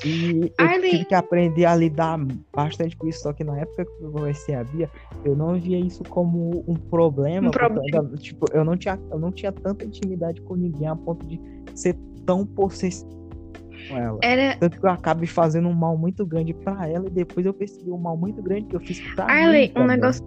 E 0.06 0.52
eu 0.60 0.82
tive 0.82 1.06
que 1.06 1.16
aprender 1.16 1.64
a 1.64 1.74
lidar 1.76 2.20
bastante 2.54 2.96
com 2.98 3.08
isso, 3.08 3.22
só 3.22 3.32
que 3.32 3.44
na 3.44 3.58
época 3.58 3.86
que 3.86 4.04
eu 4.04 4.12
comecei 4.12 4.54
a 4.54 4.64
Bia, 4.64 4.92
eu 5.24 5.34
não 5.34 5.58
via 5.58 5.80
isso 5.80 6.04
como 6.04 6.64
um 6.68 6.76
problema. 6.76 7.48
Um 7.48 7.52
problema. 7.52 8.10
tipo, 8.18 8.46
eu 8.54 8.66
não, 8.66 8.76
tinha, 8.76 9.00
eu 9.10 9.18
não 9.18 9.32
tinha 9.32 9.52
tanta 9.54 9.86
intimidade 9.86 10.42
com 10.42 10.56
ninguém 10.56 10.88
a 10.88 10.96
ponto 10.96 11.26
de 11.26 11.40
ser 11.74 11.96
tão 12.26 12.46
possessivo 12.46 13.23
com 13.88 13.98
ela. 13.98 14.20
Era... 14.22 14.58
Tanto 14.58 14.80
que 14.80 14.86
eu 14.86 14.90
acabei 14.90 15.28
fazendo 15.28 15.68
um 15.68 15.74
mal 15.74 15.98
muito 15.98 16.26
grande 16.26 16.54
para 16.54 16.88
ela 16.88 17.08
e 17.08 17.12
depois 17.12 17.46
eu 17.46 17.54
percebi 17.54 17.92
um 17.92 17.98
mal 17.98 18.18
muito 18.18 18.42
grande 18.42 18.66
que 18.66 18.76
eu 18.76 18.80
fiz 18.80 19.00
pra 19.16 19.26
Arley, 19.26 19.72
mim. 19.76 19.82
Um 19.82 19.86
negócio, 19.86 20.24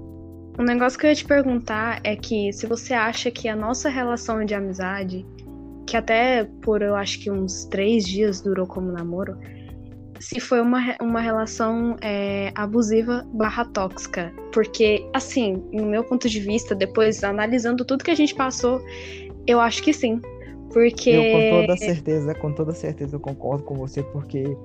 um 0.58 0.64
negócio 0.64 0.98
que 0.98 1.06
eu 1.06 1.10
ia 1.10 1.16
te 1.16 1.24
perguntar 1.24 2.00
é 2.04 2.16
que 2.16 2.52
se 2.52 2.66
você 2.66 2.94
acha 2.94 3.30
que 3.30 3.48
a 3.48 3.56
nossa 3.56 3.88
relação 3.88 4.44
de 4.44 4.54
amizade, 4.54 5.26
que 5.86 5.96
até 5.96 6.44
por 6.62 6.82
eu 6.82 6.96
acho 6.96 7.20
que 7.20 7.30
uns 7.30 7.64
três 7.66 8.04
dias 8.04 8.40
durou 8.40 8.66
como 8.66 8.90
namoro, 8.90 9.36
se 10.20 10.40
foi 10.40 10.60
uma, 10.60 10.96
uma 11.00 11.20
relação 11.20 11.96
é, 12.00 12.52
abusiva 12.54 13.26
barra 13.32 13.64
tóxica. 13.66 14.32
Porque, 14.52 15.06
assim, 15.14 15.62
no 15.72 15.86
meu 15.86 16.04
ponto 16.04 16.28
de 16.28 16.40
vista, 16.40 16.74
depois 16.74 17.22
analisando 17.22 17.84
tudo 17.84 18.04
que 18.04 18.10
a 18.10 18.14
gente 18.14 18.34
passou, 18.34 18.80
eu 19.46 19.60
acho 19.60 19.82
que 19.82 19.92
sim. 19.92 20.20
Porque. 20.72 21.10
Eu 21.10 21.32
com 21.32 21.60
toda 21.60 21.76
certeza, 21.76 22.34
com 22.34 22.52
toda 22.52 22.72
certeza 22.72 23.16
eu 23.16 23.20
concordo 23.20 23.64
com 23.64 23.74
você, 23.74 24.02
porque 24.02 24.56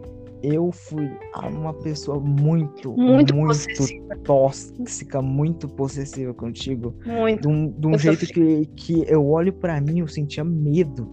eu 0.44 0.72
fui 0.72 1.10
uma 1.52 1.73
pessoa 1.73 2.19
muito, 2.19 2.94
muito, 2.94 3.36
muito 3.36 3.68
tóxica, 4.23 5.22
muito 5.22 5.68
possessiva 5.68 6.34
contigo. 6.34 6.95
Muito. 7.06 7.41
De 7.41 7.48
um, 7.48 7.69
de 7.69 7.88
um 7.88 7.98
jeito 7.98 8.26
que, 8.26 8.65
que 8.76 9.06
eu 9.07 9.26
olho 9.28 9.53
para 9.53 9.80
mim, 9.80 9.99
eu 9.99 10.07
sentia 10.07 10.44
medo 10.44 11.07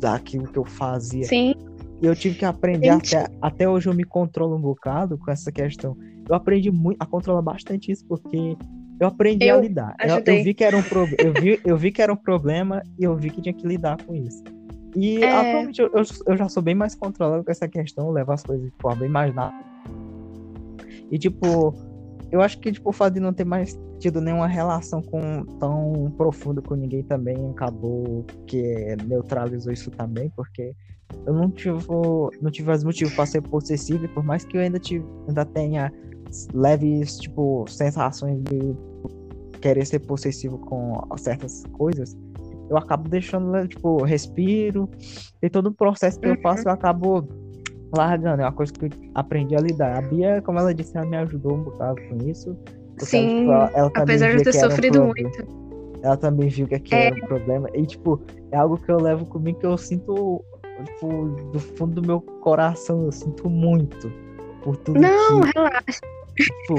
daquilo 0.00 0.48
que 0.48 0.58
eu 0.58 0.64
fazia. 0.64 1.24
Sim. 1.24 1.54
E 2.00 2.06
eu 2.06 2.16
tive 2.16 2.36
que 2.36 2.44
aprender 2.44 2.88
até, 2.88 3.28
até 3.40 3.68
hoje 3.68 3.88
eu 3.88 3.94
me 3.94 4.02
controlo 4.02 4.56
um 4.56 4.60
bocado 4.60 5.16
com 5.16 5.30
essa 5.30 5.52
questão. 5.52 5.96
Eu 6.28 6.34
aprendi 6.34 6.70
muito 6.70 7.00
a 7.00 7.06
controlar 7.06 7.42
bastante 7.42 7.92
isso 7.92 8.04
porque 8.06 8.56
eu 9.02 9.08
aprendi 9.08 9.46
eu 9.46 9.58
a 9.58 9.60
lidar. 9.60 9.96
Eu, 10.00 10.22
eu, 10.24 10.44
vi 10.44 10.54
que 10.54 10.62
era 10.62 10.76
um 10.76 10.82
pro... 10.82 11.08
eu, 11.18 11.32
vi, 11.32 11.60
eu 11.64 11.76
vi 11.76 11.90
que 11.90 12.00
era 12.00 12.12
um 12.12 12.16
problema 12.16 12.82
e 12.96 13.02
eu 13.02 13.16
vi 13.16 13.30
que 13.30 13.42
tinha 13.42 13.52
que 13.52 13.66
lidar 13.66 14.00
com 14.04 14.14
isso. 14.14 14.44
E 14.94 15.24
é... 15.24 15.32
atualmente 15.32 15.82
eu, 15.82 15.90
eu, 15.92 16.36
já 16.36 16.48
sou 16.48 16.62
bem 16.62 16.76
mais 16.76 16.94
controlado 16.94 17.42
com 17.42 17.50
essa 17.50 17.66
questão, 17.66 18.10
levo 18.10 18.30
as 18.30 18.44
coisas 18.44 18.64
de 18.64 18.72
forma 18.80 19.00
bem 19.00 19.08
mais 19.08 19.34
nada. 19.34 19.56
E 21.10 21.18
tipo, 21.18 21.74
eu 22.30 22.40
acho 22.40 22.60
que 22.60 22.70
tipo, 22.70 22.90
o 22.90 22.92
fato 22.92 23.14
de 23.14 23.20
não 23.20 23.32
ter 23.32 23.44
mais 23.44 23.76
tido 23.98 24.20
nenhuma 24.20 24.46
relação 24.46 25.02
com, 25.02 25.44
tão 25.58 26.14
profunda 26.16 26.62
com 26.62 26.76
ninguém 26.76 27.02
também 27.02 27.36
acabou 27.50 28.24
que 28.46 28.94
neutralizou 29.04 29.72
isso 29.72 29.90
também, 29.90 30.30
porque 30.36 30.76
eu 31.26 31.34
não 31.34 31.50
tive, 31.50 31.76
não 32.40 32.50
tive 32.52 32.68
mais 32.68 32.84
motivo 32.84 33.12
para 33.16 33.26
ser 33.26 33.42
possessivo, 33.42 34.04
e 34.04 34.08
por 34.08 34.22
mais 34.22 34.44
que 34.44 34.56
eu 34.56 34.60
ainda, 34.60 34.78
tive, 34.78 35.04
ainda 35.26 35.44
tenha 35.44 35.92
leves, 36.54 37.18
tipo, 37.18 37.64
sensações 37.68 38.40
de 38.44 38.74
querer 39.62 39.86
ser 39.86 40.00
possessivo 40.00 40.58
com 40.58 41.00
certas 41.16 41.62
coisas, 41.72 42.16
eu 42.68 42.76
acabo 42.76 43.08
deixando, 43.08 43.50
né, 43.50 43.66
tipo, 43.66 44.02
respiro, 44.02 44.88
e 45.40 45.48
todo 45.48 45.66
o 45.68 45.72
processo 45.72 46.18
que 46.20 46.26
eu 46.26 46.32
uhum. 46.32 46.40
faço 46.42 46.68
eu 46.68 46.72
acabo 46.72 47.26
largando, 47.96 48.42
é 48.42 48.44
uma 48.44 48.52
coisa 48.52 48.72
que 48.72 48.86
eu 48.86 48.90
aprendi 49.14 49.54
a 49.54 49.60
lidar. 49.60 49.98
A 49.98 50.02
Bia, 50.02 50.42
como 50.42 50.58
ela 50.58 50.74
disse, 50.74 50.96
ela 50.96 51.06
me 51.06 51.16
ajudou 51.18 51.54
um 51.54 51.62
bocado 51.62 51.96
com 52.08 52.28
isso. 52.28 52.56
Sim, 52.98 53.46
ela, 53.46 53.70
ela 53.74 53.90
apesar 53.94 54.36
de 54.36 54.44
ter 54.44 54.52
sofrido 54.52 55.02
um 55.02 55.06
muito. 55.06 55.62
Ela 56.02 56.16
também 56.16 56.48
viu 56.48 56.66
que 56.66 56.74
aquilo 56.74 57.00
é. 57.00 57.06
era 57.08 57.16
um 57.16 57.28
problema. 57.28 57.68
E, 57.74 57.86
tipo, 57.86 58.20
é 58.50 58.56
algo 58.56 58.76
que 58.76 58.90
eu 58.90 59.00
levo 59.00 59.24
comigo 59.26 59.58
que 59.60 59.66
eu 59.66 59.78
sinto 59.78 60.42
tipo, 60.84 61.26
do 61.52 61.60
fundo 61.60 62.00
do 62.00 62.06
meu 62.06 62.20
coração, 62.20 63.04
eu 63.04 63.12
sinto 63.12 63.48
muito 63.48 64.10
por 64.62 64.76
tudo 64.78 65.00
Não, 65.00 65.40
que... 65.42 65.50
relaxa. 65.54 66.00
Tipo, 66.34 66.74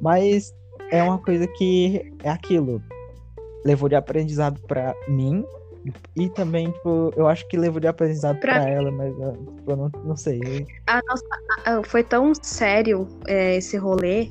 mas 0.00 0.52
é 0.90 1.02
uma 1.02 1.18
coisa 1.18 1.46
que 1.46 2.12
é 2.22 2.30
aquilo. 2.30 2.82
Levou 3.64 3.88
de 3.88 3.94
aprendizado 3.94 4.60
para 4.66 4.94
mim 5.08 5.44
e 6.16 6.28
também, 6.30 6.70
tipo, 6.70 7.12
eu 7.16 7.26
acho 7.26 7.46
que 7.48 7.56
levou 7.56 7.80
de 7.80 7.86
aprendizado 7.86 8.38
para 8.40 8.68
ela, 8.68 8.90
mas 8.90 9.14
tipo, 9.14 9.62
eu 9.66 9.76
não, 9.76 9.90
não 10.04 10.16
sei. 10.16 10.66
A 10.86 11.00
nossa, 11.08 11.82
foi 11.84 12.02
tão 12.02 12.32
sério 12.34 13.06
é, 13.26 13.56
esse 13.56 13.76
rolê 13.76 14.30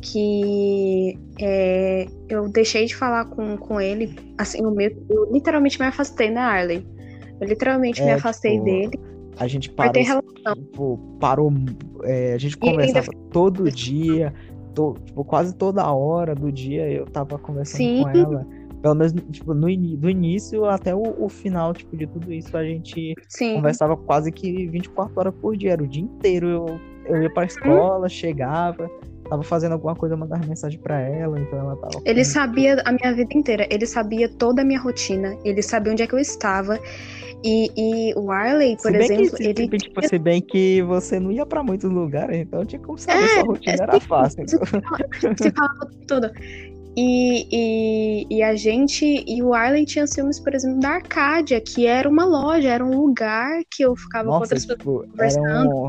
que 0.00 1.18
é, 1.40 2.06
eu 2.28 2.48
deixei 2.48 2.86
de 2.86 2.94
falar 2.94 3.26
com, 3.26 3.56
com 3.56 3.80
ele, 3.80 4.14
assim, 4.38 4.64
o 4.64 4.70
meu, 4.70 4.90
eu 5.10 5.32
literalmente 5.32 5.78
me 5.80 5.86
afastei, 5.86 6.30
né, 6.30 6.40
Arley? 6.40 6.86
Eu 7.40 7.48
literalmente 7.48 8.00
é, 8.02 8.04
me 8.04 8.12
afastei 8.12 8.52
tipo, 8.52 8.64
dele. 8.64 9.00
A 9.38 9.46
gente 9.46 9.70
parou. 9.70 9.92
Tipo, 9.92 10.98
parou. 11.20 11.52
É, 12.02 12.34
a 12.34 12.38
gente 12.38 12.56
conversava 12.56 13.10
ainda... 13.12 13.30
todo 13.30 13.70
dia, 13.70 14.34
to, 14.68 14.96
tipo, 15.04 15.24
quase 15.24 15.54
toda 15.54 15.90
hora 15.92 16.34
do 16.34 16.50
dia 16.50 16.90
eu 16.90 17.06
tava 17.06 17.38
conversando 17.38 17.78
Sim. 17.78 18.02
com 18.02 18.08
ela. 18.10 18.46
Pelo 18.80 18.94
menos, 18.94 19.12
tipo, 19.32 19.54
no 19.54 19.66
do 19.96 20.08
início 20.08 20.64
até 20.64 20.94
o, 20.94 21.02
o, 21.18 21.28
final, 21.28 21.74
tipo, 21.74 21.96
de 21.96 22.06
tudo 22.06 22.32
isso, 22.32 22.56
a 22.56 22.64
gente 22.64 23.14
Sim. 23.28 23.56
conversava 23.56 23.96
quase 23.96 24.30
que 24.30 24.68
24 24.68 25.12
horas 25.18 25.34
por 25.34 25.56
dia. 25.56 25.72
Era 25.72 25.82
o 25.82 25.86
dia 25.86 26.02
inteiro. 26.02 26.48
Eu, 26.48 26.80
eu 27.06 27.22
ia 27.22 27.30
pra 27.32 27.42
uhum. 27.42 27.46
escola, 27.46 28.06
hum. 28.06 28.08
chegava, 28.08 28.88
tava 29.28 29.42
fazendo 29.42 29.72
alguma 29.72 29.94
coisa, 29.94 30.14
eu 30.14 30.18
mandava 30.18 30.46
mensagem 30.46 30.78
para 30.78 31.00
ela, 31.00 31.38
então 31.40 31.58
ela 31.58 31.76
tava. 31.76 32.02
Ele 32.04 32.24
sabia 32.24 32.82
a 32.84 32.92
minha 32.92 33.14
vida 33.14 33.36
inteira, 33.36 33.66
ele 33.70 33.86
sabia 33.86 34.28
toda 34.28 34.62
a 34.62 34.64
minha 34.64 34.80
rotina, 34.80 35.36
ele 35.44 35.62
sabia 35.62 35.92
onde 35.92 36.02
é 36.02 36.06
que 36.06 36.14
eu 36.14 36.18
estava. 36.18 36.78
E, 37.44 37.70
e 37.76 38.14
o 38.16 38.30
Arley, 38.32 38.76
por 38.82 38.94
exemplo, 38.94 39.36
que, 39.36 39.44
ele. 39.44 39.68
Tipo, 39.68 40.06
se 40.06 40.18
bem 40.18 40.42
que 40.42 40.82
você 40.82 41.20
não 41.20 41.30
ia 41.30 41.46
para 41.46 41.62
muitos 41.62 41.90
lugares, 41.90 42.36
então 42.36 42.64
tinha 42.64 42.80
como 42.80 42.98
saber 42.98 43.24
é, 43.24 43.28
sua 43.28 43.42
rotina 43.44 43.76
é, 43.76 43.82
era 43.82 44.00
fácil. 44.00 44.42
Então. 44.42 44.60
Você 45.36 45.50
falava 45.52 45.90
tudo. 46.08 46.30
E, 46.96 47.46
e, 47.52 48.26
e, 48.28 48.42
a 48.42 48.56
gente. 48.56 49.24
E 49.24 49.40
o 49.40 49.54
Arley 49.54 49.84
tinha 49.84 50.04
ciúmes, 50.04 50.40
por 50.40 50.52
exemplo, 50.52 50.80
da 50.80 50.94
Arcádia, 50.94 51.60
que 51.60 51.86
era 51.86 52.08
uma 52.08 52.24
loja, 52.24 52.70
era 52.70 52.84
um 52.84 52.98
lugar 52.98 53.60
que 53.70 53.84
eu 53.84 53.94
ficava 53.94 54.24
Nossa, 54.24 54.38
com 54.38 54.42
outras 54.42 54.62
tipo, 54.62 54.76
pessoas 54.76 55.10
conversando. 55.10 55.84
Um, 55.84 55.88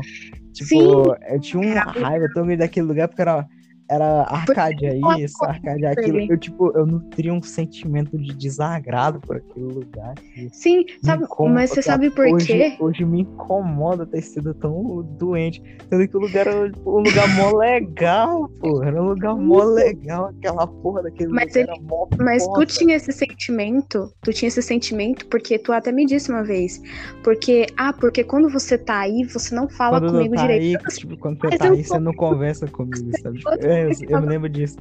tipo, 0.52 0.68
Sim. 0.68 1.14
eu 1.28 1.40
tinha 1.40 1.60
uma 1.60 1.80
raiva 1.80 2.28
tão 2.32 2.44
grande 2.44 2.60
daquele 2.60 2.86
lugar, 2.86 3.08
porque 3.08 3.22
era 3.22 3.44
era 3.90 4.22
Arcádia 4.22 4.94
isso, 5.18 5.44
Arcádia 5.44 5.90
aquilo. 5.90 6.20
Eu, 6.20 6.38
tipo, 6.38 6.70
eu 6.76 6.86
nutria 6.86 7.34
um 7.34 7.42
sentimento 7.42 8.16
de 8.16 8.32
desagrado 8.32 9.20
por 9.20 9.38
aquele 9.38 9.66
lugar. 9.66 10.14
Sim, 10.52 10.84
sabe, 11.02 11.24
mas 11.50 11.70
você 11.70 11.82
sabe 11.82 12.08
por 12.08 12.24
hoje, 12.26 12.46
quê? 12.46 12.76
Hoje 12.78 13.04
me 13.04 13.22
incomoda 13.22 14.06
ter 14.06 14.22
sido 14.22 14.54
tão 14.54 15.02
doente. 15.18 15.60
Sendo 15.88 16.06
que 16.06 16.16
o 16.16 16.20
lugar 16.20 16.46
era 16.46 16.70
tipo, 16.70 16.98
um 16.98 17.02
lugar 17.02 17.28
mó 17.34 17.58
legal, 17.58 18.48
pô. 18.60 18.80
Era 18.84 19.02
um 19.02 19.08
lugar 19.08 19.34
mó 19.34 19.64
legal, 19.64 20.26
aquela 20.26 20.68
porra 20.68 21.02
daquele 21.02 21.32
mas 21.32 21.52
lugar. 21.56 21.74
Ele, 21.74 21.82
mó 21.82 22.08
mas 22.20 22.46
tu 22.46 22.64
tinha 22.64 22.94
esse 22.94 23.10
sentimento, 23.10 24.12
tu 24.22 24.32
tinha 24.32 24.46
esse 24.46 24.62
sentimento 24.62 25.26
porque 25.26 25.58
tu 25.58 25.72
até 25.72 25.90
me 25.90 26.06
disse 26.06 26.30
uma 26.30 26.44
vez. 26.44 26.80
Porque, 27.24 27.66
ah, 27.76 27.92
porque 27.92 28.22
quando 28.22 28.48
você 28.48 28.78
tá 28.78 29.00
aí, 29.00 29.24
você 29.24 29.52
não 29.52 29.68
fala 29.68 29.98
quando 29.98 30.12
comigo 30.12 30.36
tá 30.36 30.42
direito. 30.42 30.78
Aí, 30.78 30.96
tipo, 30.96 31.16
quando 31.16 31.40
você 31.40 31.58
tá 31.58 31.72
aí, 31.72 31.82
você 31.82 31.98
não 31.98 32.12
conversa 32.12 32.68
comigo, 32.68 33.10
sabe? 33.20 33.40
É, 33.60 33.79
eu, 33.82 33.90
eu 34.08 34.20
me 34.20 34.26
lembro 34.26 34.48
disso. 34.48 34.78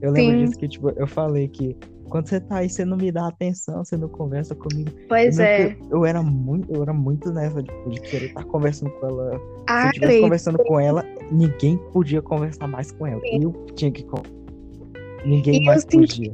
Eu 0.00 0.12
lembro 0.12 0.38
Sim. 0.38 0.44
disso 0.44 0.58
que, 0.58 0.68
tipo, 0.68 0.90
eu 0.90 1.06
falei 1.06 1.48
que 1.48 1.76
quando 2.10 2.26
você 2.26 2.40
tá 2.40 2.56
aí, 2.56 2.68
você 2.68 2.84
não 2.84 2.96
me 2.96 3.10
dá 3.12 3.28
atenção, 3.28 3.84
você 3.84 3.96
não 3.96 4.08
conversa 4.08 4.54
comigo. 4.54 4.90
Pois 5.08 5.38
eu 5.38 5.44
é. 5.44 5.76
Eu, 5.90 6.04
era 6.04 6.22
muito, 6.22 6.70
eu 6.74 6.82
era 6.82 6.92
muito 6.92 7.32
nessa 7.32 7.62
tipo, 7.62 7.90
de 7.90 8.00
querer 8.00 8.26
estar 8.26 8.44
conversando 8.44 8.90
com 8.90 9.06
ela. 9.06 9.40
Ah, 9.68 9.80
Se 9.80 9.86
eu 9.86 9.90
estivesse 9.90 10.20
conversando 10.20 10.58
com 10.64 10.80
ela, 10.80 11.04
ninguém 11.30 11.78
podia 11.92 12.20
conversar 12.20 12.66
mais 12.66 12.90
com 12.90 13.06
ela. 13.06 13.20
Sim. 13.20 13.44
Eu 13.44 13.52
tinha 13.74 13.90
que 13.90 14.04
Ninguém 15.24 15.62
e 15.62 15.64
mais 15.64 15.84
podia. 15.84 16.32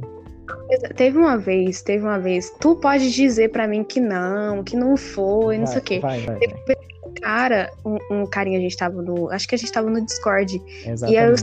Teve 0.95 1.17
uma 1.17 1.37
vez, 1.37 1.81
teve 1.81 2.03
uma 2.03 2.19
vez. 2.19 2.49
Tu 2.59 2.75
pode 2.77 3.11
dizer 3.11 3.51
para 3.51 3.67
mim 3.67 3.83
que 3.83 3.99
não, 3.99 4.63
que 4.63 4.75
não 4.75 4.97
foi, 4.97 5.57
não 5.57 5.65
vai, 5.65 5.73
sei 5.73 5.81
o 5.81 5.83
quê. 5.83 5.99
Vai, 5.99 6.19
vai, 6.21 6.39
teve 6.39 6.55
um 7.05 7.13
cara, 7.21 7.71
um, 7.85 7.97
um 8.11 8.25
carinha, 8.25 8.57
a 8.57 8.61
gente 8.61 8.75
tava 8.75 9.01
no. 9.01 9.29
Acho 9.29 9.47
que 9.47 9.55
a 9.55 9.57
gente 9.57 9.71
tava 9.71 9.89
no 9.89 10.03
Discord. 10.03 10.61
Exatamente. 10.85 11.13
E 11.13 11.17
aí 11.17 11.29
eu, 11.29 11.35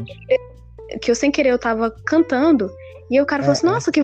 que 1.00 1.10
eu 1.10 1.14
sem 1.14 1.30
querer 1.30 1.50
eu 1.50 1.58
tava 1.58 1.90
cantando, 2.04 2.70
e 3.10 3.16
aí 3.16 3.22
o 3.22 3.26
cara 3.26 3.42
é, 3.42 3.44
falou 3.44 3.52
assim, 3.52 3.66
é. 3.66 3.70
nossa, 3.70 3.92
que 3.92 4.02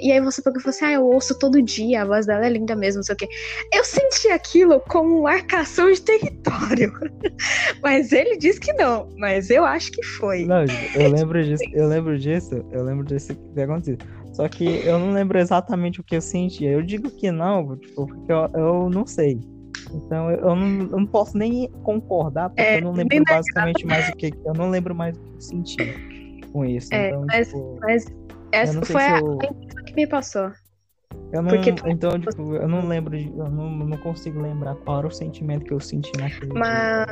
e 0.00 0.10
aí 0.12 0.20
você 0.20 0.42
falou 0.42 0.58
assim, 0.66 0.84
ah, 0.84 0.92
eu 0.92 1.04
ouço 1.06 1.38
todo 1.38 1.62
dia, 1.62 2.02
a 2.02 2.04
voz 2.04 2.26
dela 2.26 2.46
é 2.46 2.48
linda 2.48 2.74
mesmo, 2.74 2.98
não 2.98 3.02
sei 3.02 3.14
o 3.14 3.18
quê. 3.18 3.28
Eu 3.72 3.84
senti 3.84 4.28
aquilo 4.28 4.80
como 4.80 5.22
marcação 5.22 5.92
de 5.92 6.00
território. 6.00 6.92
mas 7.82 8.12
ele 8.12 8.36
disse 8.36 8.58
que 8.60 8.72
não, 8.72 9.08
mas 9.16 9.50
eu 9.50 9.64
acho 9.64 9.92
que 9.92 10.02
foi. 10.02 10.44
Não, 10.44 10.64
eu 10.94 11.10
lembro 11.12 11.42
disso, 11.44 11.62
eu 11.72 11.86
lembro 11.86 12.18
disso, 12.18 12.64
eu 12.72 12.82
lembro 12.82 13.04
disso 13.04 13.34
que 13.34 13.54
ter 13.54 13.62
acontecido. 13.62 14.04
Só 14.32 14.48
que 14.48 14.64
eu 14.86 14.98
não 14.98 15.12
lembro 15.12 15.38
exatamente 15.38 16.00
o 16.00 16.04
que 16.04 16.16
eu 16.16 16.20
senti. 16.20 16.64
Eu 16.64 16.82
digo 16.82 17.10
que 17.10 17.30
não, 17.30 17.76
tipo, 17.76 18.06
porque 18.06 18.32
eu, 18.32 18.50
eu 18.54 18.90
não 18.90 19.06
sei. 19.06 19.40
Então 19.94 20.30
eu 20.30 20.54
não, 20.54 20.80
eu 20.82 20.98
não 20.98 21.06
posso 21.06 21.36
nem 21.36 21.68
concordar, 21.82 22.50
porque 22.50 22.62
é, 22.62 22.76
eu 22.78 22.82
não 22.82 22.92
lembro 22.92 23.24
basicamente 23.28 23.86
mais 23.86 24.08
o 24.08 24.12
que. 24.16 24.32
Eu 24.44 24.54
não 24.54 24.70
lembro 24.70 24.94
mais 24.94 25.16
o 25.16 25.20
que 25.20 25.26
eu 25.36 25.40
senti. 25.40 25.76
com 26.52 26.64
isso. 26.64 26.94
É, 26.94 27.08
então, 27.08 27.24
mas, 27.26 27.46
tipo, 27.48 27.78
mas 27.80 28.06
essa 28.52 28.82
foi 28.82 29.02
a, 29.02 29.10
eu- 29.18 29.38
impressão 29.42 29.84
que 29.84 29.94
me 29.94 30.06
passou. 30.06 30.52
eu 31.32 31.42
não, 31.42 31.48
porque 31.50 31.74
então, 31.86 32.18
tipo, 32.20 32.54
eu 32.54 32.68
não 32.68 32.86
lembro, 32.86 33.16
eu 33.16 33.50
não, 33.50 33.70
não 33.70 33.98
consigo 33.98 34.40
lembrar 34.40 34.74
qual 34.76 34.98
era 34.98 35.06
o 35.06 35.10
sentimento 35.10 35.64
que 35.64 35.72
eu 35.72 35.80
senti 35.80 36.12
naquele 36.18 36.52
dia. 36.52 37.06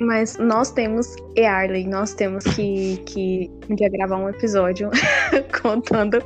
Mas, 0.00 0.36
nós 0.38 0.70
temos, 0.70 1.16
e 1.36 1.44
Arley, 1.44 1.84
nós 1.86 2.14
temos 2.14 2.44
que, 2.44 2.98
que 3.04 3.50
um 3.68 3.74
dia 3.74 3.88
gravar 3.88 4.16
um 4.16 4.28
episódio 4.28 4.90
contando 5.60 6.18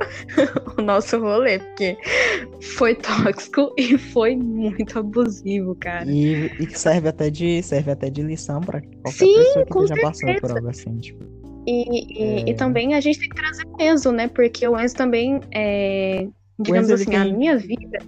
o 0.77 0.81
nosso 0.81 1.19
rolê, 1.19 1.57
porque 1.59 1.97
foi 2.61 2.93
tóxico 2.95 3.73
e 3.77 3.97
foi 3.97 4.35
muito 4.35 4.99
abusivo, 4.99 5.75
cara. 5.75 6.05
E, 6.09 6.51
e 6.59 6.77
serve 6.77 7.09
até 7.09 7.29
de 7.29 7.63
serve 7.63 7.91
até 7.91 8.09
de 8.09 8.21
lição 8.21 8.61
pra 8.61 8.79
qualquer 8.81 9.11
Sim, 9.11 9.35
pessoa 9.35 9.65
que 9.65 9.79
esteja 9.79 10.01
passando 10.01 10.41
por 10.41 10.51
algo 10.51 10.69
assim, 10.69 10.97
tipo. 10.97 11.23
E, 11.65 12.21
e, 12.21 12.23
É. 12.23 12.49
e 12.51 12.53
também 12.55 12.93
a 12.93 13.01
gente 13.01 13.19
tem 13.19 13.29
que 13.29 13.35
trazer 13.35 13.63
o 13.65 13.81
Enzo, 13.81 14.11
né? 14.11 14.27
Porque 14.27 14.67
o 14.67 14.79
Enzo 14.79 14.95
também, 14.95 15.39
é, 15.51 16.27
digamos 16.59 16.89
Enzo, 16.89 17.01
ele 17.03 17.03
assim, 17.03 17.15
a 17.15 17.23
tem- 17.23 17.37
minha 17.37 17.57
vida. 17.57 17.99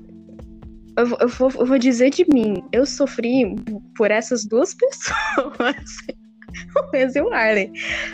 Eu, 0.98 1.06
vou- 1.08 1.18
eu, 1.22 1.28
vou, 1.28 1.52
eu 1.60 1.66
vou 1.66 1.78
dizer 1.78 2.10
de 2.10 2.26
mim, 2.32 2.64
eu 2.72 2.86
sofri 2.86 3.56
por 3.98 4.12
essas 4.12 4.46
duas 4.46 4.74
pessoas, 4.80 5.98
o 6.94 6.96
Enzo 6.96 7.18
e 7.18 7.22
o 7.22 7.34
Arlen. 7.34 7.72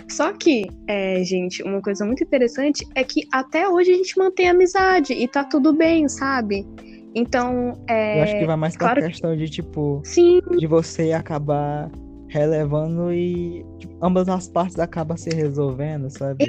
Só 0.09 0.33
que, 0.33 0.65
é, 0.87 1.23
gente, 1.23 1.61
uma 1.63 1.81
coisa 1.81 2.03
muito 2.05 2.23
interessante 2.23 2.85
é 2.95 3.03
que 3.03 3.27
até 3.31 3.67
hoje 3.69 3.91
a 3.91 3.95
gente 3.95 4.17
mantém 4.17 4.49
amizade 4.49 5.13
e 5.13 5.27
tá 5.27 5.43
tudo 5.43 5.73
bem, 5.73 6.07
sabe? 6.09 6.65
Então, 7.13 7.73
é, 7.89 8.17
eu 8.17 8.23
acho 8.23 8.37
que 8.37 8.45
vai 8.45 8.55
mais 8.55 8.75
pra 8.75 8.87
claro 8.87 9.01
que- 9.01 9.07
questão 9.09 9.35
de, 9.35 9.49
tipo, 9.49 10.01
sim, 10.05 10.39
de 10.57 10.65
você 10.65 11.11
acabar 11.11 11.91
relevando 12.29 13.11
e 13.11 13.65
tipo, 13.77 13.93
ambas 14.03 14.27
as 14.29 14.47
partes 14.47 14.79
acabam 14.79 15.17
se 15.17 15.29
resolvendo, 15.29 16.09
sabe? 16.09 16.45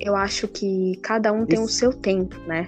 eu 0.00 0.16
acho 0.16 0.48
que 0.48 0.98
cada 1.02 1.32
um 1.32 1.46
tem 1.46 1.60
o 1.60 1.66
Isso. 1.66 1.74
seu 1.74 1.92
tempo, 1.92 2.36
né? 2.46 2.66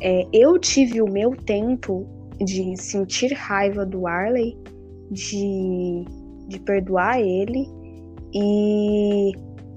É, 0.00 0.26
eu 0.32 0.58
tive 0.58 1.00
o 1.00 1.10
meu 1.10 1.30
tempo 1.36 2.06
de 2.38 2.76
sentir 2.76 3.32
raiva 3.32 3.86
do 3.86 4.06
Arley, 4.06 4.58
de, 5.10 6.04
de 6.48 6.60
perdoar 6.60 7.20
ele 7.20 7.66
e, 8.32 9.32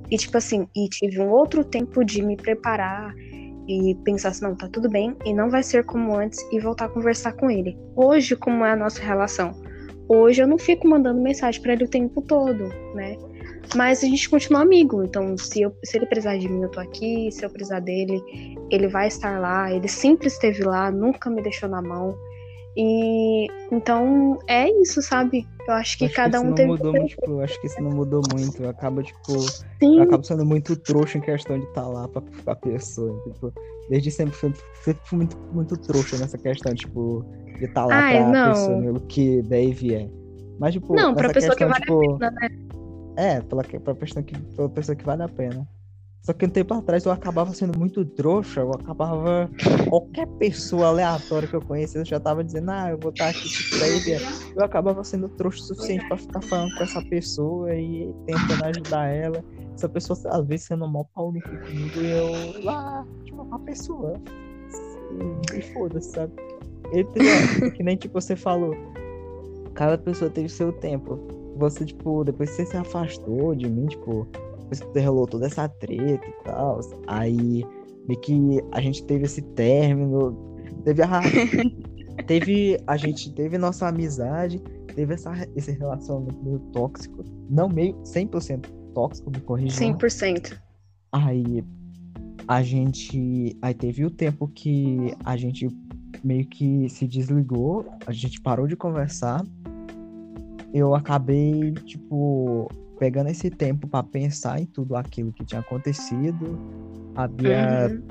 e 0.10 0.18
tipo 0.18 0.38
assim, 0.38 0.68
e 0.76 0.89
tive 0.89 1.22
um 1.22 1.30
outro 1.30 1.64
tempo 1.64 2.03
de 2.03 2.22
me 2.23 2.35
preparar 2.35 3.14
e 3.68 3.95
pensar 4.03 4.30
assim, 4.30 4.45
não, 4.45 4.56
tá 4.56 4.68
tudo 4.69 4.89
bem 4.89 5.15
e 5.26 5.34
não 5.34 5.49
vai 5.49 5.61
ser 5.61 5.84
como 5.85 6.15
antes 6.15 6.39
e 6.52 6.60
voltar 6.60 6.85
a 6.85 6.89
conversar 6.89 7.34
com 7.34 7.52
ele. 7.52 7.77
Hoje, 7.95 8.35
como 8.35 8.65
é 8.65 8.72
a 8.72 8.76
nossa 8.76 9.02
relação? 9.02 9.53
Hoje 10.10 10.41
eu 10.41 10.48
não 10.48 10.57
fico 10.57 10.88
mandando 10.88 11.22
mensagem 11.22 11.61
pra 11.61 11.73
ele 11.73 11.84
o 11.84 11.89
tempo 11.89 12.22
todo, 12.22 12.69
né? 12.95 13.18
Mas 13.76 14.03
a 14.03 14.07
gente 14.07 14.30
continua 14.30 14.61
amigo, 14.61 15.03
então 15.03 15.38
se, 15.38 15.61
eu, 15.61 15.76
se 15.84 15.98
ele 15.98 16.06
precisar 16.06 16.38
de 16.38 16.48
mim, 16.48 16.64
eu 16.64 16.69
tô 16.69 16.80
aqui, 16.80 17.30
se 17.31 17.45
eu 17.45 17.49
precisar 17.49 17.80
dele, 17.80 18.22
ele 18.72 18.88
vai 18.88 19.07
estar 19.07 19.39
lá, 19.39 19.72
ele 19.72 19.88
sempre 19.88 20.27
esteve 20.27 20.64
lá, 20.64 20.89
nunca 20.89 21.30
me 21.30 21.41
deixou 21.41 21.68
na 21.68 21.81
mão. 21.81 22.18
E 22.80 23.48
então 23.72 24.38
é 24.48 24.69
isso, 24.81 25.02
sabe? 25.02 25.48
Eu 25.68 25.73
acho 25.73 25.98
que 25.98 26.06
Acho 26.06 26.14
cada 26.14 26.38
isso 26.38 26.48
um 26.48 26.53
teve 26.53 26.68
mudou 26.68 26.94
muito, 26.94 27.07
tipo, 27.10 27.31
eu 27.31 27.41
acho 27.41 27.60
que 27.60 27.68
isso 27.68 27.81
não 27.81 27.89
mudou 27.89 28.22
muito. 28.30 28.61
Eu 28.61 28.69
acabo, 28.69 29.02
tipo, 29.02 29.34
Sim, 29.80 29.98
eu 29.98 30.03
acabo 30.03 30.23
sendo 30.23 30.45
muito 30.45 30.76
trouxa 30.76 31.18
em 31.18 31.22
questão 31.22 31.60
de 31.60 31.65
estar 31.65 31.88
lá 31.88 32.07
pra, 32.07 32.22
pra 32.22 32.56
pessoa. 32.56 33.19
Tipo, 33.23 33.52
desde 33.89 34.11
sempre 34.11 34.35
fui, 34.35 34.53
sempre 34.84 35.02
fui 35.06 35.18
muito, 35.18 35.38
muito 35.52 35.76
trouxa 35.76 36.18
nessa 36.18 36.38
questão, 36.38 36.73
tipo, 36.76 37.26
de 37.57 37.65
estar 37.65 37.85
lá 37.88 37.98
Ai, 37.98 38.14
pra 38.14 38.31
não. 38.31 38.53
pessoa, 38.53 38.91
o 38.91 38.99
que 39.07 39.41
Dave 39.41 39.95
é. 39.95 40.10
Mas, 40.60 40.73
tipo, 40.73 40.95
não, 40.95 41.15
pra 41.15 41.34
pessoa 41.34 41.56
que 41.56 41.65
questão, 41.65 41.69
vale 41.69 41.81
tipo, 41.81 42.23
a 42.23 42.31
pena, 42.31 42.31
né? 42.41 42.66
É, 43.18 43.41
pela, 43.41 43.64
pra 43.64 43.95
pessoa 43.95 44.23
que, 44.23 44.38
pela 44.38 44.69
pessoa 44.69 44.95
que 44.95 45.03
vale 45.03 45.23
a 45.23 45.27
pena. 45.27 45.68
Só 46.22 46.34
que 46.34 46.45
um 46.45 46.49
tempo 46.49 46.73
atrás 46.73 47.06
eu 47.06 47.11
acabava 47.11 47.53
sendo 47.53 47.80
muito 47.80 48.06
trouxa, 48.06 48.60
eu 48.60 48.72
acabava. 48.72 49.49
Qualquer 49.89 50.27
pessoa 50.38 50.88
aleatória 50.88 51.48
que 51.48 51.56
eu 51.56 51.61
conhecesse, 51.61 51.99
eu 51.99 52.06
já 52.06 52.19
tava 52.19 52.44
dizendo, 52.44 52.69
ah, 52.69 52.89
eu 52.91 52.98
vou 52.99 53.11
estar 53.11 53.30
aqui 53.30 53.48
tipo. 53.48 53.76
Eu 54.56 54.64
acabava 54.64 55.03
sendo 55.03 55.30
trouxa 55.30 55.60
o 55.60 55.64
suficiente 55.68 56.07
pra 56.07 56.18
ficar 56.18 56.41
falando 56.41 56.76
com 56.76 56.84
essa 56.84 57.02
pessoa 57.03 57.73
e 57.73 58.14
tentando 58.26 58.65
ajudar 58.65 59.07
ela. 59.07 59.44
Essa 59.73 59.89
pessoa, 59.89 60.19
às 60.26 60.45
vezes, 60.45 60.65
sendo 60.68 60.88
mal 60.88 61.10
pau 61.15 61.31
no 61.31 61.41
comigo, 61.41 62.02
e 62.02 62.11
eu 62.11 62.64
lá, 62.64 63.06
tipo, 63.23 63.41
uma 63.41 63.60
pessoa. 63.60 64.14
E, 65.53 65.57
e 65.57 65.61
foda-se, 65.73 66.11
sabe? 66.11 66.34
Entre, 66.94 67.72
que 67.72 67.84
nem 67.84 67.95
tipo 67.95 68.19
você 68.19 68.35
falou, 68.35 68.76
cada 69.73 69.98
pessoa 69.98 70.30
teve 70.30 70.49
seu 70.49 70.73
tempo 70.73 71.36
você, 71.57 71.85
tipo, 71.85 72.23
depois 72.23 72.49
que 72.49 72.55
você 72.57 72.65
se 72.65 72.77
afastou 72.77 73.55
de 73.55 73.69
mim, 73.69 73.88
tipo, 73.88 74.27
depois 74.59 74.79
que 74.79 74.88
você 74.88 75.01
rolou 75.01 75.25
toda 75.25 75.45
essa 75.45 75.67
treta 75.67 76.25
e 76.25 76.43
tal, 76.43 76.79
aí 77.07 77.65
meio 78.07 78.19
que 78.21 78.63
a 78.71 78.81
gente 78.81 79.03
teve 79.03 79.25
esse 79.25 79.41
término, 79.41 80.38
teve 80.84 81.01
a. 81.03 81.21
teve. 82.27 82.77
A 82.88 82.97
gente 82.97 83.34
teve 83.34 83.57
nossa 83.57 83.88
amizade, 83.88 84.59
teve 84.95 85.13
essa, 85.13 85.31
esse 85.55 85.71
relacionamento 85.71 86.41
meio 86.43 86.59
tóxico. 86.71 87.23
Não 87.49 87.69
meio 87.69 87.93
100% 88.03 88.67
tóxico, 88.93 89.31
me 89.31 89.41
corrija. 89.41 89.79
100%. 89.79 90.57
Aí 91.11 91.63
a 92.47 92.61
gente. 92.61 93.57
Aí 93.61 93.73
teve 93.73 94.05
o 94.05 94.11
tempo 94.11 94.47
que 94.47 95.13
a 95.23 95.35
gente 95.35 95.67
meio 96.23 96.45
que 96.47 96.89
se 96.89 97.07
desligou, 97.07 97.85
a 98.05 98.11
gente 98.11 98.41
parou 98.41 98.67
de 98.67 98.75
conversar. 98.75 99.43
Eu 100.78 100.94
acabei, 100.94 101.72
tipo, 101.86 102.70
pegando 102.99 103.32
esse 103.32 103.49
tempo 103.49 103.88
pra 103.88 104.04
pensar 104.04 104.62
em 104.62 104.66
tudo 104.68 104.95
aquilo 104.95 105.32
que 105.34 105.44
tinha 105.44 105.60
acontecido. 105.60 106.60
A 107.16 107.28
Bia, 107.28 107.90
Uhum. 107.90 108.04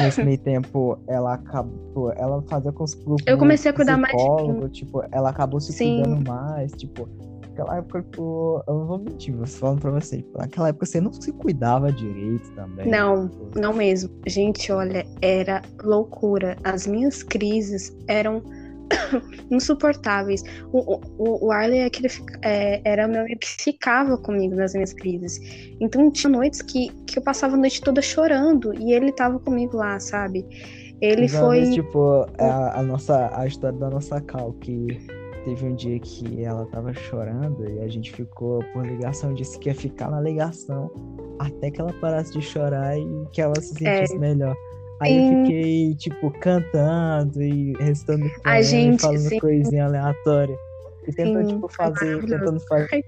nesse 0.00 0.22
meio 0.22 0.38
tempo, 0.38 0.96
ela 1.08 1.34
acabou. 1.34 2.12
Ela 2.12 2.40
fazia 2.42 2.70
com 2.70 2.84
os 2.84 2.94
grupos. 2.94 3.24
Eu 3.26 3.36
comecei 3.36 3.72
a 3.72 3.74
cuidar 3.74 3.96
mais 3.98 4.16
de 4.16 4.30
mim. 4.52 4.68
Tipo, 4.68 5.02
ela 5.10 5.30
acabou 5.30 5.60
se 5.60 5.72
Sim. 5.72 6.02
cuidando 6.04 6.28
mais. 6.28 6.70
Tipo, 6.70 7.08
naquela 7.48 7.78
época, 7.78 8.02
tipo, 8.02 8.62
eu 8.68 8.74
não 8.74 8.86
vou 8.86 8.98
mentir, 9.00 9.34
vou 9.34 9.44
falando 9.48 9.80
pra 9.80 9.90
você. 9.90 10.18
Tipo, 10.18 10.38
naquela 10.38 10.68
época 10.68 10.86
você 10.86 11.00
não 11.00 11.12
se 11.12 11.32
cuidava 11.32 11.90
direito 11.90 12.48
também. 12.52 12.88
Não, 12.88 13.28
tipo, 13.28 13.58
Não 13.58 13.72
mesmo. 13.72 14.08
Gente, 14.24 14.70
olha, 14.70 15.04
era 15.20 15.62
loucura. 15.82 16.56
As 16.62 16.86
minhas 16.86 17.24
crises 17.24 17.92
eram 18.06 18.40
insuportáveis. 19.50 20.42
O, 20.72 21.00
o, 21.18 21.46
o 21.46 21.52
Arley 21.52 21.80
é 21.80 21.84
aquele, 21.86 22.08
é, 22.42 22.80
era 22.84 23.08
meu 23.08 23.22
amigo 23.22 23.40
que 23.40 23.62
ficava 23.62 24.16
comigo 24.18 24.54
nas 24.54 24.74
minhas 24.74 24.92
crises. 24.92 25.38
Então 25.80 26.10
tinha 26.10 26.30
noites 26.30 26.62
que, 26.62 26.90
que 27.06 27.18
eu 27.18 27.22
passava 27.22 27.54
a 27.54 27.58
noite 27.58 27.80
toda 27.80 28.00
chorando 28.02 28.74
e 28.74 28.92
ele 28.92 29.12
tava 29.12 29.38
comigo 29.38 29.76
lá, 29.76 29.98
sabe? 29.98 30.44
Ele 31.00 31.28
foi. 31.28 31.70
tipo, 31.70 32.26
a, 32.38 32.80
a 32.80 32.82
nossa, 32.82 33.30
a 33.36 33.46
história 33.46 33.78
da 33.78 33.90
nossa 33.90 34.20
Cal, 34.20 34.52
que 34.54 34.86
teve 35.44 35.66
um 35.66 35.74
dia 35.74 35.98
que 35.98 36.42
ela 36.42 36.64
tava 36.66 36.94
chorando 36.94 37.68
e 37.68 37.80
a 37.80 37.88
gente 37.88 38.12
ficou 38.12 38.64
por 38.72 38.86
ligação, 38.86 39.34
disse 39.34 39.58
que 39.58 39.68
ia 39.68 39.74
ficar 39.74 40.10
na 40.10 40.20
ligação 40.20 40.90
até 41.38 41.70
que 41.70 41.80
ela 41.80 41.92
parasse 41.94 42.32
de 42.32 42.40
chorar 42.40 42.96
e 42.98 43.06
que 43.32 43.42
ela 43.42 43.54
se 43.60 43.74
sentisse 43.74 44.18
melhor. 44.18 44.56
Aí 45.00 45.16
eu 45.16 45.22
Sim. 45.22 45.36
fiquei, 45.44 45.94
tipo, 45.96 46.30
cantando 46.40 47.42
e 47.42 47.72
recitando 47.74 48.24
com 48.30 48.48
A 48.48 48.62
gente, 48.62 49.00
falando 49.00 49.28
sim. 49.28 49.38
coisinha 49.40 49.84
aleatória. 49.86 50.56
E 51.06 51.12
tentando, 51.12 51.46
tipo, 51.48 51.68
fazer, 51.68 52.20
tentando 52.24 52.60
fazer 52.60 53.04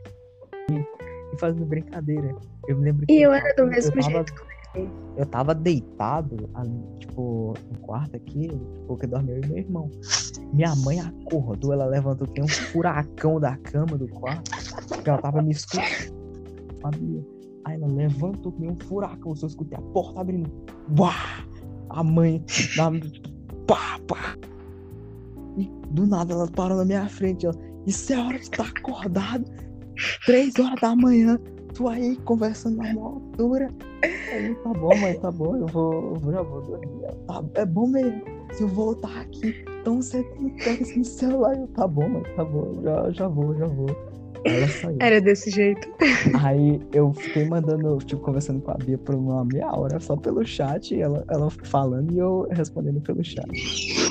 e 0.70 1.36
fazendo 1.38 1.64
brincadeira. 1.66 2.34
Eu 2.68 2.76
me 2.76 2.84
lembro 2.84 3.06
que 3.06 3.12
E 3.14 3.22
eu 3.22 3.30
tava- 3.30 3.42
era 3.46 3.54
do 3.56 3.66
mesmo 3.66 3.90
eu 3.90 4.02
tava 4.02 4.10
jeito 4.10 4.34
com 4.34 4.78
ele. 4.80 4.90
eu 5.16 5.26
tava 5.26 5.54
deitado, 5.54 6.50
ali, 6.54 6.98
tipo, 6.98 7.54
no 7.72 7.78
quarto 7.78 8.16
aqui, 8.16 8.50
porque 8.86 9.06
dormiu 9.06 9.36
eu 9.36 9.42
e 9.44 9.46
meu 9.48 9.56
irmão. 9.58 9.90
Minha 10.52 10.74
mãe 10.76 11.00
acordou, 11.00 11.72
ela 11.72 11.86
levantou, 11.86 12.26
tem 12.26 12.44
um 12.44 12.48
furacão 12.48 13.40
da 13.40 13.56
cama 13.56 13.96
do 13.96 14.08
quarto, 14.08 14.50
porque 14.88 15.08
ela 15.08 15.18
tava 15.18 15.40
me 15.40 15.52
escutando. 15.52 16.14
Sabia? 16.82 17.24
Aí 17.64 17.74
ela 17.80 17.86
levantou, 17.86 18.52
tem 18.52 18.68
um 18.68 18.76
furacão, 18.86 19.32
eu 19.32 19.36
só 19.36 19.46
escutei 19.46 19.78
a 19.78 19.82
porta 19.92 20.20
abrindo. 20.20 20.50
Buá! 20.88 21.14
A 21.97 22.02
mãe, 22.02 22.44
na, 22.77 22.90
pá, 23.66 23.98
pá. 24.06 24.36
E 25.56 25.70
do 25.90 26.06
nada 26.06 26.35
ela 26.35 26.47
parou 26.47 26.77
na 26.77 26.85
minha 26.85 27.09
frente, 27.09 27.47
ela, 27.47 27.55
isso 27.86 28.12
é 28.12 28.18
hora 28.18 28.36
de 28.36 28.44
estar 28.44 28.68
acordado, 28.68 29.47
três 30.27 30.59
horas 30.59 30.78
da 30.78 30.94
manhã, 30.94 31.39
tu 31.73 31.89
aí 31.89 32.14
conversando 32.16 32.77
na 32.77 32.85
maior 32.93 33.14
altura. 33.14 33.74
Aí, 34.02 34.55
tá 34.56 34.74
bom, 34.74 34.94
mãe, 34.98 35.18
tá 35.20 35.31
bom, 35.31 35.56
eu 35.56 35.66
vou, 35.68 36.20
eu 36.23 36.32
já 36.32 36.43
vou 36.43 36.60
dormir. 36.60 37.06
Tá, 37.27 37.43
é 37.55 37.64
bom 37.64 37.86
mesmo. 37.86 38.23
Se 38.52 38.62
eu 38.62 38.68
voltar 38.68 39.23
aqui, 39.23 39.64
então 39.81 40.02
você 40.02 40.23
tem 40.23 40.51
que 40.51 40.64
pegar 40.64 40.82
esse 40.82 41.02
celular. 41.02 41.56
Eu, 41.56 41.66
tá 41.68 41.89
bom, 41.89 42.10
mãe, 42.10 42.23
tá 42.36 42.44
bom, 42.44 42.82
já, 42.82 43.10
já 43.10 43.28
vou, 43.28 43.56
já 43.56 43.66
vou. 43.66 43.86
Ela 44.47 44.68
saiu. 44.68 44.97
Era 45.01 45.20
desse 45.20 45.51
jeito. 45.51 45.89
Aí 46.43 46.81
eu 46.93 47.12
fiquei 47.12 47.44
mandando, 47.44 47.98
tipo, 47.98 48.23
conversando 48.23 48.60
com 48.60 48.70
a 48.70 48.74
Bia 48.74 48.97
por 48.98 49.14
uma 49.14 49.44
meia 49.44 49.70
hora, 49.73 49.98
só 50.01 50.16
pelo 50.16 50.44
chat, 50.44 50.98
ela, 51.01 51.24
ela 51.28 51.51
falando 51.51 52.12
e 52.12 52.18
eu 52.18 52.47
respondendo 52.51 53.01
pelo 53.01 53.23
chat. 53.24 53.47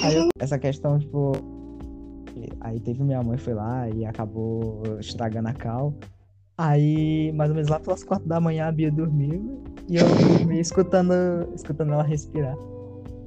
Aí 0.04 0.16
eu- 0.16 0.30
essa 0.40 0.60
questão, 0.60 1.00
tipo. 1.00 1.32
Aí 2.60 2.80
teve 2.80 3.02
minha 3.04 3.22
mãe 3.24 3.38
foi 3.38 3.54
lá 3.54 3.90
e 3.90 4.06
acabou 4.06 4.84
estragando 5.00 5.48
a 5.48 5.54
cal. 5.54 5.94
Aí, 6.58 7.32
mais 7.34 7.50
ou 7.50 7.56
menos 7.56 7.70
lá 7.70 7.80
pelas 7.80 8.04
quatro 8.04 8.28
da 8.28 8.40
manhã, 8.40 8.68
a 8.68 8.72
Bia 8.72 8.92
dormiu 8.92 9.62
e 9.90 9.98
eu 9.98 10.06
dormi 10.38 10.60
escutando, 10.60 11.14
escutando 11.54 11.94
ela 11.94 12.04
respirar. 12.04 12.56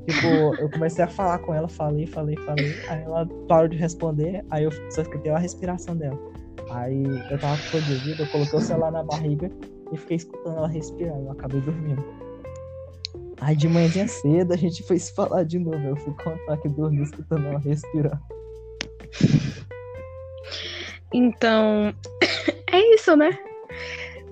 Tipo, 0.07 0.55
eu 0.59 0.71
comecei 0.71 1.05
a 1.05 1.09
falar 1.09 1.39
com 1.41 1.53
ela, 1.55 1.69
falei, 1.69 2.07
falei, 2.07 2.37
falei. 2.39 2.75
Aí 2.89 3.03
ela 3.03 3.27
parou 3.47 3.69
de 3.69 3.77
responder, 3.77 4.43
aí 4.51 4.65
eu 4.65 4.71
só 4.91 5.03
escutei 5.03 5.31
a 5.31 5.39
respiração 5.39 5.95
dela. 5.95 6.19
Aí 6.71 7.05
eu 7.31 7.39
tava 7.39 7.57
com 7.71 7.81
de 7.81 7.93
ouvido, 7.93 8.23
eu 8.23 8.27
coloquei 8.29 8.59
o 8.59 8.63
celular 8.63 8.91
na 8.91 9.03
barriga 9.03 9.51
e 9.93 9.97
fiquei 9.97 10.17
escutando 10.17 10.59
ela 10.59 10.69
respirar. 10.69 11.17
Eu 11.17 11.31
acabei 11.31 11.61
dormindo. 11.61 12.05
Aí 13.41 13.55
de 13.55 13.69
manhãzinha 13.69 14.09
cedo 14.09 14.53
a 14.53 14.57
gente 14.57 14.83
foi 14.83 14.99
se 14.99 15.15
falar 15.15 15.45
de 15.45 15.59
novo. 15.59 15.79
Eu 15.79 15.97
fui 15.97 16.13
contar 16.15 16.57
que 16.59 16.69
dormi 16.69 17.03
escutando 17.03 17.47
ela 17.47 17.59
respirar. 17.59 18.21
Então, 21.13 21.95
é 22.73 22.95
isso, 22.95 23.17
né? 23.17 23.31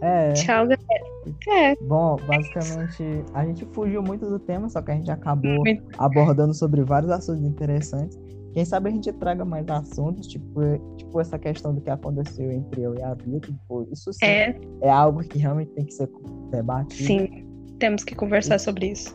É. 0.00 0.32
Tchau, 0.34 0.66
galera. 0.66 1.16
É. 1.48 1.74
Bom, 1.76 2.16
basicamente, 2.26 3.24
a 3.34 3.44
gente 3.44 3.64
fugiu 3.72 4.02
muito 4.02 4.28
do 4.28 4.38
tema, 4.38 4.68
só 4.68 4.82
que 4.82 4.90
a 4.90 4.94
gente 4.94 5.10
acabou 5.10 5.62
abordando 5.98 6.54
sobre 6.54 6.82
vários 6.82 7.10
assuntos 7.10 7.42
interessantes. 7.44 8.18
Quem 8.56 8.64
sabe 8.64 8.88
a 8.88 8.90
gente 8.90 9.12
traga 9.12 9.44
mais 9.44 9.68
assuntos, 9.68 10.26
tipo, 10.26 10.62
tipo 10.96 11.20
essa 11.20 11.38
questão 11.38 11.74
do 11.74 11.80
que 11.82 11.90
aconteceu 11.90 12.50
entre 12.50 12.80
eu 12.80 12.94
e 12.94 13.02
a 13.02 13.14
Bia, 13.14 13.38
tipo, 13.38 13.86
isso 13.92 14.10
sim 14.14 14.24
é. 14.24 14.58
é 14.80 14.88
algo 14.88 15.20
que 15.20 15.36
realmente 15.38 15.72
tem 15.72 15.84
que 15.84 15.92
ser 15.92 16.08
debatido. 16.50 17.04
Sim, 17.04 17.46
temos 17.78 18.02
que 18.02 18.14
conversar 18.14 18.56
e... 18.56 18.58
sobre 18.58 18.86
isso. 18.86 19.14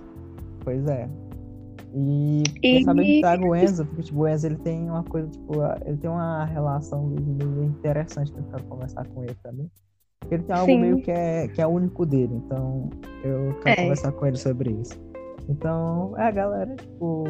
Pois 0.59 0.85
é. 0.85 1.09
E, 1.91 2.43
e... 2.43 2.59
quem 2.59 2.83
sabe 2.83 3.01
a 3.01 3.03
gente 3.03 3.21
traga 3.21 3.43
o 3.43 3.55
Enzo, 3.55 3.83
porque 3.87 4.03
tipo, 4.03 4.19
o 4.19 4.27
Enzo 4.27 4.45
ele 4.45 4.57
tem 4.57 4.87
uma 4.87 5.03
coisa, 5.03 5.27
tipo, 5.27 5.53
ele 5.87 5.97
tem 5.97 6.09
uma 6.11 6.45
relação 6.45 7.07
meio 7.07 7.63
interessante 7.63 8.31
que 8.31 8.37
eu 8.37 8.43
quero 8.43 8.63
conversar 8.65 9.07
com 9.07 9.23
ele 9.23 9.35
também. 9.41 9.71
Ele 10.29 10.43
tem 10.43 10.55
algo 10.55 10.71
Sim. 10.71 10.79
meio 10.79 11.01
que 11.01 11.09
é, 11.09 11.47
que 11.47 11.59
é 11.59 11.65
único 11.65 12.05
dele, 12.05 12.35
então 12.45 12.91
eu 13.23 13.55
quero 13.63 13.69
é. 13.69 13.83
conversar 13.85 14.11
com 14.11 14.23
ele 14.23 14.37
sobre 14.37 14.69
isso. 14.69 15.01
Então, 15.49 16.15
é, 16.19 16.31
galera, 16.31 16.75
tipo, 16.75 17.23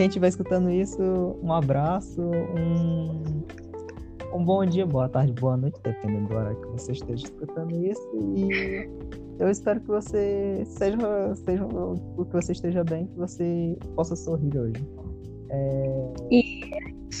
quem 0.00 0.06
estiver 0.06 0.28
escutando 0.28 0.70
isso, 0.70 1.02
um 1.42 1.52
abraço, 1.52 2.22
um, 2.22 3.22
um 4.32 4.42
bom 4.42 4.64
dia, 4.64 4.86
boa 4.86 5.10
tarde, 5.10 5.30
boa 5.34 5.58
noite, 5.58 5.78
dependendo 5.84 6.26
do 6.26 6.34
horário 6.36 6.58
que 6.58 6.68
você 6.68 6.92
esteja 6.92 7.26
escutando 7.26 7.84
isso. 7.84 8.00
E 8.34 8.88
eu 9.38 9.50
espero 9.50 9.78
que 9.78 9.88
você 9.88 10.64
seja, 10.64 11.34
seja 11.44 11.66
que 11.66 12.32
você 12.32 12.52
esteja 12.52 12.82
bem, 12.82 13.08
que 13.08 13.18
você 13.18 13.76
possa 13.94 14.16
sorrir 14.16 14.56
hoje. 14.56 14.88
É... 15.50 16.12
E... 16.30 16.64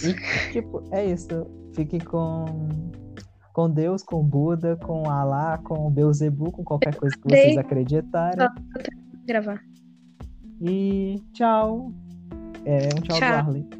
e 0.02 0.50
tipo, 0.50 0.82
é 0.90 1.04
isso. 1.04 1.46
Fique 1.74 2.02
com 2.02 2.46
com 3.52 3.68
Deus, 3.68 4.02
com 4.02 4.24
Buda, 4.24 4.76
com 4.76 5.10
Alá, 5.10 5.58
com 5.58 5.90
Beuzebu, 5.90 6.50
com 6.50 6.64
qualquer 6.64 6.94
coisa 6.94 7.14
que 7.14 7.28
vocês 7.28 7.58
acreditarem. 7.58 8.48
gravar. 9.26 9.60
E 10.62 11.22
tchau. 11.34 11.92
É 12.64 12.94
um 12.94 13.00
tchau, 13.00 13.18
tchau. 13.18 13.28
Arley. 13.28 13.79